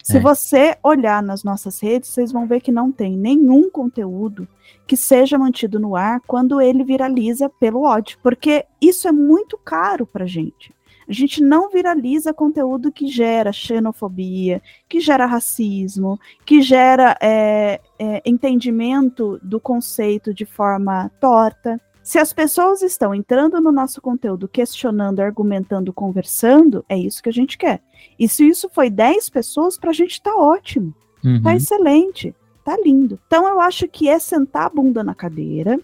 Se 0.07 0.19
é. 0.19 0.21
você 0.21 0.77
olhar 0.85 1.21
nas 1.21 1.43
nossas 1.43 1.81
redes, 1.81 2.11
vocês 2.11 2.31
vão 2.31 2.47
ver 2.47 2.61
que 2.61 2.71
não 2.71 2.93
tem 2.93 3.17
nenhum 3.17 3.69
conteúdo 3.69 4.47
que 4.87 4.97
seja 4.97 5.37
mantido 5.37 5.81
no 5.81 5.97
ar 5.97 6.21
quando 6.29 6.61
ele 6.61 6.85
viraliza 6.85 7.49
pelo 7.49 7.83
ódio, 7.83 8.17
porque 8.23 8.65
isso 8.81 9.09
é 9.09 9.13
muito 9.13 9.59
caro 9.59 10.07
para 10.07 10.25
gente. 10.25 10.73
A 11.09 11.13
gente 11.13 11.43
não 11.43 11.71
viraliza 11.71 12.33
conteúdo 12.33 12.93
que 12.93 13.09
gera 13.09 13.53
xenofobia, 13.53 14.63
que 14.89 15.01
gera 15.01 15.27
racismo, 15.27 16.21
que 16.45 16.63
gera 16.63 17.19
é, 17.21 17.81
é, 17.99 18.23
entendimento 18.25 19.41
do 19.43 19.59
conceito 19.59 20.33
de 20.33 20.47
forma 20.47 21.11
torta. 21.21 21.81
Se 22.07 22.21
as 22.21 22.33
pessoas 22.33 22.83
estão 22.83 23.13
entrando 23.13 23.61
no 23.61 23.73
nosso 23.73 24.01
conteúdo, 24.01 24.47
questionando, 24.47 25.19
argumentando, 25.19 25.93
conversando, 25.93 26.85
é 26.89 26.97
isso 26.97 27.21
que 27.21 27.29
a 27.29 27.33
gente 27.33 27.59
quer. 27.59 27.83
E 28.17 28.29
se 28.29 28.47
isso 28.47 28.69
foi 28.73 28.89
10 28.89 29.29
pessoas, 29.29 29.77
para 29.77 29.91
a 29.91 29.93
gente 29.93 30.23
tá 30.23 30.33
ótimo. 30.37 30.95
Uhum. 31.25 31.43
Tá 31.43 31.57
excelente. 31.57 32.33
Tá 32.65 32.77
lindo. 32.77 33.19
Então 33.27 33.49
eu 33.49 33.59
acho 33.59 33.89
que 33.89 34.09
é 34.09 34.21
sentar 34.21 34.67
a 34.67 34.71
bunda 34.71 35.03
na 35.03 35.17
cadeira, 35.17 35.81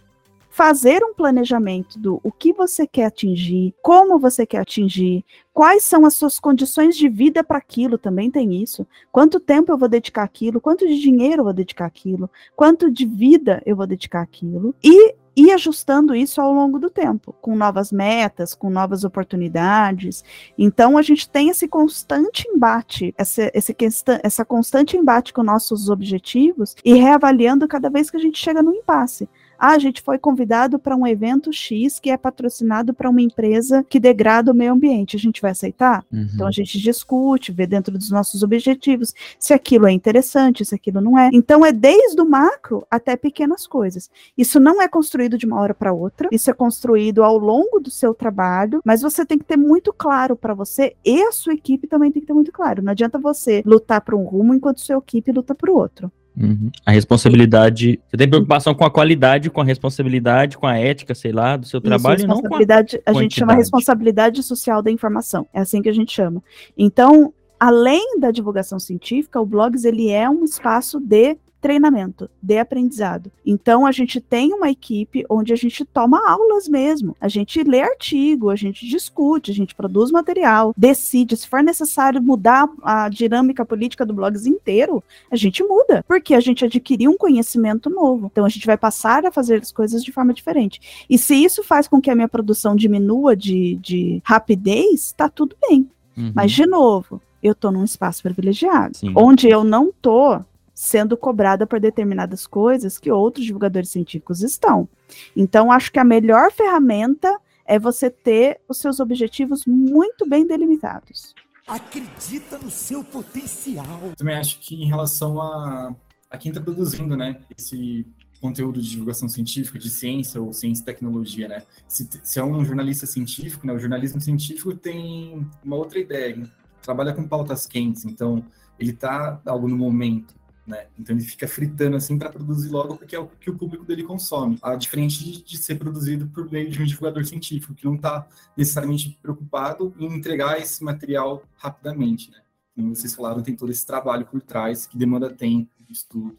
fazer 0.53 1.03
um 1.03 1.15
planejamento 1.15 1.99
do 1.99 2.21
o 2.23 2.31
que 2.31 2.53
você 2.53 2.87
quer 2.87 3.07
atingir, 3.07 3.75
como 3.81 4.19
você 4.19 4.45
quer 4.45 4.59
atingir, 4.59 5.25
quais 5.51 5.83
são 5.83 6.05
as 6.05 6.13
suas 6.13 6.39
condições 6.39 6.95
de 6.95 7.09
vida 7.09 7.43
para 7.43 7.57
aquilo, 7.57 7.97
também 7.97 8.31
tem 8.31 8.63
isso. 8.63 8.87
Quanto 9.11 9.41
tempo 9.41 9.73
eu 9.73 9.79
vou 9.79 9.89
dedicar 9.89 10.23
aquilo, 10.23 10.61
quanto 10.61 10.87
de 10.87 11.01
dinheiro 11.01 11.41
eu 11.41 11.45
vou 11.45 11.55
dedicar 11.55 11.87
aquilo, 11.87 12.31
quanto 12.55 12.91
de 12.91 13.07
vida 13.07 13.63
eu 13.65 13.75
vou 13.75 13.87
dedicar 13.87 14.21
aquilo. 14.21 14.75
E 14.85 15.15
e 15.35 15.51
ajustando 15.51 16.15
isso 16.15 16.43
ao 16.43 16.53
longo 16.53 16.79
do 16.79 16.91
tempo, 16.91 17.35
com 17.41 17.57
novas 17.57 17.91
metas, 17.91 18.55
com 18.55 18.69
novas 18.69 19.03
oportunidades. 19.03 20.23
Então, 20.59 20.99
a 20.99 21.01
gente 21.01 21.27
tem 21.27 21.49
esse 21.49 21.67
constante 21.67 22.47
embate, 22.49 23.15
essa, 23.17 23.51
esse, 23.55 23.75
essa 24.23 24.45
constante 24.45 24.95
embate 24.95 25.33
com 25.33 25.43
nossos 25.43 25.89
objetivos 25.89 26.77
e 26.85 26.93
reavaliando 26.93 27.67
cada 27.67 27.89
vez 27.89 28.11
que 28.11 28.19
a 28.19 28.21
gente 28.21 28.39
chega 28.39 28.63
no 28.63 28.75
impasse. 28.75 29.27
Ah, 29.59 29.73
a 29.73 29.79
gente 29.79 30.03
foi 30.03 30.19
convidado 30.19 30.79
para 30.79 30.97
um 30.97 31.07
evento 31.07 31.53
X 31.53 32.01
que 32.01 32.11
é 32.11 32.17
patrocinado 32.17 32.93
para 32.93 33.09
uma 33.09 33.23
empresa 33.23 33.85
que 33.89 34.01
degrada 34.01 34.53
o 34.53 34.55
meio 34.55 34.73
ambiente. 34.73 35.17
A 35.17 35.19
gente 35.19 35.41
vai 35.41 35.53
aceitar? 35.53 36.05
Uhum. 36.13 36.29
Então 36.35 36.47
a 36.47 36.51
gente 36.51 36.79
discute, 36.79 37.53
vê 37.53 37.67
dentro 37.67 37.97
dos 37.97 38.11
nossos 38.11 38.43
objetivos 38.43 39.15
se 39.39 39.55
aquilo 39.55 39.87
é 39.87 39.93
interessante, 39.93 40.65
se 40.65 40.75
aquilo 40.75 41.01
não 41.01 41.19
é. 41.19 41.31
Então 41.33 41.65
é 41.65 41.73
desde 41.73 42.21
o 42.21 42.29
macro 42.29 42.87
até 42.91 43.17
pequenas 43.17 43.67
coisas. 43.67 44.11
Isso 44.37 44.59
não 44.59 44.81
é 44.81 44.89
construído 44.89 45.39
de 45.39 45.47
uma 45.47 45.61
hora 45.61 45.75
para 45.75 45.93
outra, 45.93 46.29
isso 46.33 46.51
é 46.51 46.55
construído 46.55 47.23
ao 47.23 47.39
longo 47.39 47.81
do 47.81 47.91
seu 47.91 48.15
trabalho, 48.15 48.81
mas 48.85 49.03
você 49.03 49.25
tem 49.25 49.39
que 49.39 49.45
ter 49.45 49.57
muito 49.57 49.93
claro 49.93 50.37
para 50.37 50.55
você 50.55 50.95
e 51.05 51.23
a 51.23 51.33
sua 51.33 51.55
equipe 51.55 51.87
também 51.87 52.11
tem 52.11 52.21
que 52.21 52.27
ter 52.27 52.35
muito 52.35 52.53
claro. 52.53 52.83
Não 52.83 52.93
adianta 52.93 53.19
você 53.19 53.63
lutar 53.65 54.01
por 54.01 54.15
um 54.15 54.25
rumo 54.25 54.55
enquanto 54.55 54.81
sua 54.81 54.99
equipe 54.99 55.33
luta 55.33 55.55
por 55.55 55.71
outro. 55.71 56.11
Uhum. 56.37 56.71
A 56.85 56.91
responsabilidade. 56.91 58.01
Você 58.09 58.17
tem 58.17 58.29
preocupação 58.29 58.75
com 58.75 58.85
a 58.85 58.91
qualidade, 58.91 59.51
com 59.51 59.61
a 59.61 59.65
responsabilidade, 59.65 60.57
com 60.57 60.67
a 60.67 60.79
ética, 60.79 61.15
sei 61.15 61.33
lá, 61.33 61.57
do 61.57 61.67
seu 61.67 61.81
trabalho 61.81 62.17
Isso, 62.17 62.25
e 62.25 62.29
não 62.29 62.37
com 62.37 62.41
a. 62.41 62.43
responsabilidade, 62.43 63.03
a 63.05 63.13
gente 63.13 63.35
chama 63.35 63.55
responsabilidade 63.55 64.43
social 64.43 64.83
da 64.83 64.91
informação. 64.91 65.47
É 65.53 65.61
assim 65.61 65.83
que 65.83 65.89
a 65.89 65.93
gente 65.93 66.13
chama. 66.13 66.43
Então, 66.77 67.33
além 67.61 68.19
da 68.19 68.31
divulgação 68.31 68.79
científica, 68.79 69.41
o 69.41 69.47
blogs 69.47 69.85
ele 69.85 70.11
é 70.11 70.29
um 70.29 70.45
espaço 70.45 70.99
de 70.99 71.37
treinamento, 71.63 72.29
de 72.43 72.59
aprendizado. 72.59 73.31
Então 73.47 73.87
a 73.87 73.93
gente 73.93 74.21
tem 74.21 74.53
uma 74.53 74.69
equipe 74.69 75.25
onde 75.31 75.53
a 75.53 75.57
gente 75.57 75.85
toma 75.85 76.21
aulas 76.29 76.69
mesmo. 76.69 77.17
A 77.21 77.29
gente 77.29 77.63
lê 77.63 77.81
artigo, 77.81 78.51
a 78.51 78.57
gente 78.57 78.85
discute, 78.87 79.53
a 79.53 79.55
gente 79.55 79.75
produz 79.75 80.11
material, 80.11 80.75
decide 80.77 81.37
se 81.37 81.47
for 81.47 81.63
necessário 81.63 82.21
mudar 82.21 82.69
a 82.83 83.09
dinâmica 83.09 83.65
política 83.65 84.05
do 84.05 84.13
blogs 84.13 84.45
inteiro, 84.45 85.03
a 85.31 85.37
gente 85.37 85.63
muda, 85.63 86.05
porque 86.07 86.35
a 86.35 86.41
gente 86.41 86.65
adquiriu 86.65 87.13
um 87.13 87.17
conhecimento 87.17 87.89
novo. 87.89 88.29
Então 88.31 88.45
a 88.45 88.49
gente 88.49 88.67
vai 88.67 88.77
passar 88.77 89.25
a 89.25 89.31
fazer 89.31 89.63
as 89.63 89.71
coisas 89.71 90.03
de 90.03 90.11
forma 90.11 90.35
diferente. 90.35 91.07
E 91.09 91.17
se 91.17 91.37
isso 91.37 91.63
faz 91.63 91.87
com 91.87 92.01
que 92.01 92.11
a 92.11 92.15
minha 92.15 92.29
produção 92.29 92.75
diminua 92.75 93.37
de, 93.37 93.77
de 93.77 94.21
rapidez, 94.25 95.15
tá 95.17 95.29
tudo 95.29 95.55
bem. 95.69 95.89
Uhum. 96.17 96.33
Mas, 96.35 96.51
de 96.51 96.67
novo, 96.67 97.23
eu 97.43 97.55
tô 97.55 97.71
num 97.71 97.85
espaço 97.85 98.23
privilegiado, 98.23 98.97
Sim. 98.97 99.13
onde 99.17 99.49
eu 99.49 99.65
não 99.65 99.93
tô 100.01 100.41
sendo 100.83 101.17
cobrada 101.17 101.65
por 101.65 101.79
determinadas 101.79 102.45
coisas 102.45 102.99
que 102.99 103.09
outros 103.09 103.47
divulgadores 103.47 103.89
científicos 103.89 104.43
estão. 104.43 104.89
Então, 105.37 105.71
acho 105.71 105.93
que 105.93 105.99
a 106.01 106.05
melhor 106.05 106.51
ferramenta 106.51 107.39
é 107.65 107.79
você 107.79 108.11
ter 108.11 108.61
os 108.69 108.79
seus 108.79 108.99
objetivos 108.99 109.65
muito 109.65 110.29
bem 110.29 110.45
delimitados. 110.45 111.37
Acredita 111.69 112.59
no 112.59 112.69
seu 112.69 113.05
potencial. 113.05 113.87
também 114.17 114.35
acho 114.35 114.59
que 114.59 114.75
em 114.75 114.89
relação 114.89 115.41
a, 115.41 115.95
a 116.29 116.37
quem 116.37 116.51
está 116.51 116.61
produzindo, 116.61 117.17
né, 117.17 117.41
esse 117.57 118.05
conteúdo 118.41 118.83
de 118.83 118.91
divulgação 118.91 119.29
científica, 119.29 119.79
de 119.79 119.89
ciência 119.89 120.43
ou 120.43 120.53
ciência 120.53 120.83
e 120.83 120.85
tecnologia, 120.85 121.47
né, 121.47 121.63
se, 121.87 122.09
se 122.25 122.41
é 122.41 122.45
um 122.45 122.65
jornalista 122.65 123.07
científico, 123.07 123.65
né, 123.69 123.73
o 123.73 123.79
jornalismo 123.79 124.21
científico 124.21 124.75
tem 124.75 125.49
uma 125.65 125.77
outra 125.77 126.01
ideia, 126.01 126.35
né, 126.35 126.49
trabalha 126.83 127.13
com 127.13 127.23
pautas 127.23 127.69
quentes, 127.69 128.05
então 128.05 128.45
ele 128.81 128.91
está 128.91 129.41
algo 129.47 129.69
no 129.69 129.79
momento, 129.79 130.42
né, 130.67 130.87
então 130.99 131.17
ele 131.17 131.25
fica 131.25 131.49
fritando 131.49 131.97
assim 131.97 132.19
para 132.19 132.31
produzir 132.31 132.71
logo 132.71 132.97
porque 132.97 133.17
é 133.17 133.19
o 133.19 133.27
que 133.27 133.51
o 133.51 133.57
público 133.57 133.85
dele 133.85 134.05
consome, 134.05 134.59
a 134.63 134.77
diferente 134.77 135.25
de, 135.25 135.43
de 135.43 135.59
ser 135.59 135.75
produzido 135.75 136.27
por 136.29 136.51
meio 136.51 136.71
de 136.71 136.81
um 136.81 136.85
divulgador 136.85 137.25
científico 137.25 137.75
que 137.75 137.85
não 137.85 137.97
está 137.97 138.27
necessariamente 138.57 139.19
preocupado 139.21 139.93
em 139.99 140.07
entregar 140.07 140.61
esse 140.61 140.83
material 140.85 141.43
rapidamente, 141.57 142.31
né. 142.31 142.39
Como 142.75 142.95
vocês 142.95 143.15
falaram, 143.15 143.43
tem 143.43 143.55
todo 143.55 143.71
esse 143.71 143.85
trabalho 143.85 144.25
por 144.25 144.41
trás 144.41 144.87
que 144.87 144.97
demanda 144.97 145.29
tempo, 145.29 145.71
estudo. 145.91 146.37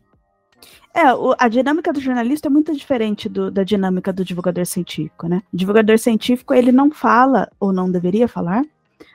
É, 0.93 1.01
a 1.38 1.47
dinâmica 1.47 1.91
do 1.91 1.99
jornalista 1.99 2.47
é 2.47 2.49
muito 2.49 2.76
diferente 2.76 3.28
do- 3.30 3.51
da 3.51 3.63
dinâmica 3.63 4.11
do 4.11 4.24
divulgador 4.24 4.65
científico, 4.65 5.28
né? 5.28 5.43
O 5.51 5.57
divulgador 5.57 5.99
científico, 5.99 6.53
ele 6.53 6.71
não 6.71 6.89
fala, 6.89 7.51
ou 7.59 7.71
não 7.71 7.91
deveria 7.91 8.28
falar, 8.28 8.63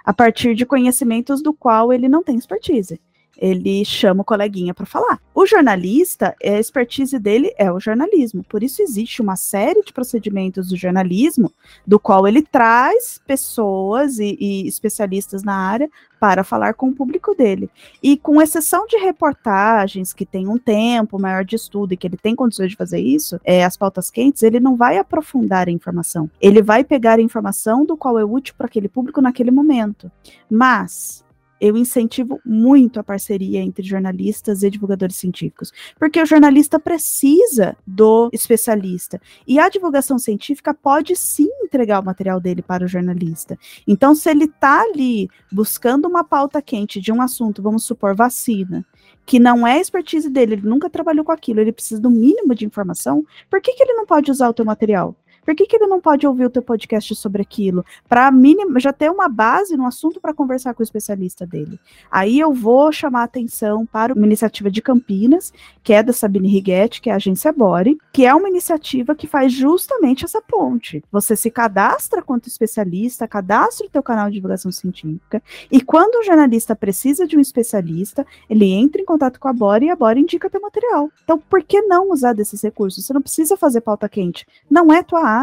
a 0.04 0.12
partir 0.12 0.54
de 0.54 0.66
conhecimentos 0.66 1.42
do 1.42 1.52
qual 1.52 1.92
ele 1.92 2.09
não 2.09 2.22
tem 2.22 2.36
expertise. 2.36 3.00
Ele 3.39 3.84
chama 3.84 4.22
o 4.22 4.24
coleguinha 4.24 4.74
para 4.74 4.84
falar. 4.84 5.20
O 5.34 5.47
jornalista, 5.47 6.34
é, 6.43 6.57
a 6.57 6.61
expertise 6.61 7.18
dele 7.18 7.55
é 7.57 7.70
o 7.70 7.78
jornalismo. 7.78 8.45
Por 8.49 8.62
isso 8.62 8.82
existe 8.82 9.22
uma 9.22 9.36
série 9.36 9.82
de 9.82 9.93
procedimentos 9.93 10.68
do 10.68 10.76
jornalismo, 10.76 11.53
do 11.86 12.01
qual 12.01 12.26
ele 12.26 12.43
traz 12.43 13.20
pessoas 13.24 14.18
e, 14.18 14.36
e 14.41 14.66
especialistas 14.66 15.45
na 15.45 15.55
área 15.55 15.89
para 16.18 16.43
falar 16.43 16.74
com 16.74 16.89
o 16.89 16.95
público 16.95 17.34
dele. 17.34 17.70
E 18.03 18.16
com 18.16 18.43
exceção 18.43 18.86
de 18.86 18.97
reportagens 18.97 20.12
que 20.12 20.26
tem 20.26 20.49
um 20.49 20.59
tempo 20.59 21.18
maior 21.18 21.45
de 21.45 21.57
estudo 21.57 21.95
e 21.95 21.97
que 21.97 22.07
ele 22.07 22.16
tem 22.16 22.34
condições 22.34 22.70
de 22.70 22.76
fazer 22.76 22.99
isso, 22.99 23.41
é, 23.45 23.64
as 23.64 23.76
pautas 23.76 24.11
quentes, 24.11 24.43
ele 24.43 24.59
não 24.59 24.76
vai 24.76 24.99
aprofundar 24.99 25.68
a 25.68 25.72
informação. 25.72 26.28
Ele 26.41 26.61
vai 26.61 26.82
pegar 26.82 27.18
a 27.18 27.22
informação 27.22 27.84
do 27.84 27.97
qual 27.97 28.18
é 28.18 28.24
útil 28.24 28.55
para 28.59 28.66
aquele 28.66 28.89
público 28.89 29.20
naquele 29.20 29.51
momento. 29.51 30.11
Mas 30.51 31.24
eu 31.61 31.76
incentivo 31.76 32.40
muito 32.44 33.00
a 33.00 33.04
parceria 33.04 33.61
entre 33.61 33.86
jornalistas 33.86 34.62
e 34.62 34.70
divulgadores 34.70 35.16
científicos, 35.16 35.72
porque 35.98 36.20
o 36.20 36.26
jornalista 36.26 36.78
precisa 36.78 37.76
do 37.86 38.28
especialista 38.32 39.20
e 39.46 39.59
a 39.59 39.68
divulgação 39.68 40.18
científica 40.18 40.72
pode 40.72 41.16
sim 41.16 41.48
entregar 41.62 42.00
o 42.00 42.04
material 42.04 42.40
dele 42.40 42.62
para 42.62 42.84
o 42.84 42.88
jornalista. 42.88 43.59
Então, 43.86 44.14
se 44.14 44.30
ele 44.30 44.44
está 44.44 44.82
ali 44.82 45.28
buscando 45.50 46.06
uma 46.06 46.24
pauta 46.24 46.62
quente 46.62 47.00
de 47.00 47.12
um 47.12 47.20
assunto, 47.20 47.62
vamos 47.62 47.84
supor 47.84 48.14
vacina, 48.14 48.84
que 49.26 49.38
não 49.38 49.66
é 49.66 49.78
expertise 49.78 50.30
dele, 50.30 50.54
ele 50.54 50.66
nunca 50.66 50.88
trabalhou 50.88 51.24
com 51.24 51.32
aquilo, 51.32 51.61
ele 51.61 51.72
precisa 51.72 52.00
do 52.00 52.11
mínimo 52.11 52.54
de 52.54 52.64
informação, 52.64 53.24
por 53.50 53.61
que, 53.61 53.74
que 53.74 53.82
ele 53.82 53.92
não 53.92 54.06
pode 54.06 54.30
usar 54.30 54.48
o 54.48 54.54
teu 54.54 54.64
material? 54.64 55.14
Por 55.49 55.55
que, 55.55 55.64
que 55.64 55.76
ele 55.76 55.86
não 55.86 55.99
pode 55.99 56.26
ouvir 56.26 56.44
o 56.44 56.51
teu 56.51 56.61
podcast 56.61 57.14
sobre 57.14 57.40
aquilo? 57.40 57.82
Para 58.07 58.30
já 58.76 58.92
ter 58.92 59.11
uma 59.11 59.30
base 59.30 59.78
no 59.78 59.86
assunto 59.86 60.20
para 60.20 60.34
conversar 60.34 60.74
com 60.74 60.82
o 60.82 60.84
especialista 60.84 61.46
dele. 61.46 61.80
Aí 62.11 62.38
eu 62.38 62.53
vou 62.53 62.92
chamar 62.92 63.22
atenção 63.22 63.86
para 63.86 64.12
uma 64.12 64.26
iniciativa 64.26 64.70
de 64.70 64.82
Campinas, 64.82 65.51
que 65.82 65.94
é 65.94 66.03
da 66.03 66.12
Sabine 66.12 66.49
Righetti, 66.49 67.01
que 67.01 67.09
é 67.09 67.14
a 67.14 67.16
agência 67.16 67.51
Bore, 67.51 67.96
que 68.12 68.26
é 68.26 68.34
uma 68.34 68.51
iniciativa 68.51 69.14
que 69.14 69.26
faz 69.26 69.51
justamente 69.51 70.22
essa 70.22 70.42
ponte. 70.42 71.03
Você 71.11 71.34
se 71.34 71.51
cadastra 71.51 72.20
quanto 72.20 72.46
especialista, 72.46 73.26
cadastra 73.26 73.86
o 73.86 73.90
teu 73.90 74.03
canal 74.03 74.26
de 74.26 74.34
divulgação 74.34 74.70
científica, 74.70 75.42
e 75.72 75.80
quando 75.80 76.16
o 76.16 76.24
jornalista 76.24 76.76
precisa 76.76 77.26
de 77.26 77.38
um 77.38 77.40
especialista, 77.40 78.26
ele 78.51 78.70
entra 78.70 79.01
em 79.01 79.07
contato 79.07 79.40
com 79.40 79.49
a 79.49 79.53
Bore 79.55 79.86
e 79.86 79.90
a 79.90 79.96
Bore 79.96 80.20
indica 80.20 80.51
teu 80.51 80.61
material. 80.61 81.11
Então, 81.24 81.38
por 81.38 81.62
que 81.62 81.80
não 81.80 82.11
usar 82.11 82.34
desses 82.34 82.61
recursos? 82.61 83.07
Você 83.07 83.14
não 83.14 83.22
precisa 83.22 83.57
fazer 83.57 83.80
pauta 83.80 84.07
quente. 84.11 84.46
Não 84.70 84.92
é 84.92 85.03
tua 85.03 85.26
área. 85.26 85.38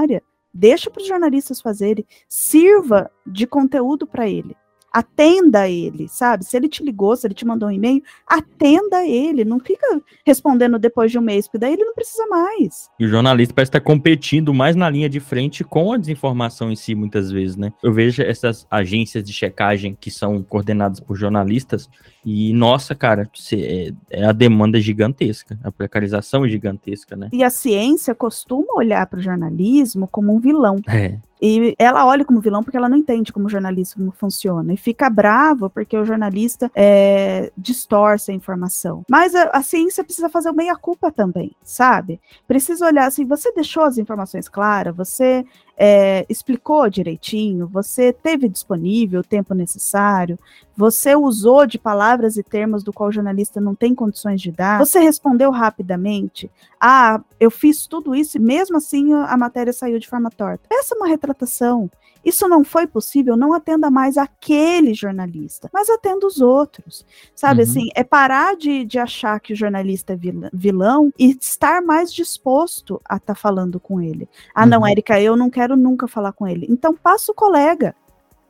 Deixa 0.54 0.90
para 0.90 1.02
os 1.02 1.08
jornalistas 1.08 1.62
fazerem. 1.62 2.06
Sirva 2.30 3.12
de 3.26 3.46
conteúdo 3.46 4.08
para 4.08 4.28
ele. 4.28 4.56
Atenda 4.96 5.68
ele, 5.68 6.08
sabe? 6.08 6.46
Se 6.46 6.56
ele 6.56 6.70
te 6.70 6.82
ligou, 6.82 7.18
se 7.18 7.28
ele 7.28 7.34
te 7.34 7.46
mandou 7.46 7.68
um 7.68 7.72
e-mail, 7.72 8.02
atenda 8.26 9.06
ele. 9.06 9.44
Não 9.44 9.60
fica 9.60 9.86
respondendo 10.26 10.80
depois 10.80 11.12
de 11.12 11.20
um 11.20 11.22
mês, 11.22 11.48
porque 11.48 11.58
daí 11.58 11.74
ele 11.74 11.84
não 11.84 11.94
precisa 11.94 12.26
mais. 12.28 12.90
E 12.98 13.06
o 13.06 13.10
jornalista 13.10 13.54
parece 13.54 13.72
estar 13.72 13.82
competindo 13.82 14.54
mais 14.54 14.74
na 14.74 14.90
linha 14.90 15.10
de 15.10 15.20
frente 15.20 15.66
com 15.66 15.92
a 15.92 15.98
desinformação 15.98 16.72
em 16.72 16.78
si, 16.78 16.96
muitas 16.96 17.30
vezes, 17.30 17.58
né? 17.58 17.74
Eu 17.84 17.92
vejo 17.92 18.22
essas 18.22 18.66
agências 18.72 19.22
de 19.22 19.34
checagem 19.34 19.98
que 20.00 20.10
são 20.10 20.42
coordenadas 20.42 21.02
por 21.02 21.18
jornalistas 21.18 21.90
e, 22.26 22.54
nossa, 22.54 22.96
cara, 22.96 23.30
é, 23.54 23.92
é 24.10 24.26
a 24.26 24.32
demanda 24.32 24.80
gigantesca, 24.80 25.60
a 25.62 25.72
precarização 25.72 26.46
é 26.46 26.50
gigantesca, 26.50 27.16
né? 27.16 27.30
E 27.34 27.44
a 27.44 27.50
ciência 27.50 28.16
costuma 28.16 28.76
olhar 28.76 29.06
para 29.08 29.20
o 29.20 29.22
jornalismo 29.22 30.08
como 30.08 30.34
um 30.34 30.40
vilão. 30.40 30.82
É. 30.88 31.20
E 31.42 31.76
ela 31.78 32.06
olha 32.06 32.24
como 32.24 32.40
vilão 32.40 32.64
porque 32.64 32.78
ela 32.78 32.90
não 32.90 32.98
entende 32.98 33.34
como 33.34 33.48
o 33.48 33.50
jornalismo 33.50 34.12
funciona. 34.12 34.74
E 34.74 34.78
fica 34.78 35.10
brava 35.10 35.70
porque 35.70 35.98
o 35.98 36.06
jornalista 36.06 36.72
é, 36.76 37.52
distorce 37.58 38.32
a 38.32 38.34
informação. 38.34 39.04
Mas 39.10 39.36
a, 39.36 39.50
a 39.50 39.62
ciência 39.62 40.04
precisa 40.04 40.30
fazer 40.30 40.50
o 40.50 40.56
meia-culpa 40.56 41.12
também, 41.12 41.56
sabe? 41.64 42.20
Precisa 42.48 42.86
olhar 42.86 43.06
assim: 43.08 43.26
você 43.26 43.52
deixou 43.52 43.84
as 43.84 43.98
informações 43.98 44.48
claras, 44.48 44.96
você 44.96 45.46
é, 45.78 46.26
explicou 46.30 46.90
direitinho, 46.90 47.68
você 47.68 48.14
teve 48.14 48.48
disponível 48.48 49.20
o 49.20 49.24
tempo 49.24 49.54
necessário, 49.54 50.40
você 50.76 51.16
usou 51.16 51.66
de 51.66 51.78
palavras 51.78 52.38
e 52.38 52.44
termos 52.44 52.84
do 52.84 52.94
qual 52.94 53.10
o 53.10 53.12
jornalista 53.12 53.60
não 53.60 53.76
tem 53.76 53.94
condições 53.94 54.42
de 54.42 54.52
dar, 54.52 54.80
você 54.80 55.00
respondeu 55.00 55.52
rapidamente. 55.52 56.50
Ah, 56.80 57.22
eu 57.40 57.52
fiz 57.52 57.88
tudo 57.88 58.16
isso 58.16 58.38
e 58.38 58.42
mesmo 58.42 58.78
assim 58.78 59.14
a 59.14 59.38
matéria 59.38 59.74
saiu 59.74 60.00
de 60.00 60.08
forma 60.08 60.30
torta. 60.30 60.68
Peça 60.70 60.96
uma 60.96 61.08
retratação. 61.08 61.90
Isso 62.26 62.48
não 62.50 62.64
foi 62.64 62.88
possível, 62.88 63.38
não 63.38 63.54
atenda 63.54 63.92
mais 63.92 64.18
aquele 64.18 64.94
jornalista, 64.96 65.70
mas 65.72 65.90
atenda 65.90 66.26
os 66.26 66.42
outros. 66.42 67.06
Sabe 67.36 67.62
Uhum. 67.62 67.70
assim, 67.70 67.90
é 67.96 68.04
parar 68.04 68.56
de, 68.58 68.84
de 68.84 68.98
achar 68.98 69.40
que 69.40 69.54
o 69.54 69.56
jornalista 69.56 70.14
é 70.14 70.16
vil- 70.16 70.50
vilão 70.52 71.12
e 71.20 71.38
estar 71.40 71.82
mais 71.84 72.12
disposto 72.12 73.00
a 73.08 73.18
estar 73.18 73.36
falando 73.36 73.80
com 73.80 74.02
ele. 74.02 74.28
Ah, 74.56 74.66
não, 74.66 74.80
Uhum. 74.80 74.88
Érica, 74.88 75.22
eu 75.22 75.38
não 75.38 75.50
quero 75.50 75.78
nunca 75.78 76.08
falar 76.08 76.32
com 76.34 76.48
ele. 76.48 76.66
Então 76.70 76.96
passa 76.96 77.32
o 77.32 77.36
colega. 77.36 77.96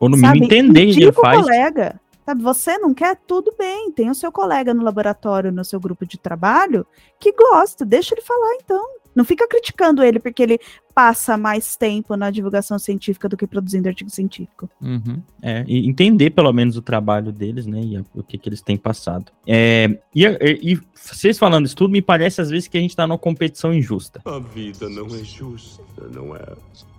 Ou 0.00 0.08
no 0.08 0.16
mínimo 0.16 0.44
entender 0.44 0.88
o 0.90 0.94
que 0.94 1.02
ele 1.04 1.12
faz. 1.12 1.40
colega. 1.42 2.00
Sabe, 2.24 2.42
você 2.42 2.76
não 2.78 2.92
quer? 2.92 3.16
Tudo 3.26 3.54
bem. 3.56 3.92
Tem 3.92 4.10
o 4.10 4.14
seu 4.14 4.32
colega 4.32 4.74
no 4.74 4.82
laboratório, 4.82 5.52
no 5.52 5.64
seu 5.64 5.78
grupo 5.78 6.04
de 6.04 6.18
trabalho, 6.18 6.84
que 7.20 7.30
gosta. 7.32 7.84
Deixa 7.84 8.14
ele 8.14 8.20
falar, 8.22 8.54
então. 8.56 8.84
Não 9.16 9.24
fica 9.24 9.48
criticando 9.48 10.04
ele 10.04 10.20
porque 10.20 10.42
ele 10.42 10.60
passa 10.94 11.36
mais 11.36 11.76
tempo 11.76 12.16
na 12.16 12.30
divulgação 12.30 12.78
científica 12.78 13.28
do 13.28 13.36
que 13.36 13.46
produzindo 13.46 13.88
artigo 13.88 14.10
científico. 14.10 14.68
Uhum. 14.80 15.22
É, 15.42 15.64
e 15.66 15.86
entender 15.88 16.30
pelo 16.30 16.52
menos 16.52 16.76
o 16.76 16.82
trabalho 16.82 17.32
deles, 17.32 17.66
né, 17.66 17.80
e 17.82 17.98
o 18.14 18.22
que, 18.22 18.38
que 18.38 18.48
eles 18.48 18.60
têm 18.60 18.76
passado. 18.76 19.32
É, 19.46 19.98
e, 20.14 20.24
e, 20.24 20.72
e, 20.72 20.80
vocês 20.94 21.38
falando 21.38 21.66
isso 21.66 21.76
tudo, 21.76 21.92
me 21.92 22.02
parece 22.02 22.40
às 22.40 22.50
vezes 22.50 22.68
que 22.68 22.76
a 22.76 22.80
gente 22.80 22.96
tá 22.96 23.06
numa 23.06 23.18
competição 23.18 23.72
injusta. 23.72 24.20
A 24.24 24.38
vida 24.38 24.88
não 24.88 25.06
é 25.06 25.24
justa, 25.24 25.82
não 26.12 26.34
é? 26.34 26.44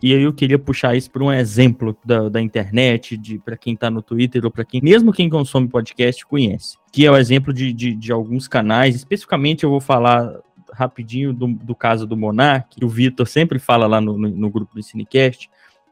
E 0.02 0.14
aí 0.14 0.22
eu 0.22 0.34
queria 0.34 0.60
puxar 0.60 0.96
isso 0.96 1.10
para 1.10 1.24
um 1.24 1.32
exemplo 1.32 1.98
da, 2.06 2.30
da 2.30 2.42
internet, 2.42 3.18
de 3.18 3.40
para 3.40 3.58
quem 3.58 3.76
tá 3.76 3.90
no 3.90 4.02
Twitter 4.02 4.46
ou 4.46 4.52
para 4.52 4.64
quem, 4.64 4.82
mesmo 4.82 5.12
quem 5.12 5.30
consome 5.30 5.68
podcast, 5.68 6.26
conhece. 6.26 6.78
Que 6.92 7.06
é 7.06 7.12
o 7.12 7.18
exemplo 7.18 7.52
de, 7.52 7.74
de, 7.74 7.96
de 7.96 8.12
alguns 8.12 8.48
canais, 8.48 8.96
especificamente 8.96 9.64
eu 9.64 9.70
vou 9.70 9.82
falar 9.82 10.40
rapidinho 10.78 11.34
do, 11.34 11.48
do 11.48 11.76
caso 11.76 12.06
do 12.06 12.16
Monark, 12.16 12.80
que 12.80 12.86
o 12.86 12.90
Vitor 12.90 13.28
sempre 13.28 13.58
fala 13.58 13.88
lá 13.88 14.00
no, 14.00 14.18
no, 14.18 14.30
no 14.30 14.50
grupo 14.50 14.76
do 14.76 14.84
Cinecast, 14.84 15.50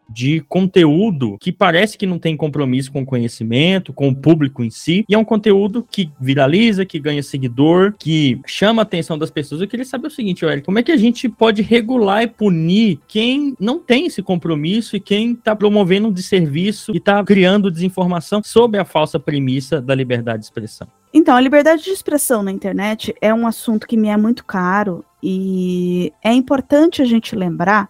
de 0.07 0.41
conteúdo 0.41 1.37
que 1.39 1.51
parece 1.51 1.97
que 1.97 2.05
não 2.05 2.19
tem 2.19 2.37
compromisso 2.37 2.91
com 2.91 3.01
o 3.01 3.05
conhecimento, 3.05 3.91
com 3.91 4.09
o 4.09 4.15
público 4.15 4.63
em 4.63 4.69
si, 4.69 5.03
e 5.09 5.15
é 5.15 5.17
um 5.17 5.25
conteúdo 5.25 5.85
que 5.89 6.11
viraliza, 6.19 6.85
que 6.85 6.99
ganha 6.99 7.23
seguidor, 7.23 7.95
que 7.97 8.39
chama 8.45 8.81
a 8.81 8.83
atenção 8.83 9.17
das 9.17 9.31
pessoas. 9.31 9.61
Eu 9.61 9.67
queria 9.67 9.85
saber 9.85 10.07
o 10.07 10.11
seguinte, 10.11 10.45
Eric, 10.45 10.63
como 10.63 10.79
é 10.79 10.83
que 10.83 10.91
a 10.91 10.97
gente 10.97 11.27
pode 11.27 11.61
regular 11.61 12.23
e 12.23 12.27
punir 12.27 12.99
quem 13.07 13.55
não 13.59 13.79
tem 13.79 14.05
esse 14.05 14.21
compromisso 14.21 14.95
e 14.95 14.99
quem 14.99 15.31
está 15.31 15.55
promovendo 15.55 16.07
um 16.07 16.13
desserviço 16.13 16.93
e 16.93 16.97
está 16.97 17.23
criando 17.23 17.71
desinformação 17.71 18.41
sob 18.43 18.77
a 18.77 18.85
falsa 18.85 19.19
premissa 19.19 19.81
da 19.81 19.95
liberdade 19.95 20.39
de 20.39 20.45
expressão? 20.45 20.87
Então, 21.17 21.33
a 21.33 21.39
liberdade 21.39 21.81
de 21.81 21.91
expressão 21.91 22.43
na 22.43 22.51
internet 22.51 23.15
é 23.21 23.33
um 23.33 23.47
assunto 23.47 23.87
que 23.87 23.95
me 23.95 24.09
é 24.09 24.17
muito 24.17 24.43
caro 24.43 25.05
e 25.23 26.11
é 26.21 26.33
importante 26.33 27.01
a 27.01 27.05
gente 27.05 27.37
lembrar 27.37 27.89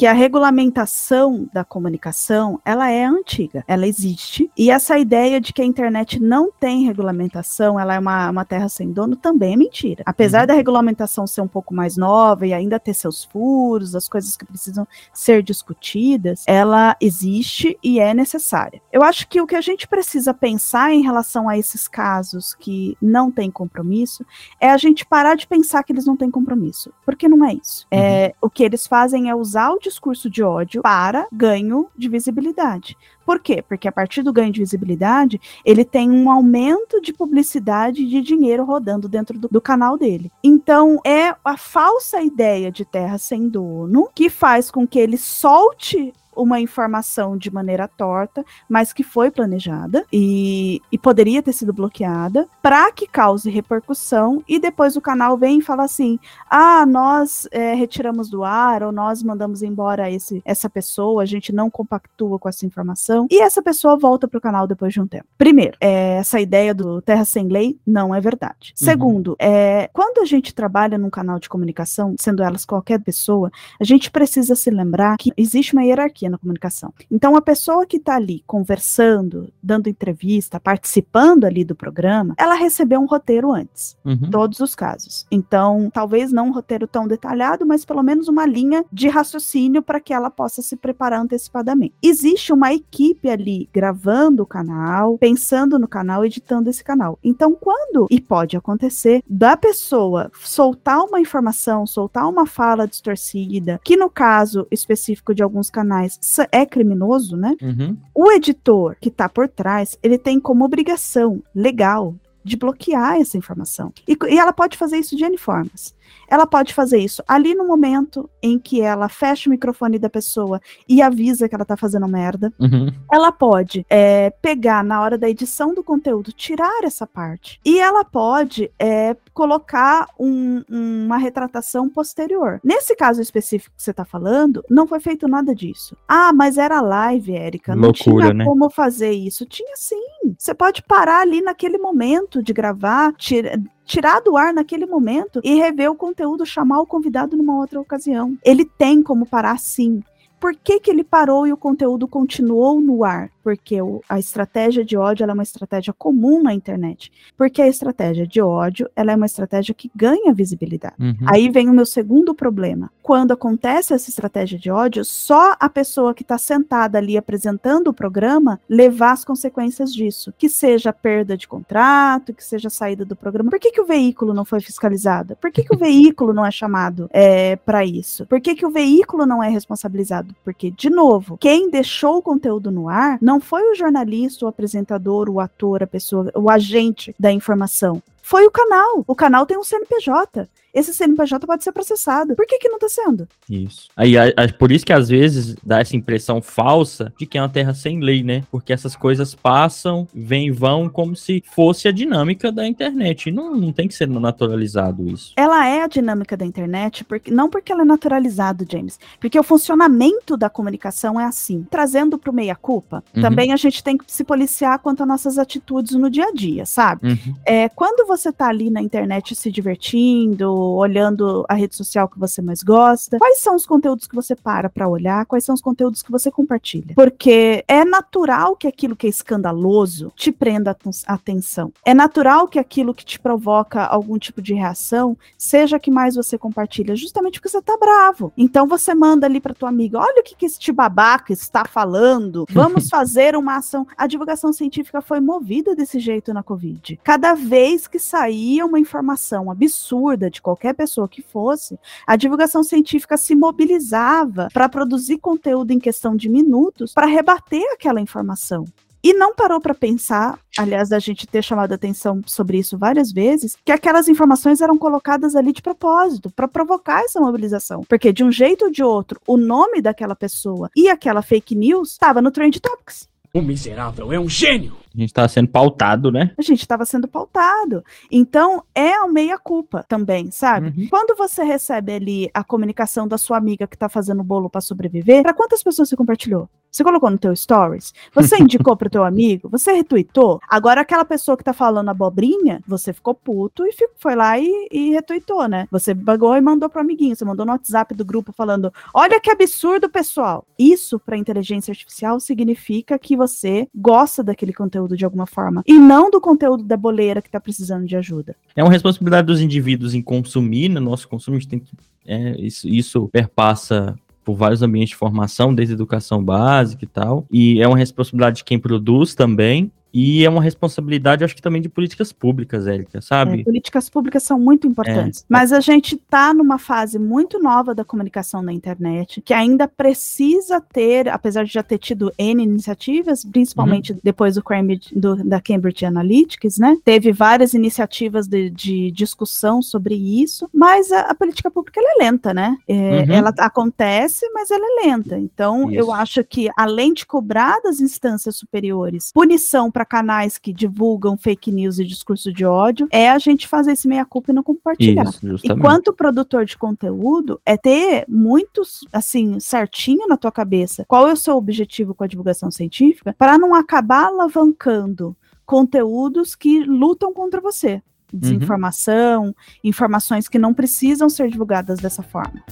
que 0.00 0.06
a 0.06 0.14
regulamentação 0.14 1.46
da 1.52 1.62
comunicação, 1.62 2.58
ela 2.64 2.90
é 2.90 3.04
antiga, 3.04 3.62
ela 3.68 3.86
existe, 3.86 4.50
e 4.56 4.70
essa 4.70 4.98
ideia 4.98 5.38
de 5.38 5.52
que 5.52 5.60
a 5.60 5.64
internet 5.66 6.18
não 6.18 6.50
tem 6.50 6.86
regulamentação, 6.86 7.78
ela 7.78 7.96
é 7.96 7.98
uma, 7.98 8.30
uma 8.30 8.44
terra 8.46 8.70
sem 8.70 8.90
dono, 8.90 9.14
também 9.14 9.52
é 9.52 9.56
mentira. 9.58 10.02
Apesar 10.06 10.40
uhum. 10.40 10.46
da 10.46 10.54
regulamentação 10.54 11.26
ser 11.26 11.42
um 11.42 11.46
pouco 11.46 11.74
mais 11.74 11.98
nova 11.98 12.46
e 12.46 12.54
ainda 12.54 12.80
ter 12.80 12.94
seus 12.94 13.24
furos, 13.24 13.94
as 13.94 14.08
coisas 14.08 14.38
que 14.38 14.46
precisam 14.46 14.88
ser 15.12 15.42
discutidas, 15.42 16.44
ela 16.46 16.96
existe 16.98 17.78
e 17.84 18.00
é 18.00 18.14
necessária. 18.14 18.80
Eu 18.90 19.02
acho 19.02 19.28
que 19.28 19.38
o 19.38 19.46
que 19.46 19.54
a 19.54 19.60
gente 19.60 19.86
precisa 19.86 20.32
pensar 20.32 20.94
em 20.94 21.02
relação 21.02 21.46
a 21.46 21.58
esses 21.58 21.86
casos 21.86 22.54
que 22.54 22.96
não 23.02 23.30
têm 23.30 23.50
compromisso 23.50 24.24
é 24.58 24.70
a 24.70 24.78
gente 24.78 25.04
parar 25.04 25.34
de 25.34 25.46
pensar 25.46 25.82
que 25.82 25.92
eles 25.92 26.06
não 26.06 26.16
têm 26.16 26.30
compromisso, 26.30 26.90
porque 27.04 27.28
não 27.28 27.44
é 27.44 27.52
isso. 27.52 27.86
É, 27.90 27.98
uhum. 27.98 28.02
É, 28.02 28.34
o 28.40 28.48
que 28.48 28.64
eles 28.64 28.86
fazem 28.86 29.28
é 29.28 29.34
usar 29.34 29.70
o 29.72 29.89
discurso 29.90 30.30
de 30.30 30.42
ódio 30.42 30.82
para 30.82 31.26
ganho 31.30 31.88
de 31.96 32.08
visibilidade. 32.08 32.96
Por 33.26 33.38
quê? 33.40 33.62
Porque 33.62 33.86
a 33.86 33.92
partir 33.92 34.22
do 34.22 34.32
ganho 34.32 34.52
de 34.52 34.60
visibilidade, 34.60 35.40
ele 35.64 35.84
tem 35.84 36.10
um 36.10 36.30
aumento 36.30 37.00
de 37.00 37.12
publicidade 37.12 38.02
e 38.02 38.06
de 38.06 38.20
dinheiro 38.22 38.64
rodando 38.64 39.08
dentro 39.08 39.38
do, 39.38 39.48
do, 39.48 39.60
canal 39.60 39.98
dele. 39.98 40.32
Então, 40.42 40.98
é 41.04 41.34
a 41.44 41.56
falsa 41.56 42.22
ideia 42.22 42.72
de 42.72 42.84
terra 42.84 43.18
sem 43.18 43.48
dono 43.48 44.08
que 44.14 44.30
faz 44.30 44.70
com 44.70 44.86
que 44.86 44.98
ele 44.98 45.18
solte 45.18 46.12
uma 46.40 46.60
informação 46.60 47.36
de 47.36 47.50
maneira 47.50 47.86
torta, 47.86 48.44
mas 48.68 48.92
que 48.92 49.02
foi 49.02 49.30
planejada 49.30 50.04
e, 50.12 50.80
e 50.90 50.98
poderia 50.98 51.42
ter 51.42 51.52
sido 51.52 51.72
bloqueada, 51.72 52.48
para 52.62 52.90
que 52.92 53.06
cause 53.06 53.50
repercussão 53.50 54.42
e 54.48 54.58
depois 54.58 54.96
o 54.96 55.00
canal 55.00 55.36
vem 55.36 55.58
e 55.58 55.62
fala 55.62 55.84
assim: 55.84 56.18
ah, 56.48 56.84
nós 56.86 57.46
é, 57.50 57.74
retiramos 57.74 58.30
do 58.30 58.44
ar 58.44 58.82
ou 58.82 58.92
nós 58.92 59.22
mandamos 59.22 59.62
embora 59.62 60.10
esse, 60.10 60.42
essa 60.44 60.68
pessoa, 60.70 61.22
a 61.22 61.26
gente 61.26 61.52
não 61.52 61.70
compactua 61.70 62.38
com 62.38 62.48
essa 62.48 62.66
informação, 62.66 63.26
e 63.30 63.40
essa 63.40 63.62
pessoa 63.62 63.98
volta 63.98 64.26
para 64.26 64.38
o 64.38 64.40
canal 64.40 64.66
depois 64.66 64.92
de 64.92 65.00
um 65.00 65.06
tempo. 65.06 65.26
Primeiro, 65.36 65.76
é, 65.80 66.16
essa 66.16 66.40
ideia 66.40 66.74
do 66.74 67.02
terra 67.02 67.24
sem 67.24 67.48
lei 67.48 67.78
não 67.86 68.14
é 68.14 68.20
verdade. 68.20 68.74
Uhum. 68.80 68.86
Segundo, 68.86 69.36
é, 69.38 69.88
quando 69.92 70.20
a 70.20 70.24
gente 70.24 70.54
trabalha 70.54 70.96
num 70.96 71.10
canal 71.10 71.38
de 71.38 71.48
comunicação, 71.48 72.14
sendo 72.18 72.42
elas 72.42 72.64
qualquer 72.64 73.00
pessoa, 73.00 73.50
a 73.80 73.84
gente 73.84 74.10
precisa 74.10 74.54
se 74.54 74.70
lembrar 74.70 75.16
que 75.16 75.32
existe 75.36 75.72
uma 75.72 75.84
hierarquia 75.84 76.29
na 76.30 76.38
comunicação. 76.38 76.92
Então, 77.10 77.36
a 77.36 77.42
pessoa 77.42 77.84
que 77.84 77.96
está 77.96 78.16
ali 78.16 78.42
conversando, 78.46 79.52
dando 79.62 79.88
entrevista, 79.88 80.60
participando 80.60 81.44
ali 81.44 81.64
do 81.64 81.74
programa, 81.74 82.34
ela 82.38 82.54
recebeu 82.54 83.00
um 83.00 83.06
roteiro 83.06 83.52
antes, 83.52 83.96
uhum. 84.04 84.30
todos 84.30 84.60
os 84.60 84.74
casos. 84.74 85.26
Então, 85.30 85.90
talvez 85.92 86.32
não 86.32 86.48
um 86.48 86.52
roteiro 86.52 86.86
tão 86.86 87.06
detalhado, 87.06 87.66
mas 87.66 87.84
pelo 87.84 88.02
menos 88.02 88.28
uma 88.28 88.46
linha 88.46 88.84
de 88.92 89.08
raciocínio 89.08 89.82
para 89.82 90.00
que 90.00 90.12
ela 90.12 90.30
possa 90.30 90.62
se 90.62 90.76
preparar 90.76 91.20
antecipadamente. 91.20 91.94
Existe 92.02 92.52
uma 92.52 92.72
equipe 92.72 93.28
ali 93.28 93.68
gravando 93.72 94.42
o 94.42 94.46
canal, 94.46 95.18
pensando 95.18 95.78
no 95.78 95.88
canal, 95.88 96.24
editando 96.24 96.70
esse 96.70 96.82
canal. 96.82 97.18
Então, 97.22 97.54
quando, 97.54 98.06
e 98.10 98.20
pode 98.20 98.56
acontecer, 98.56 99.22
da 99.28 99.56
pessoa 99.56 100.30
soltar 100.42 101.00
uma 101.00 101.20
informação, 101.20 101.86
soltar 101.86 102.28
uma 102.28 102.46
fala 102.46 102.86
distorcida, 102.86 103.80
que 103.84 103.96
no 103.96 104.10
caso 104.10 104.66
específico 104.70 105.34
de 105.34 105.42
alguns 105.42 105.70
canais 105.70 106.18
é 106.52 106.66
criminoso, 106.66 107.36
né? 107.36 107.56
Uhum. 107.62 107.96
O 108.14 108.30
editor 108.32 108.96
que 109.00 109.08
está 109.08 109.28
por 109.28 109.48
trás, 109.48 109.98
ele 110.02 110.18
tem 110.18 110.38
como 110.38 110.64
obrigação 110.64 111.42
legal 111.54 112.14
de 112.44 112.56
bloquear 112.56 113.16
essa 113.16 113.36
informação. 113.36 113.92
E, 114.06 114.16
e 114.28 114.38
ela 114.38 114.52
pode 114.52 114.76
fazer 114.76 114.98
isso 114.98 115.16
de 115.16 115.24
N 115.24 115.36
formas. 115.36 115.94
Ela 116.28 116.46
pode 116.46 116.72
fazer 116.72 116.98
isso 116.98 117.22
ali 117.26 117.54
no 117.54 117.66
momento 117.66 118.28
em 118.42 118.58
que 118.58 118.80
ela 118.80 119.08
fecha 119.08 119.48
o 119.48 119.52
microfone 119.52 119.98
da 119.98 120.08
pessoa 120.08 120.60
e 120.88 121.02
avisa 121.02 121.48
que 121.48 121.54
ela 121.54 121.64
tá 121.64 121.76
fazendo 121.76 122.06
merda. 122.08 122.52
Uhum. 122.58 122.88
Ela 123.10 123.32
pode 123.32 123.84
é, 123.90 124.30
pegar 124.30 124.84
na 124.84 125.00
hora 125.00 125.18
da 125.18 125.28
edição 125.28 125.74
do 125.74 125.82
conteúdo, 125.82 126.32
tirar 126.32 126.84
essa 126.84 127.06
parte. 127.06 127.60
E 127.64 127.78
ela 127.78 128.04
pode 128.04 128.70
é, 128.78 129.16
colocar 129.32 130.08
um, 130.18 130.62
uma 130.68 131.16
retratação 131.16 131.88
posterior. 131.88 132.60
Nesse 132.62 132.94
caso 132.94 133.20
específico 133.20 133.74
que 133.76 133.82
você 133.82 133.92
tá 133.92 134.04
falando, 134.04 134.64
não 134.70 134.86
foi 134.86 135.00
feito 135.00 135.26
nada 135.26 135.54
disso. 135.54 135.96
Ah, 136.06 136.32
mas 136.32 136.58
era 136.58 136.80
live, 136.80 137.34
Érica. 137.34 137.74
Não 137.74 137.88
Loucura, 137.88 138.26
tinha 138.26 138.34
né? 138.34 138.44
como 138.44 138.70
fazer 138.70 139.12
isso. 139.12 139.44
Tinha 139.46 139.76
sim. 139.76 140.34
Você 140.38 140.54
pode 140.54 140.82
parar 140.82 141.22
ali 141.22 141.40
naquele 141.40 141.78
momento 141.78 142.42
de 142.42 142.52
gravar, 142.52 143.12
tira, 143.14 143.60
tirar 143.90 144.20
do 144.20 144.36
ar 144.36 144.54
naquele 144.54 144.86
momento 144.86 145.40
e 145.42 145.56
rever 145.56 145.90
o 145.90 145.96
conteúdo, 145.96 146.46
chamar 146.46 146.80
o 146.80 146.86
convidado 146.86 147.36
numa 147.36 147.56
outra 147.56 147.80
ocasião. 147.80 148.38
Ele 148.44 148.64
tem 148.64 149.02
como 149.02 149.26
parar 149.26 149.58
sim. 149.58 150.00
Por 150.40 150.56
que, 150.56 150.80
que 150.80 150.90
ele 150.90 151.04
parou 151.04 151.46
e 151.46 151.52
o 151.52 151.56
conteúdo 151.56 152.08
continuou 152.08 152.80
no 152.80 153.04
ar? 153.04 153.30
porque 153.42 153.80
o, 153.80 154.02
a 154.08 154.18
estratégia 154.18 154.84
de 154.84 154.96
ódio 154.96 155.28
é 155.28 155.32
uma 155.32 155.42
estratégia 155.42 155.92
comum 155.92 156.42
na 156.42 156.54
internet. 156.54 157.10
Porque 157.36 157.60
a 157.62 157.68
estratégia 157.68 158.26
de 158.26 158.40
ódio 158.40 158.88
ela 158.94 159.12
é 159.12 159.16
uma 159.16 159.26
estratégia 159.26 159.74
que 159.74 159.90
ganha 159.94 160.32
visibilidade. 160.32 160.94
Uhum. 160.98 161.16
Aí 161.26 161.50
vem 161.50 161.68
o 161.68 161.72
meu 161.72 161.86
segundo 161.86 162.34
problema. 162.34 162.90
Quando 163.02 163.32
acontece 163.32 163.94
essa 163.94 164.10
estratégia 164.10 164.58
de 164.58 164.70
ódio, 164.70 165.04
só 165.04 165.54
a 165.58 165.68
pessoa 165.68 166.14
que 166.14 166.22
está 166.22 166.38
sentada 166.38 166.98
ali 166.98 167.16
apresentando 167.16 167.88
o 167.88 167.94
programa 167.94 168.60
levar 168.68 169.12
as 169.12 169.24
consequências 169.24 169.92
disso. 169.92 170.32
Que 170.38 170.48
seja 170.48 170.92
perda 170.92 171.36
de 171.36 171.48
contrato, 171.48 172.34
que 172.34 172.44
seja 172.44 172.70
saída 172.70 173.04
do 173.04 173.16
programa. 173.16 173.50
Por 173.50 173.58
que, 173.58 173.72
que 173.72 173.80
o 173.80 173.86
veículo 173.86 174.34
não 174.34 174.44
foi 174.44 174.60
fiscalizado? 174.60 175.36
Por 175.36 175.50
que, 175.50 175.64
que 175.64 175.74
o 175.74 175.78
veículo 175.78 176.32
não 176.32 176.44
é 176.44 176.50
chamado 176.50 177.08
é, 177.12 177.56
para 177.56 177.84
isso? 177.84 178.26
Por 178.26 178.40
que, 178.40 178.54
que 178.54 178.66
o 178.66 178.70
veículo 178.70 179.26
não 179.26 179.42
é 179.42 179.48
responsabilizado? 179.48 180.29
Porque, 180.44 180.70
de 180.70 180.90
novo, 180.90 181.36
quem 181.38 181.70
deixou 181.70 182.18
o 182.18 182.22
conteúdo 182.22 182.70
no 182.70 182.88
ar 182.88 183.18
não 183.20 183.40
foi 183.40 183.70
o 183.70 183.74
jornalista, 183.74 184.44
o 184.44 184.48
apresentador, 184.48 185.28
o 185.28 185.40
ator, 185.40 185.82
a 185.82 185.86
pessoa, 185.86 186.30
o 186.34 186.50
agente 186.50 187.14
da 187.18 187.32
informação. 187.32 188.02
Foi 188.22 188.46
o 188.46 188.50
canal. 188.50 189.04
O 189.06 189.14
canal 189.14 189.44
tem 189.46 189.58
um 189.58 189.64
CNPJ 189.64 190.48
esse 190.72 190.94
CNPJ 190.94 191.46
pode 191.46 191.64
ser 191.64 191.72
processado. 191.72 192.34
Por 192.34 192.46
que, 192.46 192.58
que 192.58 192.68
não 192.68 192.76
está 192.76 192.88
sendo? 192.88 193.28
Isso. 193.48 193.88
Aí, 193.96 194.16
a, 194.16 194.26
a, 194.36 194.52
por 194.52 194.70
isso 194.70 194.86
que 194.86 194.92
às 194.92 195.08
vezes 195.08 195.56
dá 195.64 195.80
essa 195.80 195.96
impressão 195.96 196.40
falsa 196.40 197.12
de 197.18 197.26
que 197.26 197.38
é 197.38 197.42
uma 197.42 197.48
terra 197.48 197.74
sem 197.74 198.00
lei, 198.00 198.22
né? 198.22 198.44
Porque 198.50 198.72
essas 198.72 198.94
coisas 198.94 199.34
passam, 199.34 200.06
vêm 200.14 200.48
e 200.48 200.50
vão 200.50 200.88
como 200.88 201.16
se 201.16 201.42
fosse 201.54 201.88
a 201.88 201.92
dinâmica 201.92 202.52
da 202.52 202.66
internet. 202.66 203.28
E 203.28 203.32
não, 203.32 203.56
não 203.56 203.72
tem 203.72 203.88
que 203.88 203.94
ser 203.94 204.08
naturalizado 204.08 205.08
isso. 205.08 205.32
Ela 205.36 205.66
é 205.66 205.82
a 205.82 205.86
dinâmica 205.86 206.36
da 206.36 206.44
internet, 206.44 207.04
porque 207.04 207.30
não 207.30 207.50
porque 207.50 207.72
ela 207.72 207.82
é 207.82 207.84
naturalizado, 207.84 208.66
James. 208.70 208.98
Porque 209.18 209.38
o 209.38 209.42
funcionamento 209.42 210.36
da 210.36 210.48
comunicação 210.48 211.18
é 211.18 211.24
assim. 211.24 211.66
Trazendo 211.70 212.18
para 212.18 212.30
o 212.30 212.34
meia-culpa, 212.34 213.02
uhum. 213.14 213.22
também 213.22 213.52
a 213.52 213.56
gente 213.56 213.82
tem 213.82 213.96
que 213.96 214.04
se 214.06 214.24
policiar 214.24 214.78
quanto 214.78 215.02
às 215.02 215.08
nossas 215.08 215.38
atitudes 215.38 215.94
no 215.94 216.10
dia 216.10 216.26
a 216.26 216.32
dia, 216.32 216.64
sabe? 216.64 217.08
Uhum. 217.08 217.34
É, 217.44 217.68
quando 217.68 218.06
você 218.06 218.32
tá 218.32 218.48
ali 218.48 218.70
na 218.70 218.80
internet 218.80 219.34
se 219.34 219.50
divertindo, 219.50 220.59
olhando 220.60 221.44
a 221.48 221.54
rede 221.54 221.76
social 221.76 222.08
que 222.08 222.18
você 222.18 222.42
mais 222.42 222.62
gosta, 222.62 223.18
quais 223.18 223.40
são 223.40 223.54
os 223.54 223.66
conteúdos 223.66 224.06
que 224.06 224.14
você 224.14 224.34
para 224.34 224.68
para 224.68 224.88
olhar, 224.88 225.26
quais 225.26 225.44
são 225.44 225.54
os 225.54 225.60
conteúdos 225.60 226.02
que 226.02 226.10
você 226.10 226.30
compartilha? 226.30 226.94
Porque 226.94 227.64
é 227.66 227.84
natural 227.84 228.56
que 228.56 228.66
aquilo 228.66 228.96
que 228.96 229.06
é 229.06 229.10
escandaloso 229.10 230.12
te 230.16 230.32
prenda 230.32 230.76
a 231.06 231.14
atenção. 231.14 231.72
É 231.84 231.94
natural 231.94 232.48
que 232.48 232.58
aquilo 232.58 232.94
que 232.94 233.04
te 233.04 233.18
provoca 233.18 233.84
algum 233.84 234.18
tipo 234.18 234.40
de 234.42 234.54
reação 234.54 235.16
seja 235.36 235.78
que 235.78 235.90
mais 235.90 236.14
você 236.14 236.38
compartilha, 236.38 236.96
justamente 236.96 237.40
porque 237.40 237.48
você 237.48 237.62
tá 237.62 237.76
bravo. 237.76 238.32
Então 238.36 238.66
você 238.66 238.94
manda 238.94 239.26
ali 239.26 239.40
para 239.40 239.54
tua 239.54 239.68
amiga, 239.68 239.98
olha 239.98 240.20
o 240.20 240.22
que, 240.22 240.34
que 240.34 240.46
este 240.46 240.72
babaca 240.72 241.32
está 241.32 241.64
falando, 241.64 242.44
vamos 242.50 242.88
fazer 242.90 243.36
uma 243.36 243.56
ação. 243.56 243.86
A 243.96 244.06
divulgação 244.06 244.52
científica 244.52 245.00
foi 245.00 245.20
movida 245.20 245.74
desse 245.74 245.98
jeito 245.98 246.32
na 246.32 246.42
Covid. 246.42 247.00
Cada 247.02 247.34
vez 247.34 247.86
que 247.86 247.98
saía 247.98 248.64
uma 248.64 248.78
informação 248.78 249.50
absurda 249.50 250.30
de 250.30 250.40
qualquer 250.50 250.74
pessoa 250.74 251.08
que 251.08 251.22
fosse, 251.22 251.78
a 252.06 252.16
divulgação 252.16 252.64
científica 252.64 253.16
se 253.16 253.36
mobilizava 253.36 254.48
para 254.52 254.68
produzir 254.68 255.18
conteúdo 255.18 255.70
em 255.70 255.78
questão 255.78 256.16
de 256.16 256.28
minutos 256.28 256.92
para 256.92 257.06
rebater 257.06 257.64
aquela 257.72 258.00
informação. 258.00 258.64
E 259.02 259.14
não 259.14 259.34
parou 259.34 259.60
para 259.60 259.74
pensar, 259.74 260.38
aliás, 260.58 260.90
da 260.90 260.98
gente 260.98 261.26
ter 261.26 261.42
chamado 261.42 261.72
atenção 261.72 262.20
sobre 262.26 262.58
isso 262.58 262.76
várias 262.76 263.10
vezes, 263.10 263.56
que 263.64 263.72
aquelas 263.72 264.08
informações 264.08 264.60
eram 264.60 264.76
colocadas 264.76 265.34
ali 265.34 265.54
de 265.54 265.62
propósito, 265.62 266.30
para 266.30 266.46
provocar 266.46 267.00
essa 267.00 267.18
mobilização. 267.18 267.82
Porque 267.88 268.12
de 268.12 268.22
um 268.22 268.30
jeito 268.30 268.66
ou 268.66 268.70
de 268.70 268.82
outro, 268.82 269.18
o 269.26 269.38
nome 269.38 269.80
daquela 269.80 270.14
pessoa 270.14 270.68
e 270.76 270.88
aquela 270.90 271.22
fake 271.22 271.54
news 271.54 271.92
estava 271.92 272.20
no 272.20 272.30
Trend 272.30 272.60
Topics. 272.60 273.08
O 273.32 273.40
miserável 273.40 274.12
é 274.12 274.20
um 274.20 274.28
gênio! 274.28 274.76
A 274.94 274.98
gente 274.98 275.10
estava 275.10 275.28
sendo 275.28 275.48
pautado, 275.48 276.10
né? 276.10 276.32
A 276.36 276.42
gente 276.42 276.60
estava 276.60 276.84
sendo 276.84 277.06
pautado. 277.06 277.84
Então, 278.10 278.64
é 278.74 278.92
a 278.92 279.06
meia-culpa 279.06 279.84
também, 279.88 280.30
sabe? 280.30 280.68
Uhum. 280.76 280.88
Quando 280.90 281.16
você 281.16 281.44
recebe 281.44 281.92
ali 281.92 282.30
a 282.34 282.42
comunicação 282.42 283.06
da 283.06 283.16
sua 283.16 283.36
amiga 283.36 283.66
que 283.66 283.76
está 283.76 283.88
fazendo 283.88 284.22
bolo 284.24 284.50
para 284.50 284.60
sobreviver, 284.60 285.22
para 285.22 285.34
quantas 285.34 285.62
pessoas 285.62 285.88
você 285.88 285.96
compartilhou? 285.96 286.48
Você 286.70 286.84
colocou 286.84 287.10
no 287.10 287.18
teu 287.18 287.34
stories? 287.34 287.92
Você 288.14 288.36
indicou 288.40 288.76
pro 288.76 288.90
teu 288.90 289.04
amigo? 289.04 289.48
Você 289.48 289.72
retweetou? 289.72 290.40
Agora 290.48 290.80
aquela 290.80 291.04
pessoa 291.04 291.36
que 291.36 291.44
tá 291.44 291.52
falando 291.52 291.88
abobrinha, 291.88 292.62
você 292.66 292.92
ficou 292.92 293.14
puto 293.14 293.64
e 293.66 293.74
foi 293.96 294.14
lá 294.14 294.38
e, 294.38 294.68
e 294.70 294.90
retweetou, 294.90 295.48
né? 295.48 295.66
Você 295.70 295.94
bagou 295.94 296.36
e 296.36 296.40
mandou 296.40 296.68
pro 296.68 296.80
amiguinho, 296.80 297.16
você 297.16 297.24
mandou 297.24 297.44
no 297.44 297.52
WhatsApp 297.52 297.94
do 297.94 298.04
grupo 298.04 298.32
falando: 298.32 298.72
"Olha 298.94 299.20
que 299.20 299.30
absurdo, 299.30 299.88
pessoal". 299.88 300.44
Isso 300.58 300.98
para 300.98 301.16
inteligência 301.16 301.72
artificial 301.72 302.20
significa 302.20 302.98
que 302.98 303.16
você 303.16 303.68
gosta 303.74 304.22
daquele 304.22 304.52
conteúdo 304.52 304.79
de 304.88 305.04
alguma 305.04 305.26
forma 305.26 305.62
e 305.66 305.78
não 305.78 306.10
do 306.10 306.20
conteúdo 306.20 306.62
da 306.62 306.76
boleira 306.76 307.22
que 307.22 307.30
tá 307.30 307.40
precisando 307.40 307.86
de 307.86 307.96
ajuda. 307.96 308.36
É 308.54 308.62
uma 308.62 308.72
responsabilidade 308.72 309.26
dos 309.26 309.40
indivíduos 309.40 309.94
em 309.94 310.02
consumir, 310.02 310.68
no 310.68 310.80
nosso 310.80 311.08
consumo 311.08 311.36
a 311.36 311.40
gente 311.40 311.48
tem 311.48 311.58
que 311.58 311.70
é, 312.06 312.40
isso, 312.40 312.68
isso 312.68 313.08
perpassa 313.08 313.94
por 314.24 314.34
vários 314.34 314.62
ambientes 314.62 314.90
de 314.90 314.96
formação, 314.96 315.54
desde 315.54 315.74
educação 315.74 316.22
básica 316.22 316.84
e 316.84 316.88
tal. 316.88 317.26
E 317.30 317.60
é 317.60 317.66
uma 317.66 317.76
responsabilidade 317.76 318.38
de 318.38 318.44
quem 318.44 318.58
produz 318.58 319.14
também, 319.14 319.70
e 319.92 320.24
é 320.24 320.30
uma 320.30 320.42
responsabilidade, 320.42 321.24
acho 321.24 321.34
que 321.34 321.42
também 321.42 321.62
de 321.62 321.68
políticas 321.68 322.12
públicas, 322.12 322.66
Érica, 322.66 323.00
sabe? 323.00 323.40
É, 323.40 323.44
políticas 323.44 323.88
públicas 323.88 324.22
são 324.22 324.38
muito 324.38 324.66
importantes. 324.66 325.20
É. 325.20 325.24
Mas 325.28 325.52
a 325.52 325.60
gente 325.60 325.94
está 325.94 326.32
numa 326.34 326.58
fase 326.58 326.98
muito 326.98 327.38
nova 327.38 327.74
da 327.74 327.84
comunicação 327.84 328.42
na 328.42 328.52
internet, 328.52 329.20
que 329.20 329.34
ainda 329.34 329.66
precisa 329.66 330.60
ter, 330.60 331.08
apesar 331.08 331.44
de 331.44 331.52
já 331.52 331.62
ter 331.62 331.78
tido 331.78 332.12
N 332.18 332.42
iniciativas, 332.42 333.24
principalmente 333.24 333.92
uhum. 333.92 333.98
depois 334.02 334.34
do, 334.34 334.42
Cambridge, 334.42 334.94
do, 334.94 335.16
da 335.24 335.40
Cambridge 335.40 335.84
Analytics, 335.84 336.58
né? 336.58 336.76
Teve 336.84 337.12
várias 337.12 337.54
iniciativas 337.54 338.26
de, 338.26 338.50
de 338.50 338.90
discussão 338.90 339.62
sobre 339.62 339.94
isso, 339.94 340.48
mas 340.52 340.90
a, 340.92 341.02
a 341.02 341.14
política 341.14 341.50
pública 341.50 341.80
é 341.80 342.04
lenta, 342.04 342.32
né? 342.32 342.56
É, 342.68 342.74
uhum. 342.74 343.12
Ela 343.12 343.34
acontece, 343.38 344.28
mas 344.32 344.50
ela 344.50 344.64
é 344.64 344.86
lenta. 344.86 345.18
Então, 345.18 345.70
isso. 345.70 345.80
eu 345.80 345.92
acho 345.92 346.22
que, 346.24 346.48
além 346.56 346.94
de 346.94 347.06
cobrar 347.06 347.60
das 347.62 347.80
instâncias 347.80 348.36
superiores 348.36 349.10
punição 349.12 349.70
para 349.70 349.79
canais 349.84 350.38
que 350.38 350.52
divulgam 350.52 351.16
fake 351.16 351.50
news 351.50 351.78
e 351.78 351.84
discurso 351.84 352.32
de 352.32 352.44
ódio, 352.44 352.88
é 352.90 353.10
a 353.10 353.18
gente 353.18 353.48
fazer 353.48 353.72
esse 353.72 353.88
meia-culpa 353.88 354.30
e 354.30 354.34
não 354.34 354.42
compartilhar. 354.42 355.08
Isso, 355.08 355.40
e 355.44 355.56
quanto 355.58 355.92
produtor 355.92 356.44
de 356.44 356.56
conteúdo, 356.56 357.40
é 357.44 357.56
ter 357.56 358.04
muito, 358.08 358.62
assim, 358.92 359.38
certinho 359.40 360.06
na 360.06 360.16
tua 360.16 360.32
cabeça 360.32 360.84
qual 360.86 361.08
é 361.08 361.12
o 361.12 361.16
seu 361.16 361.36
objetivo 361.36 361.94
com 361.94 362.04
a 362.04 362.06
divulgação 362.06 362.50
científica, 362.50 363.14
para 363.16 363.38
não 363.38 363.54
acabar 363.54 364.06
alavancando 364.06 365.16
conteúdos 365.44 366.34
que 366.34 366.62
lutam 366.64 367.12
contra 367.12 367.40
você. 367.40 367.82
Uhum. 368.12 368.20
Desinformação, 368.20 369.24
uhum. 369.26 369.34
informações 369.64 370.28
que 370.28 370.38
não 370.38 370.52
precisam 370.52 371.08
ser 371.08 371.30
divulgadas 371.30 371.78
dessa 371.78 372.02
forma. 372.02 372.42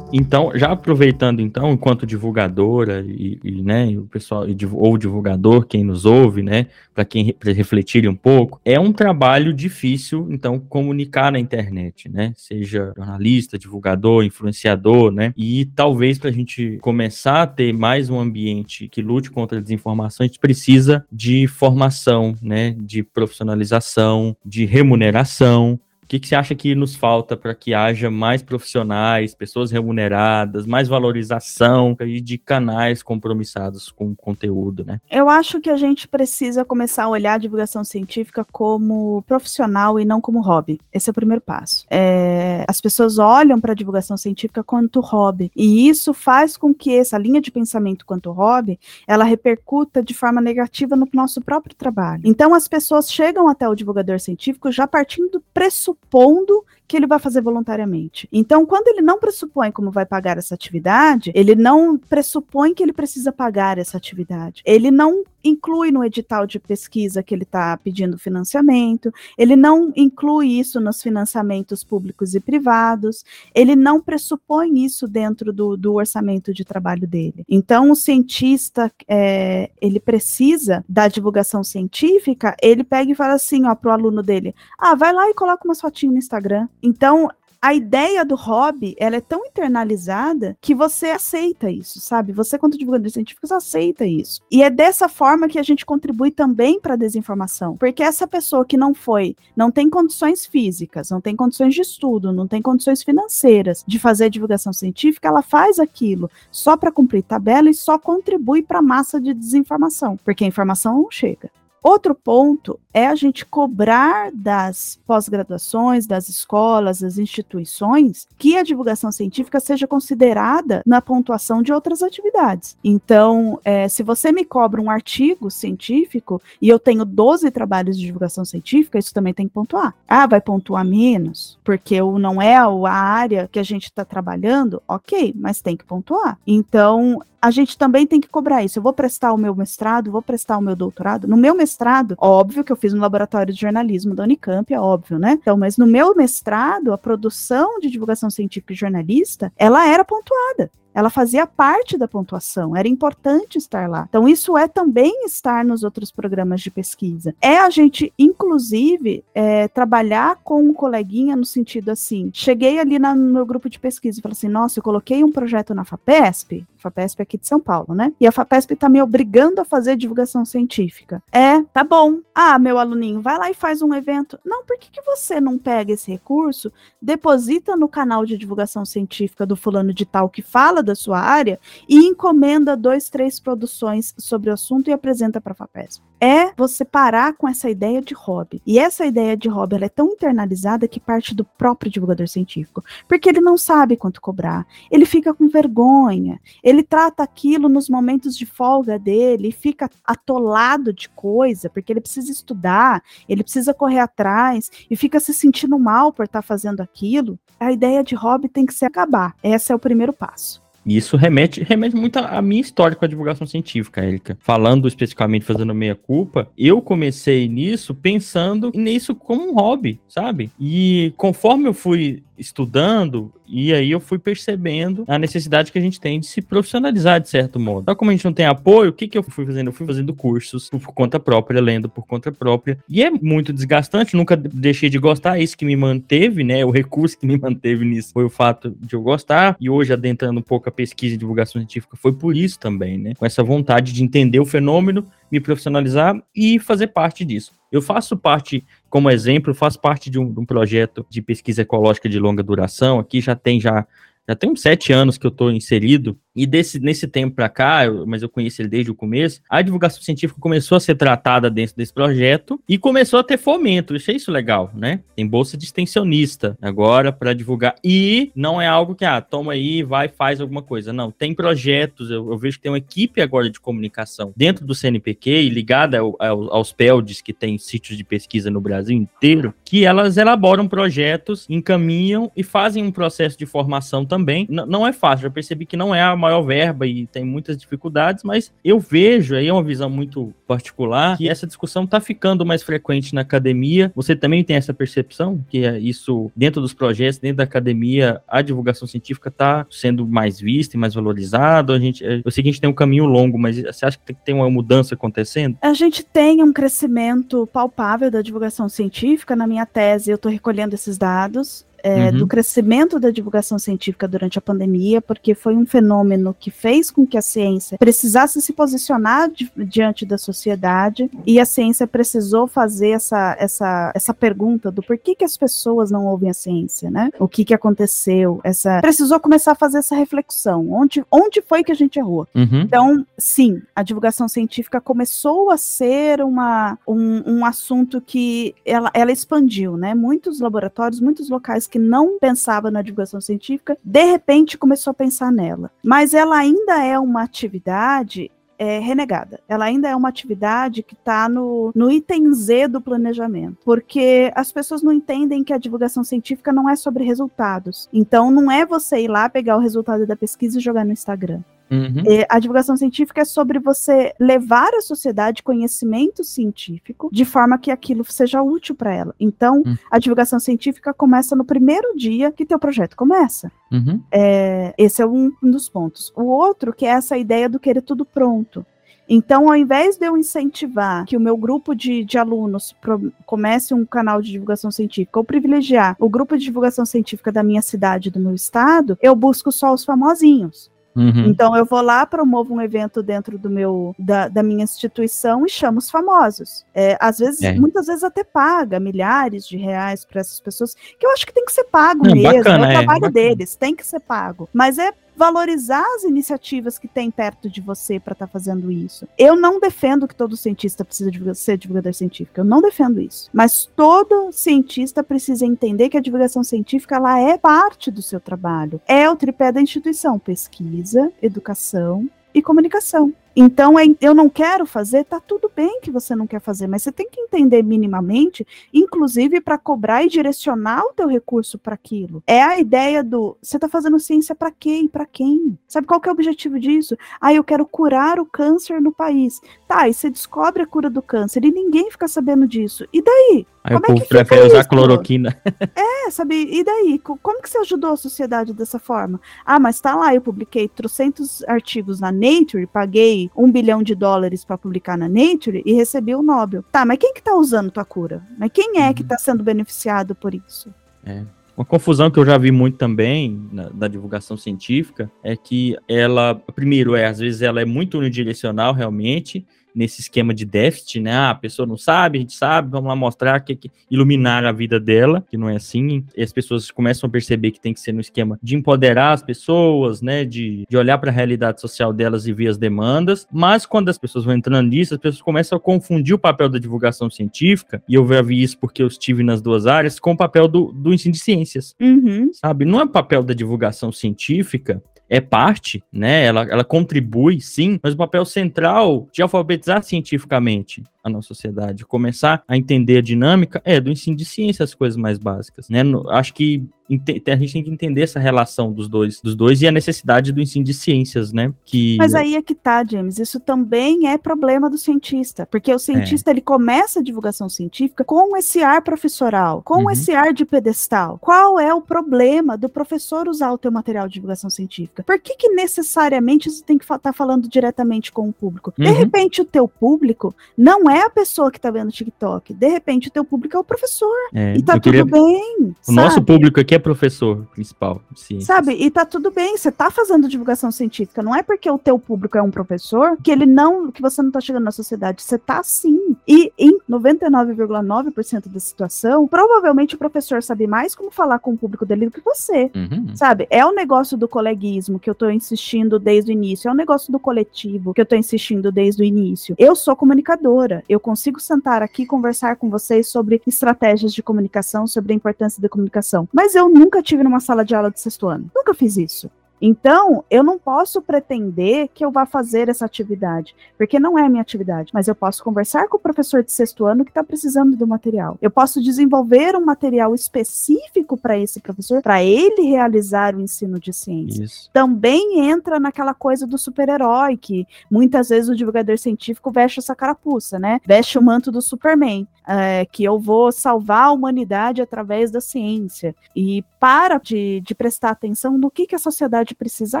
Então, 0.12 0.52
já 0.54 0.68
aproveitando 0.68 1.40
então, 1.40 1.72
enquanto 1.72 2.06
divulgadora 2.06 3.04
e, 3.06 3.40
e 3.42 3.62
né, 3.62 3.88
o 3.98 4.04
pessoal 4.06 4.46
ou 4.72 4.96
divulgador, 4.96 5.66
quem 5.66 5.82
nos 5.82 6.04
ouve, 6.04 6.42
né, 6.42 6.66
para 6.94 7.04
quem 7.04 7.32
pra 7.32 7.52
refletir 7.52 8.08
um 8.08 8.14
pouco, 8.14 8.60
é 8.64 8.78
um 8.78 8.92
trabalho 8.92 9.52
difícil, 9.52 10.28
então, 10.30 10.60
comunicar 10.60 11.32
na 11.32 11.40
internet, 11.40 12.08
né, 12.08 12.32
seja 12.36 12.92
jornalista, 12.96 13.58
divulgador, 13.58 14.24
influenciador, 14.24 15.10
né, 15.10 15.34
e 15.36 15.66
talvez 15.74 16.18
para 16.18 16.30
a 16.30 16.32
gente 16.32 16.78
começar 16.80 17.42
a 17.42 17.46
ter 17.46 17.74
mais 17.74 18.08
um 18.08 18.20
ambiente 18.20 18.88
que 18.88 19.02
lute 19.02 19.30
contra 19.30 19.58
a 19.58 19.60
desinformação, 19.62 20.24
a 20.24 20.26
gente 20.26 20.38
precisa 20.38 21.04
de 21.10 21.48
formação, 21.48 22.34
né, 22.40 22.76
de 22.78 23.02
profissionalização, 23.02 24.36
de 24.44 24.64
remuneração, 24.64 25.78
o 26.06 26.08
que, 26.08 26.20
que 26.20 26.28
você 26.28 26.36
acha 26.36 26.54
que 26.54 26.72
nos 26.72 26.94
falta 26.94 27.36
para 27.36 27.52
que 27.52 27.74
haja 27.74 28.08
mais 28.08 28.40
profissionais, 28.40 29.34
pessoas 29.34 29.72
remuneradas, 29.72 30.64
mais 30.64 30.86
valorização 30.86 31.96
de 32.22 32.38
canais 32.38 33.02
compromissados 33.02 33.90
com 33.90 34.12
o 34.12 34.16
conteúdo, 34.16 34.84
né? 34.84 35.00
Eu 35.10 35.28
acho 35.28 35.60
que 35.60 35.68
a 35.68 35.76
gente 35.76 36.06
precisa 36.06 36.64
começar 36.64 37.04
a 37.04 37.08
olhar 37.08 37.34
a 37.34 37.38
divulgação 37.38 37.82
científica 37.82 38.46
como 38.52 39.24
profissional 39.26 39.98
e 39.98 40.04
não 40.04 40.20
como 40.20 40.40
hobby. 40.40 40.80
Esse 40.92 41.10
é 41.10 41.12
o 41.12 41.14
primeiro 41.14 41.40
passo. 41.40 41.84
É, 41.90 42.64
as 42.68 42.80
pessoas 42.80 43.18
olham 43.18 43.60
para 43.60 43.72
a 43.72 43.76
divulgação 43.76 44.16
científica 44.16 44.62
quanto 44.62 45.00
hobby, 45.00 45.50
e 45.56 45.88
isso 45.88 46.14
faz 46.14 46.56
com 46.56 46.72
que 46.72 46.96
essa 46.96 47.18
linha 47.18 47.40
de 47.40 47.50
pensamento 47.50 48.06
quanto 48.06 48.30
hobby, 48.30 48.78
ela 49.08 49.24
repercuta 49.24 50.00
de 50.04 50.14
forma 50.14 50.40
negativa 50.40 50.94
no 50.94 51.08
nosso 51.12 51.40
próprio 51.40 51.74
trabalho. 51.74 52.22
Então 52.24 52.54
as 52.54 52.68
pessoas 52.68 53.10
chegam 53.10 53.48
até 53.48 53.68
o 53.68 53.74
divulgador 53.74 54.20
científico 54.20 54.70
já 54.70 54.86
partindo 54.86 55.30
do 55.30 55.40
pressuposto 55.52 55.95
pressupondo 56.10 56.64
que 56.86 56.96
ele 56.96 57.06
vai 57.06 57.18
fazer 57.18 57.40
voluntariamente. 57.40 58.28
Então, 58.32 58.64
quando 58.64 58.88
ele 58.88 59.00
não 59.00 59.18
pressupõe 59.18 59.70
como 59.70 59.90
vai 59.90 60.06
pagar 60.06 60.38
essa 60.38 60.54
atividade, 60.54 61.32
ele 61.34 61.54
não 61.54 61.98
pressupõe 61.98 62.74
que 62.74 62.82
ele 62.82 62.92
precisa 62.92 63.32
pagar 63.32 63.78
essa 63.78 63.96
atividade. 63.96 64.62
Ele 64.64 64.90
não 64.90 65.24
inclui 65.42 65.90
no 65.90 66.04
edital 66.04 66.46
de 66.46 66.58
pesquisa 66.58 67.22
que 67.22 67.34
ele 67.34 67.44
está 67.44 67.76
pedindo 67.76 68.18
financiamento, 68.18 69.12
ele 69.38 69.54
não 69.54 69.92
inclui 69.96 70.48
isso 70.48 70.80
nos 70.80 71.00
financiamentos 71.00 71.84
públicos 71.84 72.34
e 72.34 72.40
privados, 72.40 73.24
ele 73.54 73.76
não 73.76 74.00
pressupõe 74.00 74.84
isso 74.84 75.06
dentro 75.06 75.52
do, 75.52 75.76
do 75.76 75.94
orçamento 75.94 76.52
de 76.52 76.64
trabalho 76.64 77.06
dele. 77.06 77.44
Então, 77.48 77.90
o 77.90 77.96
cientista, 77.96 78.92
é, 79.08 79.70
ele 79.80 80.00
precisa 80.00 80.84
da 80.88 81.06
divulgação 81.06 81.62
científica, 81.62 82.56
ele 82.60 82.82
pega 82.82 83.12
e 83.12 83.14
fala 83.14 83.34
assim, 83.34 83.66
ó, 83.66 83.74
pro 83.74 83.90
aluno 83.90 84.22
dele, 84.22 84.54
ah, 84.78 84.94
vai 84.94 85.12
lá 85.12 85.30
e 85.30 85.34
coloca 85.34 85.64
uma 85.64 85.74
fotinho 85.74 86.12
no 86.12 86.18
Instagram. 86.18 86.68
Então, 86.86 87.28
a 87.60 87.74
ideia 87.74 88.24
do 88.24 88.36
hobby, 88.36 88.94
ela 88.96 89.16
é 89.16 89.20
tão 89.20 89.44
internalizada 89.44 90.56
que 90.60 90.72
você 90.72 91.06
aceita 91.06 91.68
isso, 91.68 91.98
sabe? 91.98 92.32
Você, 92.32 92.56
quanto 92.56 92.78
divulgador 92.78 93.10
científico, 93.10 93.52
aceita 93.52 94.06
isso. 94.06 94.40
E 94.48 94.62
é 94.62 94.70
dessa 94.70 95.08
forma 95.08 95.48
que 95.48 95.58
a 95.58 95.64
gente 95.64 95.84
contribui 95.84 96.30
também 96.30 96.78
para 96.78 96.94
a 96.94 96.96
desinformação. 96.96 97.76
Porque 97.76 98.04
essa 98.04 98.24
pessoa 98.24 98.64
que 98.64 98.76
não 98.76 98.94
foi, 98.94 99.34
não 99.56 99.72
tem 99.72 99.90
condições 99.90 100.46
físicas, 100.46 101.10
não 101.10 101.20
tem 101.20 101.34
condições 101.34 101.74
de 101.74 101.80
estudo, 101.80 102.32
não 102.32 102.46
tem 102.46 102.62
condições 102.62 103.02
financeiras 103.02 103.82
de 103.84 103.98
fazer 103.98 104.30
divulgação 104.30 104.72
científica, 104.72 105.26
ela 105.26 105.42
faz 105.42 105.80
aquilo 105.80 106.30
só 106.52 106.76
para 106.76 106.92
cumprir 106.92 107.24
tabela 107.24 107.68
e 107.68 107.74
só 107.74 107.98
contribui 107.98 108.62
para 108.62 108.78
a 108.78 108.82
massa 108.82 109.20
de 109.20 109.34
desinformação. 109.34 110.16
Porque 110.24 110.44
a 110.44 110.48
informação 110.48 111.02
não 111.02 111.10
chega 111.10 111.50
Outro 111.86 112.16
ponto 112.16 112.80
é 112.92 113.06
a 113.06 113.14
gente 113.14 113.46
cobrar 113.46 114.32
das 114.34 114.98
pós-graduações, 115.06 116.04
das 116.04 116.28
escolas, 116.28 116.98
das 116.98 117.16
instituições, 117.16 118.26
que 118.36 118.56
a 118.56 118.64
divulgação 118.64 119.12
científica 119.12 119.60
seja 119.60 119.86
considerada 119.86 120.82
na 120.84 121.00
pontuação 121.00 121.62
de 121.62 121.72
outras 121.72 122.02
atividades. 122.02 122.76
Então, 122.82 123.60
é, 123.64 123.86
se 123.86 124.02
você 124.02 124.32
me 124.32 124.44
cobra 124.44 124.82
um 124.82 124.90
artigo 124.90 125.48
científico 125.48 126.42
e 126.60 126.68
eu 126.68 126.80
tenho 126.80 127.04
12 127.04 127.52
trabalhos 127.52 127.96
de 127.96 128.04
divulgação 128.04 128.44
científica, 128.44 128.98
isso 128.98 129.14
também 129.14 129.32
tem 129.32 129.46
que 129.46 129.54
pontuar. 129.54 129.94
Ah, 130.08 130.26
vai 130.26 130.40
pontuar 130.40 130.84
menos, 130.84 131.56
porque 131.62 132.00
não 132.00 132.42
é 132.42 132.56
a 132.56 132.92
área 132.92 133.48
que 133.52 133.60
a 133.60 133.62
gente 133.62 133.84
está 133.84 134.04
trabalhando? 134.04 134.82
Ok, 134.88 135.32
mas 135.36 135.62
tem 135.62 135.76
que 135.76 135.84
pontuar. 135.84 136.36
Então, 136.44 137.22
a 137.46 137.50
gente 137.52 137.78
também 137.78 138.06
tem 138.08 138.20
que 138.20 138.28
cobrar 138.28 138.64
isso. 138.64 138.80
Eu 138.80 138.82
vou 138.82 138.92
prestar 138.92 139.32
o 139.32 139.38
meu 139.38 139.54
mestrado, 139.54 140.10
vou 140.10 140.20
prestar 140.20 140.58
o 140.58 140.60
meu 140.60 140.74
doutorado. 140.74 141.28
No 141.28 141.36
meu 141.36 141.54
mestrado, 141.54 142.16
óbvio 142.18 142.64
que 142.64 142.72
eu 142.72 142.76
fiz 142.76 142.92
no 142.92 143.00
laboratório 143.00 143.54
de 143.54 143.60
jornalismo 143.60 144.16
da 144.16 144.24
Unicamp, 144.24 144.74
é 144.74 144.80
óbvio, 144.80 145.16
né? 145.16 145.38
Então, 145.40 145.56
mas 145.56 145.76
no 145.76 145.86
meu 145.86 146.12
mestrado, 146.16 146.92
a 146.92 146.98
produção 146.98 147.78
de 147.78 147.88
divulgação 147.88 148.28
científica 148.28 148.72
e 148.72 148.76
jornalista, 148.76 149.52
ela 149.56 149.86
era 149.86 150.04
pontuada 150.04 150.70
ela 150.96 151.10
fazia 151.10 151.46
parte 151.46 151.98
da 151.98 152.08
pontuação, 152.08 152.74
era 152.74 152.88
importante 152.88 153.58
estar 153.58 153.86
lá. 153.86 154.06
Então, 154.08 154.26
isso 154.26 154.56
é 154.56 154.66
também 154.66 155.26
estar 155.26 155.62
nos 155.62 155.82
outros 155.82 156.10
programas 156.10 156.62
de 156.62 156.70
pesquisa. 156.70 157.34
É 157.38 157.58
a 157.58 157.68
gente, 157.68 158.10
inclusive, 158.18 159.22
é, 159.34 159.68
trabalhar 159.68 160.36
com 160.42 160.62
um 160.62 160.72
coleguinha 160.72 161.36
no 161.36 161.44
sentido 161.44 161.90
assim: 161.90 162.30
cheguei 162.32 162.78
ali 162.78 162.98
na, 162.98 163.14
no 163.14 163.30
meu 163.30 163.44
grupo 163.44 163.68
de 163.68 163.78
pesquisa 163.78 164.18
e 164.18 164.22
falei 164.22 164.32
assim, 164.32 164.48
nossa, 164.48 164.78
eu 164.78 164.82
coloquei 164.82 165.22
um 165.22 165.30
projeto 165.30 165.74
na 165.74 165.84
FAPESP, 165.84 166.66
FAPESP 166.90 167.22
aqui 167.22 167.38
de 167.38 167.46
São 167.46 167.60
Paulo, 167.60 167.94
né? 167.94 168.12
E 168.20 168.26
a 168.26 168.32
FAPESP 168.32 168.74
está 168.74 168.88
me 168.88 169.02
obrigando 169.02 169.60
a 169.60 169.64
fazer 169.64 169.96
divulgação 169.96 170.44
científica. 170.44 171.22
É, 171.32 171.62
tá 171.62 171.82
bom. 171.82 172.20
Ah, 172.34 172.58
meu 172.58 172.78
aluninho, 172.78 173.20
vai 173.20 173.38
lá 173.38 173.50
e 173.50 173.54
faz 173.54 173.82
um 173.82 173.94
evento. 173.94 174.38
Não, 174.44 174.64
por 174.64 174.78
que, 174.78 174.90
que 174.90 175.02
você 175.02 175.40
não 175.40 175.58
pega 175.58 175.92
esse 175.92 176.10
recurso, 176.10 176.72
deposita 177.00 177.76
no 177.76 177.88
canal 177.88 178.24
de 178.24 178.36
divulgação 178.36 178.84
científica 178.84 179.46
do 179.46 179.56
fulano 179.56 179.92
de 179.92 180.04
tal 180.04 180.28
que 180.28 180.42
fala 180.42 180.82
da 180.82 180.94
sua 180.94 181.18
área 181.18 181.58
e 181.88 181.96
encomenda 181.98 182.76
dois, 182.76 183.08
três 183.08 183.40
produções 183.40 184.14
sobre 184.18 184.50
o 184.50 184.52
assunto 184.52 184.88
e 184.88 184.92
apresenta 184.92 185.40
para 185.40 185.52
a 185.52 185.56
FAPESP. 185.56 186.04
É 186.20 186.52
você 186.56 186.84
parar 186.84 187.34
com 187.34 187.48
essa 187.48 187.68
ideia 187.68 188.00
de 188.00 188.14
hobby. 188.14 188.62
E 188.66 188.78
essa 188.78 189.04
ideia 189.04 189.36
de 189.36 189.48
hobby 189.48 189.76
é 189.82 189.88
tão 189.88 190.08
internalizada 190.08 190.88
que 190.88 190.98
parte 190.98 191.34
do 191.34 191.44
próprio 191.44 191.90
divulgador 191.90 192.26
científico. 192.26 192.82
Porque 193.06 193.28
ele 193.28 193.40
não 193.40 193.58
sabe 193.58 193.96
quanto 193.96 194.20
cobrar, 194.20 194.66
ele 194.90 195.04
fica 195.04 195.34
com 195.34 195.48
vergonha, 195.48 196.40
ele 196.62 196.82
trata 196.82 197.22
aquilo 197.22 197.68
nos 197.68 197.88
momentos 197.88 198.36
de 198.36 198.46
folga 198.46 198.98
dele, 198.98 199.52
fica 199.52 199.90
atolado 200.04 200.92
de 200.92 201.08
coisa, 201.10 201.68
porque 201.68 201.92
ele 201.92 202.00
precisa 202.00 202.32
estudar, 202.32 203.02
ele 203.28 203.42
precisa 203.42 203.74
correr 203.74 203.98
atrás 203.98 204.70
e 204.90 204.96
fica 204.96 205.20
se 205.20 205.34
sentindo 205.34 205.78
mal 205.78 206.12
por 206.12 206.24
estar 206.24 206.42
tá 206.42 206.46
fazendo 206.46 206.80
aquilo. 206.80 207.38
A 207.60 207.72
ideia 207.72 208.02
de 208.02 208.14
hobby 208.14 208.48
tem 208.48 208.66
que 208.66 208.74
se 208.74 208.84
acabar. 208.84 209.34
Esse 209.42 209.72
é 209.72 209.74
o 209.74 209.78
primeiro 209.78 210.12
passo. 210.12 210.65
E 210.86 210.96
isso 210.96 211.16
remete, 211.16 211.64
remete 211.64 211.96
muito 211.96 212.18
à 212.18 212.40
minha 212.40 212.60
história 212.60 212.96
com 212.96 213.04
a 213.04 213.08
divulgação 213.08 213.44
científica, 213.44 214.00
Érica. 214.00 214.38
Falando 214.40 214.86
especificamente, 214.86 215.44
fazendo 215.44 215.74
meia 215.74 215.96
culpa, 215.96 216.48
eu 216.56 216.80
comecei 216.80 217.48
nisso 217.48 217.92
pensando 217.92 218.70
nisso 218.72 219.12
como 219.14 219.50
um 219.50 219.54
hobby, 219.54 219.98
sabe? 220.08 220.48
E 220.60 221.12
conforme 221.16 221.66
eu 221.66 221.74
fui 221.74 222.22
estudando, 222.38 223.32
e 223.46 223.72
aí 223.72 223.90
eu 223.90 224.00
fui 224.00 224.18
percebendo 224.18 225.04
a 225.06 225.18
necessidade 225.18 225.70
que 225.70 225.78
a 225.78 225.82
gente 225.82 226.00
tem 226.00 226.20
de 226.20 226.26
se 226.26 226.42
profissionalizar 226.42 227.20
de 227.20 227.28
certo 227.28 227.58
modo. 227.58 227.94
Como 227.96 228.10
a 228.10 228.14
gente 228.14 228.24
não 228.24 228.32
tem 228.32 228.46
apoio, 228.46 228.90
o 228.90 228.92
que, 228.92 229.08
que 229.08 229.16
eu 229.16 229.22
fui 229.22 229.46
fazendo? 229.46 229.68
Eu 229.68 229.72
fui 229.72 229.86
fazendo 229.86 230.14
cursos 230.14 230.68
por 230.68 230.92
conta 230.92 231.18
própria, 231.18 231.60
lendo 231.60 231.88
por 231.88 232.06
conta 232.06 232.30
própria. 232.32 232.78
E 232.88 233.02
é 233.02 233.10
muito 233.10 233.52
desgastante, 233.52 234.16
nunca 234.16 234.36
deixei 234.36 234.88
de 234.88 234.98
gostar, 234.98 235.38
é 235.38 235.42
isso 235.42 235.56
que 235.56 235.64
me 235.64 235.76
manteve, 235.76 236.44
né? 236.44 236.64
O 236.64 236.70
recurso 236.70 237.18
que 237.18 237.26
me 237.26 237.38
manteve 237.38 237.84
nisso 237.84 238.12
foi 238.12 238.24
o 238.24 238.30
fato 238.30 238.74
de 238.80 238.94
eu 238.94 239.02
gostar. 239.02 239.56
E 239.60 239.70
hoje, 239.70 239.92
adentrando 239.92 240.40
um 240.40 240.42
pouco 240.42 240.68
a 240.68 240.72
pesquisa 240.72 241.14
e 241.14 241.18
divulgação 241.18 241.60
científica, 241.60 241.96
foi 241.96 242.12
por 242.12 242.36
isso 242.36 242.58
também, 242.58 242.98
né? 242.98 243.14
Com 243.14 243.26
essa 243.26 243.42
vontade 243.42 243.92
de 243.92 244.02
entender 244.02 244.40
o 244.40 244.44
fenômeno, 244.44 245.06
me 245.30 245.40
profissionalizar 245.40 246.20
e 246.34 246.58
fazer 246.58 246.88
parte 246.88 247.24
disso. 247.24 247.52
Eu 247.70 247.82
faço 247.82 248.16
parte, 248.16 248.64
como 248.88 249.10
exemplo, 249.10 249.54
faço 249.54 249.80
parte 249.80 250.08
de 250.08 250.18
um, 250.18 250.32
de 250.32 250.40
um 250.40 250.46
projeto 250.46 251.04
de 251.10 251.20
pesquisa 251.20 251.62
ecológica 251.62 252.08
de 252.08 252.18
longa 252.18 252.42
duração. 252.42 252.98
Aqui 252.98 253.20
já 253.20 253.34
tem 253.34 253.60
já 253.60 253.86
já 254.28 254.34
tem 254.34 254.50
uns 254.50 254.60
sete 254.60 254.92
anos 254.92 255.16
que 255.16 255.26
eu 255.26 255.30
estou 255.30 255.52
inserido 255.52 256.18
e 256.36 256.46
desse, 256.46 256.78
nesse 256.78 257.08
tempo 257.08 257.34
para 257.34 257.48
cá, 257.48 257.86
eu, 257.86 258.06
mas 258.06 258.22
eu 258.22 258.28
conheço 258.28 258.60
ele 258.60 258.68
desde 258.68 258.90
o 258.90 258.94
começo, 258.94 259.40
a 259.48 259.62
divulgação 259.62 260.02
científica 260.02 260.40
começou 260.40 260.76
a 260.76 260.80
ser 260.80 260.94
tratada 260.94 261.50
dentro 261.50 261.74
desse 261.76 261.92
projeto 261.92 262.60
e 262.68 262.76
começou 262.76 263.18
a 263.18 263.24
ter 263.24 263.38
fomento. 263.38 263.94
Eu 263.94 263.96
achei 263.96 264.16
isso 264.16 264.30
legal, 264.30 264.70
né? 264.74 265.00
Tem 265.14 265.26
bolsa 265.26 265.56
de 265.56 265.64
extensionista 265.64 266.56
agora 266.60 267.10
para 267.12 267.32
divulgar. 267.32 267.74
E 267.82 268.30
não 268.34 268.60
é 268.60 268.66
algo 268.66 268.94
que, 268.94 269.04
ah, 269.04 269.20
toma 269.20 269.52
aí, 269.52 269.82
vai, 269.82 270.08
faz 270.08 270.40
alguma 270.40 270.62
coisa. 270.62 270.92
Não, 270.92 271.10
tem 271.10 271.34
projetos. 271.34 272.10
Eu, 272.10 272.30
eu 272.30 272.38
vejo 272.38 272.58
que 272.58 272.62
tem 272.62 272.72
uma 272.72 272.78
equipe 272.78 273.20
agora 273.20 273.48
de 273.48 273.58
comunicação 273.58 274.32
dentro 274.36 274.66
do 274.66 274.74
CNPq 274.74 275.30
e 275.30 275.48
ligada 275.48 275.98
ao, 275.98 276.16
ao, 276.18 276.54
aos 276.54 276.72
PELDs, 276.72 277.22
que 277.22 277.32
tem 277.32 277.56
sítios 277.56 277.96
de 277.96 278.04
pesquisa 278.04 278.50
no 278.50 278.60
Brasil 278.60 278.96
inteiro, 278.96 279.54
que 279.64 279.84
elas 279.84 280.16
elaboram 280.16 280.68
projetos, 280.68 281.46
encaminham 281.48 282.30
e 282.36 282.42
fazem 282.42 282.82
um 282.82 282.92
processo 282.92 283.38
de 283.38 283.46
formação 283.46 284.04
também. 284.04 284.46
N 284.50 284.66
não 284.66 284.86
é 284.86 284.92
fácil, 284.92 285.26
eu 285.26 285.30
percebi 285.30 285.64
que 285.64 285.76
não 285.76 285.94
é 285.94 286.02
a 286.02 286.16
maior 286.26 286.42
verba 286.42 286.86
e 286.86 287.06
tem 287.06 287.24
muitas 287.24 287.56
dificuldades, 287.56 288.22
mas 288.24 288.52
eu 288.64 288.78
vejo, 288.78 289.34
aí 289.34 289.48
é 289.48 289.52
uma 289.52 289.62
visão 289.62 289.88
muito 289.88 290.32
particular, 290.46 291.16
que 291.16 291.28
essa 291.28 291.46
discussão 291.46 291.84
está 291.84 292.00
ficando 292.00 292.44
mais 292.44 292.62
frequente 292.62 293.14
na 293.14 293.22
academia. 293.22 293.92
Você 293.94 294.14
também 294.14 294.44
tem 294.44 294.56
essa 294.56 294.72
percepção 294.72 295.44
que 295.48 295.64
é 295.64 295.78
isso, 295.78 296.30
dentro 296.36 296.60
dos 296.60 296.72
projetos, 296.72 297.18
dentro 297.18 297.38
da 297.38 297.44
academia, 297.44 298.20
a 298.28 298.42
divulgação 298.42 298.86
científica 298.86 299.28
está 299.28 299.66
sendo 299.70 300.06
mais 300.06 300.40
vista 300.40 300.76
e 300.76 300.80
mais 300.80 300.94
valorizada? 300.94 301.72
A 301.72 301.78
gente, 301.78 302.04
eu 302.04 302.30
sei 302.30 302.42
que 302.42 302.48
a 302.48 302.52
gente 302.52 302.60
tem 302.60 302.70
um 302.70 302.74
caminho 302.74 303.04
longo, 303.04 303.38
mas 303.38 303.60
você 303.60 303.86
acha 303.86 303.98
que 303.98 304.14
tem 304.14 304.34
uma 304.34 304.50
mudança 304.50 304.94
acontecendo? 304.94 305.56
A 305.62 305.74
gente 305.74 306.04
tem 306.04 306.42
um 306.42 306.52
crescimento 306.52 307.46
palpável 307.52 308.10
da 308.10 308.22
divulgação 308.22 308.68
científica. 308.68 309.36
Na 309.36 309.46
minha 309.46 309.66
tese, 309.66 310.10
eu 310.10 310.16
estou 310.16 310.30
recolhendo 310.30 310.74
esses 310.74 310.96
dados 310.96 311.66
é, 311.86 312.10
uhum. 312.10 312.18
do 312.18 312.26
crescimento 312.26 312.98
da 312.98 313.10
divulgação 313.10 313.60
científica 313.60 314.08
durante 314.08 314.40
a 314.40 314.42
pandemia, 314.42 315.00
porque 315.00 315.36
foi 315.36 315.54
um 315.54 315.64
fenômeno 315.64 316.34
que 316.38 316.50
fez 316.50 316.90
com 316.90 317.06
que 317.06 317.16
a 317.16 317.22
ciência 317.22 317.78
precisasse 317.78 318.42
se 318.42 318.52
posicionar 318.52 319.30
di 319.30 319.46
diante 319.56 320.04
da 320.04 320.18
sociedade 320.18 321.08
e 321.24 321.38
a 321.38 321.44
ciência 321.44 321.86
precisou 321.86 322.48
fazer 322.48 322.90
essa, 322.90 323.36
essa, 323.38 323.92
essa 323.94 324.12
pergunta 324.12 324.70
do 324.70 324.82
porquê 324.82 325.14
que 325.14 325.24
as 325.24 325.36
pessoas 325.36 325.90
não 325.90 326.06
ouvem 326.06 326.28
a 326.28 326.34
ciência, 326.34 326.90
né? 326.90 327.10
O 327.20 327.28
que 327.28 327.44
que 327.44 327.54
aconteceu? 327.54 328.40
Essa 328.42 328.80
precisou 328.80 329.20
começar 329.20 329.52
a 329.52 329.54
fazer 329.54 329.78
essa 329.78 329.94
reflexão. 329.94 330.72
Onde, 330.72 331.04
onde 331.10 331.40
foi 331.40 331.62
que 331.62 331.70
a 331.70 331.74
gente 331.74 331.98
errou? 331.98 332.26
Uhum. 332.34 332.62
Então, 332.62 333.06
sim, 333.16 333.62
a 333.74 333.82
divulgação 333.82 334.26
científica 334.26 334.80
começou 334.80 335.50
a 335.50 335.56
ser 335.56 336.20
uma, 336.20 336.76
um, 336.86 337.38
um 337.38 337.44
assunto 337.44 338.00
que 338.00 338.54
ela, 338.64 338.90
ela 338.92 339.12
expandiu, 339.12 339.76
né? 339.76 339.94
Muitos 339.94 340.40
laboratórios, 340.40 341.00
muitos 341.00 341.28
locais 341.28 341.66
que 341.66 341.75
que 341.76 341.78
não 341.78 342.18
pensava 342.18 342.70
na 342.70 342.80
divulgação 342.80 343.20
científica, 343.20 343.76
de 343.84 344.02
repente 344.02 344.56
começou 344.56 344.92
a 344.92 344.94
pensar 344.94 345.30
nela. 345.30 345.70
Mas 345.84 346.14
ela 346.14 346.38
ainda 346.38 346.82
é 346.82 346.98
uma 346.98 347.22
atividade 347.22 348.30
é, 348.58 348.78
renegada. 348.78 349.40
Ela 349.46 349.66
ainda 349.66 349.86
é 349.86 349.94
uma 349.94 350.08
atividade 350.08 350.82
que 350.82 350.94
está 350.94 351.28
no, 351.28 351.70
no 351.74 351.90
item 351.90 352.32
Z 352.32 352.68
do 352.68 352.80
planejamento, 352.80 353.58
porque 353.62 354.32
as 354.34 354.50
pessoas 354.50 354.82
não 354.82 354.90
entendem 354.90 355.44
que 355.44 355.52
a 355.52 355.58
divulgação 355.58 356.02
científica 356.02 356.50
não 356.50 356.66
é 356.66 356.74
sobre 356.76 357.04
resultados. 357.04 357.90
Então, 357.92 358.30
não 358.30 358.50
é 358.50 358.64
você 358.64 359.02
ir 359.02 359.08
lá 359.08 359.28
pegar 359.28 359.58
o 359.58 359.60
resultado 359.60 360.06
da 360.06 360.16
pesquisa 360.16 360.58
e 360.58 360.62
jogar 360.62 360.86
no 360.86 360.92
Instagram. 360.92 361.42
Uhum. 361.68 362.04
a 362.28 362.38
divulgação 362.38 362.76
científica 362.76 363.22
é 363.22 363.24
sobre 363.24 363.58
você 363.58 364.14
levar 364.20 364.72
à 364.74 364.80
sociedade 364.80 365.42
conhecimento 365.42 366.22
científico 366.22 367.08
de 367.12 367.24
forma 367.24 367.58
que 367.58 367.70
aquilo 367.70 368.04
seja 368.04 368.40
útil 368.40 368.74
para 368.74 368.94
ela. 368.94 369.14
Então, 369.18 369.62
uhum. 369.66 369.76
a 369.90 369.98
divulgação 369.98 370.38
científica 370.38 370.94
começa 370.94 371.34
no 371.34 371.44
primeiro 371.44 371.96
dia 371.96 372.30
que 372.30 372.46
teu 372.46 372.58
projeto 372.58 372.96
começa. 372.96 373.50
Uhum. 373.72 374.00
É, 374.12 374.74
esse 374.78 375.02
é 375.02 375.06
um, 375.06 375.32
dos 375.42 375.68
pontos. 375.68 376.12
O 376.14 376.24
outro 376.24 376.72
que 376.72 376.86
é 376.86 376.90
essa 376.90 377.18
ideia 377.18 377.48
do 377.48 377.58
querer 377.58 377.82
tudo 377.82 378.04
pronto. 378.04 378.64
Então, 379.08 379.48
ao 379.48 379.56
invés 379.56 379.96
de 379.96 380.06
eu 380.06 380.16
incentivar 380.16 381.04
que 381.04 381.16
o 381.16 381.20
meu 381.20 381.36
grupo 381.36 381.74
de, 381.74 382.04
de 382.04 382.18
alunos 382.18 382.74
pro, 382.80 383.12
comece 383.24 383.72
um 383.72 383.84
canal 383.84 384.20
de 384.20 384.32
divulgação 384.32 384.70
científica, 384.70 385.18
ou 385.18 385.24
privilegiar 385.24 385.96
o 386.00 386.08
grupo 386.08 386.36
de 386.36 386.44
divulgação 386.44 386.84
científica 386.84 387.30
da 387.30 387.42
minha 387.42 387.62
cidade, 387.62 388.10
do 388.10 388.18
meu 388.18 388.34
estado, 388.34 388.98
eu 389.00 389.14
busco 389.14 389.52
só 389.52 389.72
os 389.72 389.84
famosinhos. 389.84 390.70
Uhum. 390.96 391.26
Então 391.26 391.54
eu 391.54 391.66
vou 391.66 391.82
lá, 391.82 392.06
promovo 392.06 392.54
um 392.54 392.60
evento 392.60 393.02
dentro 393.02 393.38
do 393.38 393.50
meu 393.50 393.94
da, 393.98 394.28
da 394.28 394.42
minha 394.42 394.64
instituição 394.64 395.44
e 395.44 395.48
chamo 395.48 395.78
os 395.78 395.90
famosos. 395.90 396.64
É, 396.74 396.96
às 396.98 397.18
vezes, 397.18 397.42
é. 397.42 397.52
muitas 397.54 397.86
vezes 397.86 398.02
até 398.02 398.24
paga 398.24 398.80
milhares 398.80 399.46
de 399.46 399.58
reais 399.58 400.04
para 400.04 400.20
essas 400.20 400.40
pessoas, 400.40 400.74
que 400.74 401.06
eu 401.06 401.10
acho 401.10 401.26
que 401.26 401.34
tem 401.34 401.44
que 401.44 401.52
ser 401.52 401.64
pago 401.64 402.06
Não, 402.06 402.14
mesmo. 402.14 402.42
Bacana, 402.44 402.66
é 402.66 402.68
o 402.68 402.84
trabalho 402.84 403.12
deles, 403.12 403.54
tem 403.54 403.76
que 403.76 403.86
ser 403.86 404.00
pago. 404.00 404.48
Mas 404.52 404.78
é 404.78 404.92
valorizar 405.16 405.84
as 405.96 406.04
iniciativas 406.04 406.78
que 406.78 406.86
tem 406.86 407.10
perto 407.10 407.48
de 407.48 407.60
você 407.60 407.98
para 407.98 408.12
estar 408.12 408.26
tá 408.26 408.32
fazendo 408.32 408.70
isso. 408.70 409.08
Eu 409.18 409.34
não 409.34 409.58
defendo 409.58 410.06
que 410.06 410.14
todo 410.14 410.36
cientista 410.36 410.84
precisa 410.84 411.10
ser 411.34 411.56
divulgador 411.56 411.94
científico, 411.94 412.40
eu 412.40 412.44
não 412.44 412.60
defendo 412.60 413.00
isso. 413.00 413.30
Mas 413.32 413.64
todo 413.64 414.30
cientista 414.30 415.02
precisa 415.02 415.46
entender 415.46 415.88
que 415.88 415.96
a 415.96 416.02
divulgação 416.02 416.44
científica 416.44 416.96
ela 416.96 417.18
é 417.18 417.38
parte 417.38 417.90
do 417.90 418.02
seu 418.02 418.20
trabalho. 418.20 418.80
É 418.86 419.08
o 419.08 419.16
tripé 419.16 419.50
da 419.50 419.60
instituição: 419.60 420.18
pesquisa, 420.18 421.12
educação 421.22 422.08
e 422.34 422.42
comunicação. 422.42 423.12
Então, 423.38 423.78
é, 423.78 423.84
eu 424.00 424.14
não 424.14 424.30
quero 424.30 424.64
fazer, 424.64 425.04
tá 425.04 425.20
tudo 425.20 425.50
bem 425.54 425.78
que 425.82 425.90
você 425.90 426.16
não 426.16 426.26
quer 426.26 426.40
fazer, 426.40 426.66
mas 426.66 426.82
você 426.82 426.90
tem 426.90 427.06
que 427.10 427.20
entender 427.20 427.62
minimamente, 427.62 428.46
inclusive 428.72 429.42
para 429.42 429.58
cobrar 429.58 430.02
e 430.02 430.08
direcionar 430.08 430.82
o 430.84 430.94
teu 430.94 431.06
recurso 431.06 431.58
para 431.58 431.74
aquilo. 431.74 432.22
É 432.26 432.42
a 432.42 432.58
ideia 432.58 433.04
do, 433.04 433.36
você 433.42 433.58
tá 433.58 433.68
fazendo 433.68 434.00
ciência 434.00 434.34
para 434.34 434.50
quê 434.50 434.80
e 434.84 434.88
para 434.88 435.04
quem? 435.04 435.58
Sabe 435.68 435.86
qual 435.86 436.00
que 436.00 436.08
é 436.08 436.12
o 436.12 436.14
objetivo 436.14 436.58
disso? 436.58 436.96
Ah, 437.20 437.34
eu 437.34 437.44
quero 437.44 437.66
curar 437.66 438.18
o 438.18 438.24
câncer 438.24 438.80
no 438.80 438.90
país. 438.90 439.38
Tá, 439.68 439.86
e 439.86 439.92
você 439.92 440.08
descobre 440.08 440.62
a 440.62 440.66
cura 440.66 440.88
do 440.88 441.02
câncer 441.02 441.44
e 441.44 441.50
ninguém 441.50 441.90
fica 441.90 442.08
sabendo 442.08 442.48
disso. 442.48 442.86
E 442.90 443.02
daí? 443.02 443.46
Aí 443.64 443.74
Como 443.74 443.82
o 443.82 443.84
é 443.84 443.94
povo 443.94 444.02
é 444.04 444.06
prefere 444.06 444.46
usar 444.46 444.60
isso? 444.60 444.68
cloroquina. 444.68 445.36
É, 446.06 446.10
sabe? 446.10 446.36
E 446.36 446.62
daí? 446.62 447.00
Como 447.00 447.42
que 447.42 447.50
você 447.50 447.58
ajudou 447.58 447.92
a 447.92 447.96
sociedade 447.96 448.54
dessa 448.54 448.78
forma? 448.78 449.20
Ah, 449.44 449.58
mas 449.58 449.80
tá 449.80 449.96
lá, 449.96 450.14
eu 450.14 450.20
publiquei 450.20 450.68
trocentos 450.68 451.42
artigos 451.48 451.98
na 451.98 452.12
Nature, 452.12 452.66
paguei 452.68 453.25
um 453.36 453.50
bilhão 453.50 453.82
de 453.82 453.94
dólares 453.94 454.44
para 454.44 454.58
publicar 454.58 454.96
na 454.96 455.08
Nature 455.08 455.62
e 455.64 455.72
recebi 455.72 456.14
o 456.14 456.22
Nobel. 456.22 456.62
Tá, 456.70 456.84
mas 456.84 456.98
quem 456.98 457.14
que 457.14 457.22
tá 457.22 457.34
usando 457.34 457.70
tua 457.70 457.84
cura? 457.84 458.22
Mas 458.38 458.50
quem 458.52 458.80
é 458.82 458.92
que 458.92 459.02
uhum. 459.02 459.08
tá 459.08 459.18
sendo 459.18 459.42
beneficiado 459.42 460.14
por 460.14 460.34
isso? 460.34 460.72
É. 461.04 461.22
Uma 461.56 461.64
confusão 461.64 462.10
que 462.10 462.18
eu 462.18 462.26
já 462.26 462.36
vi 462.36 462.50
muito 462.50 462.76
também 462.76 463.48
na, 463.50 463.70
da 463.70 463.88
divulgação 463.88 464.36
científica 464.36 465.10
é 465.24 465.34
que 465.34 465.74
ela, 465.88 466.34
primeiro, 466.54 466.94
é 466.94 467.06
às 467.06 467.18
vezes 467.18 467.40
ela 467.40 467.62
é 467.62 467.64
muito 467.64 467.98
unidirecional 467.98 468.74
realmente, 468.74 469.46
nesse 469.76 470.00
esquema 470.00 470.32
de 470.32 470.46
déficit, 470.46 471.00
né? 471.00 471.12
Ah, 471.12 471.30
a 471.30 471.34
pessoa 471.34 471.66
não 471.66 471.76
sabe, 471.76 472.18
a 472.18 472.20
gente 472.22 472.34
sabe, 472.34 472.70
vamos 472.70 472.88
lá 472.88 472.96
mostrar 472.96 473.38
que, 473.40 473.54
que 473.54 473.70
iluminar 473.90 474.44
a 474.44 474.52
vida 474.52 474.80
dela, 474.80 475.24
que 475.28 475.36
não 475.36 475.48
é 475.48 475.56
assim. 475.56 476.04
E 476.16 476.22
as 476.22 476.32
pessoas 476.32 476.70
começam 476.70 477.06
a 477.06 477.10
perceber 477.10 477.50
que 477.50 477.60
tem 477.60 477.74
que 477.74 477.80
ser 477.80 477.92
no 477.92 478.00
esquema 478.00 478.38
de 478.42 478.56
empoderar 478.56 479.12
as 479.12 479.22
pessoas, 479.22 480.00
né? 480.00 480.24
De, 480.24 480.64
de 480.68 480.76
olhar 480.76 480.96
para 480.98 481.10
a 481.10 481.12
realidade 481.12 481.60
social 481.60 481.92
delas 481.92 482.26
e 482.26 482.32
ver 482.32 482.48
as 482.48 482.56
demandas. 482.56 483.26
Mas 483.30 483.66
quando 483.66 483.90
as 483.90 483.98
pessoas 483.98 484.24
vão 484.24 484.34
entrando 484.34 484.68
nisso, 484.68 484.94
as 484.94 485.00
pessoas 485.00 485.22
começam 485.22 485.58
a 485.58 485.60
confundir 485.60 486.14
o 486.14 486.18
papel 486.18 486.48
da 486.48 486.58
divulgação 486.58 487.10
científica, 487.10 487.82
e 487.88 487.94
eu 487.94 488.06
já 488.08 488.22
vi 488.22 488.42
isso 488.42 488.58
porque 488.58 488.82
eu 488.82 488.86
estive 488.86 489.22
nas 489.22 489.42
duas 489.42 489.66
áreas, 489.66 490.00
com 490.00 490.12
o 490.12 490.16
papel 490.16 490.48
do, 490.48 490.72
do 490.72 490.94
ensino 490.94 491.12
de 491.12 491.20
ciências. 491.20 491.74
Uhum. 491.80 492.30
Sabe? 492.32 492.64
Não 492.64 492.80
é 492.80 492.84
o 492.84 492.88
papel 492.88 493.22
da 493.22 493.34
divulgação 493.34 493.92
científica 493.92 494.82
é 495.08 495.20
parte, 495.20 495.82
né? 495.92 496.24
Ela, 496.24 496.42
ela 496.42 496.64
contribui, 496.64 497.40
sim, 497.40 497.78
mas 497.82 497.94
o 497.94 497.96
papel 497.96 498.24
central 498.24 499.08
de 499.12 499.22
alfabetizar 499.22 499.82
cientificamente 499.82 500.82
a 501.02 501.08
nossa 501.08 501.28
sociedade, 501.28 501.86
começar 501.86 502.42
a 502.48 502.56
entender 502.56 502.98
a 502.98 503.02
dinâmica 503.02 503.62
é 503.64 503.80
do 503.80 503.90
ensino 503.90 504.16
de 504.16 504.24
ciência, 504.24 504.64
as 504.64 504.74
coisas 504.74 504.96
mais 504.96 505.18
básicas, 505.18 505.68
né? 505.68 505.82
Acho 506.10 506.34
que 506.34 506.64
a 506.88 507.36
gente 507.36 507.52
tem 507.52 507.64
que 507.64 507.70
entender 507.70 508.02
essa 508.02 508.20
relação 508.20 508.72
dos 508.72 508.88
dois, 508.88 509.20
dos 509.20 509.34
dois 509.34 509.60
e 509.60 509.66
a 509.66 509.72
necessidade 509.72 510.32
do 510.32 510.40
ensino 510.40 510.64
de 510.64 510.72
ciências, 510.72 511.32
né? 511.32 511.52
Que... 511.64 511.96
Mas 511.98 512.14
aí 512.14 512.36
é 512.36 512.42
que 512.42 512.54
tá, 512.54 512.84
James. 512.84 513.18
Isso 513.18 513.40
também 513.40 514.08
é 514.08 514.16
problema 514.16 514.70
do 514.70 514.78
cientista, 514.78 515.46
porque 515.50 515.72
o 515.74 515.78
cientista 515.78 516.30
é. 516.30 516.32
ele 516.32 516.40
começa 516.40 517.00
a 517.00 517.02
divulgação 517.02 517.48
científica 517.48 518.04
com 518.04 518.36
esse 518.36 518.62
ar 518.62 518.82
professoral, 518.82 519.62
com 519.62 519.84
uhum. 519.84 519.90
esse 519.90 520.12
ar 520.12 520.32
de 520.32 520.44
pedestal. 520.44 521.18
Qual 521.20 521.58
é 521.58 521.74
o 521.74 521.80
problema 521.80 522.56
do 522.56 522.68
professor 522.68 523.28
usar 523.28 523.52
o 523.52 523.58
teu 523.58 523.72
material 523.72 524.06
de 524.06 524.14
divulgação 524.14 524.48
científica? 524.48 525.02
Por 525.02 525.18
que, 525.18 525.36
que 525.36 525.48
necessariamente 525.48 526.50
você 526.50 526.62
tem 526.64 526.78
que 526.78 526.84
estar 526.84 526.98
tá 526.98 527.12
falando 527.12 527.48
diretamente 527.48 528.12
com 528.12 528.28
o 528.28 528.32
público? 528.32 528.72
Uhum. 528.78 528.84
De 528.84 528.90
repente 528.92 529.40
o 529.40 529.44
teu 529.44 529.66
público 529.66 530.34
não 530.56 530.88
é 530.88 531.02
a 531.02 531.10
pessoa 531.10 531.50
que 531.50 531.58
está 531.58 531.70
vendo 531.70 531.88
o 531.88 531.92
TikTok. 531.92 532.54
De 532.54 532.68
repente 532.68 533.08
o 533.08 533.10
teu 533.10 533.24
público 533.24 533.56
é 533.56 533.60
o 533.60 533.64
professor. 533.64 534.14
É, 534.32 534.56
e 534.56 534.62
tá 534.62 534.74
tudo 534.74 534.82
queria... 534.84 535.04
bem. 535.04 535.56
O 535.60 535.74
sabe? 535.82 535.96
nosso 535.96 536.22
público 536.22 536.60
aqui 536.60 536.75
é 536.76 536.78
professor 536.78 537.44
principal. 537.52 538.00
Sabe? 538.40 538.72
E 538.72 538.90
tá 538.90 539.04
tudo 539.04 539.30
bem, 539.30 539.56
você 539.56 539.72
tá 539.72 539.90
fazendo 539.90 540.28
divulgação 540.28 540.70
científica, 540.70 541.22
não 541.22 541.34
é 541.34 541.42
porque 541.42 541.70
o 541.70 541.78
teu 541.78 541.98
público 541.98 542.38
é 542.38 542.42
um 542.42 542.50
professor 542.50 543.16
que 543.22 543.30
ele 543.30 543.46
não, 543.46 543.90
que 543.90 544.00
você 544.00 544.22
não 544.22 544.30
tá 544.30 544.40
chegando 544.40 544.64
na 544.64 544.70
sociedade, 544.70 545.22
você 545.22 545.38
tá 545.38 545.62
sim. 545.62 546.16
E 546.26 546.52
em 546.58 546.78
99,9% 546.88 548.48
da 548.48 548.60
situação, 548.60 549.26
provavelmente 549.26 549.94
o 549.94 549.98
professor 549.98 550.42
sabe 550.42 550.66
mais 550.66 550.94
como 550.94 551.10
falar 551.10 551.38
com 551.38 551.52
o 551.52 551.58
público 551.58 551.84
dele 551.84 552.06
do 552.06 552.12
que 552.12 552.20
você. 552.20 552.70
Uhum. 552.74 553.14
Sabe? 553.14 553.46
É 553.50 553.64
o 553.64 553.72
negócio 553.72 554.16
do 554.16 554.28
coleguismo 554.28 554.98
que 554.98 555.08
eu 555.08 555.14
tô 555.14 555.30
insistindo 555.30 555.98
desde 555.98 556.30
o 556.30 556.32
início, 556.32 556.68
é 556.68 556.72
o 556.72 556.76
negócio 556.76 557.12
do 557.12 557.18
coletivo 557.18 557.94
que 557.94 558.00
eu 558.00 558.06
tô 558.06 558.16
insistindo 558.16 558.70
desde 558.70 559.02
o 559.02 559.04
início. 559.04 559.54
Eu 559.58 559.74
sou 559.74 559.96
comunicadora, 559.96 560.84
eu 560.88 561.00
consigo 561.00 561.40
sentar 561.40 561.82
aqui 561.82 562.02
e 562.02 562.06
conversar 562.06 562.56
com 562.56 562.68
vocês 562.68 563.08
sobre 563.08 563.40
estratégias 563.46 564.12
de 564.12 564.22
comunicação, 564.22 564.86
sobre 564.86 565.12
a 565.12 565.16
importância 565.16 565.60
da 565.60 565.68
comunicação, 565.68 566.28
mas 566.32 566.54
eu 566.54 566.65
eu 566.66 566.70
nunca 566.70 567.02
tive 567.02 567.22
numa 567.22 567.40
sala 567.40 567.64
de 567.64 567.74
aula 567.74 567.90
de 567.90 568.00
sexto 568.00 568.28
ano. 568.28 568.50
Nunca 568.54 568.74
fiz 568.74 568.96
isso. 568.96 569.30
Então, 569.60 570.24
eu 570.30 570.42
não 570.42 570.58
posso 570.58 571.00
pretender 571.00 571.88
que 571.94 572.04
eu 572.04 572.10
vá 572.10 572.26
fazer 572.26 572.68
essa 572.68 572.84
atividade, 572.84 573.54
porque 573.78 573.98
não 573.98 574.18
é 574.18 574.24
a 574.24 574.28
minha 574.28 574.42
atividade, 574.42 574.90
mas 574.92 575.08
eu 575.08 575.14
posso 575.14 575.42
conversar 575.42 575.88
com 575.88 575.96
o 575.96 576.00
professor 576.00 576.42
de 576.42 576.52
sexto 576.52 576.84
ano 576.84 577.04
que 577.04 577.10
está 577.10 577.24
precisando 577.24 577.76
do 577.76 577.86
material. 577.86 578.36
Eu 578.40 578.50
posso 578.50 578.82
desenvolver 578.82 579.56
um 579.56 579.64
material 579.64 580.14
específico 580.14 581.16
para 581.16 581.38
esse 581.38 581.60
professor, 581.60 582.02
para 582.02 582.22
ele 582.22 582.62
realizar 582.62 583.34
o 583.34 583.40
ensino 583.40 583.78
de 583.78 583.92
ciência. 583.92 584.44
Isso. 584.44 584.70
Também 584.72 585.40
entra 585.48 585.80
naquela 585.80 586.14
coisa 586.14 586.46
do 586.46 586.58
super-herói, 586.58 587.36
que 587.36 587.66
muitas 587.90 588.28
vezes 588.28 588.48
o 588.48 588.56
divulgador 588.56 588.98
científico 588.98 589.50
veste 589.50 589.78
essa 589.78 589.94
carapuça, 589.94 590.58
né? 590.58 590.80
Veste 590.86 591.18
o 591.18 591.22
manto 591.22 591.50
do 591.50 591.62
Superman, 591.62 592.26
é, 592.46 592.86
que 592.86 593.04
eu 593.04 593.18
vou 593.18 593.50
salvar 593.50 594.04
a 594.04 594.12
humanidade 594.12 594.80
através 594.82 595.30
da 595.30 595.40
ciência. 595.40 596.14
E 596.34 596.64
para 596.78 597.18
de, 597.18 597.60
de 597.60 597.74
prestar 597.74 598.10
atenção 598.10 598.56
no 598.56 598.70
que, 598.70 598.86
que 598.86 598.94
a 598.94 598.98
sociedade 598.98 599.45
sociedade 599.46 599.54
precisa 599.54 600.00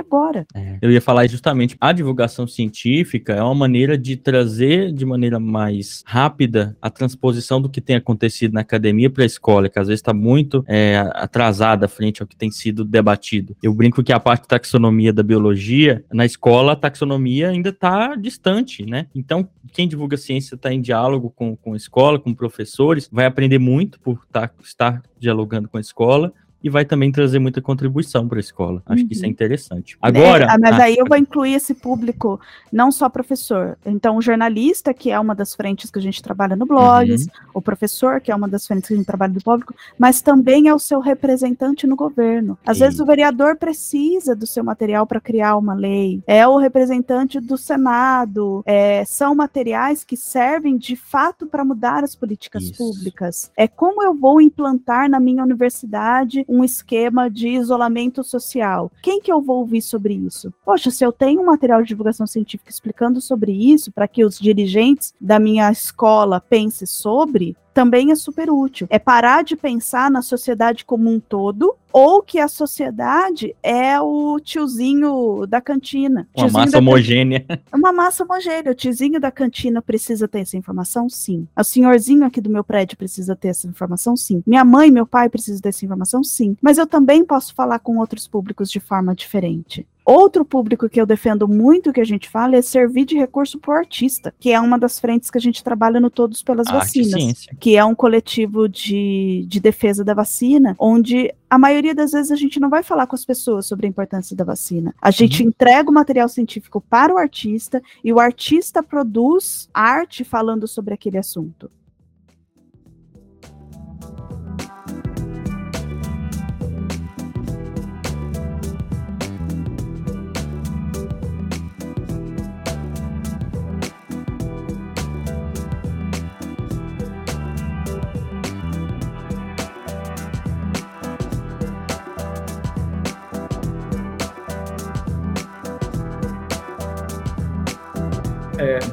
agora. 0.00 0.46
É. 0.54 0.78
Eu 0.82 0.90
ia 0.90 1.00
falar 1.00 1.26
justamente, 1.28 1.76
a 1.80 1.92
divulgação 1.92 2.46
científica 2.46 3.34
é 3.34 3.42
uma 3.42 3.54
maneira 3.54 3.96
de 3.96 4.16
trazer 4.16 4.92
de 4.92 5.06
maneira 5.06 5.38
mais 5.38 6.02
rápida 6.06 6.76
a 6.82 6.90
transposição 6.90 7.60
do 7.60 7.68
que 7.68 7.80
tem 7.80 7.96
acontecido 7.96 8.52
na 8.52 8.62
academia 8.62 9.08
para 9.08 9.22
a 9.22 9.26
escola, 9.26 9.68
que 9.68 9.78
às 9.78 9.86
vezes 9.86 10.00
está 10.00 10.12
muito 10.12 10.64
é, 10.66 10.96
atrasada 11.14 11.86
frente 11.86 12.20
ao 12.20 12.26
que 12.26 12.36
tem 12.36 12.50
sido 12.50 12.84
debatido. 12.84 13.56
Eu 13.62 13.72
brinco 13.72 14.02
que 14.02 14.12
a 14.12 14.20
parte 14.20 14.42
de 14.42 14.48
taxonomia 14.48 15.12
da 15.12 15.22
biologia, 15.22 16.04
na 16.12 16.24
escola, 16.24 16.72
a 16.72 16.76
taxonomia 16.76 17.50
ainda 17.50 17.68
está 17.68 18.14
distante, 18.16 18.84
né? 18.84 19.06
Então, 19.14 19.48
quem 19.72 19.86
divulga 19.86 20.16
ciência 20.16 20.54
está 20.54 20.72
em 20.72 20.80
diálogo 20.80 21.30
com, 21.30 21.56
com 21.56 21.74
a 21.74 21.76
escola, 21.76 22.18
com 22.18 22.34
professores, 22.34 23.08
vai 23.12 23.26
aprender 23.26 23.58
muito 23.58 24.00
por 24.00 24.24
tá, 24.26 24.50
estar 24.62 25.02
dialogando 25.18 25.68
com 25.68 25.76
a 25.76 25.80
escola, 25.80 26.32
e 26.66 26.68
vai 26.68 26.84
também 26.84 27.12
trazer 27.12 27.38
muita 27.38 27.62
contribuição 27.62 28.26
para 28.26 28.38
a 28.38 28.40
escola. 28.40 28.82
Acho 28.86 29.02
uhum. 29.02 29.06
que 29.06 29.14
isso 29.14 29.22
é 29.22 29.28
uhum. 29.28 29.32
interessante. 29.32 29.96
Agora. 30.02 30.46
É, 30.46 30.58
mas 30.58 30.80
ah, 30.80 30.82
aí 30.82 30.96
eu 30.98 31.06
vou 31.06 31.16
incluir 31.16 31.54
esse 31.54 31.74
público, 31.74 32.40
não 32.72 32.90
só 32.90 33.08
professor. 33.08 33.78
Então, 33.86 34.16
o 34.16 34.20
jornalista, 34.20 34.92
que 34.92 35.12
é 35.12 35.20
uma 35.20 35.32
das 35.32 35.54
frentes 35.54 35.92
que 35.92 35.98
a 36.00 36.02
gente 36.02 36.20
trabalha 36.20 36.56
no 36.56 36.66
blogs, 36.66 37.26
uhum. 37.26 37.30
o 37.54 37.62
professor, 37.62 38.20
que 38.20 38.32
é 38.32 38.34
uma 38.34 38.48
das 38.48 38.66
frentes 38.66 38.88
que 38.88 38.94
a 38.94 38.96
gente 38.96 39.06
trabalha 39.06 39.32
no 39.32 39.40
público, 39.40 39.72
mas 39.96 40.20
também 40.20 40.66
é 40.66 40.74
o 40.74 40.78
seu 40.80 40.98
representante 40.98 41.86
no 41.86 41.94
governo. 41.94 42.58
Às 42.66 42.80
vezes 42.80 42.98
o 42.98 43.06
vereador 43.06 43.54
precisa 43.54 44.34
do 44.34 44.44
seu 44.44 44.64
material 44.64 45.06
para 45.06 45.20
criar 45.20 45.56
uma 45.56 45.72
lei, 45.72 46.20
é 46.26 46.48
o 46.48 46.56
representante 46.56 47.38
do 47.38 47.56
Senado, 47.56 48.64
é, 48.66 49.04
são 49.04 49.36
materiais 49.36 50.02
que 50.02 50.16
servem 50.16 50.76
de 50.76 50.96
fato 50.96 51.46
para 51.46 51.64
mudar 51.64 52.02
as 52.02 52.16
políticas 52.16 52.64
isso. 52.64 52.76
públicas. 52.76 53.52
É 53.56 53.68
como 53.68 54.02
eu 54.02 54.12
vou 54.12 54.40
implantar 54.40 55.08
na 55.08 55.20
minha 55.20 55.44
universidade 55.44 56.44
um 56.48 56.55
esquema 56.64 57.30
de 57.30 57.48
isolamento 57.48 58.22
social. 58.22 58.90
Quem 59.02 59.20
que 59.20 59.32
eu 59.32 59.40
vou 59.40 59.58
ouvir 59.58 59.82
sobre 59.82 60.14
isso? 60.14 60.52
Poxa, 60.64 60.90
se 60.90 61.04
eu 61.04 61.12
tenho 61.12 61.40
um 61.40 61.46
material 61.46 61.82
de 61.82 61.88
divulgação 61.88 62.26
científica 62.26 62.70
explicando 62.70 63.20
sobre 63.20 63.52
isso, 63.52 63.92
para 63.92 64.08
que 64.08 64.24
os 64.24 64.38
dirigentes 64.38 65.14
da 65.20 65.38
minha 65.38 65.70
escola 65.70 66.40
pensem 66.40 66.86
sobre, 66.86 67.56
também 67.76 68.10
é 68.10 68.14
super 68.14 68.48
útil. 68.48 68.86
É 68.88 68.98
parar 68.98 69.44
de 69.44 69.54
pensar 69.54 70.10
na 70.10 70.22
sociedade 70.22 70.82
como 70.82 71.10
um 71.10 71.20
todo 71.20 71.76
ou 71.92 72.22
que 72.22 72.38
a 72.38 72.48
sociedade 72.48 73.54
é 73.62 74.00
o 74.00 74.40
tiozinho 74.40 75.46
da 75.46 75.60
cantina. 75.60 76.26
Uma 76.34 76.48
massa 76.48 76.78
homogênea. 76.78 77.44
É 77.50 77.76
uma 77.76 77.92
massa 77.92 78.24
homogênea. 78.24 78.72
O 78.72 78.74
tiozinho 78.74 79.20
da 79.20 79.30
cantina 79.30 79.82
precisa 79.82 80.26
ter 80.26 80.40
essa 80.40 80.56
informação? 80.56 81.06
Sim. 81.10 81.46
O 81.54 81.62
senhorzinho 81.62 82.24
aqui 82.24 82.40
do 82.40 82.48
meu 82.48 82.64
prédio 82.64 82.96
precisa 82.96 83.36
ter 83.36 83.48
essa 83.48 83.68
informação? 83.68 84.16
Sim. 84.16 84.42
Minha 84.46 84.64
mãe, 84.64 84.90
meu 84.90 85.06
pai 85.06 85.28
precisam 85.28 85.60
ter 85.60 85.68
essa 85.68 85.84
informação? 85.84 86.24
Sim. 86.24 86.56
Mas 86.62 86.78
eu 86.78 86.86
também 86.86 87.26
posso 87.26 87.54
falar 87.54 87.78
com 87.80 87.98
outros 87.98 88.26
públicos 88.26 88.70
de 88.70 88.80
forma 88.80 89.14
diferente. 89.14 89.86
Outro 90.06 90.44
público 90.44 90.88
que 90.88 91.00
eu 91.00 91.04
defendo 91.04 91.48
muito 91.48 91.92
que 91.92 92.00
a 92.00 92.04
gente 92.04 92.28
fala 92.28 92.54
é 92.54 92.62
servir 92.62 93.04
de 93.04 93.16
recurso 93.16 93.58
para 93.58 93.74
o 93.74 93.76
artista, 93.76 94.32
que 94.38 94.52
é 94.52 94.60
uma 94.60 94.78
das 94.78 95.00
frentes 95.00 95.28
que 95.32 95.36
a 95.36 95.40
gente 95.40 95.64
trabalha 95.64 95.98
no 95.98 96.08
Todos 96.08 96.44
pelas 96.44 96.68
Arte 96.68 97.02
Vacinas, 97.02 97.46
que 97.58 97.76
é 97.76 97.84
um 97.84 97.92
coletivo 97.92 98.68
de, 98.68 99.44
de 99.48 99.58
defesa 99.58 100.04
da 100.04 100.14
vacina, 100.14 100.76
onde 100.78 101.34
a 101.50 101.58
maioria 101.58 101.92
das 101.92 102.12
vezes 102.12 102.30
a 102.30 102.36
gente 102.36 102.60
não 102.60 102.70
vai 102.70 102.84
falar 102.84 103.08
com 103.08 103.16
as 103.16 103.24
pessoas 103.24 103.66
sobre 103.66 103.86
a 103.86 103.88
importância 103.88 104.36
da 104.36 104.44
vacina. 104.44 104.94
A 105.02 105.10
gente 105.10 105.42
entrega 105.42 105.90
o 105.90 105.94
material 105.94 106.28
científico 106.28 106.80
para 106.80 107.12
o 107.12 107.18
artista 107.18 107.82
e 108.04 108.12
o 108.12 108.20
artista 108.20 108.84
produz 108.84 109.68
arte 109.74 110.22
falando 110.22 110.68
sobre 110.68 110.94
aquele 110.94 111.18
assunto. 111.18 111.68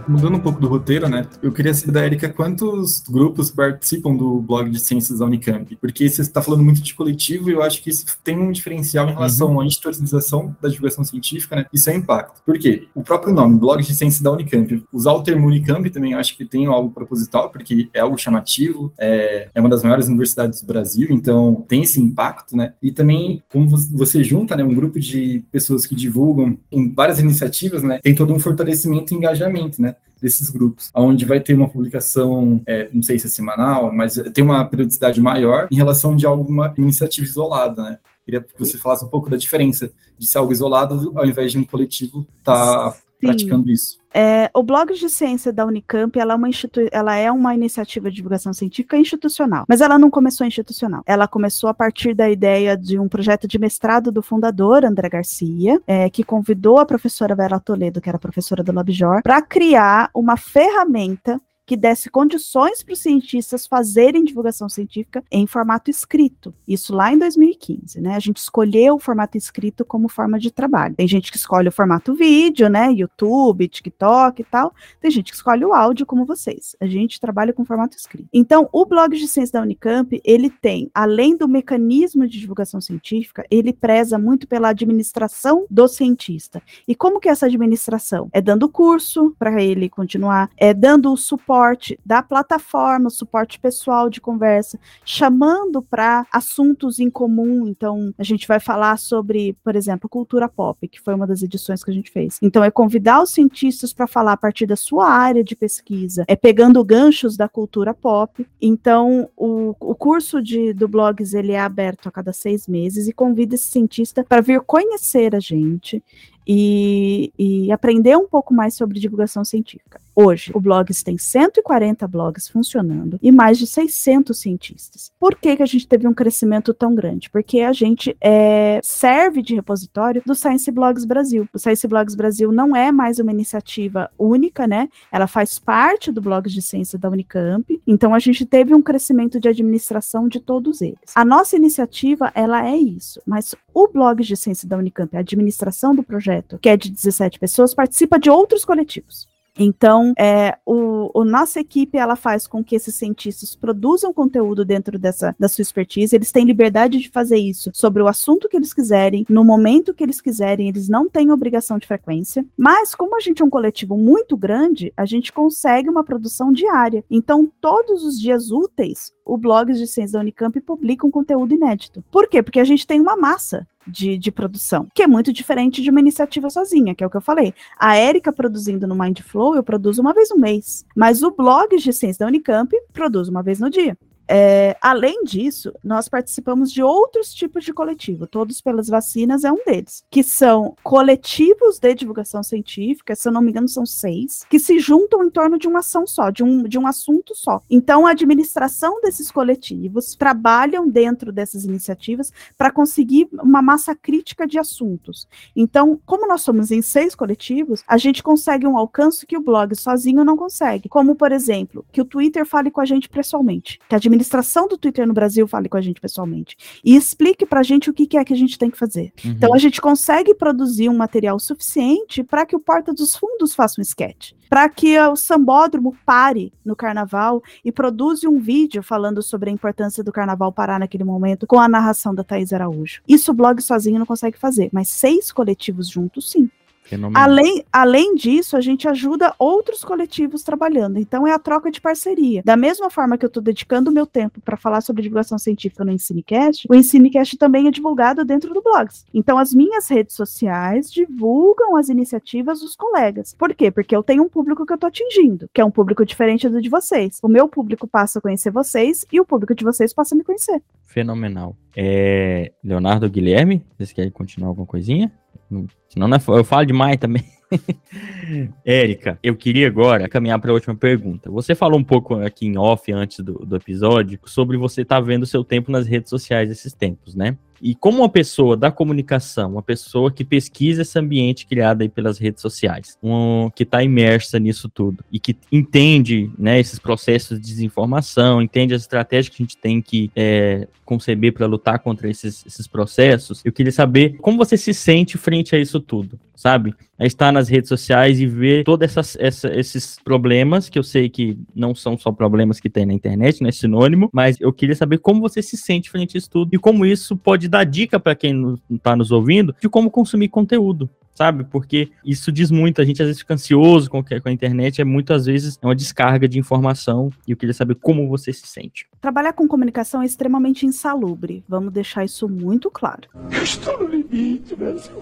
Mudando 0.08 0.36
um 0.36 0.40
pouco 0.40 0.60
do 0.60 0.68
roteiro, 0.68 1.08
né? 1.08 1.28
Eu 1.42 1.52
queria 1.52 1.74
saber 1.74 1.92
da 1.92 2.06
Erika 2.06 2.30
quantos 2.30 3.02
grupos 3.02 3.52
participam 3.52 4.16
do 4.16 4.42
blog 4.42 4.70
de 4.70 4.80
ciências 4.80 5.20
da 5.20 5.26
Unicamp? 5.26 5.76
Porque 5.78 6.10
você 6.10 6.22
está 6.22 6.42
falando 6.42 6.64
muito 6.64 6.82
de 6.82 6.94
coletivo 6.94 7.50
e 7.50 7.54
eu 7.54 7.62
acho 7.62 7.82
que 7.82 7.90
isso 7.90 8.06
tem 8.24 8.38
um 8.38 8.52
diferencial 8.52 9.10
em 9.10 9.14
relação 9.14 9.60
à 9.60 9.66
editorialização 9.66 10.56
da 10.62 10.70
divulgação 10.70 11.04
científica, 11.04 11.56
né? 11.56 11.66
Isso 11.74 11.90
é 11.90 11.96
impacto. 11.96 12.42
Por 12.46 12.58
quê? 12.58 12.88
O 12.94 13.04
próprio 13.04 13.34
nome, 13.34 13.60
blog 13.60 13.82
de 13.82 13.94
ciências 13.94 14.22
da 14.22 14.32
Unicamp, 14.32 14.84
usar 14.92 15.14
o 15.14 15.24
termo 15.24 15.48
Unicamp 15.48 15.90
também 15.90 16.14
eu 16.14 16.20
acho 16.20 16.36
que 16.36 16.46
tem 16.46 16.66
algo 16.66 16.92
proposital, 16.92 17.50
porque 17.50 17.90
é 17.94 18.00
algo 18.00 18.18
chamativo, 18.18 18.94
é, 18.98 19.50
é 19.54 19.60
uma 19.60 19.70
das 19.70 19.84
maiores 19.84 20.08
universidades 20.08 20.62
do 20.62 20.68
Brasil, 20.68 21.08
então 21.10 21.64
tem 21.68 21.84
esse 21.84 22.00
impacto, 22.00 22.56
né? 22.56 22.74
E 22.82 22.92
também, 22.92 23.42
como 23.52 23.68
você 23.68 24.24
junta, 24.24 24.56
né, 24.56 24.64
um 24.64 24.74
grupo 24.74 25.00
de 25.00 25.44
pessoas 25.52 25.86
que 25.86 25.96
divulgam 25.96 26.58
em 26.72 26.92
várias 26.92 27.20
iniciativas, 27.20 27.84
né? 27.84 28.00
Tem 28.02 28.16
todo 28.16 28.34
um 28.34 28.40
fortalecimento 28.40 29.14
e 29.14 29.18
engajamento, 29.18 29.63
né? 29.80 29.96
desses 30.24 30.50
grupos, 30.50 30.90
onde 30.96 31.26
vai 31.26 31.42
ter 31.42 31.54
uma 31.54 31.68
publicação, 31.68 32.62
é, 32.66 32.90
não 32.94 33.04
sei 33.04 33.20
se 33.20 33.28
é 33.28 33.30
semanal, 33.30 33.92
mas 33.92 34.16
tem 34.34 34.42
uma 34.42 34.64
periodicidade 34.64 35.20
maior 35.20 35.68
em 35.70 35.76
relação 35.76 36.16
de 36.16 36.26
alguma 36.26 36.74
iniciativa 36.78 37.28
isolada, 37.28 37.84
né? 37.84 38.00
Queria 38.24 38.40
que 38.40 38.58
você 38.58 38.78
falasse 38.78 39.04
um 39.04 39.10
pouco 39.10 39.30
da 39.30 39.36
diferença 39.36 39.92
de 40.18 40.26
ser 40.26 40.38
algo 40.38 40.54
isolado 40.54 41.12
ao 41.14 41.26
invés 41.26 41.52
de 41.52 41.58
um 41.58 41.66
coletivo 41.66 42.26
estar 42.40 42.92
tá 42.92 42.98
praticando 43.28 43.70
isso. 43.72 43.98
É, 44.14 44.52
o 44.54 44.62
blog 44.62 44.94
de 44.94 45.10
ciência 45.10 45.52
da 45.52 45.66
Unicamp 45.66 46.18
ela 46.20 46.34
é, 46.34 46.36
uma 46.36 46.50
ela 46.92 47.16
é 47.16 47.32
uma 47.32 47.56
iniciativa 47.56 48.10
de 48.10 48.18
divulgação 48.18 48.54
científica 48.54 48.96
institucional, 48.96 49.66
mas 49.68 49.82
ela 49.82 49.98
não 49.98 50.10
começou 50.10 50.46
institucional. 50.46 51.02
Ela 51.06 51.28
começou 51.28 51.68
a 51.70 51.74
partir 51.74 52.14
da 52.14 52.30
ideia 52.30 52.78
de 52.78 53.00
um 53.00 53.08
projeto 53.08 53.48
de 53.48 53.58
mestrado 53.58 54.12
do 54.12 54.22
fundador, 54.22 54.86
André 54.86 55.10
Garcia, 55.10 55.82
é, 55.88 56.10
que 56.10 56.24
convidou 56.24 56.78
a 56.78 56.86
professora 56.86 57.36
Vera 57.36 57.60
Toledo, 57.60 58.00
que 58.00 58.10
era 58.10 58.20
professora 58.20 58.64
do 58.64 58.72
LabJOR, 58.72 59.24
para 59.24 59.42
criar 59.42 60.12
uma 60.14 60.38
ferramenta 60.38 61.42
que 61.74 61.78
desse 61.78 62.08
condições 62.08 62.84
para 62.84 62.94
os 62.94 63.00
cientistas 63.00 63.66
fazerem 63.66 64.24
divulgação 64.24 64.70
científica 64.70 65.24
em 65.32 65.48
formato 65.48 65.90
escrito. 65.90 66.54
Isso 66.68 66.94
lá 66.94 67.12
em 67.12 67.18
2015, 67.18 68.00
né? 68.00 68.16
A 68.16 68.20
gente 68.20 68.38
escolheu 68.38 68.96
o 68.96 69.00
formato 69.00 69.38
escrito 69.38 69.84
como 69.84 70.08
forma 70.08 70.38
de 70.38 70.52
trabalho. 70.52 70.96
Tem 70.96 71.08
gente 71.08 71.32
que 71.32 71.38
escolhe 71.38 71.68
o 71.68 71.72
formato 71.72 72.14
vídeo, 72.14 72.70
né? 72.70 72.92
YouTube, 72.92 73.68
TikTok 73.68 74.42
e 74.42 74.46
tal. 74.46 74.72
Tem 75.02 75.10
gente 75.10 75.32
que 75.32 75.36
escolhe 75.36 75.66
o 75.66 75.74
áudio, 75.74 76.06
como 76.06 76.26
vocês. 76.26 76.76
A 76.80 76.86
gente 76.86 77.20
trabalha 77.20 77.52
com 77.52 77.66
formato 77.66 77.98
escrito. 77.98 78.30
Então, 78.32 78.70
o 78.72 78.86
blog 78.86 79.18
de 79.18 79.28
ciência 79.28 79.54
da 79.54 79.62
Unicamp, 79.64 80.22
ele 80.24 80.52
tem, 80.52 80.92
além 80.94 81.36
do 81.36 81.48
mecanismo 81.48 82.28
de 82.28 82.40
divulgação 82.40 82.80
científica, 82.80 83.44
ele 83.50 83.74
preza 83.74 84.20
muito 84.20 84.48
pela 84.48 84.70
administração 84.70 85.66
do 85.72 85.88
cientista. 85.88 86.62
E 86.88 86.94
como 86.94 87.20
que 87.20 87.30
é 87.30 87.32
essa 87.32 87.48
administração? 87.48 88.30
É 88.32 88.40
dando 88.40 88.70
curso 88.70 89.36
para 89.40 89.62
ele 89.64 89.90
continuar, 89.90 90.52
é 90.56 90.72
dando 90.72 91.12
o 91.12 91.18
suporte 91.18 91.63
da 92.06 92.22
plataforma, 92.22 93.10
suporte 93.10 93.60
pessoal 93.60 94.10
de 94.10 94.20
conversa, 94.20 94.80
chamando 95.06 95.82
para 95.82 96.26
assuntos 96.32 97.00
em 97.00 97.10
comum. 97.10 97.68
Então, 97.68 98.14
a 98.18 98.24
gente 98.24 98.48
vai 98.48 98.60
falar 98.60 98.98
sobre, 98.98 99.54
por 99.64 99.76
exemplo, 99.76 100.10
cultura 100.10 100.48
pop, 100.48 100.88
que 100.88 101.00
foi 101.00 101.14
uma 101.14 101.28
das 101.28 101.42
edições 101.42 101.84
que 101.84 101.92
a 101.92 101.94
gente 101.94 102.12
fez. 102.12 102.38
Então, 102.42 102.64
é 102.64 102.70
convidar 102.70 103.22
os 103.22 103.32
cientistas 103.32 103.94
para 103.94 104.08
falar 104.08 104.34
a 104.34 104.38
partir 104.38 104.66
da 104.66 104.76
sua 104.76 105.10
área 105.10 105.44
de 105.44 105.56
pesquisa, 105.56 106.26
é 106.28 106.36
pegando 106.36 106.84
ganchos 106.84 107.38
da 107.38 107.48
cultura 107.48 107.94
pop. 107.94 108.46
Então, 108.62 109.30
o, 109.38 109.76
o 109.80 109.96
curso 109.96 110.42
de, 110.42 110.74
do 110.74 110.88
Blogs 110.88 111.34
ele 111.34 111.54
é 111.54 111.60
aberto 111.60 112.08
a 112.08 112.12
cada 112.12 112.34
seis 112.34 112.68
meses 112.68 113.08
e 113.08 113.14
convida 113.14 113.56
esse 113.56 113.72
cientista 113.72 114.24
para 114.28 114.42
vir 114.42 114.62
conhecer 114.62 115.36
a 115.36 115.40
gente 115.40 116.04
e, 116.48 117.32
e, 117.38 117.72
aprender 117.72 118.18
um 118.18 118.28
pouco 118.28 118.54
mais 118.54 118.76
sobre 118.76 119.00
divulgação 119.00 119.44
científica. 119.44 120.02
Hoje, 120.16 120.52
o 120.54 120.60
Blogs 120.60 121.02
tem 121.02 121.18
140 121.18 122.08
blogs 122.08 122.48
funcionando 122.48 123.18
e 123.22 123.32
mais 123.32 123.58
de 123.58 123.66
600 123.66 124.38
cientistas. 124.38 125.12
Por 125.20 125.36
que, 125.36 125.56
que 125.56 125.64
a 125.64 125.66
gente 125.66 125.88
teve 125.88 126.08
um 126.08 126.14
crescimento 126.14 126.74
tão 126.74 126.94
grande? 126.94 127.30
Porque 127.30 127.62
a 127.62 127.74
gente 127.74 128.16
é, 128.22 128.80
serve 128.84 129.42
de 129.42 129.56
repositório 129.56 130.22
do 130.26 130.36
Science 130.36 130.70
Blogs 130.72 131.06
Brasil. 131.06 131.48
O 131.52 131.58
Science 131.58 131.88
Blogs 131.88 132.16
Brasil 132.16 132.52
não 132.52 132.76
é 132.76 132.92
mais 132.92 133.18
uma 133.18 133.32
iniciativa 133.32 134.10
única, 134.18 134.68
né? 134.68 134.88
Ela 135.12 135.26
faz 135.26 135.58
parte 135.58 136.12
do 136.12 136.22
Blogs 136.22 136.54
de 136.54 136.62
Ciência 136.62 137.00
da 137.00 137.10
Unicamp. 137.10 137.82
Então, 137.88 138.14
a 138.14 138.20
gente 138.20 138.46
teve 138.46 138.76
um 138.76 138.82
crescimento 138.82 139.40
de 139.40 139.50
administração 139.50 140.28
de 140.28 140.40
todos 140.40 140.82
eles. 140.82 141.00
A 141.16 141.26
nossa 141.26 141.56
iniciativa, 141.56 142.32
ela 142.36 142.68
é 142.68 142.78
isso, 142.78 143.20
mas 143.26 143.56
o 143.74 143.88
Blogs 143.88 144.28
de 144.28 144.38
Ciência 144.38 144.68
da 144.68 144.78
Unicamp, 144.78 145.16
a 145.18 145.22
administração 145.22 145.96
do 145.96 146.04
projeto, 146.04 146.33
que 146.62 146.70
é 146.70 146.78
de 146.78 146.90
17 146.90 147.40
pessoas, 147.40 147.74
participa 147.74 148.20
de 148.20 148.30
outros 148.30 148.66
coletivos. 148.66 149.28
Então, 149.58 150.14
é, 150.18 150.58
o, 150.66 151.12
o, 151.14 151.24
nossa 151.24 151.60
equipe 151.60 151.98
ela 151.98 152.16
faz 152.16 152.48
com 152.48 152.64
que 152.64 152.76
esses 152.76 152.96
cientistas 152.96 153.56
produzam 153.56 154.14
conteúdo 154.14 154.66
dentro 154.66 154.98
dessa 154.98 155.36
da 155.40 155.48
sua 155.48 155.62
expertise. 155.62 156.16
Eles 156.16 156.32
têm 156.32 156.46
liberdade 156.46 157.00
de 157.00 157.10
fazer 157.10 157.38
isso 157.38 157.70
sobre 157.74 158.02
o 158.02 158.08
assunto 158.08 158.50
que 158.50 158.58
eles 158.58 158.74
quiserem, 158.74 159.26
no 159.30 159.44
momento 159.44 159.94
que 159.94 160.04
eles 160.04 160.20
quiserem. 160.20 160.70
Eles 160.70 160.90
não 160.90 161.08
têm 161.08 161.32
obrigação 161.32 161.78
de 161.78 161.88
frequência. 161.88 162.46
Mas 162.58 162.96
como 162.96 163.16
a 163.16 163.20
gente 163.20 163.42
é 163.42 163.46
um 163.46 163.50
coletivo 163.50 163.96
muito 163.96 164.36
grande, 164.36 164.92
a 164.98 165.06
gente 165.06 165.32
consegue 165.32 165.90
uma 165.90 166.04
produção 166.04 166.52
diária. 166.52 167.04
Então, 167.10 167.52
todos 167.62 168.04
os 168.04 168.20
dias 168.20 168.50
úteis, 168.50 169.14
o 169.26 169.38
blog 169.38 169.72
de 169.72 169.88
ciência 169.88 170.14
da 170.14 170.20
Unicamp 170.20 170.60
publica 170.62 171.06
um 171.06 171.12
conteúdo 171.12 171.54
inédito. 171.54 172.04
Por 172.12 172.28
quê? 172.28 172.42
Porque 172.42 172.60
a 172.60 172.66
gente 172.66 172.88
tem 172.88 173.00
uma 173.00 173.16
massa 173.16 173.68
de, 173.88 174.18
de, 174.18 174.32
produção, 174.32 174.88
que 174.94 175.04
é 175.04 175.08
muito 175.08 175.32
diferente 175.34 175.82
de 175.82 175.90
uma 175.90 176.00
iniciativa 176.00 176.50
sozinha, 176.50 176.96
que 176.96 177.04
é 177.04 177.08
o 177.08 177.10
que 177.10 177.18
eu 177.18 177.22
falei. 177.22 177.54
A 177.78 177.96
Érica 177.96 178.32
produzindo 178.32 178.88
no 178.88 178.96
Mindflow, 178.96 179.56
eu 179.56 179.64
produzo 179.64 180.02
uma 180.02 180.14
vez 180.14 180.30
no 180.30 180.38
mês, 180.38 180.86
mas 180.96 181.24
o 181.24 181.32
blog 181.32 181.76
de 181.78 181.94
ciência 181.94 182.26
da 182.26 182.28
Unicamp 182.28 182.76
produz 182.92 183.28
uma 183.28 183.44
vez 183.44 183.60
no 183.60 183.70
dia. 183.70 183.98
É, 184.28 184.78
além 184.82 185.24
disso, 185.24 185.74
nós 185.84 186.08
participamos 186.08 186.72
de 186.72 186.82
outros 186.82 187.34
tipos 187.34 187.64
de 187.64 187.74
coletivo, 187.74 188.26
todos 188.26 188.62
pelas 188.62 188.88
vacinas 188.88 189.44
é 189.44 189.52
um 189.52 189.64
deles, 189.66 190.04
que 190.10 190.24
são 190.24 190.76
coletivos 190.84 191.80
de 191.80 191.94
divulgação 191.94 192.42
científica, 192.42 193.16
se 193.16 193.28
eu 193.28 193.32
não 193.32 193.42
me 193.42 193.50
engano, 193.50 193.68
são 193.68 193.86
seis, 193.86 194.46
que 194.50 194.60
se 194.60 194.80
juntam 194.80 195.24
em 195.24 195.30
torno 195.30 195.58
de 195.58 195.68
uma 195.68 195.80
ação 195.80 196.08
só, 196.08 196.30
de 196.30 196.44
um, 196.44 196.64
de 196.64 196.78
um 196.80 196.88
assunto 196.88 197.36
só. 197.36 197.62
Então, 197.70 198.06
a 198.06 198.12
administração 198.12 199.02
desses 199.02 199.30
coletivos 199.30 200.16
trabalham 200.16 200.88
dentro 200.88 201.32
dessas 201.32 201.66
iniciativas 201.66 202.32
para 202.58 202.72
conseguir 202.72 203.28
uma 203.34 203.62
massa 203.62 203.96
crítica 203.96 204.48
de 204.48 204.58
assuntos. 204.58 205.28
Então, 205.56 206.00
como 206.06 206.28
nós 206.28 206.42
somos 206.42 206.72
em 206.72 206.82
seis 206.82 207.16
coletivos, 207.16 207.84
a 207.88 207.98
gente 207.98 208.24
consegue 208.24 208.66
um 208.66 208.78
alcance 208.78 209.26
que 209.26 209.38
o 209.38 209.42
blog 209.42 209.76
sozinho 209.76 210.24
não 210.24 210.38
consegue. 210.38 210.88
Como, 210.90 211.16
por 211.16 211.32
exemplo, 211.32 211.86
que 211.92 212.02
o 212.02 212.06
Twitter 212.06 212.46
fale 212.46 212.72
com 212.72 212.82
a 212.82 212.86
gente 212.86 213.10
pessoalmente, 213.10 213.80
que 213.88 213.96
a 213.96 214.00
administração 214.14 214.68
do 214.68 214.78
Twitter 214.78 215.08
no 215.08 215.14
Brasil 215.14 215.48
fale 215.48 215.68
com 215.68 215.78
a 215.78 215.82
gente 215.82 216.00
pessoalmente 216.00 216.56
e 216.84 216.96
explique 216.96 217.46
para 217.46 217.60
a 217.60 217.64
gente 217.64 217.90
o 217.90 217.94
que, 217.94 218.06
que, 218.06 218.18
é 218.18 218.24
que 218.24 218.34
a 218.34 218.38
gente 218.38 218.58
tem 218.58 218.70
que 218.70 218.78
fazer. 218.78 219.12
Uhum. 219.24 219.32
Então 219.32 219.54
a 219.54 219.58
gente 219.58 219.82
consegue 219.82 220.34
produzir 220.34 220.90
um 220.90 220.96
material 220.96 221.40
suficiente 221.40 222.24
para 222.24 222.46
que 222.46 222.56
o 222.56 222.60
Porta 222.60 222.94
dos 222.94 223.16
Fundos 223.16 223.54
faça 223.54 223.80
um 223.80 223.84
sketch, 223.84 224.32
para 224.50 224.70
que 224.70 224.98
o 225.00 225.16
Sambódromo 225.16 225.96
pare 226.06 226.54
no 226.64 226.76
Carnaval 226.76 227.42
e 227.66 227.72
produza 227.72 228.30
um 228.30 228.40
vídeo 228.40 228.84
falando 228.84 229.22
sobre 229.22 229.50
a 229.50 229.54
importância 229.54 230.04
do 230.04 230.12
Carnaval 230.12 230.52
parar 230.52 230.80
naquele 230.80 231.04
momento 231.04 231.48
com 231.48 231.60
a 231.60 231.68
narração 231.68 232.14
da 232.14 232.24
Thaís 232.24 232.54
Araújo. 232.54 233.02
Isso 233.08 233.32
o 233.32 233.34
blog 233.34 233.62
sozinho 233.62 234.00
não 234.00 234.06
consegue 234.06 234.38
fazer, 234.38 234.70
mas 234.72 234.88
seis 234.88 235.32
coletivos 235.32 235.90
juntos 235.90 236.32
sim. 236.32 236.50
Fenomenal. 236.96 237.24
Além, 237.24 237.66
além 237.72 238.16
disso, 238.16 238.56
a 238.56 238.62
gente 238.62 238.88
ajuda 238.88 239.34
outros 239.38 239.84
coletivos 239.84 240.44
trabalhando. 240.44 240.98
Então, 240.98 241.26
é 241.28 241.34
a 241.34 241.40
troca 241.40 241.72
de 241.72 241.82
parceria. 241.82 242.42
Da 242.44 242.56
mesma 242.56 242.90
forma 242.90 243.18
que 243.18 243.26
eu 243.26 243.28
estou 243.28 243.42
dedicando 243.42 243.90
o 243.90 243.94
meu 243.94 244.06
tempo 244.06 244.42
para 244.42 244.58
falar 244.58 244.82
sobre 244.82 245.04
divulgação 245.04 245.38
científica 245.38 245.84
no 245.84 245.92
Ensinecast, 245.92 246.68
o 246.70 246.76
Ensinecast 246.76 247.38
também 247.38 247.68
é 247.68 247.72
divulgado 247.72 248.24
dentro 248.24 248.54
do 248.54 248.62
Blogs. 248.62 249.06
Então, 249.14 249.38
as 249.38 249.54
minhas 249.54 249.88
redes 249.88 250.16
sociais 250.16 250.92
divulgam 250.92 251.76
as 251.76 251.90
iniciativas 251.90 252.60
dos 252.60 252.76
colegas. 252.76 253.34
Por 253.38 253.54
quê? 253.54 253.72
Porque 253.72 253.96
eu 253.96 254.04
tenho 254.04 254.24
um 254.24 254.30
público 254.30 254.66
que 254.66 254.72
eu 254.72 254.76
estou 254.76 254.88
atingindo, 254.88 255.50
que 255.54 255.62
é 255.62 255.66
um 255.66 255.72
público 255.72 256.06
diferente 256.06 256.48
do 256.48 256.62
de 256.62 256.70
vocês. 256.70 257.20
O 257.22 257.28
meu 257.28 257.48
público 257.48 257.88
passa 257.88 258.20
a 258.20 258.22
conhecer 258.22 258.52
vocês 258.52 259.06
e 259.12 259.20
o 259.20 259.26
público 259.26 259.56
de 259.56 259.64
vocês 259.64 259.94
passa 259.94 260.16
a 260.16 260.18
me 260.18 260.24
conhecer. 260.24 260.62
Fenomenal. 260.94 261.58
É, 261.76 262.52
Leonardo 262.64 263.10
Guilherme, 263.10 263.66
vocês 263.76 263.92
querem 263.92 264.12
continuar 264.12 264.50
alguma 264.50 264.68
coisinha? 264.68 265.12
Não- 265.50 265.66
Senão 265.90 266.08
não 266.08 266.18
é, 266.18 266.22
eu 266.28 266.44
falo 266.44 266.66
demais 266.68 266.98
também. 266.98 267.24
Érica, 268.64 269.18
eu 269.24 269.36
queria 269.36 269.68
agora 269.68 270.08
caminhar 270.08 270.40
para 270.40 270.52
a 270.52 270.54
última 270.54 270.76
pergunta. 270.76 271.32
Você 271.32 271.56
falou 271.56 271.80
um 271.80 271.84
pouco 271.84 272.16
aqui 272.16 272.46
em 272.46 272.58
off 272.58 272.92
antes 272.92 273.20
do, 273.22 273.34
do 273.40 273.56
episódio 273.56 274.20
sobre 274.26 274.56
você 274.56 274.82
estar 274.82 275.00
vendo 275.00 275.24
o 275.24 275.28
seu 275.28 275.44
tempo 275.44 275.72
nas 275.72 275.88
redes 275.88 276.12
sociais 276.12 276.52
esses 276.52 276.74
tempos, 276.74 277.16
né? 277.16 277.36
E 277.64 277.74
como 277.74 278.00
uma 278.00 278.10
pessoa 278.10 278.58
da 278.58 278.70
comunicação, 278.70 279.54
uma 279.54 279.62
pessoa 279.62 280.12
que 280.12 280.26
pesquisa 280.26 280.82
esse 280.82 281.00
ambiente 281.00 281.46
criado 281.46 281.82
aí 281.82 281.88
pelas 281.88 282.18
redes 282.18 282.42
sociais, 282.42 282.98
um, 283.02 283.50
que 283.56 283.64
está 283.64 283.82
imersa 283.82 284.38
nisso 284.38 284.68
tudo 284.68 285.02
e 285.10 285.18
que 285.18 285.38
entende 285.50 286.30
né, 286.38 286.60
esses 286.60 286.78
processos 286.78 287.40
de 287.40 287.48
desinformação, 287.48 288.42
entende 288.42 288.74
as 288.74 288.82
estratégias 288.82 289.34
que 289.34 289.42
a 289.42 289.46
gente 289.46 289.56
tem 289.56 289.82
que 289.82 290.12
é, 290.14 290.68
conceber 290.84 291.32
para 291.32 291.46
lutar 291.46 291.80
contra 291.80 292.10
esses, 292.10 292.46
esses 292.46 292.68
processos, 292.68 293.42
eu 293.46 293.54
queria 293.54 293.72
saber 293.72 294.18
como 294.18 294.38
você 294.38 294.58
se 294.58 294.74
sente 294.74 295.18
frente 295.18 295.56
a 295.56 295.60
isso 295.60 295.80
tudo, 295.80 296.20
sabe? 296.36 296.74
A 296.98 297.06
estar 297.06 297.32
nas 297.32 297.48
redes 297.50 297.70
sociais 297.70 298.20
e 298.20 298.26
ver 298.26 298.64
todos 298.64 298.96
essa- 299.18 299.50
esses 299.54 299.98
problemas, 300.04 300.70
que 300.70 300.80
eu 300.80 300.84
sei 300.84 301.10
que 301.10 301.38
não 301.56 301.74
são 301.76 301.98
só 301.98 302.12
problemas 302.12 302.60
que 302.60 302.70
tem 302.70 302.86
na 302.86 302.94
internet, 302.94 303.42
não 303.42 303.50
é 303.50 303.52
sinônimo, 303.52 304.10
mas 304.14 304.38
eu 304.40 304.52
queria 304.54 304.76
saber 304.76 305.00
como 305.00 305.22
você 305.22 305.42
se 305.42 305.58
sente 305.58 305.90
frente 305.90 306.16
a 306.16 306.20
isso 306.20 306.30
tudo 306.30 306.54
e 306.54 306.58
como 306.58 306.86
isso 306.86 307.16
pode 307.16 307.48
dar 307.48 307.64
dica 307.64 308.00
para 308.00 308.16
quem 308.16 308.34
não 308.34 308.58
está 308.72 308.96
nos 308.96 309.12
ouvindo 309.12 309.56
de 309.62 309.68
como 309.70 309.90
consumir 309.92 310.30
conteúdo. 310.30 310.90
Sabe? 311.16 311.44
Porque 311.44 311.92
isso 312.04 312.32
diz 312.32 312.50
muito, 312.50 312.82
a 312.82 312.84
gente 312.86 313.00
às 313.00 313.06
vezes 313.08 313.22
fica 313.22 313.36
ansioso 313.36 313.88
com, 313.88 314.04
com 314.04 314.10
a 314.30 314.32
internet, 314.32 314.82
é 314.82 314.84
muitas 314.84 315.28
vezes 315.28 315.60
é 315.62 315.68
uma 315.68 315.76
descarga 315.76 316.28
de 316.28 316.40
informação, 316.40 317.12
e 317.28 317.32
eu 317.32 317.38
queria 317.38 317.54
saber 317.54 317.76
como 317.76 318.10
você 318.10 318.34
se 318.34 318.48
sente. 318.48 318.88
Trabalhar 319.00 319.34
com 319.34 319.48
comunicação 319.48 320.02
é 320.02 320.08
extremamente 320.08 320.66
insalubre. 320.66 321.44
Vamos 321.48 321.72
deixar 321.72 322.04
isso 322.04 322.28
muito 322.28 322.72
claro. 322.72 323.04
Estou 323.44 323.84
no 323.84 323.90
limite, 323.90 324.56
Brasil. 324.56 324.94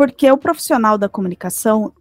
Porque 0.00 0.32
o 0.32 0.38
profissional 0.38 0.96
da 0.96 1.10
comunicação, 1.10 1.92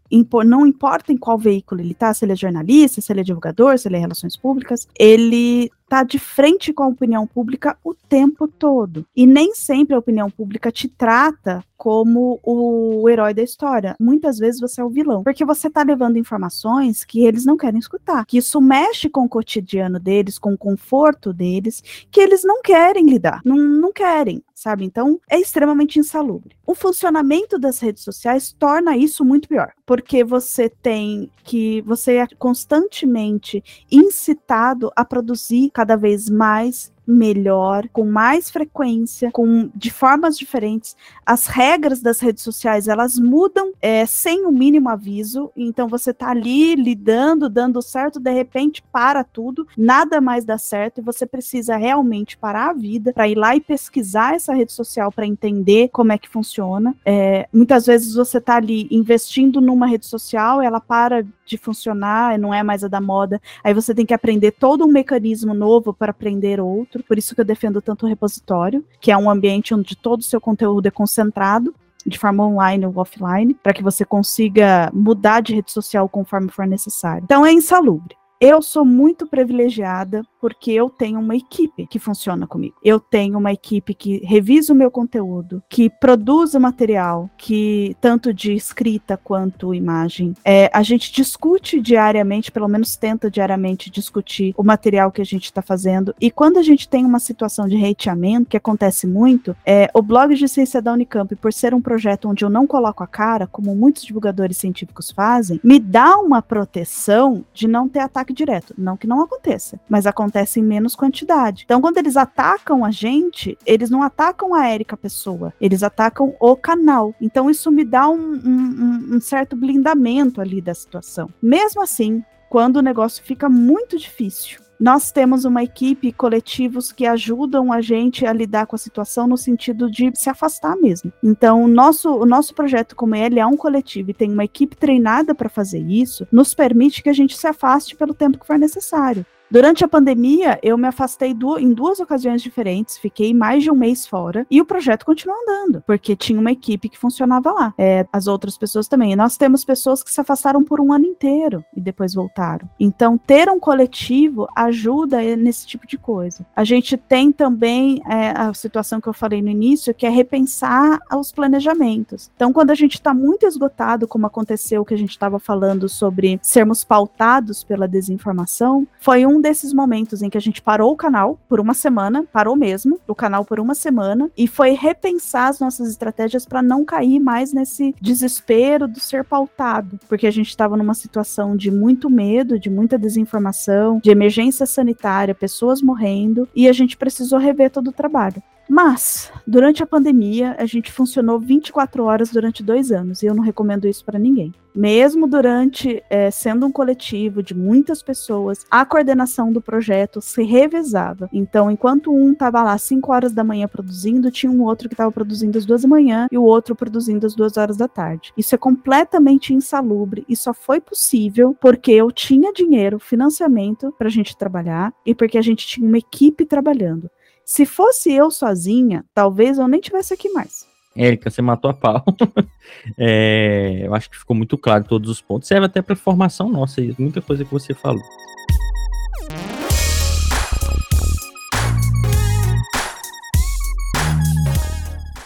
não 0.45 0.65
importa 0.65 1.11
em 1.11 1.17
qual 1.17 1.37
veículo 1.37 1.81
ele 1.81 1.91
está, 1.91 2.13
se 2.13 2.23
ele 2.23 2.31
é 2.31 2.35
jornalista, 2.37 3.01
se 3.01 3.11
ele 3.11 3.19
é 3.19 3.23
divulgador, 3.25 3.77
se 3.77 3.89
ele 3.89 3.97
é 3.97 3.99
relações 3.99 4.37
públicas, 4.37 4.87
ele 4.97 5.69
está 5.89 6.03
de 6.03 6.19
frente 6.19 6.71
com 6.71 6.83
a 6.83 6.87
opinião 6.87 7.25
pública 7.25 7.75
o 7.83 7.95
tempo 7.95 8.47
todo. 8.47 9.05
E 9.15 9.25
nem 9.25 9.55
sempre 9.55 9.95
a 9.95 9.99
opinião 9.99 10.29
pública 10.29 10.71
te 10.71 10.87
trata 10.87 11.63
como 11.79 12.41
o 12.43 13.07
herói 13.07 13.33
da 13.33 13.41
história. 13.41 13.95
Muitas 13.97 14.37
vezes 14.37 14.59
você 14.59 14.81
é 14.81 14.83
o 14.83 14.89
vilão, 14.89 15.23
porque 15.23 15.45
você 15.45 15.67
está 15.67 15.81
levando 15.81 16.17
informações 16.17 17.05
que 17.05 17.25
eles 17.25 17.45
não 17.45 17.55
querem 17.55 17.79
escutar, 17.79 18.25
que 18.25 18.37
isso 18.37 18.59
mexe 18.59 19.09
com 19.09 19.23
o 19.23 19.29
cotidiano 19.29 19.97
deles, 19.97 20.37
com 20.37 20.53
o 20.53 20.57
conforto 20.57 21.31
deles, 21.31 21.81
que 22.11 22.19
eles 22.19 22.43
não 22.43 22.61
querem 22.61 23.09
lidar, 23.09 23.39
não, 23.45 23.55
não 23.55 23.93
querem, 23.93 24.43
sabe? 24.53 24.83
Então 24.83 25.21
é 25.29 25.39
extremamente 25.39 25.97
insalubre. 25.97 26.53
O 26.67 26.75
funcionamento 26.75 27.57
das 27.57 27.79
redes 27.79 28.03
sociais 28.03 28.51
torna 28.51 28.97
isso 28.97 29.23
muito 29.23 29.47
pior, 29.47 29.71
porque 29.85 30.21
você 30.21 30.67
tem 30.67 31.31
que 31.45 31.81
você 31.83 32.17
é 32.17 32.27
constantemente 32.37 33.63
incitado 33.89 34.91
a 34.97 35.05
produzir 35.05 35.71
cada 35.79 35.95
vez 35.95 36.29
mais 36.29 36.91
melhor, 37.09 37.87
com 37.91 38.05
mais 38.05 38.49
frequência, 38.49 39.31
com 39.31 39.69
de 39.75 39.89
formas 39.89 40.37
diferentes. 40.37 40.95
As 41.25 41.47
regras 41.47 42.01
das 42.01 42.19
redes 42.19 42.43
sociais 42.43 42.87
elas 42.87 43.17
mudam 43.17 43.71
é, 43.81 44.05
sem 44.05 44.45
o 44.45 44.51
mínimo 44.51 44.89
aviso. 44.89 45.51
Então 45.55 45.87
você 45.87 46.13
tá 46.13 46.29
ali 46.29 46.75
lidando, 46.75 47.49
dando 47.49 47.81
certo, 47.81 48.19
de 48.19 48.31
repente 48.31 48.83
para 48.91 49.23
tudo, 49.23 49.67
nada 49.77 50.21
mais 50.21 50.45
dá 50.45 50.57
certo 50.57 50.99
e 50.99 51.03
você 51.03 51.25
precisa 51.25 51.75
realmente 51.77 52.37
parar 52.37 52.69
a 52.69 52.73
vida 52.73 53.13
para 53.13 53.27
ir 53.27 53.35
lá 53.35 53.55
e 53.55 53.61
pesquisar 53.61 54.35
essa 54.35 54.53
rede 54.53 54.71
social 54.71 55.11
para 55.11 55.25
entender 55.25 55.89
como 55.89 56.11
é 56.11 56.17
que 56.17 56.29
funciona. 56.29 56.95
É, 57.05 57.47
muitas 57.51 57.85
vezes 57.85 58.13
você 58.13 58.39
tá 58.39 58.57
ali 58.57 58.87
investindo 58.91 59.59
numa 59.59 59.87
rede 59.87 60.05
social, 60.05 60.61
ela 60.61 60.79
para 60.79 61.25
de 61.45 61.57
funcionar, 61.57 62.37
não 62.37 62.53
é 62.53 62.61
mais 62.61 62.83
a 62.83 62.87
da 62.87 63.01
moda. 63.01 63.41
Aí 63.63 63.73
você 63.73 63.93
tem 63.93 64.05
que 64.05 64.13
aprender 64.13 64.51
todo 64.51 64.85
um 64.85 64.91
mecanismo 64.91 65.53
novo 65.53 65.93
para 65.93 66.11
aprender 66.11 66.59
outro. 66.59 66.98
Por 67.03 67.17
isso 67.17 67.35
que 67.35 67.41
eu 67.41 67.45
defendo 67.45 67.81
tanto 67.81 68.05
o 68.05 68.09
repositório, 68.09 68.85
que 68.99 69.11
é 69.11 69.17
um 69.17 69.29
ambiente 69.29 69.73
onde 69.73 69.95
todo 69.95 70.19
o 70.19 70.23
seu 70.23 70.39
conteúdo 70.39 70.87
é 70.87 70.91
concentrado 70.91 71.73
de 72.05 72.17
forma 72.17 72.45
online 72.45 72.85
ou 72.85 72.97
offline, 72.97 73.53
para 73.53 73.73
que 73.73 73.83
você 73.83 74.05
consiga 74.05 74.89
mudar 74.93 75.41
de 75.41 75.53
rede 75.53 75.71
social 75.71 76.07
conforme 76.07 76.49
for 76.49 76.65
necessário. 76.65 77.23
Então 77.23 77.45
é 77.45 77.51
insalubre. 77.51 78.18
Eu 78.41 78.61
sou 78.61 78.85
muito 78.85 79.27
privilegiada 79.27 80.23
porque 80.39 80.71
eu 80.71 80.89
tenho 80.89 81.19
uma 81.19 81.35
equipe 81.35 81.85
que 81.87 81.99
funciona 81.99 82.47
comigo. 82.47 82.75
Eu 82.81 82.97
tenho 82.97 83.37
uma 83.37 83.51
equipe 83.51 83.93
que 83.93 84.19
revisa 84.25 84.71
o 84.71 84.75
meu 84.75 84.89
conteúdo, 84.89 85.61
que 85.67 85.89
produz 85.89 86.53
o 86.53 86.59
material, 86.59 87.29
que 87.37 87.97
tanto 87.99 88.33
de 88.33 88.53
escrita 88.53 89.17
quanto 89.17 89.73
imagem. 89.73 90.33
É, 90.45 90.71
a 90.73 90.81
gente 90.81 91.11
discute 91.11 91.81
diariamente, 91.81 92.49
pelo 92.49 92.69
menos 92.69 92.95
tenta 92.95 93.29
diariamente 93.29 93.89
discutir 93.89 94.53
o 94.55 94.63
material 94.63 95.11
que 95.11 95.21
a 95.21 95.25
gente 95.25 95.43
está 95.43 95.61
fazendo. 95.61 96.15
E 96.21 96.31
quando 96.31 96.57
a 96.57 96.63
gente 96.63 96.87
tem 96.87 97.05
uma 97.05 97.19
situação 97.19 97.67
de 97.67 97.75
hateamento, 97.83 98.51
que 98.51 98.57
acontece 98.57 99.05
muito, 99.05 99.53
é, 99.65 99.91
o 99.93 100.01
blog 100.01 100.33
de 100.33 100.47
ciência 100.47 100.81
da 100.81 100.93
Unicamp, 100.93 101.35
por 101.35 101.51
ser 101.51 101.73
um 101.73 101.81
projeto 101.81 102.29
onde 102.29 102.45
eu 102.45 102.49
não 102.49 102.65
coloco 102.65 103.03
a 103.03 103.07
cara, 103.07 103.47
como 103.47 103.75
muitos 103.75 104.03
divulgadores 104.03 104.55
científicos 104.55 105.11
fazem, 105.11 105.59
me 105.61 105.77
dá 105.77 106.17
uma 106.17 106.41
proteção 106.41 107.43
de 107.53 107.67
não 107.67 107.89
ter 107.89 107.99
ataque 107.99 108.28
direto. 108.33 108.73
Não 108.77 108.95
que 108.97 109.07
não 109.07 109.21
aconteça, 109.21 109.79
mas 109.89 110.05
acontece 110.05 110.59
em 110.59 110.63
menos 110.63 110.95
quantidade. 110.95 111.63
Então, 111.65 111.81
quando 111.81 111.97
eles 111.97 112.17
atacam 112.17 112.83
a 112.85 112.91
gente, 112.91 113.57
eles 113.65 113.89
não 113.89 114.01
atacam 114.03 114.53
a 114.53 114.67
Érica 114.67 114.95
pessoa, 114.97 115.53
eles 115.59 115.83
atacam 115.83 116.35
o 116.39 116.55
canal. 116.55 117.13
Então, 117.21 117.49
isso 117.49 117.71
me 117.71 117.83
dá 117.83 118.09
um, 118.09 118.33
um- 118.33 119.15
um 119.15 119.21
certo 119.21 119.55
blindamento 119.55 120.41
ali 120.41 120.61
da 120.61 120.73
situação. 120.73 121.29
Mesmo 121.41 121.81
assim, 121.81 122.23
quando 122.49 122.77
o 122.77 122.81
negócio 122.81 123.23
fica 123.23 123.47
muito 123.49 123.97
difícil. 123.97 124.59
Nós 124.79 125.11
temos 125.11 125.43
uma 125.43 125.61
equipe 125.61 126.13
coletivos 126.13 126.91
que 126.91 127.05
ajudam 127.05 127.73
a 127.73 127.81
gente 127.81 128.25
a 128.25 128.31
lidar 128.31 128.65
com 128.65 128.77
a 128.77 128.79
situação 128.79 129.27
no 129.27 129.37
sentido 129.37 129.91
de 129.91 130.09
se 130.15 130.29
afastar 130.29 130.77
mesmo. 130.77 131.11
Então, 131.21 131.63
o 131.63 131.67
nosso, 131.67 132.09
o 132.09 132.25
nosso 132.25 132.55
projeto, 132.55 132.95
como 132.95 133.13
ele 133.13 133.41
é 133.41 133.45
um 133.45 133.57
coletivo 133.57 134.11
e 134.11 134.13
tem 134.13 134.31
uma 134.31 134.45
equipe 134.45 134.77
treinada 134.77 135.35
para 135.35 135.49
fazer 135.49 135.79
isso, 135.79 136.25
nos 136.31 136.53
permite 136.53 137.03
que 137.03 137.09
a 137.09 137.13
gente 137.13 137.37
se 137.37 137.45
afaste 137.45 137.95
pelo 137.95 138.13
tempo 138.13 138.39
que 138.39 138.47
for 138.47 138.57
necessário. 138.57 139.25
Durante 139.51 139.83
a 139.83 139.87
pandemia, 139.87 140.59
eu 140.61 140.77
me 140.77 140.87
afastei 140.87 141.33
du- 141.33 141.57
em 141.57 141.73
duas 141.73 141.99
ocasiões 141.99 142.41
diferentes, 142.41 142.97
fiquei 142.97 143.33
mais 143.33 143.63
de 143.63 143.71
um 143.71 143.75
mês 143.75 144.05
fora 144.05 144.45
e 144.49 144.61
o 144.61 144.65
projeto 144.65 145.05
continuou 145.05 145.37
andando, 145.41 145.83
porque 145.87 146.15
tinha 146.15 146.39
uma 146.39 146.51
equipe 146.51 146.87
que 146.87 146.97
funcionava 146.97 147.51
lá. 147.51 147.73
É, 147.77 148.05
as 148.13 148.27
outras 148.27 148.57
pessoas 148.57 148.87
também. 148.87 149.11
E 149.11 149.15
nós 149.15 149.37
temos 149.37 149.65
pessoas 149.65 150.03
que 150.03 150.11
se 150.11 150.21
afastaram 150.21 150.63
por 150.63 150.79
um 150.79 150.93
ano 150.93 151.05
inteiro 151.05 151.63
e 151.75 151.81
depois 151.81 152.13
voltaram. 152.13 152.69
Então, 152.79 153.17
ter 153.17 153.49
um 153.49 153.59
coletivo 153.59 154.47
ajuda 154.55 155.19
nesse 155.35 155.65
tipo 155.65 155.87
de 155.87 155.97
coisa. 155.97 156.45
A 156.55 156.63
gente 156.63 156.95
tem 156.95 157.31
também 157.31 158.01
é, 158.07 158.29
a 158.29 158.53
situação 158.53 159.01
que 159.01 159.07
eu 159.07 159.13
falei 159.13 159.41
no 159.41 159.49
início, 159.49 159.93
que 159.93 160.05
é 160.05 160.09
repensar 160.09 160.99
os 161.11 161.31
planejamentos. 161.31 162.29
Então, 162.35 162.53
quando 162.53 162.71
a 162.71 162.75
gente 162.75 162.93
está 162.95 163.13
muito 163.13 163.47
esgotado, 163.47 164.07
como 164.07 164.27
aconteceu 164.27 164.85
que 164.85 164.93
a 164.93 164.97
gente 164.97 165.11
estava 165.11 165.39
falando 165.39 165.89
sobre 165.89 166.39
sermos 166.43 166.83
pautados 166.83 167.63
pela 167.63 167.87
desinformação, 167.87 168.87
foi 168.99 169.25
um 169.25 169.38
desses 169.39 169.73
momentos 169.73 170.21
em 170.21 170.29
que 170.29 170.37
a 170.37 170.41
gente 170.41 170.61
parou 170.61 170.91
o 170.91 170.97
canal 170.97 171.39
por 171.47 171.59
uma 171.59 171.73
semana, 171.73 172.25
parou 172.31 172.55
mesmo 172.55 172.99
o 173.07 173.15
canal 173.15 173.45
por 173.45 173.59
uma 173.59 173.75
semana, 173.75 174.29
e 174.37 174.47
foi 174.47 174.71
repensar 174.71 175.49
as 175.49 175.59
nossas 175.59 175.89
estratégias 175.89 176.45
para 176.45 176.61
não 176.61 176.83
cair 176.85 177.19
mais 177.19 177.53
nesse 177.53 177.95
desespero 178.01 178.87
do 178.87 178.99
ser 178.99 179.23
pautado, 179.23 179.99
porque 180.07 180.27
a 180.27 180.31
gente 180.31 180.49
estava 180.49 180.77
numa 180.77 180.93
situação 180.93 181.55
de 181.55 181.71
muito 181.71 182.09
medo, 182.09 182.59
de 182.59 182.69
muita 182.69 182.97
desinformação, 182.97 183.99
de 183.99 184.09
emergência 184.09 184.65
sanitária, 184.65 185.35
pessoas 185.35 185.81
morrendo, 185.81 186.47
e 186.55 186.67
a 186.67 186.73
gente 186.73 186.97
precisou 186.97 187.39
rever 187.39 187.69
todo 187.71 187.89
o 187.89 187.93
trabalho. 187.93 188.41
Mas, 188.69 189.31
durante 189.47 189.81
a 189.81 189.87
pandemia, 189.87 190.55
a 190.59 190.65
gente 190.67 190.91
funcionou 190.91 191.39
24 191.39 192.03
horas 192.03 192.29
durante 192.29 192.61
dois 192.61 192.91
anos, 192.91 193.23
e 193.23 193.25
eu 193.25 193.33
não 193.33 193.43
recomendo 193.43 193.87
isso 193.87 194.05
para 194.05 194.19
ninguém. 194.19 194.53
Mesmo 194.75 195.27
durante, 195.27 196.03
é, 196.07 196.29
sendo 196.29 196.67
um 196.67 196.71
coletivo 196.71 197.41
de 197.41 197.55
muitas 197.55 198.03
pessoas, 198.03 198.67
a 198.69 198.85
coordenação 198.85 199.51
do 199.51 199.59
projeto 199.59 200.21
se 200.21 200.43
revezava. 200.43 201.27
Então, 201.33 201.71
enquanto 201.71 202.13
um 202.13 202.31
estava 202.31 202.61
lá 202.61 202.73
às 202.73 202.83
5 202.83 203.11
horas 203.11 203.33
da 203.33 203.43
manhã 203.43 203.67
produzindo, 203.67 204.29
tinha 204.29 204.51
um 204.51 204.61
outro 204.61 204.87
que 204.87 204.93
estava 204.93 205.11
produzindo 205.11 205.57
às 205.57 205.65
2 205.65 205.81
da 205.81 205.87
manhã 205.87 206.27
e 206.31 206.37
o 206.37 206.43
outro 206.43 206.75
produzindo 206.75 207.25
às 207.25 207.33
2 207.33 207.57
horas 207.57 207.75
da 207.75 207.87
tarde. 207.87 208.31
Isso 208.37 208.53
é 208.53 208.57
completamente 208.57 209.51
insalubre 209.51 210.23
e 210.29 210.35
só 210.35 210.53
foi 210.53 210.79
possível 210.79 211.57
porque 211.59 211.91
eu 211.91 212.11
tinha 212.11 212.53
dinheiro, 212.53 212.99
financiamento 212.99 213.91
para 213.97 214.07
a 214.07 214.11
gente 214.11 214.37
trabalhar 214.37 214.93
e 215.03 215.15
porque 215.15 215.39
a 215.39 215.41
gente 215.41 215.65
tinha 215.65 215.87
uma 215.87 215.97
equipe 215.97 216.45
trabalhando. 216.45 217.09
Se 217.49 217.65
fosse 217.65 218.13
eu 218.13 218.29
sozinha, 218.29 219.03
talvez 219.11 219.57
eu 219.57 219.67
nem 219.67 219.81
tivesse 219.81 220.13
aqui 220.13 220.29
mais. 220.29 220.67
Érica, 220.95 221.31
você 221.31 221.41
matou 221.41 221.71
a 221.71 221.73
pau. 221.73 222.05
é, 222.95 223.81
eu 223.85 223.95
acho 223.95 224.07
que 224.07 224.19
ficou 224.19 224.35
muito 224.35 224.55
claro 224.55 224.83
todos 224.83 225.09
os 225.09 225.19
pontos. 225.19 225.47
Serve 225.47 225.65
até 225.65 225.81
para 225.81 225.95
formação 225.95 226.47
nossa, 226.47 226.79
muita 226.99 227.23
coisa 227.23 227.43
que 227.43 227.51
você 227.51 227.73
falou. 227.73 228.03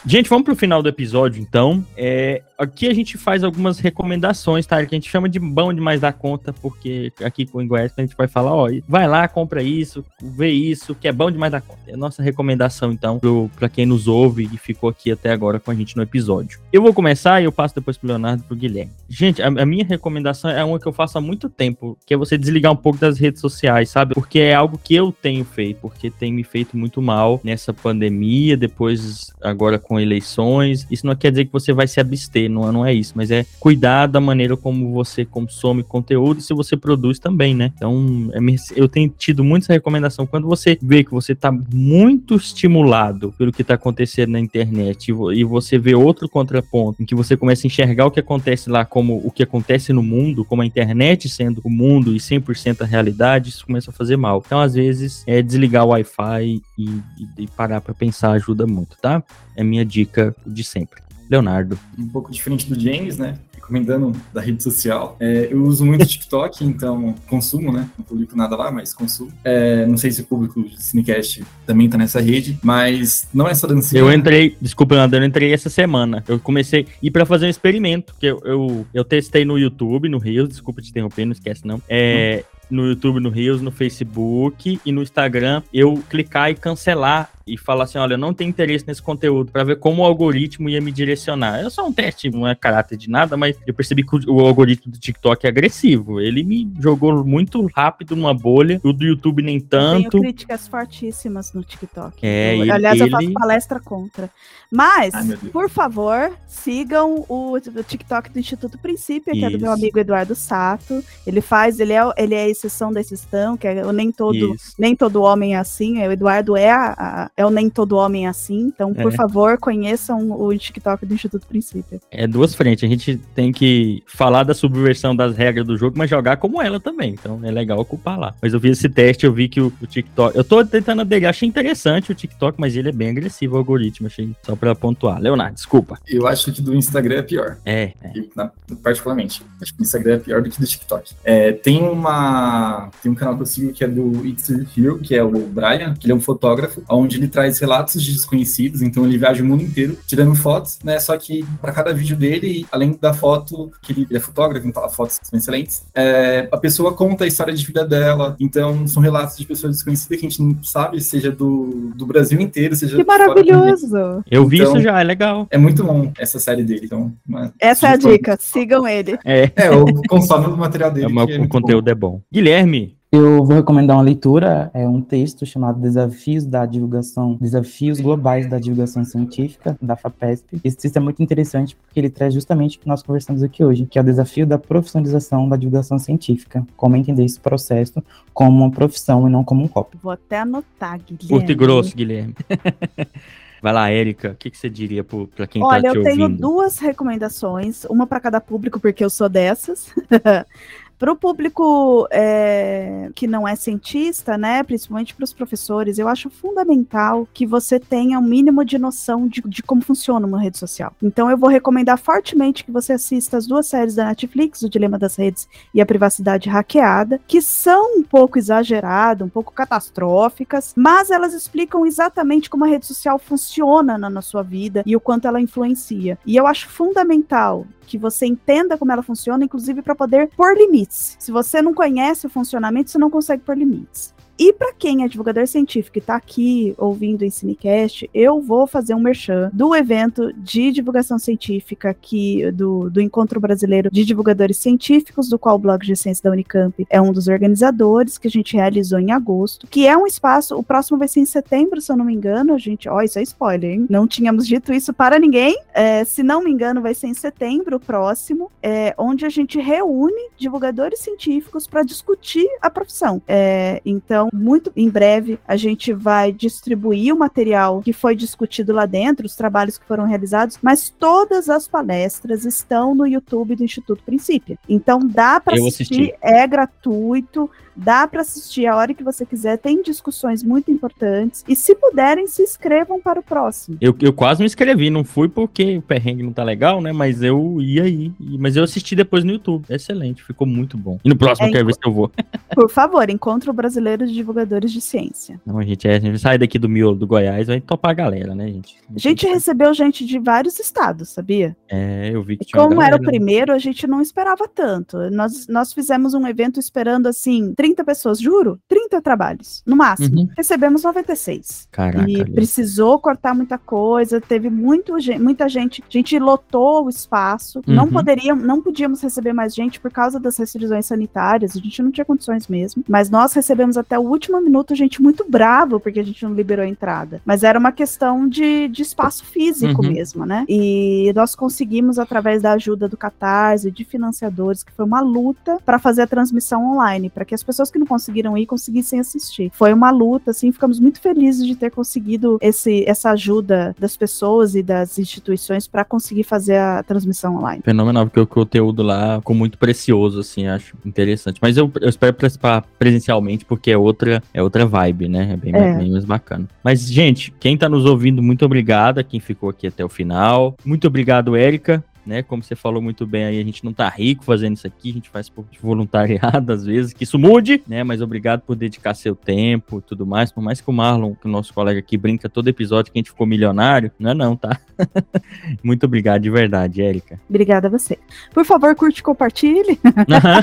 Gente, 0.06 0.30
vamos 0.30 0.45
pro 0.45 0.56
final 0.56 0.82
do 0.82 0.88
episódio, 0.88 1.41
então. 1.41 1.86
É, 1.98 2.41
aqui 2.58 2.88
a 2.88 2.94
gente 2.94 3.18
faz 3.18 3.44
algumas 3.44 3.80
recomendações, 3.80 4.66
tá? 4.66 4.84
Que 4.86 4.96
a 4.96 4.98
gente 4.98 5.10
chama 5.10 5.30
de 5.30 5.40
bom 5.40 5.74
demais 5.74 6.02
da 6.02 6.14
conta, 6.14 6.54
porque 6.54 7.12
aqui 7.24 7.46
com 7.46 7.58
o 7.58 7.62
Inguesp 7.62 8.00
a 8.00 8.02
gente 8.02 8.16
vai 8.16 8.28
falar, 8.28 8.54
ó, 8.54 8.70
vai 8.88 9.08
lá, 9.08 9.28
compra 9.28 9.62
isso, 9.62 10.04
vê 10.22 10.50
isso, 10.50 10.96
que 10.96 11.08
é 11.08 11.12
bom 11.12 11.30
demais 11.30 11.52
da 11.52 11.62
conta. 11.62 11.82
É 11.88 11.94
a 11.94 11.98
nossa 11.98 12.22
recomendação, 12.22 12.92
então, 12.92 13.20
pro, 13.20 13.50
pra 13.56 13.70
quem 13.70 13.86
nos 13.86 14.08
ouve 14.08 14.50
e 14.52 14.58
ficou 14.58 14.90
aqui 14.90 15.12
até 15.12 15.32
agora 15.32 15.60
com 15.60 15.72
a 15.72 15.76
gente 15.76 15.96
no 15.96 16.04
episódio. 16.04 16.60
Eu 16.72 16.82
vou 16.82 16.94
começar 16.94 17.42
e 17.42 17.46
eu 17.46 17.52
passo 17.52 17.76
depois 17.76 17.98
pro 17.98 18.08
Leonardo 18.08 18.44
e 18.44 18.48
pro 18.48 18.56
Guilherme. 18.56 18.92
Gente, 19.10 19.42
a, 19.42 19.48
a 19.48 19.66
minha 19.66 19.86
recomendação 19.86 20.50
é 20.50 20.64
uma 20.64 20.80
que 20.80 20.88
eu 20.88 20.94
faço 20.94 21.18
há 21.18 21.22
muito 21.22 21.50
tempo, 21.50 21.98
que 22.06 22.14
é 22.14 22.18
você 22.18 22.38
desligar 22.38 22.72
um 22.72 22.76
pouco 22.76 23.00
das 23.00 23.18
redes 23.18 23.42
sociais, 23.42 23.90
sabe? 23.90 24.14
Porque 24.14 24.40
é 24.40 24.54
algo 24.54 24.80
que 24.82 24.96
eu 24.96 25.12
tenho 25.12 25.44
feito, 25.46 25.80
porque 25.82 26.10
tem 26.10 26.32
me 26.32 26.44
feito 26.44 26.78
muito 26.78 27.02
mal 27.02 27.40
nessa 27.44 27.74
pandemia, 27.74 28.56
depois 28.56 29.32
agora 29.42 29.78
com 29.78 30.00
eleições. 30.00 30.88
Isso 30.90 31.06
não 31.06 31.16
quer 31.16 31.32
dizer 31.32 31.46
que 31.46 31.54
você 31.54 31.74
vai 31.74 31.88
se 31.88 32.00
abster, 32.00 32.50
não, 32.54 32.72
não 32.72 32.86
é 32.86 32.94
isso, 32.94 33.14
mas 33.16 33.32
é 33.32 33.46
cuidar 33.60 34.08
da 34.08 34.20
maneira 34.20 34.56
como 34.56 34.94
você 34.94 35.26
consome 35.26 35.84
conteúdo 35.84 36.40
e 36.40 36.44
se 36.44 36.54
você 36.54 36.78
produz 36.78 37.20
também, 37.20 37.54
né? 37.56 37.72
Então, 37.76 38.30
é, 38.34 38.40
eu 38.76 38.88
tenho 38.88 39.10
tido 39.10 39.44
muita 39.44 39.74
recomendação. 39.74 40.26
Quando 40.26 40.48
você 40.48 40.78
vê 40.82 41.04
que 41.04 41.12
você 41.12 41.34
está 41.34 41.52
muito 41.52 42.36
estimulado 42.36 43.34
pelo 43.38 43.52
que 43.52 43.62
está 43.62 43.74
acontecendo 43.74 44.32
na 44.32 44.40
internet 44.40 45.12
e 45.34 45.44
você 45.44 45.78
vê 45.78 45.96
outro 45.96 46.30
contraponto 46.30 47.02
em 47.02 47.06
que 47.06 47.16
você 47.16 47.36
começa 47.36 47.66
a 47.66 47.68
enxergar 47.68 48.06
o 48.06 48.12
que 48.12 48.20
acontece 48.20 48.70
lá 48.70 48.86
como 48.86 49.22
o 49.26 49.32
que 49.32 49.44
acontece 49.44 49.92
no 49.92 50.04
mundo, 50.04 50.46
como 50.46 50.62
a 50.62 50.66
internet 50.66 51.28
sendo 51.28 51.62
o 51.64 51.70
mundo 51.70 52.16
e 52.16 52.18
100% 52.18 52.82
a 52.82 52.86
realidade, 52.86 53.50
isso 53.50 53.66
começa 53.66 53.92
a 53.92 53.94
fazer 53.94 54.18
mal. 54.18 54.42
Então, 54.46 54.60
às 54.60 54.74
vezes, 54.74 55.24
é 55.26 55.42
desligar 55.42 55.86
o 55.86 55.90
Wi-Fi 55.90 56.62
e, 56.78 56.84
e, 56.84 57.44
e 57.44 57.48
parar 57.48 57.82
para 57.82 57.94
pensar 57.94 58.32
ajuda 58.32 58.68
muito, 58.68 58.98
tá? 59.02 59.24
É 59.56 59.64
minha 59.64 59.86
dica 59.86 60.36
de 60.46 60.64
sempre. 60.64 61.02
Leonardo. 61.30 61.78
Um 61.98 62.08
pouco 62.08 62.32
diferente 62.32 62.68
do 62.70 62.80
James, 62.80 63.18
né? 63.18 63.38
Recomendando 63.54 64.12
da 64.34 64.41
rede 64.41 64.62
social. 64.62 65.16
É, 65.20 65.48
eu 65.52 65.64
uso 65.64 65.86
muito 65.86 66.06
TikTok, 66.06 66.64
então 66.66 67.16
consumo, 67.28 67.72
né? 67.72 67.90
Não 67.98 68.06
publico 68.06 68.36
nada 68.36 68.56
lá, 68.56 68.72
mas 68.72 68.94
consumo. 68.94 69.32
É, 69.44 69.86
não 69.86 69.98
sei 69.98 70.12
se 70.12 70.22
o 70.22 70.26
público 70.26 70.62
do 70.62 70.70
Cinecast 70.78 71.44
também 71.66 71.90
tá 71.90 71.98
nessa 71.98 72.20
rede, 72.20 72.58
mas 72.62 73.28
não 73.34 73.48
é 73.48 73.54
só 73.54 73.68
dancinha. 73.68 74.02
Eu 74.02 74.12
entrei, 74.12 74.58
desculpa, 74.62 74.95
Leonardo, 74.95 75.18
eu 75.18 75.24
entrei 75.24 75.54
essa 75.54 75.70
semana. 75.70 76.24
Eu 76.28 76.40
comecei 76.40 76.88
ir 77.02 77.12
para 77.12 77.26
fazer 77.26 77.45
um 77.45 77.50
experimento, 77.50 78.14
que 78.20 78.26
eu, 78.26 78.41
eu, 78.44 78.88
eu, 78.94 79.04
testei 79.04 79.45
no 79.45 79.58
YouTube, 79.58 80.10
no 80.10 80.18
Rio, 80.18 80.48
desculpa 80.48 80.82
te 80.82 80.90
interromper, 80.90 81.26
não 81.26 81.32
esquece 81.32 81.66
não. 81.66 81.82
É, 81.88 82.44
hum 82.50 82.54
no 82.74 82.88
YouTube, 82.88 83.20
no 83.20 83.30
Reels, 83.30 83.62
no 83.62 83.72
Facebook 83.72 84.80
e 84.86 84.91
no 84.91 85.02
Instagram, 85.02 85.62
eu 85.74 86.02
clicar 86.10 86.50
e 86.50 86.56
cancelar 86.56 87.30
e 87.45 87.57
falar 87.57 87.84
assim, 87.84 87.98
olha, 87.98 88.14
eu 88.14 88.18
não 88.18 88.34
tenho 88.34 88.49
interesse 88.49 88.86
nesse 88.88 89.02
conteúdo, 89.02 89.52
para 89.52 89.64
ver 89.64 89.78
como 89.78 90.02
o 90.02 90.06
algoritmo 90.06 90.70
ia 90.70 90.80
me 90.80 90.91
direcionar. 90.91 91.60
É 91.60 91.70
só 91.70 91.86
um 91.86 91.91
teste, 91.91 92.30
não 92.30 92.48
é 92.48 92.56
caráter 92.56 92.98
de 92.98 93.10
nada, 93.10 93.36
mas 93.36 93.57
eu 93.68 93.74
percebi 93.74 94.03
que 94.03 94.30
o 94.30 94.40
algoritmo 94.40 94.91
do 94.91 94.98
TikTok 94.98 95.45
é 95.45 95.49
agressivo. 95.49 96.22
Ele 96.22 96.44
me 96.44 96.72
jogou 96.80 97.24
muito 97.24 97.65
rápido 97.76 98.15
numa 98.15 98.34
bolha, 98.34 98.80
o 98.84 98.94
do 98.94 99.03
YouTube 99.03 99.41
nem 99.41 99.60
tanto. 99.60 100.06
Eu 100.06 100.10
tenho 100.11 100.24
críticas 100.24 100.68
fortíssimas 100.68 101.53
no 101.53 101.64
TikTok. 101.64 102.18
É, 102.22 102.57
eu, 102.57 102.74
aliás, 102.74 102.99
ele... 102.99 103.10
eu 103.10 103.11
faço 103.11 103.34
palestra 103.34 103.80
contra. 103.80 104.30
Mas, 104.72 105.14
Ai, 105.14 105.38
por 105.52 105.70
favor, 105.70 106.36
sigam 106.48 107.24
o, 107.30 107.52
o, 107.52 107.60
TikTok 107.60 108.32
do 108.32 108.40
Instituto 108.40 108.76
Princípio, 108.80 109.32
que 109.32 109.38
Isso. 109.38 109.45
é 109.45 109.49
do 109.52 109.60
meu 109.60 109.72
amigo 109.72 109.99
Eduardo 109.99 110.34
Sato. 110.34 111.03
Ele 111.28 111.41
faz, 111.41 111.80
ele 111.80 111.94
é, 111.94 112.02
ele 112.18 112.34
é 112.34 112.45
a 112.45 112.49
exceção 112.49 112.91
da 112.91 112.99
exceção, 112.99 113.56
que 113.56 113.68
é 113.68 113.84
nem 113.94 114.11
todo, 114.11 114.56
nem 114.80 114.95
todo 114.95 115.22
homem 115.22 115.53
é 115.53 115.60
assim. 115.60 115.99
O 115.99 116.11
Eduardo 116.11 116.57
é 116.57 116.72
a, 116.72 116.95
a 116.98 117.32
é 117.35 117.45
o 117.45 117.49
Nem 117.49 117.69
Todo 117.69 117.95
Homem 117.95 118.27
Assim. 118.27 118.60
Então, 118.60 118.93
por 118.93 119.11
é. 119.11 119.15
favor, 119.15 119.57
conheçam 119.57 120.31
o 120.31 120.55
TikTok 120.55 121.05
do 121.05 121.14
Instituto 121.14 121.47
Princípio. 121.47 121.99
É 122.11 122.27
duas 122.27 122.53
frentes. 122.55 122.84
A 122.84 122.88
gente 122.88 123.18
tem 123.35 123.51
que 123.51 124.03
falar 124.07 124.43
da 124.43 124.53
subversão 124.53 125.15
das 125.15 125.35
regras 125.35 125.65
do 125.65 125.77
jogo, 125.77 125.97
mas 125.97 126.10
jogar 126.10 126.38
como 126.38 126.61
ela 126.61 126.80
também. 126.80 127.11
Então, 127.11 127.39
é 127.43 127.51
legal 127.51 127.80
ocupar 127.80 128.19
lá. 128.19 128.35
Mas 128.41 128.53
eu 128.53 128.60
vi 128.60 128.69
esse 128.69 128.88
teste, 128.88 129.26
eu 129.26 129.34
vi 129.34 129.49
que 129.49 129.60
o, 129.60 129.73
o 129.81 129.88
TikTok. 129.88 130.38
Eu 130.38 130.43
tô 130.43 130.64
tentando 130.65 131.01
aderir. 131.01 131.27
Achei 131.27 131.47
interessante 131.47 132.11
o 132.11 132.15
TikTok, 132.15 132.60
mas 132.60 132.76
ele 132.76 132.89
é 132.89 132.91
bem 132.91 133.10
agressivo 133.10 133.55
o 133.55 133.57
algoritmo. 133.57 134.07
Achei 134.07 134.31
só 134.43 134.55
pra 134.55 134.76
pontuar. 134.76 135.19
Leonardo, 135.19 135.55
desculpa. 135.55 135.99
Eu 136.07 136.27
acho 136.27 136.51
que 136.51 136.61
do 136.61 136.76
Instagram 136.76 137.18
é 137.18 137.23
pior. 137.23 137.57
É. 137.65 137.93
é. 138.01 138.11
Eu, 138.15 138.30
na, 138.35 138.51
particularmente. 138.81 139.43
Acho 139.61 139.73
que 139.73 139.81
o 139.81 139.84
Instagram 139.84 140.15
é 140.15 140.19
pior 140.19 140.41
do 140.41 140.49
que 140.49 140.60
do 140.60 140.68
TikTok. 140.68 141.14
É, 141.23 141.51
tem 141.51 141.81
uma. 141.81 142.89
Tem 143.01 143.11
um 143.11 143.15
canal 143.15 143.35
que 143.35 143.41
eu 143.41 143.45
sigo 143.45 143.73
que 143.73 143.84
é 143.84 143.88
do 143.88 144.26
It's 144.26 144.49
Hero, 144.77 144.99
que 144.99 145.15
é 145.15 145.23
o 145.23 145.31
Brian, 145.47 145.93
que 145.93 146.05
ele 146.05 146.14
é 146.14 146.15
um 146.15 146.22
fotógrafo, 146.22 146.84
onde 146.89 147.23
ele 147.24 147.32
traz 147.32 147.60
relatos 147.60 148.02
de 148.04 148.14
desconhecidos, 148.14 148.82
então 148.82 149.06
ele 149.06 149.18
viaja 149.18 149.44
o 149.44 149.45
mundo 149.45 149.64
inteiro 149.64 149.98
tirando 150.06 150.36
fotos, 150.36 150.80
né? 150.84 151.00
Só 151.00 151.18
que 151.18 151.45
para 151.62 151.72
cada 151.72 151.94
vídeo 151.94 152.16
dele, 152.16 152.66
além 152.72 152.98
da 153.00 153.14
foto, 153.14 153.72
que 153.82 153.91
ele 153.91 154.08
é 154.12 154.20
fotógrafo, 154.20 154.68
então 154.68 154.84
as 154.84 154.95
fotos 154.95 155.20
são 155.24 155.38
excelentes, 155.38 155.84
é, 155.94 156.48
a 156.52 156.58
pessoa 156.58 156.94
conta 156.94 157.24
a 157.24 157.28
história 157.28 157.54
de 157.54 157.66
vida 157.66 157.86
dela, 157.86 158.36
então 158.40 158.86
são 158.88 159.02
relatos 159.02 159.38
de 159.38 159.45
pessoas 159.45 159.76
desconhecidas 159.76 160.20
que 160.20 160.26
a 160.26 160.30
gente 160.30 160.41
não 160.41 160.64
sabe, 160.64 161.02
seja 161.02 161.32
do, 161.32 161.91
do 161.95 162.06
Brasil 162.06 162.40
inteiro, 162.40 162.76
seja 162.76 162.98
Que 162.98 163.04
maravilhoso! 163.04 164.24
Eu 164.30 164.45
vi 164.48 164.58
então, 164.58 164.74
isso 164.74 164.82
já, 164.82 165.00
é 165.00 165.04
legal. 165.04 165.48
É 165.50 165.58
muito 165.58 165.84
bom 165.84 166.12
essa 166.18 166.40
série 166.40 166.64
dele, 166.64 166.82
então. 166.86 167.14
Essa 167.60 167.88
é 167.88 167.91
a 167.91 167.95
dica, 167.95 168.38
sigam 168.40 168.88
ele. 168.88 169.18
É, 169.24 169.52
é 169.56 169.72
o 169.72 169.86
consome 170.08 170.48
o 170.48 170.58
material 170.58 170.91
dele. 170.91 171.06
É 171.06 171.10
uma, 171.10 171.24
é 171.24 171.40
o 171.40 171.48
conteúdo 171.48 171.86
bom. 171.86 171.91
é 171.91 171.95
bom. 171.95 172.22
Guilherme, 172.32 172.98
eu 173.14 173.45
vou 173.45 173.56
recomendar 173.57 173.95
uma 173.95 174.02
leitura, 174.02 174.72
é 174.73 174.88
um 174.88 174.99
texto 174.99 175.45
chamado 175.45 175.80
Desafios 175.80 176.48
da 176.48 176.65
Divulgação, 176.65 177.38
Desafios 177.40 178.02
Globais 178.02 178.49
da 178.49 178.57
Divulgação 178.57 179.06
Científica, 179.06 179.77
da 179.80 179.95
FAPESP. 179.95 180.60
Esse 180.64 180.77
texto 180.77 180.98
é 180.98 180.99
muito 180.99 181.22
interessante 181.22 181.76
porque 181.76 181.99
ele 181.99 182.10
traz 182.10 182.34
justamente 182.34 182.76
o 182.76 182.80
que 182.80 182.88
nós 182.88 183.03
conversamos 183.03 183.44
aqui 183.44 183.64
hoje, 183.64 183.85
que 183.85 183.99
é 183.99 184.02
o 184.02 184.03
desafio 184.03 184.48
da 184.48 184.57
profissionalização 184.57 185.48
da 185.48 185.56
divulgação 185.56 185.99
científica. 185.99 186.65
Como 186.76 186.95
entender 186.95 187.23
esse 187.23 187.40
processo 187.40 188.03
como 188.34 188.64
uma 188.64 188.72
profissão 188.72 189.27
e 189.27 189.31
não 189.31 189.44
como 189.44 189.64
um 189.64 189.68
copo. 189.68 189.95
Vou 190.02 190.11
até 190.11 190.40
anotar, 190.40 190.98
Guilherme. 190.98 191.30
Curto 191.30 191.52
e 191.52 191.56
grosso, 191.56 191.95
Guilherme. 191.95 192.34
Vai 193.64 193.72
lá, 193.72 193.90
Érica, 193.90 194.31
o 194.31 194.35
que, 194.35 194.52
que, 194.52 194.57
você 194.57 194.69
diria 194.69 195.06
para 195.06 195.48
quem 195.48 195.61
está 195.61 195.80
te 195.80 195.88
ouvindo? 195.88 195.88
Olha, 195.88 195.88
eu 195.88 196.03
tenho 196.03 196.27
duas 196.27 196.80
recomendações, 196.80 197.85
uma 197.85 198.06
para 198.06 198.19
cada 198.19 198.41
público, 198.41 198.77
porque 198.77 199.06
eu 199.06 199.10
sou 199.10 199.30
dessas. 199.30 199.90
Para 201.04 201.12
o 201.12 201.18
público 201.18 202.08
é, 202.10 203.10
que 203.14 203.28
não 203.28 203.46
é 203.46 203.58
cientista, 203.58 204.38
né, 204.38 204.64
principalmente 204.64 205.14
para 205.14 205.26
os 205.26 205.34
professores, 205.34 206.00
eu 206.00 206.08
acho 206.08 206.30
fundamental 206.30 207.28
que 207.34 207.46
você 207.46 207.78
tenha 207.78 208.18
um 208.18 208.22
mínimo 208.22 208.64
de 208.64 208.78
noção 208.78 209.28
de, 209.28 209.42
de, 209.46 209.62
como 209.62 209.82
funciona 209.82 210.26
uma 210.26 210.42
rede 210.42 210.58
social. 210.58 210.94
Então, 211.04 211.30
eu 211.30 211.38
vou 211.38 211.50
recomendar 211.50 211.98
fortemente 211.98 212.64
que 212.64 212.72
você 212.72 212.94
assista 212.94 213.36
as 213.36 213.46
duas 213.46 213.68
séries 213.68 213.96
da 213.96 214.06
Netflix, 214.06 214.62
O 214.62 214.70
Dilema 214.70 214.98
das 214.98 215.18
Redes 215.18 215.46
e 215.74 215.82
A 215.82 215.86
Privacidade 215.86 216.48
Hackeada, 216.48 217.20
que 217.28 217.42
são 217.42 217.98
um 217.98 218.02
pouco 218.02 218.40
exageradas, 218.40 219.28
um 219.28 219.30
pouco 219.30 219.52
catastróficas, 219.52 220.74
mas 220.74 221.12
elas 221.12 221.34
explicam 221.34 221.86
exatamente 221.86 222.50
como 222.50 222.64
a 222.64 222.68
rede 222.70 222.86
social 222.86 223.20
funciona 223.20 223.98
na, 223.98 224.10
na 224.10 224.22
sua 224.22 224.42
vida 224.42 224.84
e 224.86 224.96
o 224.96 225.02
quanto 225.02 225.28
ela 225.28 225.42
influencia. 225.42 226.18
E 226.26 226.38
eu 226.38 226.48
acho 226.48 226.70
fundamental 226.70 227.68
que 227.85 227.97
você 227.97 228.26
entenda 228.26 228.77
como 228.77 228.91
ela 228.91 229.03
funciona, 229.03 229.43
inclusive 229.43 229.81
para 229.81 229.95
poder 229.95 230.30
pôr 230.35 230.57
limites. 230.57 231.15
Se 231.19 231.31
você 231.31 231.61
não 231.61 231.73
conhece 231.73 232.26
o 232.26 232.30
funcionamento, 232.30 232.89
você 232.89 232.97
não 232.97 233.10
consegue 233.10 233.43
pôr 233.43 233.57
limites. 233.57 234.14
E 234.38 234.51
para 234.51 234.73
quem 234.73 235.03
é 235.03 235.07
divulgador 235.07 235.45
científico 235.47 235.97
e 235.97 235.99
está 235.99 236.15
aqui 236.15 236.73
ouvindo 236.77 237.22
o 237.22 237.26
Ensinecast, 237.26 238.10
eu 238.14 238.41
vou 238.41 238.65
fazer 238.65 238.95
um 238.95 238.99
merchan 238.99 239.49
do 239.53 239.76
evento 239.76 240.34
de 240.34 240.72
divulgação 240.72 241.19
científica 241.19 241.91
aqui 241.91 242.51
do, 242.51 242.89
do 242.89 242.99
Encontro 242.99 243.39
Brasileiro 243.39 243.91
de 243.91 244.03
Divulgadores 244.03 244.57
Científicos, 244.57 245.30
do 245.30 245.38
qual 245.38 245.55
o 245.55 245.60
Blog 245.60 245.85
de 245.85 245.95
Ciência 245.95 246.23
da 246.23 246.31
Unicamp 246.31 246.85
é 246.89 246.99
um 246.99 247.14
dos 247.14 247.27
organizadores, 247.27 248.18
que 248.18 248.27
a 248.27 248.31
gente 248.31 248.55
realizou 248.55 248.99
em 248.99 249.11
agosto, 249.11 249.68
que 249.68 249.85
é 249.85 249.95
um 249.95 250.07
espaço, 250.07 250.57
o 250.57 250.64
próximo 250.64 250.97
vai 250.97 251.07
ser 251.07 251.19
em 251.19 251.26
setembro, 251.26 251.80
se 251.80 251.91
eu 251.91 251.97
não 251.97 252.05
me 252.05 252.14
engano, 252.14 252.53
a 252.53 252.57
gente, 252.57 252.89
ó, 252.89 253.01
isso 253.01 253.19
é 253.19 253.22
spoiler, 253.23 253.72
hein? 253.72 253.85
Não 253.89 254.07
tínhamos 254.07 254.47
dito 254.47 254.73
isso 254.73 254.93
para 254.93 255.19
ninguém, 255.19 255.57
é, 255.73 256.03
se 256.03 256.23
não 256.23 256.43
me 256.43 256.51
engano, 256.51 256.81
vai 256.81 256.93
ser 256.93 257.07
em 257.07 257.14
setembro 257.14 257.80
próximo, 257.80 258.51
é, 258.61 258.93
onde 258.97 259.26
a 259.26 259.30
gente 259.30 259.60
reúne 259.60 260.30
divulgadores 260.38 260.99
científicos 260.99 261.68
para 261.68 261.84
discutir 261.84 262.47
a 262.61 262.69
profissão. 262.69 263.22
É, 263.27 263.81
então, 263.85 264.23
muito 264.34 264.72
em 264.76 264.90
breve, 264.90 265.40
a 265.48 265.56
gente 265.56 265.94
vai 265.94 266.32
distribuir 266.32 267.14
o 267.14 267.18
material 267.18 267.82
que 267.82 267.94
foi 267.94 268.16
discutido 268.16 268.74
lá 268.74 268.86
dentro, 268.86 269.26
os 269.26 269.36
trabalhos 269.36 269.78
que 269.78 269.86
foram 269.86 270.06
realizados, 270.06 270.58
mas 270.62 270.90
todas 270.90 271.50
as 271.50 271.68
palestras 271.68 272.45
estão 272.45 272.94
no 272.94 273.08
YouTube 273.08 273.56
do 273.56 273.64
Instituto 273.64 274.04
Princípio. 274.04 274.58
Então, 274.68 275.00
dá 275.00 275.40
para 275.40 275.56
assistir, 275.56 276.14
é 276.22 276.45
gratuito, 276.48 277.50
Dá 277.76 278.08
para 278.08 278.22
assistir 278.22 278.68
a 278.68 278.76
hora 278.76 278.94
que 278.94 279.04
você 279.04 279.26
quiser, 279.26 279.58
tem 279.58 279.82
discussões 279.82 280.44
muito 280.44 280.72
importantes. 280.72 281.44
E 281.48 281.56
se 281.56 281.76
puderem, 281.76 282.28
se 282.28 282.44
inscrevam 282.44 283.02
para 283.02 283.20
o 283.20 283.24
próximo. 283.24 283.78
Eu, 283.82 283.95
eu 284.00 284.14
quase 284.14 284.41
me 284.41 284.45
inscrevi, 284.45 284.90
não 284.90 285.04
fui 285.04 285.28
porque 285.28 285.78
o 285.78 285.82
perrengue 285.82 286.24
não 286.24 286.32
tá 286.32 286.44
legal, 286.44 286.82
né? 286.82 286.91
Mas 286.91 287.22
eu 287.24 287.58
ia 287.62 287.84
aí. 287.84 288.12
Mas 288.20 288.56
eu 288.56 288.64
assisti 288.64 288.95
depois 288.95 289.24
no 289.24 289.32
YouTube. 289.32 289.66
Excelente, 289.70 290.24
ficou 290.24 290.45
muito 290.45 290.78
bom. 290.78 291.00
E 291.04 291.10
no 291.10 291.16
próximo 291.16 291.48
é, 291.48 291.52
quero 291.52 291.66
ver 291.66 291.74
se 291.74 291.80
eu 291.84 291.91
vou. 291.91 292.12
Por 292.54 292.70
favor, 292.70 293.10
encontre 293.10 293.50
o 293.50 293.54
brasileiro 293.54 294.06
de 294.14 294.19
divulgadores 294.19 294.72
de 294.72 294.80
ciência. 294.80 295.41
Não, 295.45 295.61
gente, 295.61 295.88
é, 295.88 295.95
a 295.95 295.99
gente 295.99 296.19
sai 296.19 296.38
daqui 296.38 296.57
do 296.57 296.69
miolo 296.69 296.95
do 296.95 297.07
Goiás, 297.07 297.48
vai 297.48 297.60
topar 297.60 297.91
a 297.91 297.95
galera, 297.95 298.35
né, 298.35 298.48
gente? 298.48 298.77
A 298.94 298.99
gente 298.99 299.26
recebeu 299.26 299.73
gente 299.73 300.06
de 300.06 300.19
vários 300.19 300.60
estados, 300.60 301.10
sabia? 301.10 301.56
É, 301.69 302.11
eu 302.14 302.23
vi 302.23 302.38
que 302.38 302.45
tinha. 302.45 302.61
Como 302.61 302.81
era 302.81 302.95
o 302.95 303.02
primeiro, 303.02 303.52
a 303.52 303.60
gente 303.60 303.88
não 303.88 304.02
esperava 304.02 304.48
tanto. 304.48 304.98
Nós, 305.11 305.48
nós 305.48 305.73
fizemos 305.73 306.14
um 306.14 306.26
evento 306.27 306.60
esperando 306.60 307.07
assim 307.07 307.53
30 307.56 307.84
pessoas, 307.84 308.19
juro, 308.19 308.60
30 308.68 309.02
trabalhos, 309.02 309.64
no 309.65 309.76
máximo. 309.76 310.22
Uhum. 310.22 310.30
Recebemos 310.38 310.84
96. 310.84 311.68
Caraca. 311.72 312.10
E 312.10 312.23
precisou 312.31 312.99
cortar 312.99 313.34
muita 313.34 313.57
coisa, 313.57 314.22
teve 314.22 314.49
muito, 314.49 314.94
muita 315.19 315.49
gente, 315.49 315.81
a 315.81 315.91
gente 315.91 316.18
lotou 316.19 316.85
o 316.85 316.90
espaço, 316.90 317.60
uhum. 317.68 317.73
não 317.73 317.88
poderíamos, 317.90 318.45
não 318.45 318.61
podíamos 318.61 319.02
receber 319.02 319.34
mais 319.34 319.56
gente 319.56 319.80
por 319.80 319.91
causa 319.91 320.19
das 320.19 320.38
restrições 320.38 320.85
sanitárias, 320.85 321.56
a 321.56 321.60
gente 321.60 321.81
não 321.81 321.91
tinha 321.91 322.06
condições 322.06 322.48
mesmo, 322.48 322.84
mas 322.88 323.10
nós 323.10 323.34
recebemos 323.34 323.77
até 323.77 323.98
o 323.98 324.03
último 324.06 324.42
minuto 324.42 324.76
gente 324.76 325.02
muito 325.02 325.26
bravo 325.28 325.80
porque 325.80 326.00
a 326.00 326.04
gente 326.04 326.24
não 326.24 326.34
liberou 326.34 326.66
a 326.66 326.68
entrada. 326.68 327.22
Mas 327.26 327.44
era 327.44 327.58
uma 327.58 327.72
questão 327.72 328.28
de, 328.28 328.68
de 328.68 328.82
espaço 328.82 329.26
físico 329.26 329.84
uhum. 329.84 329.92
mesmo, 329.92 330.26
né? 330.26 330.46
E 330.48 331.12
nós 331.16 331.36
conseguimos 331.36 332.00
através 332.00 332.42
da 332.42 332.54
ajuda 332.54 332.88
do 332.88 332.98
Catarse, 332.98 333.72
de 333.72 333.84
financiadores, 333.84 334.64
que 334.64 334.72
foi 334.72 334.86
uma 334.86 335.02
luta 335.02 335.58
para 335.66 335.80
fazer 335.80 336.04
a 336.04 336.08
transmissão 336.08 336.74
online, 336.74 337.10
para 337.10 337.26
que 337.26 337.36
as 337.36 337.44
pessoas 337.44 337.70
que 337.70 337.80
não 337.80 337.86
conseguiram 337.86 338.38
ir 338.38 338.46
conseguissem 338.46 339.00
assistir. 339.00 339.52
Foi 339.54 339.74
uma 339.74 339.92
luta, 339.92 340.32
assim, 340.32 340.52
ficamos 340.52 340.80
muito 340.80 341.02
felizes 341.02 341.46
de 341.46 341.56
ter 341.56 341.72
conseguido 341.72 342.38
esse, 342.42 342.84
essa 342.88 343.12
ajuda 343.12 343.76
das 343.80 343.98
pessoas 343.98 344.56
e 344.56 344.64
das 344.64 344.98
instituições 344.98 345.68
para 345.68 345.84
conseguir 345.84 346.24
fazer 346.24 346.58
a 346.58 346.84
transmissão 346.84 347.38
online. 347.38 347.62
Fenomenal, 347.64 348.06
porque 348.06 348.20
o 348.20 348.28
conteúdo 348.28 348.84
lá 348.84 349.20
ficou 349.20 349.36
muito 349.36 349.58
precioso, 349.58 350.20
assim, 350.20 350.48
acho 350.48 350.76
interessante. 350.86 351.40
Mas 351.42 351.58
eu, 351.58 351.72
eu 351.82 351.90
espero 351.90 352.14
participar 352.14 352.64
presencialmente, 352.78 353.46
porque 353.46 353.72
é 353.72 353.78
outra, 353.94 354.24
é 354.34 354.41
outra 354.41 354.65
vibe, 354.65 355.07
né? 355.07 355.30
É 355.34 355.38
bem, 355.38 355.56
é. 355.56 355.78
bem 355.78 355.91
mais 355.91 356.06
bacana. 356.06 356.48
Mas, 356.64 356.88
gente, 356.88 357.32
quem 357.40 357.57
tá 357.57 357.70
nos 357.70 357.86
ouvindo, 357.86 358.22
muito 358.22 358.45
obrigado. 358.45 359.03
Quem 359.03 359.20
ficou 359.20 359.49
aqui 359.49 359.68
até 359.68 359.84
o 359.84 359.90
final. 359.90 360.56
Muito 360.65 360.88
obrigado, 360.88 361.36
Érica 361.36 361.84
né? 362.06 362.24
Como 362.24 362.44
você 362.44 362.56
falou 362.56 362.82
muito 362.82 363.06
bem 363.06 363.26
aí, 363.26 363.40
a 363.40 363.44
gente 363.44 363.64
não 363.64 363.74
tá 363.74 363.88
rico 363.90 364.24
fazendo 364.24 364.56
isso 364.56 364.68
aqui, 364.68 364.92
a 364.92 364.94
gente 364.94 365.10
faz 365.10 365.30
por 365.30 365.46
voluntariado 365.62 366.52
às 366.54 366.66
vezes, 366.66 366.94
que 366.94 367.04
isso 367.04 367.18
mude, 367.18 367.64
né? 367.68 367.84
Mas 367.84 368.02
obrigado 368.02 368.42
por 368.42 368.56
dedicar 368.56 368.94
seu 368.94 369.16
tempo 369.16 369.80
e 369.80 369.82
tudo 369.82 370.06
mais. 370.06 370.32
Por 370.32 370.42
mais 370.42 370.62
que 370.62 370.70
o 370.70 370.74
Marlon, 370.74 371.16
que 371.16 371.28
o 371.28 371.32
nosso 371.32 371.54
colega 371.54 371.80
aqui, 371.80 371.98
brinca 371.98 372.30
todo 372.30 372.48
episódio 372.48 372.92
que 372.92 372.98
a 372.98 373.02
gente 373.02 373.12
ficou 373.12 373.26
milionário, 373.26 373.92
não 373.98 374.12
é 374.12 374.14
não, 374.14 374.36
tá? 374.36 374.60
muito 375.64 375.86
obrigado 375.86 376.22
de 376.22 376.30
verdade, 376.30 376.82
Érica. 376.82 377.20
Obrigada 377.30 377.68
a 377.68 377.72
você. 377.72 377.98
Por 378.34 378.46
favor, 378.46 378.76
curte 378.76 379.00
e 379.00 379.04
compartilhe. 379.04 379.80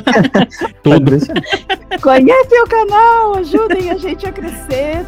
Tudo. 0.83 1.19
Conhece 2.03 2.61
o 2.61 2.67
canal, 2.67 3.37
ajudem 3.37 3.91
a 3.91 3.97
gente 3.97 4.27
a 4.27 4.33
crescer. 4.33 5.05